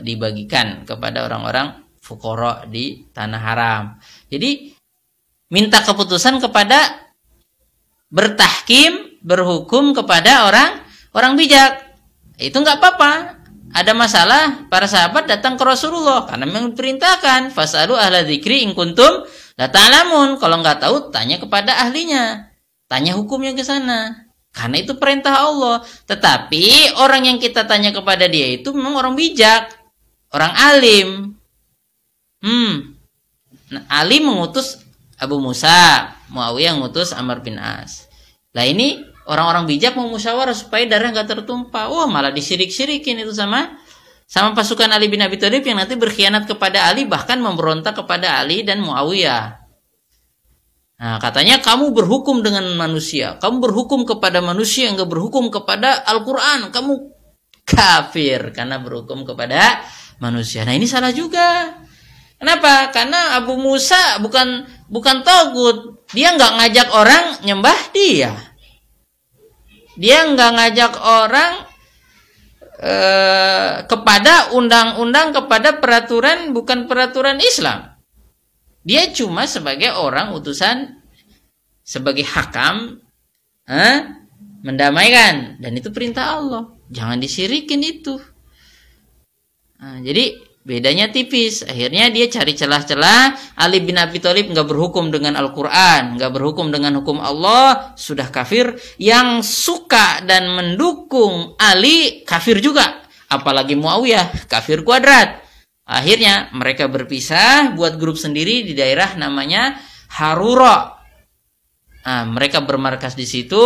dibagikan 0.05 0.85
kepada 0.85 1.25
orang-orang 1.25 1.89
fukoro 1.97 2.63
di 2.69 3.09
tanah 3.09 3.41
haram. 3.41 3.83
Jadi 4.29 4.78
minta 5.49 5.81
keputusan 5.81 6.39
kepada 6.39 7.09
bertahkim 8.09 9.21
berhukum 9.21 9.93
kepada 9.93 10.49
orang 10.49 10.81
orang 11.13 11.37
bijak 11.37 11.77
itu 12.39 12.55
nggak 12.55 12.79
apa-apa 12.79 13.37
ada 13.69 13.93
masalah 13.93 14.65
para 14.71 14.89
sahabat 14.89 15.29
datang 15.29 15.53
ke 15.53 15.61
Rasulullah 15.61 16.25
karena 16.25 16.49
memang 16.49 16.73
diperintahkan 16.73 17.53
fasalu 17.53 17.93
ahla 17.93 18.25
dzikri 18.25 18.65
in 18.65 18.73
kuntum 18.73 19.27
la 19.59 19.69
ta'lamun 19.69 20.41
kalau 20.41 20.61
nggak 20.63 20.81
tahu 20.81 21.13
tanya 21.13 21.37
kepada 21.37 21.85
ahlinya 21.85 22.49
tanya 22.89 23.13
hukumnya 23.13 23.53
ke 23.53 23.61
sana 23.61 24.29
karena 24.49 24.81
itu 24.81 24.97
perintah 24.97 25.45
Allah. 25.45 25.85
Tetapi 26.09 26.97
orang 26.97 27.29
yang 27.29 27.37
kita 27.37 27.65
tanya 27.69 27.93
kepada 27.93 28.25
dia 28.25 28.49
itu 28.49 28.73
memang 28.73 28.97
orang 28.97 29.13
bijak, 29.13 29.69
orang 30.33 30.53
alim. 30.57 31.09
Hmm. 32.41 32.97
Nah, 33.69 33.83
Ali 33.87 34.17
mengutus 34.17 34.81
Abu 35.19 35.37
Musa, 35.43 36.15
Muawiyah 36.31 36.79
mengutus 36.79 37.11
Amr 37.11 37.43
bin 37.43 37.59
As. 37.59 38.07
Lah 38.55 38.65
ini 38.65 39.03
orang-orang 39.27 39.69
bijak 39.69 39.93
mau 39.93 40.07
musyawarah 40.07 40.55
supaya 40.55 40.87
darah 40.87 41.11
nggak 41.11 41.27
tertumpah. 41.27 41.91
Wah, 41.91 42.07
malah 42.07 42.33
disirik-sirikin 42.33 43.21
itu 43.21 43.35
sama 43.35 43.77
sama 44.29 44.53
pasukan 44.53 44.89
Ali 44.93 45.09
bin 45.09 45.19
Abi 45.25 45.41
Thalib 45.41 45.65
yang 45.65 45.81
nanti 45.81 45.97
berkhianat 45.97 46.45
kepada 46.45 46.85
Ali 46.89 47.09
bahkan 47.09 47.41
memberontak 47.41 47.97
kepada 47.97 48.39
Ali 48.39 48.61
dan 48.61 48.81
Muawiyah. 48.81 49.59
Nah, 50.99 51.15
katanya 51.17 51.63
kamu 51.63 51.95
berhukum 51.95 52.43
dengan 52.43 52.67
manusia. 52.75 53.39
Kamu 53.39 53.63
berhukum 53.63 54.03
kepada 54.03 54.43
manusia 54.43 54.91
yang 54.91 54.99
gak 54.99 55.07
berhukum 55.07 55.47
kepada 55.47 56.03
Al-Quran. 56.03 56.75
Kamu 56.75 56.93
kafir 57.63 58.51
karena 58.51 58.83
berhukum 58.83 59.23
kepada 59.23 59.79
manusia. 60.19 60.67
Nah, 60.67 60.75
ini 60.75 60.83
salah 60.83 61.15
juga. 61.15 61.79
Kenapa? 62.39 62.87
Karena 62.95 63.35
Abu 63.35 63.59
Musa 63.59 64.23
bukan 64.23 64.63
bukan 64.87 65.27
togut. 65.27 66.07
Dia 66.15 66.33
nggak 66.39 66.55
ngajak 66.55 66.87
orang 66.95 67.25
nyembah 67.43 67.79
dia. 67.91 68.31
Dia 69.99 70.23
nggak 70.23 70.51
ngajak 70.55 70.93
orang 71.03 71.53
eh, 72.79 73.73
kepada 73.83 74.55
undang-undang, 74.55 75.35
kepada 75.35 75.83
peraturan 75.83 76.55
bukan 76.55 76.87
peraturan 76.87 77.43
Islam. 77.43 77.99
Dia 78.87 79.11
cuma 79.11 79.43
sebagai 79.43 79.91
orang 79.99 80.31
utusan 80.31 81.03
sebagai 81.83 82.23
hakam 82.23 83.03
eh, 83.67 84.07
mendamaikan 84.63 85.59
dan 85.59 85.75
itu 85.75 85.91
perintah 85.91 86.39
Allah. 86.39 86.71
Jangan 86.87 87.19
disirikin 87.19 87.83
itu. 87.83 88.15
Nah, 89.79 89.99
jadi 90.03 90.48
bedanya 90.63 91.09
tipis. 91.09 91.65
Akhirnya 91.65 92.11
dia 92.13 92.27
cari 92.27 92.53
celah-celah. 92.53 93.55
Ali 93.59 93.83
bin 93.83 93.97
Abi 93.97 94.21
Thalib 94.21 94.51
nggak 94.51 94.67
berhukum 94.67 95.09
dengan 95.09 95.39
Al-Quran, 95.39 96.19
nggak 96.19 96.31
berhukum 96.31 96.69
dengan 96.69 96.99
hukum 97.01 97.19
Allah, 97.19 97.93
sudah 97.95 98.29
kafir. 98.29 98.77
Yang 99.01 99.47
suka 99.47 100.23
dan 100.23 100.51
mendukung 100.51 101.55
Ali 101.57 102.23
kafir 102.23 102.59
juga. 102.59 103.03
Apalagi 103.29 103.77
Muawiyah, 103.77 104.49
kafir 104.49 104.81
kuadrat. 104.81 105.45
Akhirnya 105.89 106.53
mereka 106.53 106.85
berpisah 106.85 107.73
buat 107.73 107.97
grup 107.97 108.17
sendiri 108.17 108.61
di 108.61 108.77
daerah 108.77 109.17
namanya 109.17 109.77
Harura. 110.13 111.01
Nah, 111.99 112.25
mereka 112.25 112.65
bermarkas 112.65 113.13
di 113.13 113.29
situ, 113.29 113.61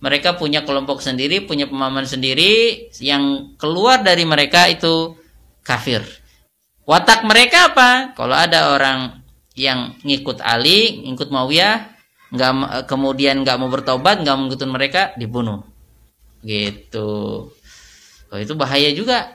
mereka 0.00 0.40
punya 0.40 0.64
kelompok 0.64 1.04
sendiri, 1.04 1.44
punya 1.44 1.68
pemahaman 1.68 2.08
sendiri, 2.08 2.88
yang 2.96 3.56
keluar 3.60 4.00
dari 4.00 4.24
mereka 4.24 4.72
itu 4.72 5.20
kafir. 5.60 6.00
Watak 6.84 7.24
mereka 7.24 7.72
apa? 7.72 8.12
Kalau 8.12 8.36
ada 8.36 8.76
orang 8.76 9.24
yang 9.56 9.96
ngikut 10.04 10.44
Ali, 10.44 11.00
ngikut 11.08 11.32
Muawiyah, 11.32 11.88
nggak 12.34 12.52
kemudian 12.90 13.40
nggak 13.40 13.56
mau 13.56 13.72
bertobat, 13.72 14.20
nggak 14.20 14.36
mengikuti 14.36 14.66
mereka, 14.68 15.16
dibunuh. 15.16 15.64
Gitu. 16.44 17.48
Oh, 18.28 18.38
itu 18.38 18.52
bahaya 18.58 18.90
juga 18.92 19.32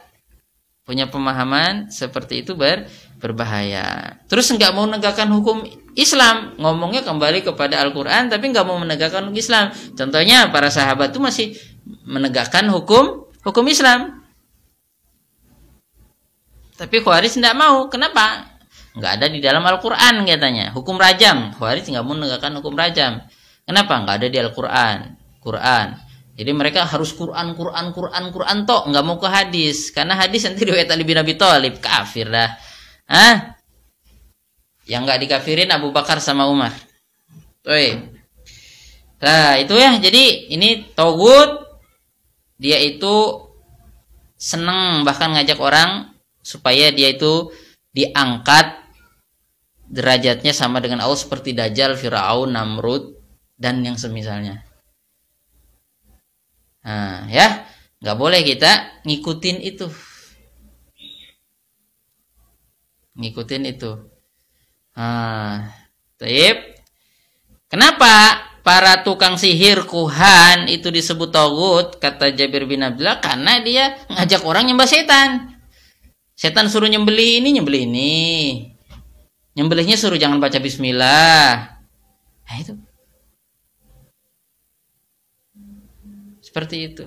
punya 0.84 1.06
pemahaman 1.06 1.90
seperti 1.94 2.42
itu 2.46 2.54
ber, 2.54 2.86
berbahaya. 3.22 4.18
Terus 4.26 4.50
nggak 4.50 4.74
mau 4.74 4.86
menegakkan 4.90 5.30
hukum 5.30 5.66
Islam, 5.94 6.58
ngomongnya 6.58 7.02
kembali 7.02 7.46
kepada 7.46 7.80
Al-Quran, 7.82 8.30
tapi 8.30 8.50
nggak 8.50 8.66
mau 8.66 8.78
menegakkan 8.78 9.30
hukum 9.30 9.38
Islam. 9.38 9.72
Contohnya 9.98 10.50
para 10.50 10.68
sahabat 10.70 11.14
itu 11.14 11.22
masih 11.22 11.48
menegakkan 12.06 12.68
hukum 12.70 13.26
hukum 13.42 13.66
Islam. 13.70 14.19
Tapi 16.80 17.04
Khawarij 17.04 17.36
tidak 17.36 17.60
mau. 17.60 17.92
Kenapa? 17.92 18.56
Nggak 18.96 19.12
ada 19.20 19.26
di 19.28 19.44
dalam 19.44 19.60
Al-Quran 19.68 20.24
katanya. 20.24 20.72
Hukum 20.72 20.96
rajam. 20.96 21.52
Khawarij 21.60 21.92
nggak 21.92 22.04
mau 22.08 22.16
menegakkan 22.16 22.56
hukum 22.56 22.72
rajam. 22.80 23.20
Kenapa? 23.68 24.00
Nggak 24.00 24.16
ada 24.24 24.28
di 24.32 24.38
Al-Quran. 24.40 24.98
Quran. 25.44 25.88
Jadi 26.40 26.52
mereka 26.56 26.88
harus 26.88 27.12
Quran, 27.12 27.52
Quran, 27.52 27.92
Quran, 27.92 28.24
Quran 28.32 28.58
tok, 28.64 28.88
nggak 28.88 29.04
mau 29.04 29.20
ke 29.20 29.28
hadis. 29.28 29.92
Karena 29.92 30.16
hadis 30.16 30.48
nanti 30.48 30.64
riwayat 30.64 30.88
Ali 30.88 31.04
bin 31.04 31.20
Abi 31.20 31.36
Thalib 31.36 31.84
kafir 31.84 32.32
dah. 32.32 32.56
Hah? 33.12 33.60
Yang 34.88 35.02
nggak 35.04 35.20
dikafirin 35.28 35.68
Abu 35.76 35.92
Bakar 35.92 36.24
sama 36.24 36.48
Umar. 36.48 36.72
Tuh. 37.60 38.08
Nah, 39.20 39.60
itu 39.60 39.76
ya. 39.76 40.00
Jadi 40.00 40.56
ini 40.56 40.88
togut 40.96 41.60
dia 42.56 42.80
itu 42.80 43.48
seneng 44.40 45.04
bahkan 45.04 45.36
ngajak 45.36 45.60
orang 45.60 46.19
supaya 46.50 46.90
dia 46.90 47.14
itu 47.14 47.54
diangkat 47.94 48.82
derajatnya 49.86 50.50
sama 50.50 50.82
dengan 50.82 51.06
Allah 51.06 51.18
seperti 51.18 51.54
Dajjal, 51.54 51.94
Firaun, 51.94 52.58
Namrud 52.58 53.14
dan 53.54 53.86
yang 53.86 54.02
semisalnya. 54.02 54.66
Nah, 56.82 57.30
ya, 57.30 57.70
nggak 58.02 58.18
boleh 58.18 58.42
kita 58.42 59.04
ngikutin 59.06 59.58
itu. 59.62 59.86
Ngikutin 63.14 63.64
itu. 63.70 63.92
Nah, 64.98 65.70
taib. 66.18 66.58
Kenapa 67.70 68.42
para 68.66 69.06
tukang 69.06 69.38
sihir 69.38 69.86
kuhan 69.86 70.66
itu 70.66 70.90
disebut 70.90 71.30
togut 71.30 72.02
kata 72.02 72.34
Jabir 72.34 72.66
bin 72.66 72.82
Abdullah 72.82 73.22
karena 73.22 73.62
dia 73.62 73.94
ngajak 74.10 74.42
orang 74.42 74.66
nyembah 74.66 74.90
setan 74.90 75.59
setan 76.40 76.72
suruh 76.72 76.88
nyembeli 76.88 77.44
ini 77.44 77.60
nyembeli 77.60 77.80
ini. 77.84 78.16
Nyembelihnya 79.60 80.00
suruh 80.00 80.16
jangan 80.16 80.40
baca 80.40 80.56
bismillah. 80.64 81.76
Nah 82.48 82.56
itu. 82.56 82.80
Seperti 86.40 86.96
itu. 86.96 87.04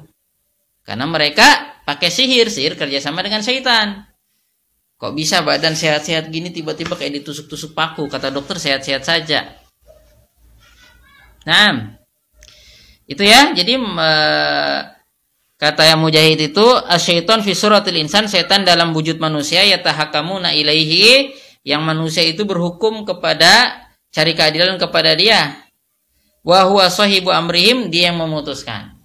Karena 0.84 1.08
mereka 1.08 1.80
pakai 1.88 2.12
sihir 2.12 2.52
sihir 2.52 2.76
kerjasama 2.76 3.24
dengan 3.24 3.40
setan. 3.40 4.04
Kok 5.00 5.16
bisa 5.16 5.40
badan 5.42 5.74
sehat-sehat 5.74 6.28
gini 6.30 6.52
tiba-tiba 6.52 6.94
kayak 6.94 7.24
ditusuk-tusuk 7.24 7.72
paku? 7.72 8.06
Kata 8.06 8.28
dokter 8.28 8.60
sehat-sehat 8.60 9.02
saja. 9.02 9.58
Nah, 11.42 11.98
itu 13.08 13.22
ya. 13.24 13.50
Jadi 13.50 13.80
kata 15.62 15.86
yang 15.86 16.02
mujahid 16.02 16.50
itu 16.50 16.66
asyaiton 16.90 17.46
fi 17.46 17.54
suratil 17.54 17.94
insan 18.02 18.26
setan 18.26 18.66
dalam 18.66 18.90
wujud 18.90 19.22
manusia 19.22 19.62
ya 19.62 19.78
na 19.78 20.50
ilaihi 20.50 21.30
yang 21.62 21.86
manusia 21.86 22.26
itu 22.26 22.42
berhukum 22.42 23.06
kepada 23.06 23.86
cari 24.10 24.34
keadilan 24.34 24.74
kepada 24.82 25.14
dia. 25.14 25.62
Wa 26.42 26.66
huwa 26.66 26.90
sahibu 26.90 27.30
amrihim 27.30 27.86
dia 27.94 28.10
yang 28.10 28.18
memutuskan. 28.18 28.98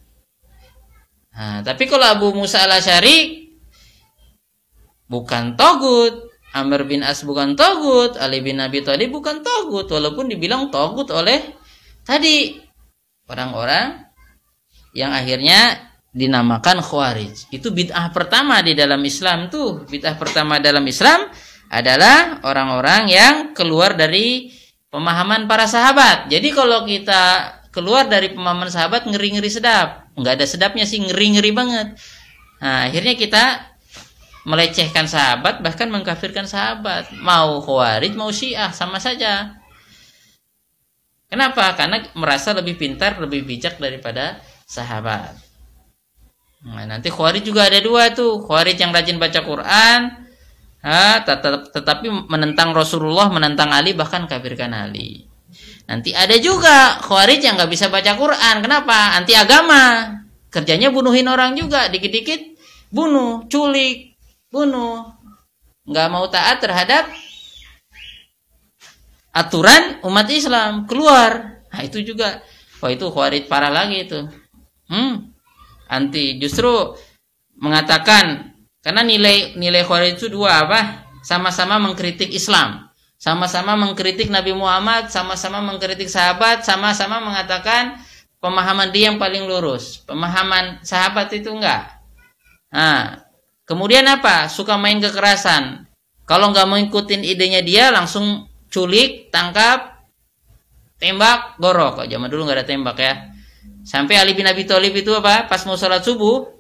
Nah, 1.38 1.62
tapi 1.62 1.86
kalau 1.86 2.10
Abu 2.10 2.34
Musa 2.34 2.66
al-Asy'ari 2.66 3.46
bukan 5.06 5.54
togut, 5.54 6.34
Amr 6.58 6.90
bin 6.90 7.06
As 7.06 7.22
bukan 7.22 7.54
togut, 7.54 8.18
Ali 8.18 8.42
bin 8.42 8.58
Abi 8.58 8.82
Thalib 8.82 9.14
bukan 9.14 9.46
togut, 9.46 9.86
walaupun 9.94 10.34
dibilang 10.34 10.74
togut 10.74 11.14
oleh 11.14 11.54
Tadi 12.08 12.56
orang-orang 13.28 14.08
yang 14.96 15.12
akhirnya 15.12 15.87
dinamakan 16.18 16.82
khawarij. 16.82 17.54
Itu 17.54 17.70
bid'ah 17.70 18.10
pertama 18.10 18.58
di 18.66 18.74
dalam 18.74 18.98
Islam 19.06 19.54
tuh. 19.54 19.86
Bid'ah 19.86 20.18
pertama 20.18 20.58
dalam 20.58 20.82
Islam 20.90 21.30
adalah 21.70 22.42
orang-orang 22.42 23.04
yang 23.14 23.36
keluar 23.54 23.94
dari 23.94 24.50
pemahaman 24.90 25.46
para 25.46 25.70
sahabat. 25.70 26.26
Jadi 26.34 26.50
kalau 26.50 26.82
kita 26.90 27.54
keluar 27.70 28.10
dari 28.10 28.34
pemahaman 28.34 28.74
sahabat 28.74 29.06
ngeri-ngeri 29.06 29.54
sedap. 29.54 30.10
Enggak 30.18 30.42
ada 30.42 30.46
sedapnya 30.50 30.90
sih, 30.90 30.98
ngeri-ngeri 31.06 31.54
banget. 31.54 31.94
Nah, 32.58 32.90
akhirnya 32.90 33.14
kita 33.14 33.44
melecehkan 34.48 35.06
sahabat 35.06 35.62
bahkan 35.62 35.92
mengkafirkan 35.94 36.50
sahabat. 36.50 37.14
Mau 37.22 37.62
khawarij 37.62 38.18
mau 38.18 38.34
syiah 38.34 38.74
sama 38.74 38.98
saja. 38.98 39.54
Kenapa? 41.28 41.76
Karena 41.76 42.02
merasa 42.16 42.56
lebih 42.56 42.80
pintar, 42.80 43.20
lebih 43.20 43.44
bijak 43.44 43.78
daripada 43.78 44.40
sahabat. 44.64 45.47
Nah, 46.66 46.90
nanti 46.90 47.14
Khawarij 47.14 47.46
juga 47.46 47.70
ada 47.70 47.78
dua 47.78 48.10
tuh. 48.16 48.42
Khawarij 48.42 48.78
yang 48.82 48.90
rajin 48.90 49.22
baca 49.22 49.40
Quran, 49.46 50.00
ha, 50.82 51.22
tetap, 51.22 51.70
tetapi 51.70 52.10
menentang 52.26 52.74
Rasulullah, 52.74 53.30
menentang 53.30 53.70
Ali, 53.70 53.94
bahkan 53.94 54.26
kafirkan 54.26 54.74
Ali. 54.74 55.30
Nanti 55.86 56.12
ada 56.12 56.36
juga 56.42 56.98
Khawarij 57.00 57.40
yang 57.46 57.56
nggak 57.62 57.72
bisa 57.72 57.88
baca 57.88 58.18
Quran. 58.18 58.56
Kenapa? 58.66 59.16
Anti 59.16 59.38
agama. 59.38 60.16
Kerjanya 60.50 60.90
bunuhin 60.90 61.28
orang 61.30 61.54
juga, 61.54 61.92
dikit-dikit 61.92 62.58
bunuh, 62.90 63.46
culik, 63.52 64.18
bunuh. 64.50 65.14
Nggak 65.88 66.08
mau 66.12 66.26
taat 66.28 66.60
terhadap 66.60 67.08
aturan 69.32 70.02
umat 70.04 70.28
Islam 70.34 70.90
keluar. 70.90 71.62
Nah, 71.70 71.82
itu 71.86 72.02
juga 72.02 72.42
wah 72.82 72.92
itu 72.92 73.06
khawarij 73.08 73.46
parah 73.46 73.70
lagi 73.70 74.08
itu. 74.08 74.20
Hmm. 74.90 75.27
Anti 75.88 76.38
justru 76.40 76.96
mengatakan 77.58 78.54
karena 78.84 79.02
nilai 79.04 79.58
nilai 79.60 79.84
khawarij 79.84 80.16
itu 80.16 80.32
dua 80.32 80.68
apa? 80.68 81.10
Sama-sama 81.26 81.76
mengkritik 81.82 82.32
Islam, 82.32 82.88
sama-sama 83.20 83.76
mengkritik 83.76 84.32
Nabi 84.32 84.56
Muhammad, 84.56 85.12
sama-sama 85.12 85.60
mengkritik 85.60 86.08
sahabat, 86.08 86.64
sama-sama 86.64 87.20
mengatakan 87.20 88.00
pemahaman 88.40 88.94
dia 88.96 89.12
yang 89.12 89.20
paling 89.20 89.44
lurus. 89.44 90.06
Pemahaman 90.08 90.80
sahabat 90.88 91.34
itu 91.36 91.52
enggak. 91.52 92.00
Nah, 92.72 93.28
kemudian 93.68 94.08
apa? 94.08 94.48
Suka 94.48 94.80
main 94.80 95.04
kekerasan. 95.04 95.90
Kalau 96.28 96.52
nggak 96.52 96.68
mengikutin 96.68 97.24
idenya 97.24 97.64
dia 97.64 97.92
langsung 97.92 98.48
culik, 98.72 99.32
tangkap, 99.32 100.04
tembak, 101.00 101.60
gorok. 101.60 102.04
Kok 102.04 102.08
zaman 102.08 102.28
dulu 102.32 102.48
nggak 102.48 102.58
ada 102.64 102.68
tembak 102.68 102.98
ya. 103.00 103.14
Sampai 103.88 104.20
Ali 104.20 104.36
bin 104.36 104.44
Abi 104.44 104.68
Thalib 104.68 104.92
itu 104.92 105.16
apa? 105.16 105.48
Pas 105.48 105.64
mau 105.64 105.80
sholat 105.80 106.04
subuh, 106.04 106.58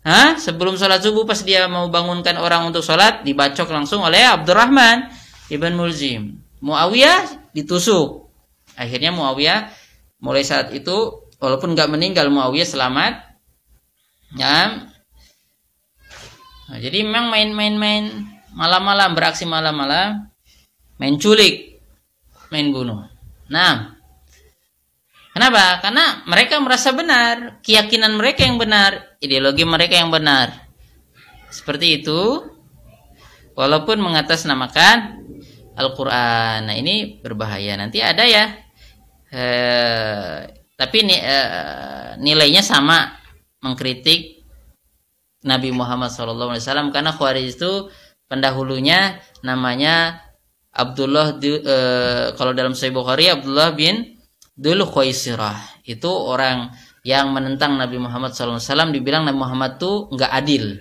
Hah? 0.00 0.36
Sebelum 0.40 0.80
sholat 0.80 1.04
subuh 1.04 1.28
pas 1.28 1.36
dia 1.44 1.68
mau 1.68 1.92
bangunkan 1.92 2.40
orang 2.40 2.72
untuk 2.72 2.80
sholat 2.80 3.20
dibacok 3.20 3.68
langsung 3.68 4.00
oleh 4.00 4.24
Abdurrahman 4.24 5.12
ibn 5.52 5.76
Mulzim. 5.76 6.40
Muawiyah 6.64 7.52
ditusuk. 7.52 8.32
Akhirnya 8.80 9.12
Muawiyah 9.12 9.68
mulai 10.24 10.40
saat 10.40 10.72
itu 10.72 11.28
walaupun 11.36 11.76
nggak 11.76 11.92
meninggal 11.92 12.32
Muawiyah 12.32 12.68
selamat. 12.68 13.12
Ya. 14.40 14.88
Nah, 16.70 16.78
jadi 16.80 17.04
memang 17.04 17.28
main-main-main 17.28 18.04
malam-malam 18.56 19.12
beraksi 19.12 19.44
malam-malam 19.44 20.32
main 20.96 21.16
culik, 21.20 21.82
main 22.48 22.72
bunuh. 22.72 23.04
Nah, 23.52 23.99
kenapa? 25.32 25.82
Karena 25.82 26.26
mereka 26.26 26.58
merasa 26.58 26.90
benar, 26.94 27.60
keyakinan 27.64 28.14
mereka 28.14 28.46
yang 28.46 28.56
benar, 28.56 29.18
ideologi 29.22 29.64
mereka 29.66 29.98
yang 29.98 30.10
benar. 30.10 30.70
Seperti 31.50 32.02
itu, 32.02 32.46
walaupun 33.58 33.98
mengatasnamakan 33.98 35.20
Al-Quran. 35.74 36.68
Nah 36.68 36.76
ini 36.76 37.18
berbahaya. 37.22 37.74
Nanti 37.74 38.04
ada 38.04 38.24
ya, 38.26 38.44
eh, 39.32 40.38
tapi 40.76 40.98
eh, 41.08 42.16
nilainya 42.20 42.60
sama 42.60 43.20
mengkritik 43.60 44.40
Nabi 45.40 45.72
Muhammad 45.72 46.12
SAW 46.12 46.92
karena 46.92 47.16
Khawarij 47.16 47.56
itu 47.56 47.88
pendahulunya 48.28 49.20
namanya 49.40 50.20
Abdullah 50.70 51.40
e, 51.40 51.76
kalau 52.36 52.52
dalam 52.52 52.76
Sahih 52.76 52.92
Bukhari 52.92 53.32
Abdullah 53.32 53.72
bin 53.72 54.19
Dul 54.60 54.84
Khaisirah 54.84 55.80
itu 55.88 56.12
orang 56.12 56.68
yang 57.00 57.32
menentang 57.32 57.80
Nabi 57.80 57.96
Muhammad 57.96 58.36
SAW 58.36 58.60
dibilang 58.92 59.24
Nabi 59.24 59.40
Muhammad 59.40 59.80
tuh 59.80 60.12
nggak 60.12 60.28
adil. 60.28 60.76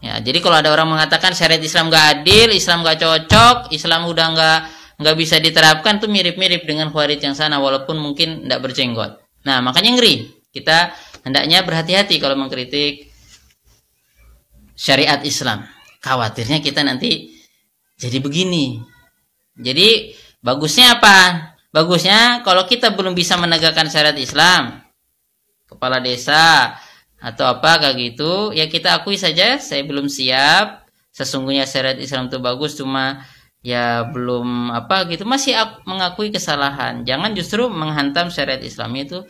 Ya, 0.00 0.16
jadi 0.18 0.40
kalau 0.40 0.56
ada 0.64 0.72
orang 0.72 0.88
mengatakan 0.96 1.36
syariat 1.36 1.60
Islam 1.60 1.92
nggak 1.92 2.06
adil, 2.24 2.48
Islam 2.56 2.80
nggak 2.80 2.98
cocok, 3.04 3.56
Islam 3.76 4.08
udah 4.08 4.26
nggak 4.32 4.58
nggak 5.04 5.16
bisa 5.20 5.36
diterapkan 5.36 6.00
tuh 6.00 6.08
mirip-mirip 6.08 6.64
dengan 6.64 6.88
Khawarij 6.88 7.20
yang 7.20 7.36
sana 7.36 7.60
walaupun 7.60 8.00
mungkin 8.00 8.48
tidak 8.48 8.60
berjenggot. 8.64 9.20
Nah 9.44 9.60
makanya 9.60 10.00
ngeri. 10.00 10.40
Kita 10.52 10.92
hendaknya 11.24 11.64
berhati-hati 11.64 12.16
kalau 12.16 12.36
mengkritik 12.36 13.12
syariat 14.72 15.20
Islam. 15.20 15.68
Khawatirnya 16.00 16.64
kita 16.64 16.80
nanti 16.80 17.28
jadi 18.00 18.18
begini 18.18 18.92
jadi 19.58 20.16
bagusnya 20.40 20.96
apa? 20.96 21.51
Bagusnya 21.72 22.44
kalau 22.44 22.68
kita 22.68 22.92
belum 22.92 23.16
bisa 23.16 23.40
menegakkan 23.40 23.88
syariat 23.88 24.16
Islam, 24.16 24.84
kepala 25.64 26.04
desa 26.04 26.76
atau 27.16 27.48
apa 27.48 27.80
kayak 27.80 27.96
gitu, 27.96 28.52
ya 28.52 28.68
kita 28.68 29.00
akui 29.00 29.16
saja 29.16 29.56
saya 29.56 29.80
belum 29.88 30.06
siap. 30.12 30.84
Sesungguhnya 31.12 31.64
syariat 31.64 31.96
Islam 31.96 32.28
itu 32.28 32.40
bagus 32.40 32.76
cuma 32.76 33.24
ya 33.64 34.04
belum 34.04 34.74
apa 34.74 35.08
gitu 35.08 35.24
masih 35.24 35.56
mengakui 35.88 36.28
kesalahan. 36.28 37.08
Jangan 37.08 37.32
justru 37.32 37.72
menghantam 37.72 38.28
syariat 38.28 38.60
Islam 38.60 38.92
itu 38.96 39.24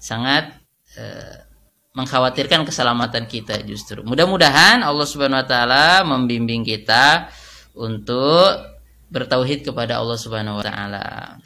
sangat 0.00 0.56
eh, 0.96 1.44
mengkhawatirkan 1.92 2.64
keselamatan 2.68 3.24
kita 3.28 3.60
justru. 3.64 4.04
Mudah-mudahan 4.04 4.84
Allah 4.84 5.06
Subhanahu 5.08 5.40
wa 5.40 5.48
taala 5.48 6.04
membimbing 6.04 6.64
kita 6.64 7.32
untuk 7.76 8.60
bertauhid 9.08 9.64
kepada 9.64 9.96
Allah 10.00 10.20
Subhanahu 10.20 10.60
wa 10.60 10.64
taala. 10.64 11.40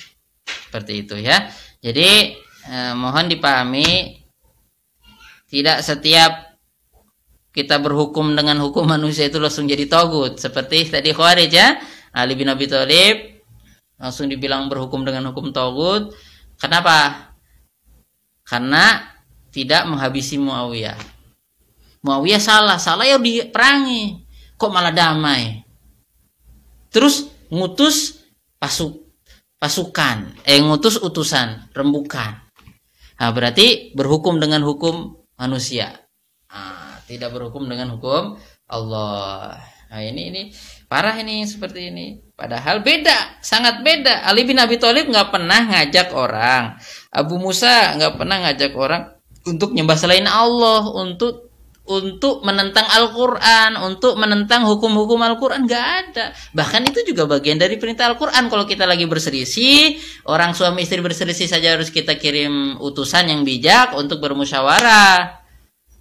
Seperti 0.70 1.02
itu 1.02 1.18
ya. 1.18 1.50
Jadi 1.82 2.38
eh, 2.70 2.94
mohon 2.94 3.26
dipahami 3.26 4.22
tidak 5.50 5.82
setiap 5.82 6.54
kita 7.50 7.82
berhukum 7.82 8.38
dengan 8.38 8.62
hukum 8.62 8.86
manusia 8.86 9.26
itu 9.26 9.42
langsung 9.42 9.66
jadi 9.66 9.90
togut. 9.90 10.38
Seperti 10.38 10.86
tadi 10.86 11.10
Khawarij 11.10 11.50
ya. 11.50 11.74
Ali 12.14 12.38
bin 12.38 12.46
Abi 12.46 12.70
Thalib 12.70 13.42
langsung 13.98 14.30
dibilang 14.30 14.70
berhukum 14.70 15.02
dengan 15.02 15.34
hukum 15.34 15.50
togut. 15.50 16.14
Kenapa? 16.54 17.34
Karena 18.46 19.10
tidak 19.50 19.90
menghabisi 19.90 20.38
Muawiyah. 20.38 20.98
Muawiyah 22.06 22.38
salah 22.38 22.78
salah 22.78 23.10
ya 23.10 23.18
diperangi. 23.18 24.22
Kok 24.54 24.70
malah 24.70 24.94
damai? 24.94 25.66
Terus 26.94 27.26
ngutus 27.50 28.22
pasuk 28.62 29.09
pasukan 29.60 30.40
eh 30.48 30.58
ngutus 30.58 30.98
utusan 30.98 31.70
rembukan 31.76 32.40
nah 33.20 33.30
berarti 33.30 33.92
berhukum 33.92 34.40
dengan 34.40 34.64
hukum 34.64 35.20
manusia 35.36 35.92
nah, 36.48 36.96
tidak 37.04 37.36
berhukum 37.36 37.68
dengan 37.68 37.92
hukum 37.94 38.40
Allah. 38.70 39.58
Nah, 39.90 40.00
ini 40.06 40.30
ini 40.30 40.42
parah 40.86 41.18
ini 41.18 41.42
seperti 41.42 41.90
ini. 41.90 42.22
Padahal 42.38 42.80
beda, 42.80 43.42
sangat 43.42 43.82
beda. 43.82 44.22
Ali 44.22 44.46
bin 44.46 44.62
Abi 44.62 44.78
Thalib 44.78 45.10
nggak 45.10 45.34
pernah 45.34 45.66
ngajak 45.66 46.14
orang. 46.14 46.78
Abu 47.10 47.36
Musa 47.42 47.98
nggak 47.98 48.14
pernah 48.14 48.36
ngajak 48.46 48.72
orang 48.78 49.02
untuk 49.42 49.74
nyembah 49.74 49.98
selain 49.98 50.30
Allah, 50.30 50.86
untuk 50.94 51.49
untuk 51.90 52.46
menentang 52.46 52.86
Al-Quran, 52.86 53.74
untuk 53.82 54.14
menentang 54.14 54.62
hukum-hukum 54.62 55.18
Al-Quran, 55.26 55.66
nggak 55.66 55.86
ada. 56.06 56.30
Bahkan 56.54 56.86
itu 56.86 57.02
juga 57.10 57.26
bagian 57.26 57.58
dari 57.58 57.82
perintah 57.82 58.06
Al-Quran. 58.06 58.46
Kalau 58.46 58.62
kita 58.62 58.86
lagi 58.86 59.10
berselisih, 59.10 59.98
orang 60.30 60.54
suami 60.54 60.86
istri 60.86 61.02
berselisih 61.02 61.50
saja 61.50 61.74
harus 61.74 61.90
kita 61.90 62.14
kirim 62.14 62.78
utusan 62.78 63.26
yang 63.26 63.42
bijak 63.42 63.90
untuk 63.98 64.22
bermusyawarah. 64.22 65.42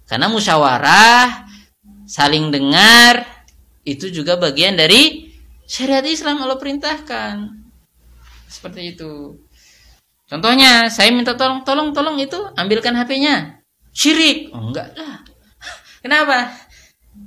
Karena 0.06 0.30
musyawarah, 0.30 1.50
saling 2.06 2.54
dengar, 2.54 3.26
itu 3.82 4.14
juga 4.14 4.38
bagian 4.38 4.78
dari 4.78 5.34
syariat 5.66 6.06
Islam 6.06 6.38
Allah 6.46 6.58
perintahkan. 6.62 7.50
Seperti 8.46 8.94
itu. 8.94 9.42
Contohnya, 10.30 10.86
saya 10.86 11.10
minta 11.10 11.34
tolong, 11.34 11.66
tolong, 11.66 11.90
tolong 11.90 12.14
itu 12.22 12.38
ambilkan 12.54 12.94
HP-nya. 12.94 13.58
Syirik. 13.90 14.54
Oh, 14.54 14.70
enggak 14.70 14.94
lah. 14.94 15.26
Kenapa? 16.00 16.48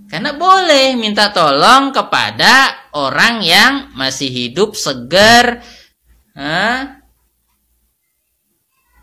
Karena 0.09 0.33
boleh 0.33 0.97
minta 0.97 1.29
tolong 1.29 1.93
kepada 1.93 2.89
orang 2.97 3.45
yang 3.45 3.93
masih 3.93 4.29
hidup 4.29 4.73
segar, 4.73 5.61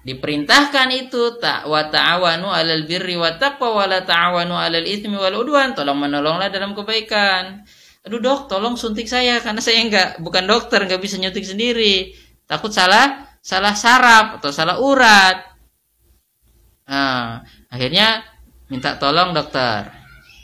diperintahkan 0.01 0.88
itu 0.97 1.38
tak 1.38 1.68
wa 1.68 1.86
ta'awanu 1.86 2.48
'alal 2.48 2.88
birri 2.88 3.14
wa 3.14 3.36
taqwa 3.36 3.78
wa 3.78 3.84
la 3.86 4.01
ta'awanu 4.02 4.56
'alal 4.56 4.86
itsmi 4.86 5.14
wal 5.14 5.44
udwan. 5.44 5.76
Tolong 5.76 5.98
menolonglah 5.98 6.48
dalam 6.48 6.72
kebaikan. 6.74 7.62
Aduh 8.01 8.18
dok 8.18 8.48
tolong 8.48 8.80
suntik 8.80 9.05
saya 9.05 9.38
karena 9.44 9.60
saya 9.60 9.84
enggak 9.84 10.09
bukan 10.24 10.48
dokter 10.48 10.80
enggak 10.82 11.05
bisa 11.05 11.20
nyuntik 11.20 11.44
sendiri. 11.44 12.16
Takut 12.48 12.72
salah 12.72 13.28
salah 13.44 13.76
saraf 13.76 14.40
atau 14.40 14.51
salah 14.51 14.80
urat. 14.80 15.36
Nah, 16.90 17.44
akhirnya 17.70 18.24
minta 18.70 18.97
tolong 18.97 19.34
dokter 19.34 19.90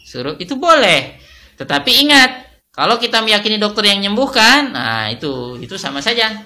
suruh 0.04 0.36
itu 0.36 0.58
boleh 0.58 1.16
tetapi 1.56 1.90
ingat 2.04 2.30
kalau 2.74 3.00
kita 3.00 3.24
meyakini 3.24 3.56
dokter 3.56 3.88
yang 3.88 4.04
menyembuhkan 4.04 4.74
nah 4.74 5.08
itu 5.08 5.56
itu 5.62 5.78
sama 5.78 6.04
saja 6.04 6.44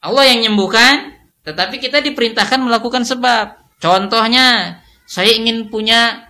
Allah 0.00 0.24
yang 0.30 0.46
menyembuhkan 0.46 1.16
tetapi 1.46 1.78
kita 1.78 2.02
diperintahkan 2.02 2.58
melakukan 2.58 3.06
sebab. 3.06 3.54
Contohnya, 3.78 4.82
saya 5.06 5.30
ingin 5.30 5.70
punya 5.70 6.26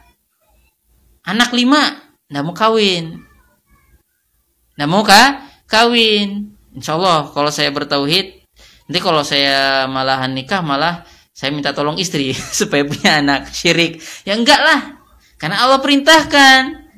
anak 1.24 1.56
lima, 1.56 2.12
nggak 2.28 2.44
mau 2.44 2.52
kawin. 2.52 3.24
Nggak 4.76 4.90
mau 4.92 5.00
kah? 5.00 5.48
Kawin. 5.64 6.52
Insya 6.76 7.00
Allah 7.00 7.32
kalau 7.32 7.48
saya 7.48 7.72
bertauhid, 7.72 8.44
nanti 8.86 9.00
kalau 9.00 9.24
saya 9.24 9.88
malahan 9.88 10.36
nikah 10.36 10.60
malah 10.60 11.08
saya 11.36 11.52
minta 11.52 11.76
tolong 11.76 12.00
istri 12.00 12.32
supaya 12.58 12.88
punya 12.88 13.20
anak 13.20 13.52
syirik. 13.52 14.00
Ya 14.24 14.32
enggak 14.40 14.56
lah. 14.56 14.80
Karena 15.36 15.68
Allah 15.68 15.84
perintahkan. 15.84 16.88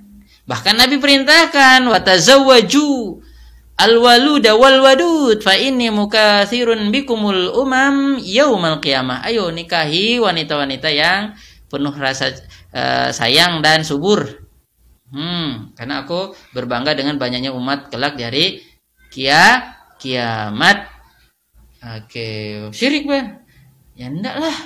Bahkan 0.46 0.74
Nabi 0.78 1.02
perintahkan 1.02 1.82
watazawwaju 1.90 3.18
Al-waluda 3.78 4.58
wal 4.58 4.82
wadud 4.82 5.38
fa 5.38 5.54
inni 5.54 5.86
mukatsirun 5.86 6.90
bikumul 6.90 7.54
umam 7.54 8.18
yaumal 8.18 8.82
qiyamah. 8.82 9.22
Ayo 9.22 9.54
nikahi 9.54 10.18
wanita-wanita 10.18 10.90
yang 10.90 11.38
penuh 11.70 11.94
rasa 11.94 12.34
uh, 12.74 13.14
sayang 13.14 13.62
dan 13.62 13.86
subur. 13.86 14.26
Hmm, 15.14 15.70
karena 15.78 16.02
aku 16.02 16.34
berbangga 16.50 16.98
dengan 16.98 17.22
banyaknya 17.22 17.54
umat 17.54 17.86
kelak 17.86 18.18
dari 18.18 18.58
kia 19.14 19.78
kiamat. 20.02 20.90
Oke, 21.78 22.58
syirik, 22.74 23.06
Bang. 23.06 23.46
Ya 23.98 24.06
enggak 24.06 24.38
lah. 24.38 24.56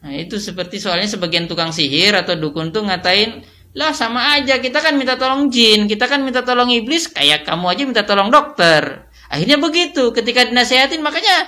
Nah, 0.00 0.12
itu 0.16 0.40
seperti 0.40 0.80
soalnya 0.80 1.04
sebagian 1.04 1.44
tukang 1.44 1.68
sihir 1.68 2.16
atau 2.16 2.32
dukun 2.32 2.72
tuh 2.72 2.88
ngatain 2.88 3.44
lah 3.76 3.92
sama 3.92 4.40
aja 4.40 4.56
kita 4.56 4.80
kan 4.80 4.96
minta 4.96 5.20
tolong 5.20 5.52
jin, 5.52 5.84
kita 5.84 6.08
kan 6.08 6.24
minta 6.24 6.40
tolong 6.40 6.72
iblis, 6.72 7.12
kayak 7.12 7.44
kamu 7.44 7.76
aja 7.76 7.82
minta 7.84 8.02
tolong 8.08 8.32
dokter. 8.32 9.04
Akhirnya 9.28 9.60
begitu, 9.60 10.16
ketika 10.16 10.48
dinasehatin 10.48 11.04
makanya 11.04 11.44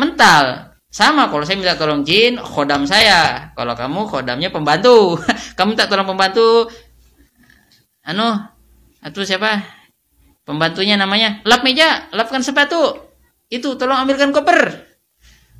mental. 0.00 0.72
Sama 0.88 1.28
kalau 1.28 1.44
saya 1.44 1.60
minta 1.60 1.76
tolong 1.76 2.00
jin, 2.00 2.40
khodam 2.40 2.88
saya. 2.88 3.52
Kalau 3.52 3.76
kamu 3.76 4.08
khodamnya 4.08 4.48
pembantu. 4.48 5.20
kamu 5.60 5.76
minta 5.76 5.84
tolong 5.84 6.08
pembantu 6.08 6.72
anu 8.06 8.40
atau 9.04 9.20
siapa? 9.26 9.60
Pembantunya 10.48 10.96
namanya 10.96 11.44
lap 11.44 11.60
meja, 11.60 12.08
lapkan 12.16 12.40
sepatu. 12.40 13.04
Itu 13.52 13.76
tolong 13.76 14.00
ambilkan 14.00 14.32
koper. 14.32 14.85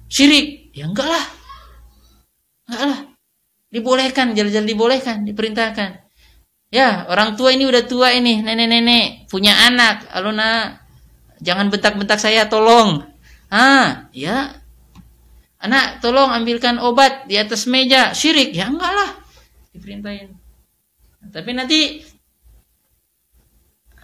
Syirik. 0.07 0.71
Ya 0.77 0.87
enggak 0.87 1.09
lah. 1.09 1.27
Enggak 2.69 2.83
lah. 2.87 3.01
Dibolehkan, 3.67 4.33
jalan-jalan 4.33 4.69
dibolehkan, 4.69 5.17
diperintahkan. 5.27 6.07
Ya, 6.71 7.07
orang 7.11 7.39
tua 7.39 7.55
ini 7.55 7.67
udah 7.67 7.87
tua 7.87 8.15
ini, 8.15 8.43
nenek-nenek, 8.43 9.31
punya 9.31 9.55
anak. 9.71 10.07
Aluna, 10.11 10.81
jangan 11.43 11.71
bentak-bentak 11.71 12.19
saya, 12.19 12.47
tolong. 12.51 13.07
Ah, 13.51 14.11
ya. 14.11 14.55
Anak, 15.63 16.03
tolong 16.03 16.31
ambilkan 16.31 16.79
obat 16.79 17.27
di 17.27 17.39
atas 17.39 17.67
meja. 17.67 18.15
Syirik, 18.15 18.55
ya 18.55 18.71
enggak 18.71 18.93
lah. 18.93 19.11
Diperintahin. 19.75 20.31
Tapi 21.27 21.51
nanti, 21.55 22.07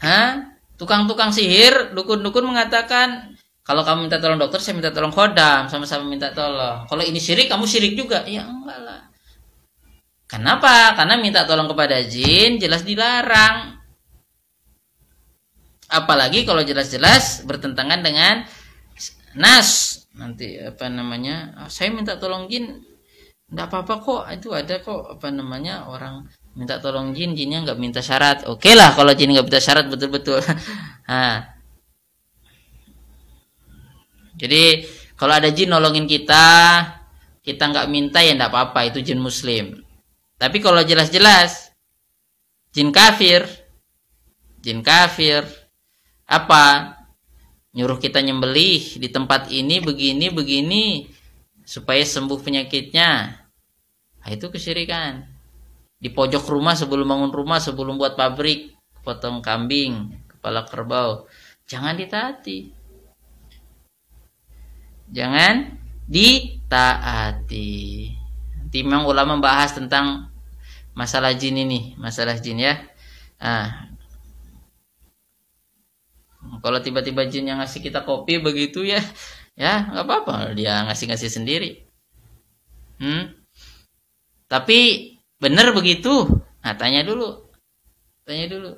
ha, 0.02 0.52
tukang-tukang 0.74 1.30
sihir, 1.30 1.94
dukun-dukun 1.94 2.50
mengatakan, 2.50 3.31
kalau 3.62 3.86
kamu 3.86 4.10
minta 4.10 4.18
tolong 4.18 4.42
dokter, 4.42 4.58
saya 4.58 4.74
minta 4.74 4.90
tolong 4.90 5.14
khodam, 5.14 5.70
sama-sama 5.70 6.02
minta 6.02 6.34
tolong. 6.34 6.82
Kalau 6.90 7.02
ini 7.06 7.22
syirik, 7.22 7.46
kamu 7.46 7.62
syirik 7.62 7.94
juga. 7.94 8.26
Ya 8.26 8.42
enggak 8.42 8.78
lah. 8.82 9.00
Kenapa? 10.26 10.98
Karena 10.98 11.14
minta 11.14 11.46
tolong 11.46 11.70
kepada 11.70 12.02
jin 12.02 12.58
jelas 12.58 12.82
dilarang. 12.82 13.78
Apalagi 15.86 16.42
kalau 16.42 16.66
jelas-jelas 16.66 17.46
bertentangan 17.46 18.02
dengan 18.02 18.42
nas. 19.38 20.02
Nanti 20.18 20.58
apa 20.58 20.90
namanya? 20.90 21.54
Oh, 21.62 21.70
saya 21.70 21.94
minta 21.94 22.18
tolong 22.18 22.50
jin. 22.50 22.82
Enggak 23.46 23.70
apa-apa 23.70 23.94
kok. 24.02 24.22
Itu 24.34 24.58
ada 24.58 24.82
kok 24.82 25.22
apa 25.22 25.30
namanya? 25.30 25.86
Orang 25.86 26.26
minta 26.58 26.82
tolong 26.82 27.14
jin, 27.14 27.38
jinnya 27.38 27.62
nggak 27.62 27.78
minta 27.78 28.02
syarat. 28.02 28.42
Oke 28.50 28.74
lah 28.74 28.90
kalau 28.98 29.14
jin 29.14 29.30
nggak 29.30 29.46
minta 29.46 29.62
syarat 29.62 29.86
betul-betul. 29.86 30.42
nah. 31.06 31.46
Jadi 34.36 34.86
kalau 35.18 35.36
ada 35.36 35.52
jin 35.52 35.70
nolongin 35.70 36.08
kita, 36.08 36.46
kita 37.44 37.62
nggak 37.68 37.88
minta 37.92 38.18
ya 38.22 38.34
nggak 38.34 38.50
apa-apa. 38.50 38.88
Itu 38.88 39.04
jin 39.04 39.22
muslim. 39.22 39.82
Tapi 40.40 40.58
kalau 40.58 40.82
jelas-jelas 40.82 41.70
jin 42.74 42.90
kafir, 42.90 43.46
jin 44.64 44.82
kafir 44.82 45.46
apa? 46.26 46.98
Nyuruh 47.72 47.96
kita 47.96 48.20
nyembelih 48.20 49.00
di 49.00 49.08
tempat 49.08 49.48
ini 49.48 49.80
begini 49.80 50.28
begini 50.28 51.08
supaya 51.64 52.04
sembuh 52.04 52.42
penyakitnya. 52.42 53.10
Nah, 54.22 54.30
itu 54.30 54.52
kesyirikan. 54.52 55.24
Di 56.02 56.10
pojok 56.10 56.50
rumah 56.50 56.74
sebelum 56.74 57.06
bangun 57.06 57.32
rumah, 57.32 57.62
sebelum 57.62 57.96
buat 57.96 58.18
pabrik, 58.18 58.74
potong 59.06 59.38
kambing, 59.38 60.10
kepala 60.26 60.66
kerbau. 60.66 61.30
Jangan 61.66 61.94
ditaati. 61.94 62.81
Jangan 65.12 65.78
ditaati. 66.08 67.70
Timang 68.72 69.04
ulama 69.04 69.36
membahas 69.36 69.76
tentang 69.76 70.32
masalah 70.96 71.36
jin 71.36 71.60
ini, 71.60 71.92
masalah 72.00 72.40
jin 72.40 72.64
ya. 72.64 72.80
Nah, 73.36 73.92
kalau 76.64 76.80
tiba-tiba 76.80 77.28
jin 77.28 77.52
yang 77.52 77.60
ngasih 77.60 77.84
kita 77.84 78.00
kopi 78.08 78.40
begitu 78.40 78.80
ya, 78.88 79.04
ya 79.52 79.92
nggak 79.92 80.04
apa-apa 80.08 80.56
dia 80.56 80.88
ngasih-ngasih 80.88 81.28
sendiri. 81.28 81.84
Hmm. 82.96 83.36
Tapi 84.48 85.12
benar 85.36 85.76
begitu, 85.76 86.42
Nah, 86.62 86.74
tanya 86.78 87.02
dulu. 87.02 87.50
Tanya 88.22 88.46
dulu. 88.46 88.70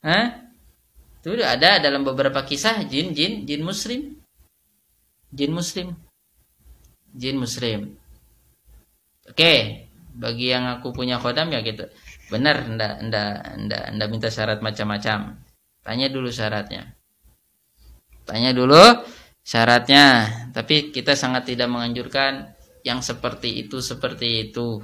Hah? 0.00 0.48
Itu 1.20 1.36
ada 1.44 1.76
dalam 1.84 2.02
beberapa 2.08 2.40
kisah 2.48 2.88
jin 2.88 3.12
jin 3.12 3.44
jin 3.44 3.60
muslim. 3.60 4.16
Jin 5.32 5.52
muslim. 5.52 5.96
Jin 7.12 7.36
muslim. 7.36 7.96
Oke, 9.28 9.84
bagi 10.16 10.50
yang 10.50 10.66
aku 10.80 10.90
punya 10.90 11.20
khodam 11.20 11.52
ya 11.52 11.60
gitu. 11.60 11.84
Benar, 12.32 12.64
ndak 12.64 12.94
ndak 13.08 13.32
ndak 13.68 13.84
ndak 13.96 14.08
minta 14.08 14.28
syarat 14.32 14.64
macam-macam. 14.64 15.36
Tanya 15.84 16.08
dulu 16.08 16.28
syaratnya. 16.32 16.96
Tanya 18.24 18.52
dulu 18.52 19.04
syaratnya. 19.44 20.28
Tapi 20.52 20.92
kita 20.92 21.12
sangat 21.16 21.48
tidak 21.48 21.68
menganjurkan 21.68 22.52
yang 22.84 23.04
seperti 23.04 23.64
itu 23.64 23.80
seperti 23.84 24.48
itu. 24.48 24.80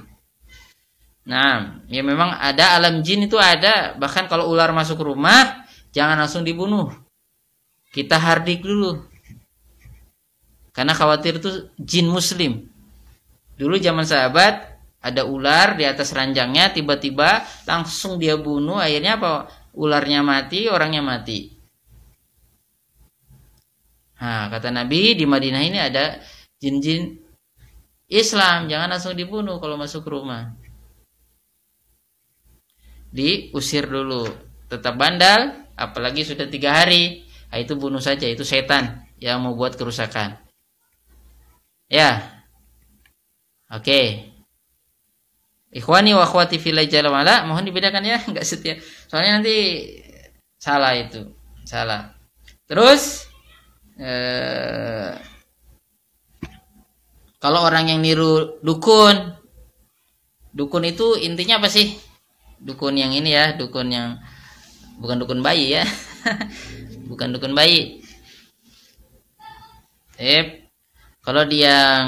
Nah, 1.25 1.81
ya 1.89 2.05
memang 2.05 2.37
ada 2.37 2.77
alam 2.77 3.01
jin 3.01 3.25
itu 3.25 3.37
ada. 3.41 3.97
Bahkan 3.97 4.29
kalau 4.29 4.49
ular 4.53 4.69
masuk 4.73 5.01
rumah, 5.01 5.65
jangan 5.89 6.21
langsung 6.21 6.45
dibunuh. 6.45 6.93
Kita 7.89 8.21
hardik 8.21 8.61
dulu. 8.61 9.14
Karena 10.75 10.91
khawatir 10.91 11.39
itu 11.39 11.71
jin 11.79 12.11
muslim. 12.11 12.67
Dulu 13.55 13.79
zaman 13.79 14.03
sahabat 14.03 14.75
ada 14.99 15.23
ular 15.23 15.79
di 15.79 15.87
atas 15.87 16.11
ranjangnya, 16.11 16.75
tiba-tiba 16.75 17.47
langsung 17.63 18.19
dia 18.19 18.35
bunuh. 18.35 18.75
Akhirnya 18.75 19.15
apa? 19.15 19.47
Ularnya 19.71 20.19
mati, 20.19 20.67
orangnya 20.67 20.99
mati. 20.99 21.55
Nah, 24.19 24.51
kata 24.51 24.71
Nabi 24.71 25.15
di 25.15 25.23
Madinah 25.23 25.63
ini 25.63 25.79
ada 25.79 26.19
jin-jin 26.59 27.15
Islam, 28.11 28.67
jangan 28.67 28.91
langsung 28.91 29.15
dibunuh 29.15 29.59
kalau 29.63 29.79
masuk 29.79 30.03
rumah 30.07 30.55
diusir 33.15 33.87
dulu 33.87 34.27
tetap 34.67 34.99
bandal 34.99 35.55
apalagi 35.79 36.27
sudah 36.27 36.51
tiga 36.51 36.83
hari 36.83 37.23
nah, 37.47 37.63
itu 37.63 37.79
bunuh 37.79 38.03
saja 38.03 38.27
itu 38.27 38.43
setan 38.43 39.07
yang 39.23 39.39
mau 39.39 39.55
buat 39.55 39.79
kerusakan 39.79 40.35
ya. 41.89 42.21
Oke. 43.71 43.81
Okay. 43.81 44.05
ikhwani 45.75 46.15
wa 46.15 46.23
akhwati 46.23 46.55
fillah 46.55 46.87
mohon 47.43 47.67
dibedakan 47.67 48.07
ya 48.07 48.17
nggak 48.31 48.47
setia. 48.47 48.79
Soalnya 49.11 49.43
nanti 49.43 49.55
salah 50.55 50.95
itu 50.95 51.35
salah. 51.67 52.15
Terus 52.65 53.27
eh, 53.99 55.11
kalau 57.43 57.67
orang 57.67 57.91
yang 57.91 57.99
niru 57.99 58.57
dukun 58.63 59.35
dukun 60.55 60.83
itu 60.87 61.19
intinya 61.19 61.59
apa 61.59 61.67
sih? 61.67 61.99
Dukun 62.63 62.95
yang 62.95 63.11
ini 63.11 63.35
ya 63.35 63.51
dukun 63.59 63.91
yang 63.91 64.15
bukan 65.03 65.19
dukun 65.19 65.43
bayi 65.43 65.75
ya. 65.75 65.83
Bukan 67.05 67.37
dukun 67.37 67.53
bayi. 67.53 68.01
Eh 70.17 70.64
kalau 71.25 71.43
dia 71.43 72.05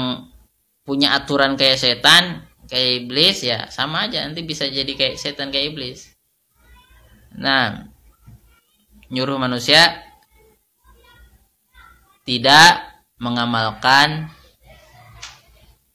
punya 0.86 1.12
aturan 1.18 1.58
kayak 1.58 1.76
setan 1.76 2.46
kayak 2.70 3.04
iblis 3.04 3.44
ya 3.44 3.66
sama 3.68 4.08
aja 4.08 4.24
nanti 4.24 4.46
bisa 4.46 4.64
jadi 4.64 4.88
kayak 4.94 5.20
setan 5.20 5.52
kayak 5.52 5.76
iblis 5.76 6.14
nah 7.34 7.84
nyuruh 9.12 9.36
manusia 9.36 10.00
tidak 12.24 12.84
mengamalkan 13.18 14.30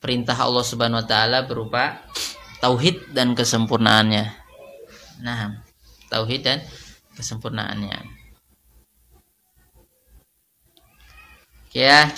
perintah 0.03 0.35
Allah 0.35 0.65
Subhanahu 0.67 0.99
wa 0.99 1.07
taala 1.07 1.47
berupa 1.47 2.03
tauhid 2.59 3.15
dan 3.15 3.35
kesempurnaannya. 3.35 4.25
Nah, 5.23 5.63
tauhid 6.11 6.41
dan 6.43 6.59
kesempurnaannya. 7.15 7.99
Ya. 11.71 12.11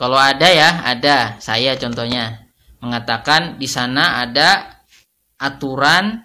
Kalau 0.00 0.16
ada 0.16 0.48
ya, 0.48 0.80
ada. 0.80 1.36
Saya 1.44 1.76
contohnya 1.76 2.48
mengatakan 2.80 3.60
di 3.60 3.68
sana 3.68 4.24
ada 4.24 4.80
aturan 5.36 6.24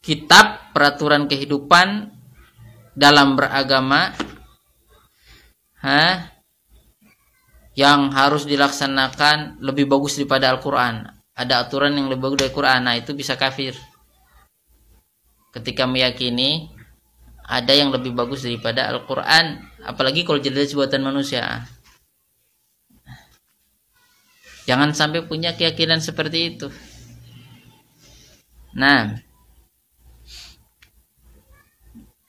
kitab 0.00 0.72
peraturan 0.72 1.28
kehidupan 1.28 2.08
dalam 2.96 3.36
beragama 3.36 4.16
Hah? 5.80 6.32
yang 7.76 8.12
harus 8.12 8.44
dilaksanakan 8.44 9.60
lebih 9.64 9.88
bagus 9.88 10.16
daripada 10.20 10.52
Al-Quran 10.52 11.04
ada 11.32 11.64
aturan 11.64 11.96
yang 11.96 12.12
lebih 12.12 12.28
bagus 12.28 12.38
dari 12.44 12.52
Quran 12.52 12.80
nah 12.84 12.96
itu 12.96 13.16
bisa 13.16 13.40
kafir 13.40 13.72
ketika 15.56 15.88
meyakini 15.88 16.68
ada 17.48 17.72
yang 17.72 17.88
lebih 17.88 18.12
bagus 18.12 18.44
daripada 18.44 18.92
Al-Quran 18.92 19.64
apalagi 19.88 20.28
kalau 20.28 20.42
jelas 20.42 20.76
buatan 20.76 21.00
manusia 21.00 21.64
jangan 24.70 24.94
sampai 24.94 25.26
punya 25.26 25.50
keyakinan 25.58 25.98
seperti 25.98 26.54
itu. 26.54 26.70
Nah. 28.78 29.18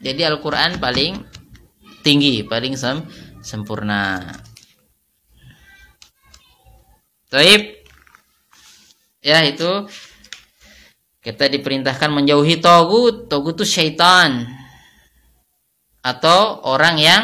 Jadi 0.01 0.26
Al-Quran 0.26 0.81
paling 0.81 1.22
tinggi 2.01 2.41
paling 2.41 2.73
sem 2.73 3.05
sempurna. 3.45 4.26
Taib. 7.30 7.85
Ya 9.22 9.45
itu 9.45 9.85
kita 11.22 11.45
diperintahkan 11.45 12.09
menjauhi 12.09 12.57
togut. 12.57 13.30
Togut 13.30 13.61
itu 13.61 13.69
syaitan. 13.69 14.49
Atau 16.01 16.65
orang 16.65 16.97
yang 16.97 17.23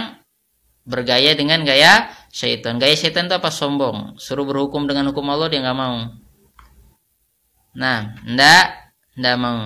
bergaya 0.85 1.33
dengan 1.33 1.65
gaya 1.65 2.05
syaitan. 2.37 2.77
Gaya 2.77 2.93
syaitan 2.93 3.25
itu 3.25 3.33
apa? 3.33 3.49
Sombong. 3.49 4.21
Suruh 4.21 4.45
berhukum 4.45 4.85
dengan 4.85 5.09
hukum 5.09 5.25
Allah 5.33 5.49
dia 5.49 5.65
nggak 5.65 5.77
mau. 5.77 6.13
Nah 7.73 8.13
ndak 8.29 8.93
ndak 9.17 9.35
mau. 9.41 9.61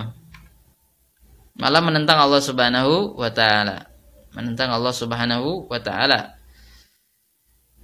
Malah 1.60 1.82
menentang 1.84 2.16
Allah 2.24 2.40
subhanahu 2.40 3.20
wa 3.20 3.28
taala. 3.28 3.92
Menentang 4.32 4.72
Allah 4.72 4.96
subhanahu 4.96 5.68
wa 5.68 5.80
taala. 5.84 6.40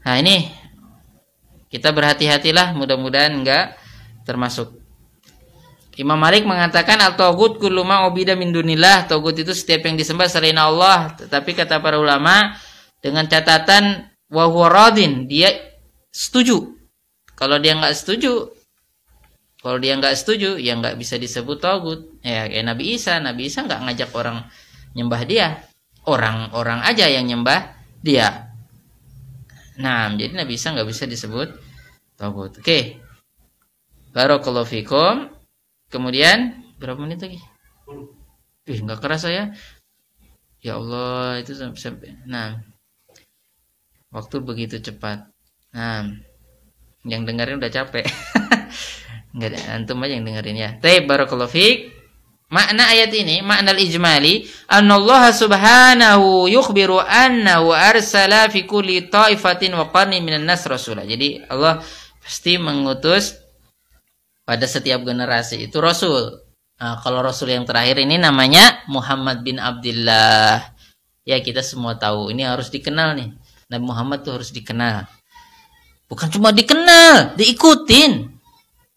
Nah 0.08 0.16
ini 0.24 0.48
kita 1.68 1.92
berhati-hatilah 1.92 2.72
mudah-mudahan 2.72 3.44
enggak 3.44 3.76
termasuk. 4.24 4.72
Imam 6.00 6.16
Malik 6.16 6.48
mengatakan 6.48 7.02
al 7.04 7.20
togut 7.20 7.60
kuluma 7.60 8.08
obida 8.08 8.40
min 8.40 8.56
dunillah. 8.56 9.12
Togut 9.12 9.36
itu 9.36 9.52
setiap 9.52 9.84
yang 9.84 10.00
disembah 10.00 10.32
selain 10.32 10.56
Allah. 10.56 11.12
Tetapi 11.20 11.52
kata 11.58 11.84
para 11.84 12.00
ulama 12.00 12.56
dengan 13.04 13.28
catatan 13.28 14.08
wahwaradin 14.32 15.26
dia 15.26 15.54
setuju 16.12 16.76
kalau 17.38 17.62
dia 17.62 17.78
nggak 17.78 17.96
setuju 17.96 18.52
kalau 19.62 19.78
dia 19.82 19.98
nggak 19.98 20.16
setuju 20.16 20.56
ya 20.60 20.78
nggak 20.78 20.96
bisa 21.00 21.20
disebut 21.20 21.58
togut 21.60 22.20
ya 22.24 22.48
kayak 22.48 22.66
Nabi 22.66 22.96
Isa 22.96 23.20
Nabi 23.20 23.48
Isa 23.48 23.64
nggak 23.64 23.82
ngajak 23.88 24.12
orang 24.16 24.48
nyembah 24.94 25.22
dia 25.24 25.48
orang-orang 26.08 26.84
aja 26.84 27.08
yang 27.08 27.28
nyembah 27.28 27.76
dia 28.04 28.52
nah 29.78 30.10
jadi 30.12 30.34
Nabi 30.34 30.58
Isa 30.58 30.74
nggak 30.74 30.88
bisa 30.88 31.04
disebut 31.08 31.54
togut 32.18 32.58
oke 32.58 32.66
okay. 32.66 33.08
Barakallahu 34.18 34.66
fikum. 34.66 35.30
Kemudian 35.94 36.58
berapa 36.82 36.98
menit 36.98 37.22
lagi? 37.22 37.38
Ih, 38.66 38.82
nggak 38.82 38.98
keras 38.98 39.30
saya. 39.30 39.54
Ya 40.58 40.82
Allah, 40.82 41.38
itu 41.38 41.54
sampai 41.54 42.18
nah. 42.26 42.58
Waktu 44.12 44.36
begitu 44.40 44.80
cepat. 44.80 45.28
Nah, 45.76 46.08
yang 47.04 47.28
dengerin 47.28 47.60
udah 47.60 47.72
capek. 47.72 48.08
Enggak 49.36 49.50
ada 49.54 49.60
antum 49.76 50.02
aja 50.04 50.14
yang 50.16 50.26
dengerin 50.26 50.58
ya. 50.58 50.70
Taib 50.80 51.06
barakallahu 51.06 51.52
fik. 51.52 51.98
Makna 52.48 52.88
ayat 52.88 53.12
ini, 53.12 53.44
makna 53.44 53.76
al-ijmali, 53.76 54.48
Allah 54.72 55.36
subhanahu 55.36 56.48
yukhbiru 56.48 57.04
annahu 57.04 57.76
arsala 57.76 58.48
fi 58.48 58.64
kulli 58.64 59.12
ta'ifatin 59.12 59.76
wa 59.76 59.92
qarni 59.92 60.24
minan 60.24 60.48
nas 60.48 60.64
rasulah. 60.64 61.04
Jadi 61.04 61.44
Allah 61.52 61.84
pasti 62.24 62.56
mengutus 62.56 63.36
pada 64.48 64.64
setiap 64.64 65.04
generasi 65.04 65.68
itu 65.68 65.76
rasul. 65.84 66.40
Nah, 66.80 67.04
kalau 67.04 67.20
rasul 67.20 67.52
yang 67.52 67.68
terakhir 67.68 68.00
ini 68.00 68.16
namanya 68.16 68.80
Muhammad 68.88 69.44
bin 69.44 69.60
Abdullah. 69.60 70.72
Ya, 71.28 71.44
kita 71.44 71.60
semua 71.60 72.00
tahu 72.00 72.32
ini 72.32 72.48
harus 72.48 72.72
dikenal 72.72 73.20
nih. 73.20 73.36
Nabi 73.68 73.84
Muhammad 73.84 74.24
tuh 74.24 74.40
harus 74.40 74.52
dikenal. 74.56 75.08
Bukan 76.08 76.32
cuma 76.32 76.56
dikenal, 76.56 77.36
diikutin 77.36 78.32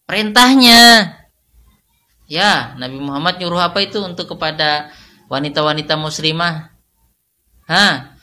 perintahnya. 0.07 1.11
Ya, 2.31 2.71
Nabi 2.79 2.99
Muhammad 3.03 3.35
nyuruh 3.43 3.59
apa 3.59 3.83
itu 3.83 3.99
untuk 3.99 4.31
kepada 4.31 4.91
wanita-wanita 5.27 5.99
muslimah? 5.99 6.71
Hah? 7.67 8.15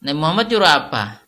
Nabi 0.00 0.16
Muhammad 0.16 0.48
nyuruh 0.48 0.68
apa? 0.68 1.20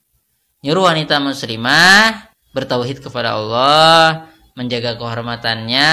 Nyuruh 0.64 0.88
wanita 0.88 1.20
muslimah 1.20 2.32
bertauhid 2.56 3.04
kepada 3.04 3.36
Allah, 3.36 4.32
menjaga 4.56 4.96
kehormatannya, 4.96 5.92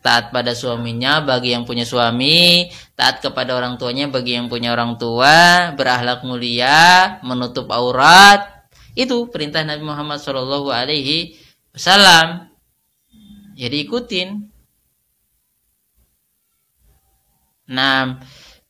taat 0.00 0.32
pada 0.32 0.56
suaminya 0.56 1.20
bagi 1.20 1.52
yang 1.52 1.68
punya 1.68 1.84
suami, 1.84 2.72
taat 2.96 3.20
kepada 3.20 3.52
orang 3.52 3.76
tuanya 3.76 4.08
bagi 4.08 4.40
yang 4.40 4.48
punya 4.48 4.72
orang 4.72 4.96
tua, 4.96 5.70
berakhlak 5.76 6.24
mulia, 6.24 7.20
menutup 7.20 7.68
aurat. 7.68 8.66
Itu 8.96 9.28
perintah 9.28 9.62
Nabi 9.62 9.84
Muhammad 9.84 10.24
Shallallahu 10.24 10.72
alaihi 10.72 11.36
wasallam. 11.76 12.48
Jadi 13.54 13.76
ikutin. 13.84 14.28
Nah, 17.68 18.16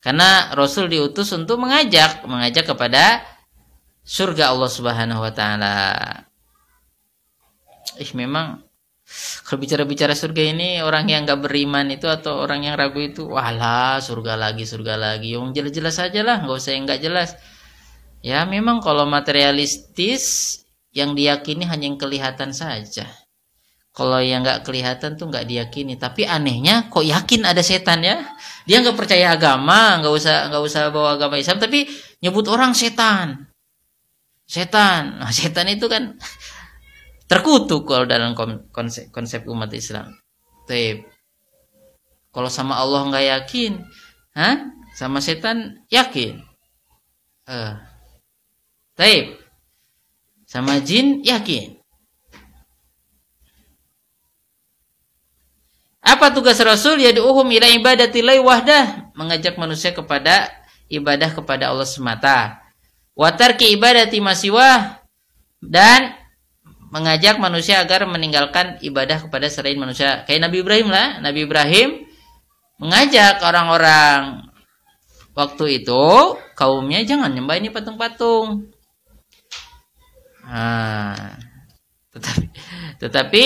karena 0.03 0.51
Rasul 0.51 0.91
diutus 0.91 1.31
untuk 1.31 1.63
mengajak, 1.63 2.27
mengajak 2.27 2.67
kepada 2.67 3.23
surga 4.03 4.51
Allah 4.51 4.67
Subhanahu 4.67 5.23
wa 5.23 5.31
taala. 5.31 5.77
Ih 7.95 8.11
memang 8.11 8.68
kalau 9.49 9.65
bicara-bicara 9.65 10.13
surga 10.13 10.53
ini 10.53 10.69
orang 10.85 11.09
yang 11.09 11.25
nggak 11.25 11.41
beriman 11.41 11.89
itu 11.89 12.05
atau 12.05 12.45
orang 12.45 12.69
yang 12.69 12.77
ragu 12.77 13.01
itu 13.01 13.25
walah 13.25 13.97
surga 13.97 14.37
lagi 14.37 14.69
surga 14.69 14.93
lagi. 14.93 15.33
Yang 15.33 15.57
jelas-jelas 15.57 15.97
aja 15.97 16.21
lah 16.21 16.37
nggak 16.45 16.57
usah 16.61 16.71
yang 16.77 16.85
nggak 16.85 17.01
jelas. 17.01 17.29
Ya 18.21 18.45
memang 18.45 18.77
kalau 18.77 19.09
materialistis 19.09 20.57
yang 20.93 21.17
diyakini 21.17 21.65
hanya 21.65 21.89
yang 21.89 21.97
kelihatan 21.97 22.53
saja. 22.53 23.09
Kalau 23.89 24.21
yang 24.21 24.45
nggak 24.45 24.61
kelihatan 24.61 25.17
tuh 25.17 25.33
nggak 25.33 25.49
diyakini. 25.49 25.97
Tapi 25.97 26.29
anehnya 26.29 26.85
kok 26.93 27.01
yakin 27.01 27.49
ada 27.49 27.65
setan 27.65 28.05
ya? 28.05 28.21
Dia 28.69 28.85
nggak 28.85 28.93
percaya 28.93 29.33
agama 29.33 29.97
nggak 30.05 30.13
usah 30.13 30.53
nggak 30.53 30.63
usah 30.63 30.81
bawa 30.93 31.17
agama 31.17 31.41
Islam 31.41 31.57
tapi 31.57 31.89
nyebut 32.21 32.45
orang 32.45 32.77
setan. 32.77 33.49
Setan. 34.45 35.17
Nah, 35.17 35.33
setan 35.33 35.65
itu 35.73 35.89
kan 35.89 36.13
terkutuk 37.29 37.85
kalau 37.85 38.09
dalam 38.09 38.33
konsep, 38.73 39.13
konsep 39.13 39.45
umat 39.45 39.69
Islam. 39.71 40.17
Taib. 40.65 41.05
Kalau 42.33 42.49
sama 42.49 42.81
Allah 42.81 43.05
nggak 43.05 43.25
yakin, 43.25 43.85
Hah? 44.33 44.73
sama 44.97 45.23
setan 45.23 45.85
yakin. 45.93 46.41
Uh. 47.45 47.79
Taib. 48.99 49.39
Sama 50.49 50.81
jin 50.83 51.23
yakin. 51.23 51.79
Apa 56.03 56.33
tugas 56.33 56.57
Rasul? 56.59 56.99
Ya 56.99 57.13
diuhum 57.15 57.47
ila 57.47 57.69
ibadatilai 57.69 58.41
wahdah. 58.41 59.13
Mengajak 59.13 59.55
manusia 59.55 59.93
kepada 59.93 60.51
ibadah 60.91 61.31
kepada 61.31 61.69
Allah 61.69 61.85
semata. 61.85 62.59
Watar 63.13 63.55
ke 63.55 63.69
ibadati 63.71 64.17
masiwah. 64.19 64.99
Dan 65.61 66.18
mengajak 66.89 67.37
manusia 67.37 67.81
agar 67.81 68.05
meninggalkan 68.09 68.81
ibadah 68.81 69.29
kepada 69.29 69.47
selain 69.49 69.77
manusia. 69.77 70.25
Kayak 70.25 70.49
Nabi 70.49 70.57
Ibrahim 70.65 70.89
lah, 70.89 71.07
Nabi 71.21 71.45
Ibrahim 71.45 71.89
mengajak 72.81 73.41
orang-orang 73.45 74.49
waktu 75.37 75.83
itu 75.83 76.05
kaumnya 76.57 77.05
jangan 77.05 77.31
nyembah 77.31 77.55
ini 77.61 77.69
patung-patung. 77.69 78.73
Nah, 80.49 81.37
tetapi 82.09 82.45
tetapi 82.97 83.45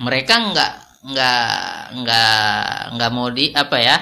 mereka 0.00 0.34
nggak 0.40 0.72
nggak 1.06 1.60
nggak 2.02 2.66
nggak 2.96 3.10
mau 3.12 3.28
di 3.30 3.52
apa 3.52 3.76
ya 3.78 3.96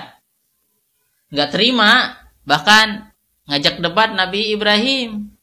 nggak 1.35 1.51
terima 1.51 2.17
bahkan 2.47 3.13
ngajak 3.51 3.83
debat 3.83 4.15
Nabi 4.15 4.55
Ibrahim 4.55 5.34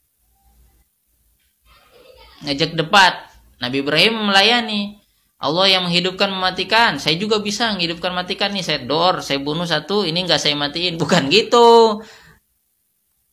ngajak 2.45 2.77
debat. 2.77 3.30
Nabi 3.61 3.85
Ibrahim 3.85 4.30
melayani. 4.30 5.01
Allah 5.41 5.73
yang 5.73 5.89
menghidupkan 5.89 6.30
mematikan. 6.30 7.01
Saya 7.01 7.18
juga 7.18 7.41
bisa 7.41 7.73
menghidupkan 7.73 8.13
matikan 8.13 8.53
nih. 8.53 8.61
Saya 8.61 8.80
dor, 8.85 9.26
saya 9.26 9.41
bunuh 9.41 9.65
satu, 9.65 10.05
ini 10.05 10.22
nggak 10.22 10.38
saya 10.38 10.53
matiin. 10.53 11.01
Bukan 11.01 11.34
gitu. 11.34 12.01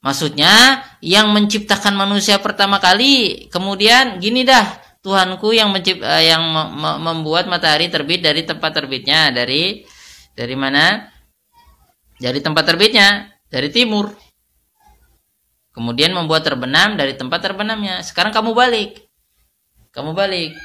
Maksudnya 0.01 0.86
yang 1.05 1.28
menciptakan 1.36 1.93
manusia 1.93 2.40
pertama 2.40 2.80
kali, 2.80 3.44
kemudian 3.52 4.22
gini 4.22 4.47
dah, 4.47 4.64
Tuhanku 5.05 5.52
yang 5.52 5.68
mencipt, 5.68 6.01
uh, 6.01 6.22
yang 6.22 6.43
membuat 7.02 7.44
matahari 7.51 7.93
terbit 7.93 8.24
dari 8.24 8.47
tempat 8.47 8.72
terbitnya, 8.72 9.28
dari 9.28 9.85
dari 10.32 10.56
mana? 10.56 11.12
Dari 12.16 12.40
tempat 12.40 12.64
terbitnya, 12.64 13.26
dari 13.51 13.68
timur. 13.68 14.27
Kemudian 15.78 16.10
membuat 16.10 16.42
terbenam 16.42 16.98
dari 16.98 17.14
tempat 17.14 17.38
terbenamnya. 17.38 18.02
Sekarang 18.02 18.34
kamu 18.34 18.50
balik. 18.50 19.06
Kamu 19.94 20.10
balik. 20.10 20.59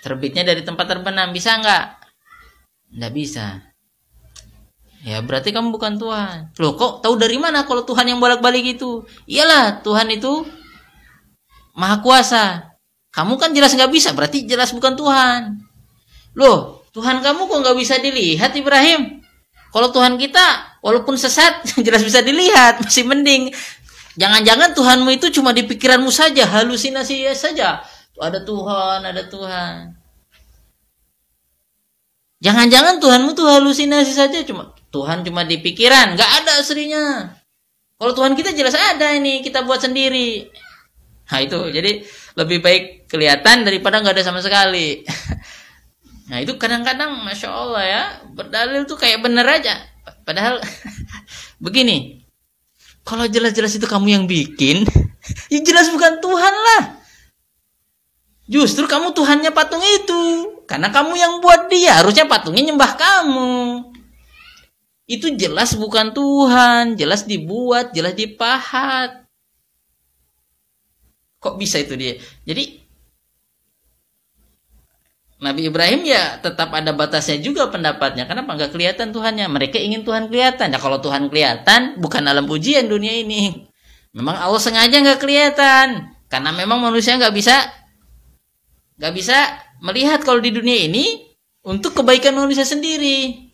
Terbitnya 0.00 0.40
dari 0.40 0.64
tempat 0.64 0.88
terbenam. 0.88 1.36
Bisa 1.36 1.52
nggak? 1.60 1.84
Nggak 2.96 3.12
bisa. 3.12 3.60
Ya 5.04 5.20
berarti 5.20 5.52
kamu 5.52 5.68
bukan 5.68 6.00
Tuhan. 6.00 6.48
Loh 6.56 6.80
kok 6.80 7.04
tahu 7.04 7.20
dari 7.20 7.36
mana 7.36 7.68
kalau 7.68 7.84
Tuhan 7.84 8.08
yang 8.08 8.16
bolak-balik 8.16 8.80
itu? 8.80 9.04
Iyalah 9.28 9.84
Tuhan 9.84 10.08
itu 10.08 10.48
maha 11.76 12.00
kuasa. 12.00 12.72
Kamu 13.12 13.36
kan 13.36 13.52
jelas 13.52 13.76
nggak 13.76 13.92
bisa. 13.92 14.16
Berarti 14.16 14.48
jelas 14.48 14.72
bukan 14.72 14.96
Tuhan. 14.96 15.60
Loh 16.40 16.88
Tuhan 16.96 17.20
kamu 17.20 17.52
kok 17.52 17.58
nggak 17.68 17.76
bisa 17.76 18.00
dilihat 18.00 18.56
Ibrahim? 18.56 19.20
Kalau 19.76 19.92
Tuhan 19.92 20.16
kita 20.16 20.80
walaupun 20.80 21.20
sesat 21.20 21.68
jelas 21.86 22.00
bisa 22.00 22.24
dilihat 22.24 22.80
masih 22.80 23.04
mending 23.04 23.52
Jangan-jangan 24.16 24.72
Tuhanmu 24.72 25.12
itu 25.12 25.28
cuma 25.28 25.52
di 25.52 25.68
pikiranmu 25.68 26.08
saja, 26.08 26.48
halusinasi 26.48 27.28
saja. 27.36 27.84
Ada 28.16 28.40
Tuhan, 28.48 29.04
ada 29.04 29.22
Tuhan. 29.28 29.92
Jangan-jangan 32.40 32.96
Tuhanmu 33.00 33.36
tuh 33.36 33.44
halusinasi 33.44 34.12
saja, 34.16 34.40
cuma 34.44 34.72
Tuhan 34.88 35.20
cuma 35.24 35.44
di 35.44 35.60
pikiran, 35.60 36.16
nggak 36.16 36.30
ada 36.42 36.64
aslinya. 36.64 37.36
Kalau 37.96 38.12
Tuhan 38.16 38.32
kita 38.32 38.56
jelas 38.56 38.76
ada 38.76 39.12
ini, 39.12 39.44
kita 39.44 39.64
buat 39.64 39.84
sendiri. 39.84 40.48
Nah 41.32 41.38
itu, 41.44 41.60
jadi 41.72 42.04
lebih 42.36 42.64
baik 42.64 42.84
kelihatan 43.08 43.68
daripada 43.68 44.00
nggak 44.00 44.16
ada 44.16 44.24
sama 44.24 44.40
sekali. 44.40 45.04
Nah 46.26 46.42
itu 46.42 46.58
kadang-kadang, 46.58 47.22
masya 47.22 47.54
Allah 47.54 47.84
ya, 47.86 48.02
berdalil 48.34 48.82
tuh 48.82 48.98
kayak 48.98 49.22
bener 49.22 49.46
aja. 49.46 49.78
Padahal 50.26 50.58
begini, 51.62 52.25
kalau 53.06 53.30
jelas-jelas 53.30 53.78
itu 53.78 53.86
kamu 53.86 54.18
yang 54.18 54.24
bikin, 54.26 54.82
ya 55.54 55.58
jelas 55.62 55.86
bukan 55.94 56.18
Tuhan 56.18 56.54
lah. 56.54 56.82
Justru 58.50 58.90
kamu 58.90 59.14
Tuhannya 59.14 59.54
patung 59.54 59.82
itu. 59.82 60.22
Karena 60.66 60.90
kamu 60.90 61.14
yang 61.14 61.38
buat 61.38 61.70
dia, 61.70 62.02
harusnya 62.02 62.26
patungnya 62.26 62.66
nyembah 62.66 62.98
kamu. 62.98 63.54
Itu 65.06 65.30
jelas 65.38 65.78
bukan 65.78 66.10
Tuhan, 66.10 66.98
jelas 66.98 67.22
dibuat, 67.22 67.94
jelas 67.94 68.18
dipahat. 68.18 69.22
Kok 71.38 71.54
bisa 71.62 71.78
itu 71.78 71.94
dia? 71.94 72.18
Jadi 72.42 72.85
Nabi 75.46 75.70
Ibrahim 75.70 76.02
ya 76.02 76.42
tetap 76.42 76.74
ada 76.74 76.90
batasnya 76.90 77.38
juga 77.38 77.70
pendapatnya. 77.70 78.26
Kenapa 78.26 78.58
nggak 78.58 78.74
kelihatan 78.74 79.14
Tuhannya? 79.14 79.46
Mereka 79.46 79.78
ingin 79.78 80.02
Tuhan 80.02 80.26
kelihatan. 80.26 80.74
Ya 80.74 80.78
kalau 80.82 80.98
Tuhan 80.98 81.30
kelihatan, 81.30 82.02
bukan 82.02 82.26
alam 82.26 82.50
ujian 82.50 82.90
dunia 82.90 83.14
ini. 83.14 83.70
Memang 84.10 84.34
Allah 84.34 84.58
sengaja 84.58 84.98
nggak 84.98 85.22
kelihatan. 85.22 86.10
Karena 86.26 86.50
memang 86.50 86.82
manusia 86.82 87.14
nggak 87.14 87.30
bisa 87.30 87.54
nggak 88.98 89.12
bisa 89.14 89.36
melihat 89.78 90.26
kalau 90.26 90.42
di 90.42 90.50
dunia 90.50 90.90
ini 90.90 91.30
untuk 91.62 91.94
kebaikan 92.02 92.34
manusia 92.34 92.66
sendiri. 92.66 93.46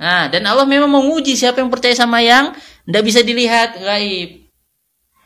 Nah, 0.00 0.32
dan 0.32 0.42
Allah 0.48 0.64
memang 0.64 0.88
menguji 0.88 1.36
siapa 1.36 1.60
yang 1.60 1.68
percaya 1.68 1.92
sama 1.92 2.24
yang 2.24 2.56
nggak 2.88 3.04
bisa 3.04 3.20
dilihat 3.20 3.76
gaib. 3.76 4.48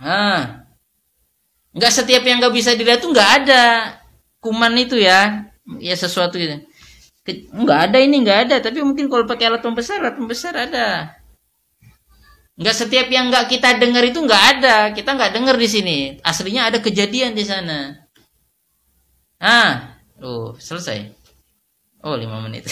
Nah, 0.03 0.67
nggak 1.77 1.93
setiap 1.93 2.25
yang 2.25 2.41
nggak 2.41 2.53
bisa 2.53 2.73
dilihat 2.73 3.01
tuh 3.05 3.13
nggak 3.13 3.31
ada 3.45 3.65
kuman 4.47 4.79
itu 4.79 4.95
ya. 4.95 5.51
Ya 5.83 5.99
sesuatu 5.99 6.39
itu 6.39 6.63
nggak 7.51 7.81
ada 7.91 7.99
ini 7.99 8.23
nggak 8.23 8.39
ada. 8.47 8.57
Tapi 8.63 8.87
mungkin 8.87 9.11
kalau 9.11 9.27
pakai 9.27 9.51
alat 9.51 9.63
pembesar 9.67 9.99
alat 9.99 10.15
pembesar 10.15 10.55
ada. 10.55 11.19
Nggak 12.55 12.77
setiap 12.87 13.11
yang 13.11 13.35
nggak 13.35 13.51
kita 13.51 13.83
dengar 13.83 14.07
itu 14.07 14.23
nggak 14.23 14.45
ada. 14.59 14.77
Kita 14.95 15.19
nggak 15.19 15.35
dengar 15.35 15.59
di 15.59 15.67
sini. 15.67 15.99
Aslinya 16.23 16.71
ada 16.71 16.79
kejadian 16.79 17.35
di 17.35 17.43
sana. 17.43 17.99
Ah 19.43 19.99
oh 20.23 20.55
selesai. 20.55 21.11
Oh 22.07 22.15
lima 22.15 22.39
menit. 22.39 22.71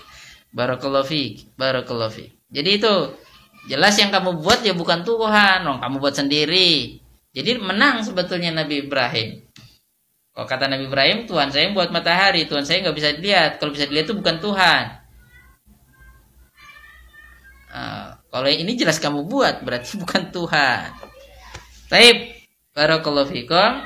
Barakallahu 0.56 1.04
fiq 1.04 1.52
barakallahu 1.58 2.08
fiq 2.08 2.36
jadi 2.46 2.78
itu 2.78 2.94
jelas 3.66 3.98
yang 3.98 4.14
kamu 4.14 4.38
buat 4.38 4.62
ya 4.62 4.74
bukan 4.74 5.02
Tuhan. 5.02 5.66
Oh, 5.66 5.78
kamu 5.82 5.96
buat 5.98 6.14
sendiri. 6.14 7.02
Jadi 7.34 7.60
menang 7.60 8.00
sebetulnya 8.06 8.54
Nabi 8.54 8.86
Ibrahim 8.86 9.45
kalau 10.36 10.44
kata 10.52 10.68
Nabi 10.68 10.84
Ibrahim, 10.84 11.24
Tuhan 11.24 11.48
saya 11.48 11.72
buat 11.72 11.88
matahari, 11.88 12.44
Tuhan 12.44 12.60
saya 12.68 12.84
nggak 12.84 12.96
bisa 13.00 13.08
dilihat. 13.16 13.56
Kalau 13.56 13.72
bisa 13.72 13.88
dilihat 13.88 14.04
itu 14.04 14.20
bukan 14.20 14.36
Tuhan. 14.36 14.84
Uh, 17.72 18.12
kalau 18.28 18.44
ini 18.44 18.76
jelas 18.76 19.00
kamu 19.00 19.24
buat, 19.24 19.64
berarti 19.64 19.96
bukan 20.04 20.28
Tuhan. 20.28 20.92
Taib. 21.88 22.36
Barakallahu 22.76 23.32
fikum. 23.32 23.80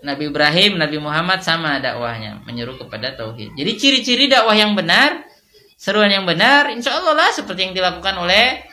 Nabi 0.00 0.32
Ibrahim, 0.32 0.80
Nabi 0.80 0.96
Muhammad 0.96 1.44
sama 1.44 1.76
dakwahnya, 1.76 2.40
menyeru 2.48 2.80
kepada 2.80 3.12
tauhid. 3.12 3.52
Jadi 3.52 3.72
ciri-ciri 3.76 4.32
dakwah 4.32 4.56
yang 4.56 4.72
benar, 4.72 5.28
seruan 5.76 6.08
yang 6.08 6.24
benar, 6.24 6.72
insya 6.72 6.96
Allah 6.96 7.12
lah 7.12 7.30
seperti 7.36 7.68
yang 7.68 7.74
dilakukan 7.76 8.16
oleh 8.16 8.64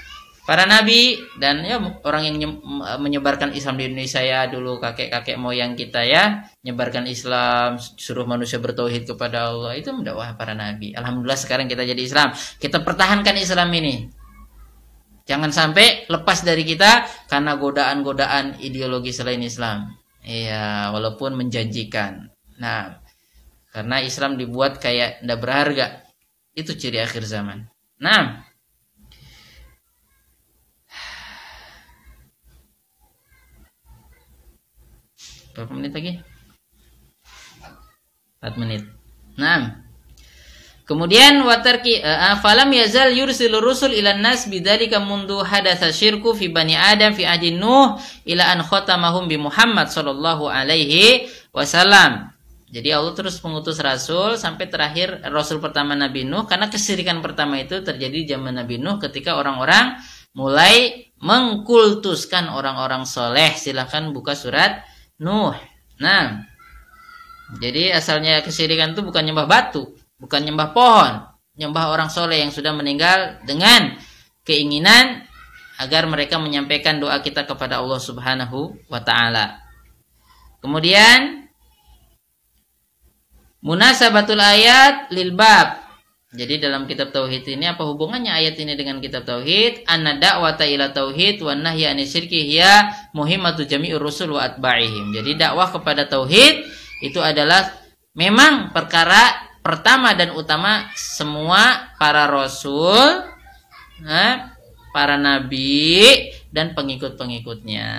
para 0.44 0.68
nabi 0.68 1.24
dan 1.40 1.64
ya 1.64 1.80
orang 2.04 2.24
yang 2.28 2.60
menyebarkan 3.00 3.56
Islam 3.56 3.80
di 3.80 3.88
Indonesia 3.88 4.20
ya 4.20 4.52
dulu 4.52 4.76
kakek-kakek 4.76 5.40
moyang 5.40 5.80
kita 5.80 6.04
ya 6.04 6.44
menyebarkan 6.64 7.08
Islam 7.08 7.80
suruh 7.80 8.28
manusia 8.28 8.60
bertauhid 8.60 9.08
kepada 9.08 9.52
Allah 9.52 9.80
itu 9.80 9.96
mendakwah 9.96 10.36
para 10.36 10.52
nabi. 10.52 10.92
Alhamdulillah 10.92 11.40
sekarang 11.40 11.72
kita 11.72 11.88
jadi 11.88 12.02
Islam. 12.04 12.36
Kita 12.60 12.84
pertahankan 12.84 13.36
Islam 13.40 13.72
ini. 13.72 13.96
Jangan 15.24 15.56
sampai 15.56 16.12
lepas 16.12 16.44
dari 16.44 16.68
kita 16.68 17.08
karena 17.32 17.56
godaan-godaan 17.56 18.60
ideologi 18.60 19.16
selain 19.16 19.40
Islam. 19.40 19.96
Iya 20.28 20.92
walaupun 20.92 21.40
menjanjikan. 21.40 22.28
Nah 22.60 23.00
karena 23.72 24.04
Islam 24.04 24.36
dibuat 24.36 24.84
kayak 24.84 25.24
tidak 25.24 25.40
berharga. 25.40 25.88
Itu 26.52 26.76
ciri 26.76 27.00
akhir 27.00 27.24
zaman. 27.24 27.64
Nah 28.04 28.44
Berapa 35.54 35.72
menit 35.78 35.94
lagi? 35.94 36.14
4 38.42 38.58
menit. 38.60 38.84
Nah. 39.38 39.86
Kemudian 40.84 41.40
watarki 41.48 42.04
uh, 42.04 42.36
falam 42.44 42.68
yazal 42.76 43.16
yursilu 43.16 43.64
rusul 43.64 43.96
ila 43.96 44.20
nas 44.20 44.52
bidzalika 44.52 45.00
mundu 45.00 45.40
hadatsa 45.40 45.96
syirku 45.96 46.36
fi 46.36 46.52
bani 46.52 46.76
Adam 46.76 47.16
fi 47.16 47.24
ajin 47.24 47.56
Nuh 47.56 47.96
ila 48.28 48.52
an 48.52 48.60
khatamahum 48.68 49.32
bi 49.32 49.40
Muhammad 49.40 49.88
sallallahu 49.88 50.52
alaihi 50.52 51.32
wasallam. 51.56 52.36
Jadi 52.68 52.90
Allah 52.92 53.16
terus 53.16 53.40
mengutus 53.40 53.80
rasul 53.80 54.36
sampai 54.36 54.68
terakhir 54.68 55.24
rasul 55.32 55.64
pertama 55.64 55.96
Nabi 55.96 56.28
Nuh 56.28 56.44
karena 56.44 56.68
kesirikan 56.68 57.24
pertama 57.24 57.64
itu 57.64 57.80
terjadi 57.80 58.36
zaman 58.36 58.60
Nabi 58.60 58.76
Nuh 58.76 59.00
ketika 59.00 59.40
orang-orang 59.40 60.04
mulai 60.36 61.08
mengkultuskan 61.24 62.52
orang-orang 62.52 63.08
soleh. 63.08 63.56
Silahkan 63.56 64.12
buka 64.12 64.36
surat 64.36 64.84
Nuh. 65.22 65.54
Nah, 66.02 66.42
jadi 67.62 67.94
asalnya 67.94 68.42
kesirikan 68.42 68.98
itu 68.98 69.06
bukan 69.06 69.22
nyembah 69.22 69.46
batu, 69.46 69.94
bukan 70.18 70.42
nyembah 70.42 70.74
pohon, 70.74 71.14
nyembah 71.60 71.94
orang 71.94 72.10
soleh 72.10 72.42
yang 72.42 72.50
sudah 72.50 72.74
meninggal 72.74 73.38
dengan 73.46 73.94
keinginan 74.42 75.28
agar 75.78 76.10
mereka 76.10 76.42
menyampaikan 76.42 76.98
doa 76.98 77.20
kita 77.22 77.46
kepada 77.46 77.78
Allah 77.82 78.02
Subhanahu 78.02 78.74
wa 78.90 79.02
taala. 79.04 79.62
Kemudian 80.64 81.50
munasabatul 83.60 84.40
ayat 84.40 85.12
lil 85.12 85.36
bab 85.36 85.83
jadi 86.34 86.58
dalam 86.58 86.90
kitab 86.90 87.14
tauhid 87.14 87.46
ini 87.46 87.70
apa 87.70 87.86
hubungannya 87.86 88.34
ayat 88.34 88.58
ini 88.58 88.74
dengan 88.74 88.98
kitab 88.98 89.22
tauhid? 89.22 89.86
Anna 89.86 90.18
da'wata 90.18 90.66
ila 90.66 90.90
tauhid 90.90 91.46
wa 91.46 91.54
nahya 91.54 91.94
anil 91.94 92.10
syirki 92.10 92.42
hiya 92.50 92.90
muhimmatu 93.14 93.70
jami'ur 93.70 94.02
rusul 94.02 94.34
wa 94.34 94.42
atba'ihim. 94.42 95.14
Jadi 95.14 95.38
dakwah 95.38 95.70
kepada 95.70 96.10
tauhid 96.10 96.66
itu 97.06 97.22
adalah 97.22 97.70
memang 98.18 98.74
perkara 98.74 99.54
pertama 99.62 100.18
dan 100.18 100.34
utama 100.34 100.90
semua 100.98 101.94
para 102.02 102.26
rasul, 102.26 103.30
para 104.90 105.22
nabi 105.22 106.34
dan 106.50 106.74
pengikut-pengikutnya. 106.74 107.90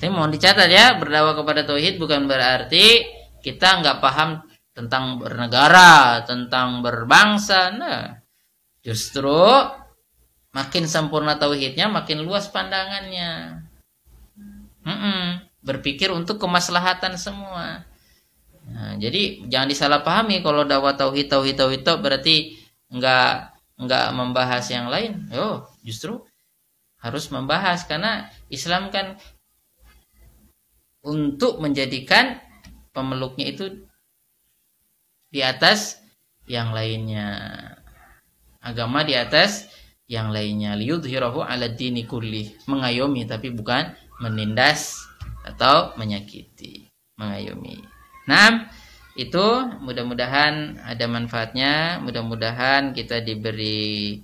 Tapi 0.00 0.08
mohon 0.08 0.32
dicatat 0.32 0.72
ya, 0.72 0.96
berdakwah 0.96 1.36
kepada 1.36 1.68
tauhid 1.68 2.00
bukan 2.00 2.24
berarti 2.24 3.04
kita 3.44 3.84
nggak 3.84 4.00
paham 4.00 4.40
tentang 4.74 5.22
bernegara, 5.22 6.26
tentang 6.26 6.82
berbangsa. 6.82 7.70
Nah, 7.70 8.18
justru 8.82 9.38
makin 10.50 10.84
sempurna 10.90 11.38
tauhidnya, 11.38 11.86
makin 11.86 12.26
luas 12.26 12.50
pandangannya. 12.50 13.62
Mm 14.84 14.98
-mm, 14.98 15.22
berpikir 15.64 16.12
untuk 16.12 16.36
kemaslahatan 16.42 17.16
semua. 17.16 17.86
Nah, 18.68 18.96
jadi 19.00 19.46
jangan 19.48 19.68
disalahpahami 19.70 20.44
kalau 20.44 20.66
dakwah 20.66 20.92
tauhid 20.92 21.30
tauhid 21.30 21.56
tauhid 21.56 21.80
itu 21.86 21.94
berarti 22.00 22.36
enggak 22.92 23.56
enggak 23.80 24.06
membahas 24.12 24.64
yang 24.68 24.92
lain. 24.92 25.30
Oh, 25.32 25.64
justru 25.86 26.20
harus 27.00 27.28
membahas 27.28 27.84
karena 27.84 28.32
Islam 28.48 28.88
kan 28.88 29.20
untuk 31.04 31.60
menjadikan 31.60 32.40
pemeluknya 32.96 33.52
itu 33.52 33.84
di 35.34 35.42
atas 35.42 35.98
yang 36.46 36.70
lainnya. 36.70 37.34
Agama 38.62 39.02
di 39.02 39.18
atas 39.18 39.66
yang 40.06 40.30
lainnya. 40.30 40.78
Liyudhirahu 40.78 41.42
ala 41.42 41.66
dini 41.66 42.06
kulli. 42.06 42.54
Mengayomi 42.70 43.26
tapi 43.26 43.50
bukan 43.50 43.90
menindas 44.22 45.02
atau 45.42 45.90
menyakiti. 45.98 46.86
Mengayomi. 47.18 47.82
Nah, 48.30 48.70
itu 49.18 49.46
mudah-mudahan 49.82 50.78
ada 50.86 51.04
manfaatnya. 51.10 51.98
Mudah-mudahan 52.06 52.94
kita 52.94 53.18
diberi 53.18 54.22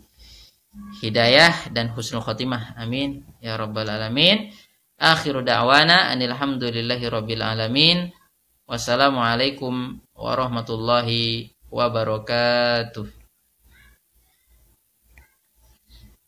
hidayah 1.03 1.75
dan 1.75 1.91
husnul 1.91 2.23
khotimah. 2.23 2.79
Amin. 2.79 3.27
Ya 3.43 3.59
Rabbal 3.59 3.91
Alamin. 3.91 4.55
Akhiru 5.01 5.43
da'wana 5.43 6.15
anilhamdulillahi 6.15 7.05
Rabbil 7.11 7.43
Alamin. 7.43 8.15
Wassalamualaikum 8.71 9.99
warahmatullahi 10.21 11.57
wabarakatuh. 11.73 13.20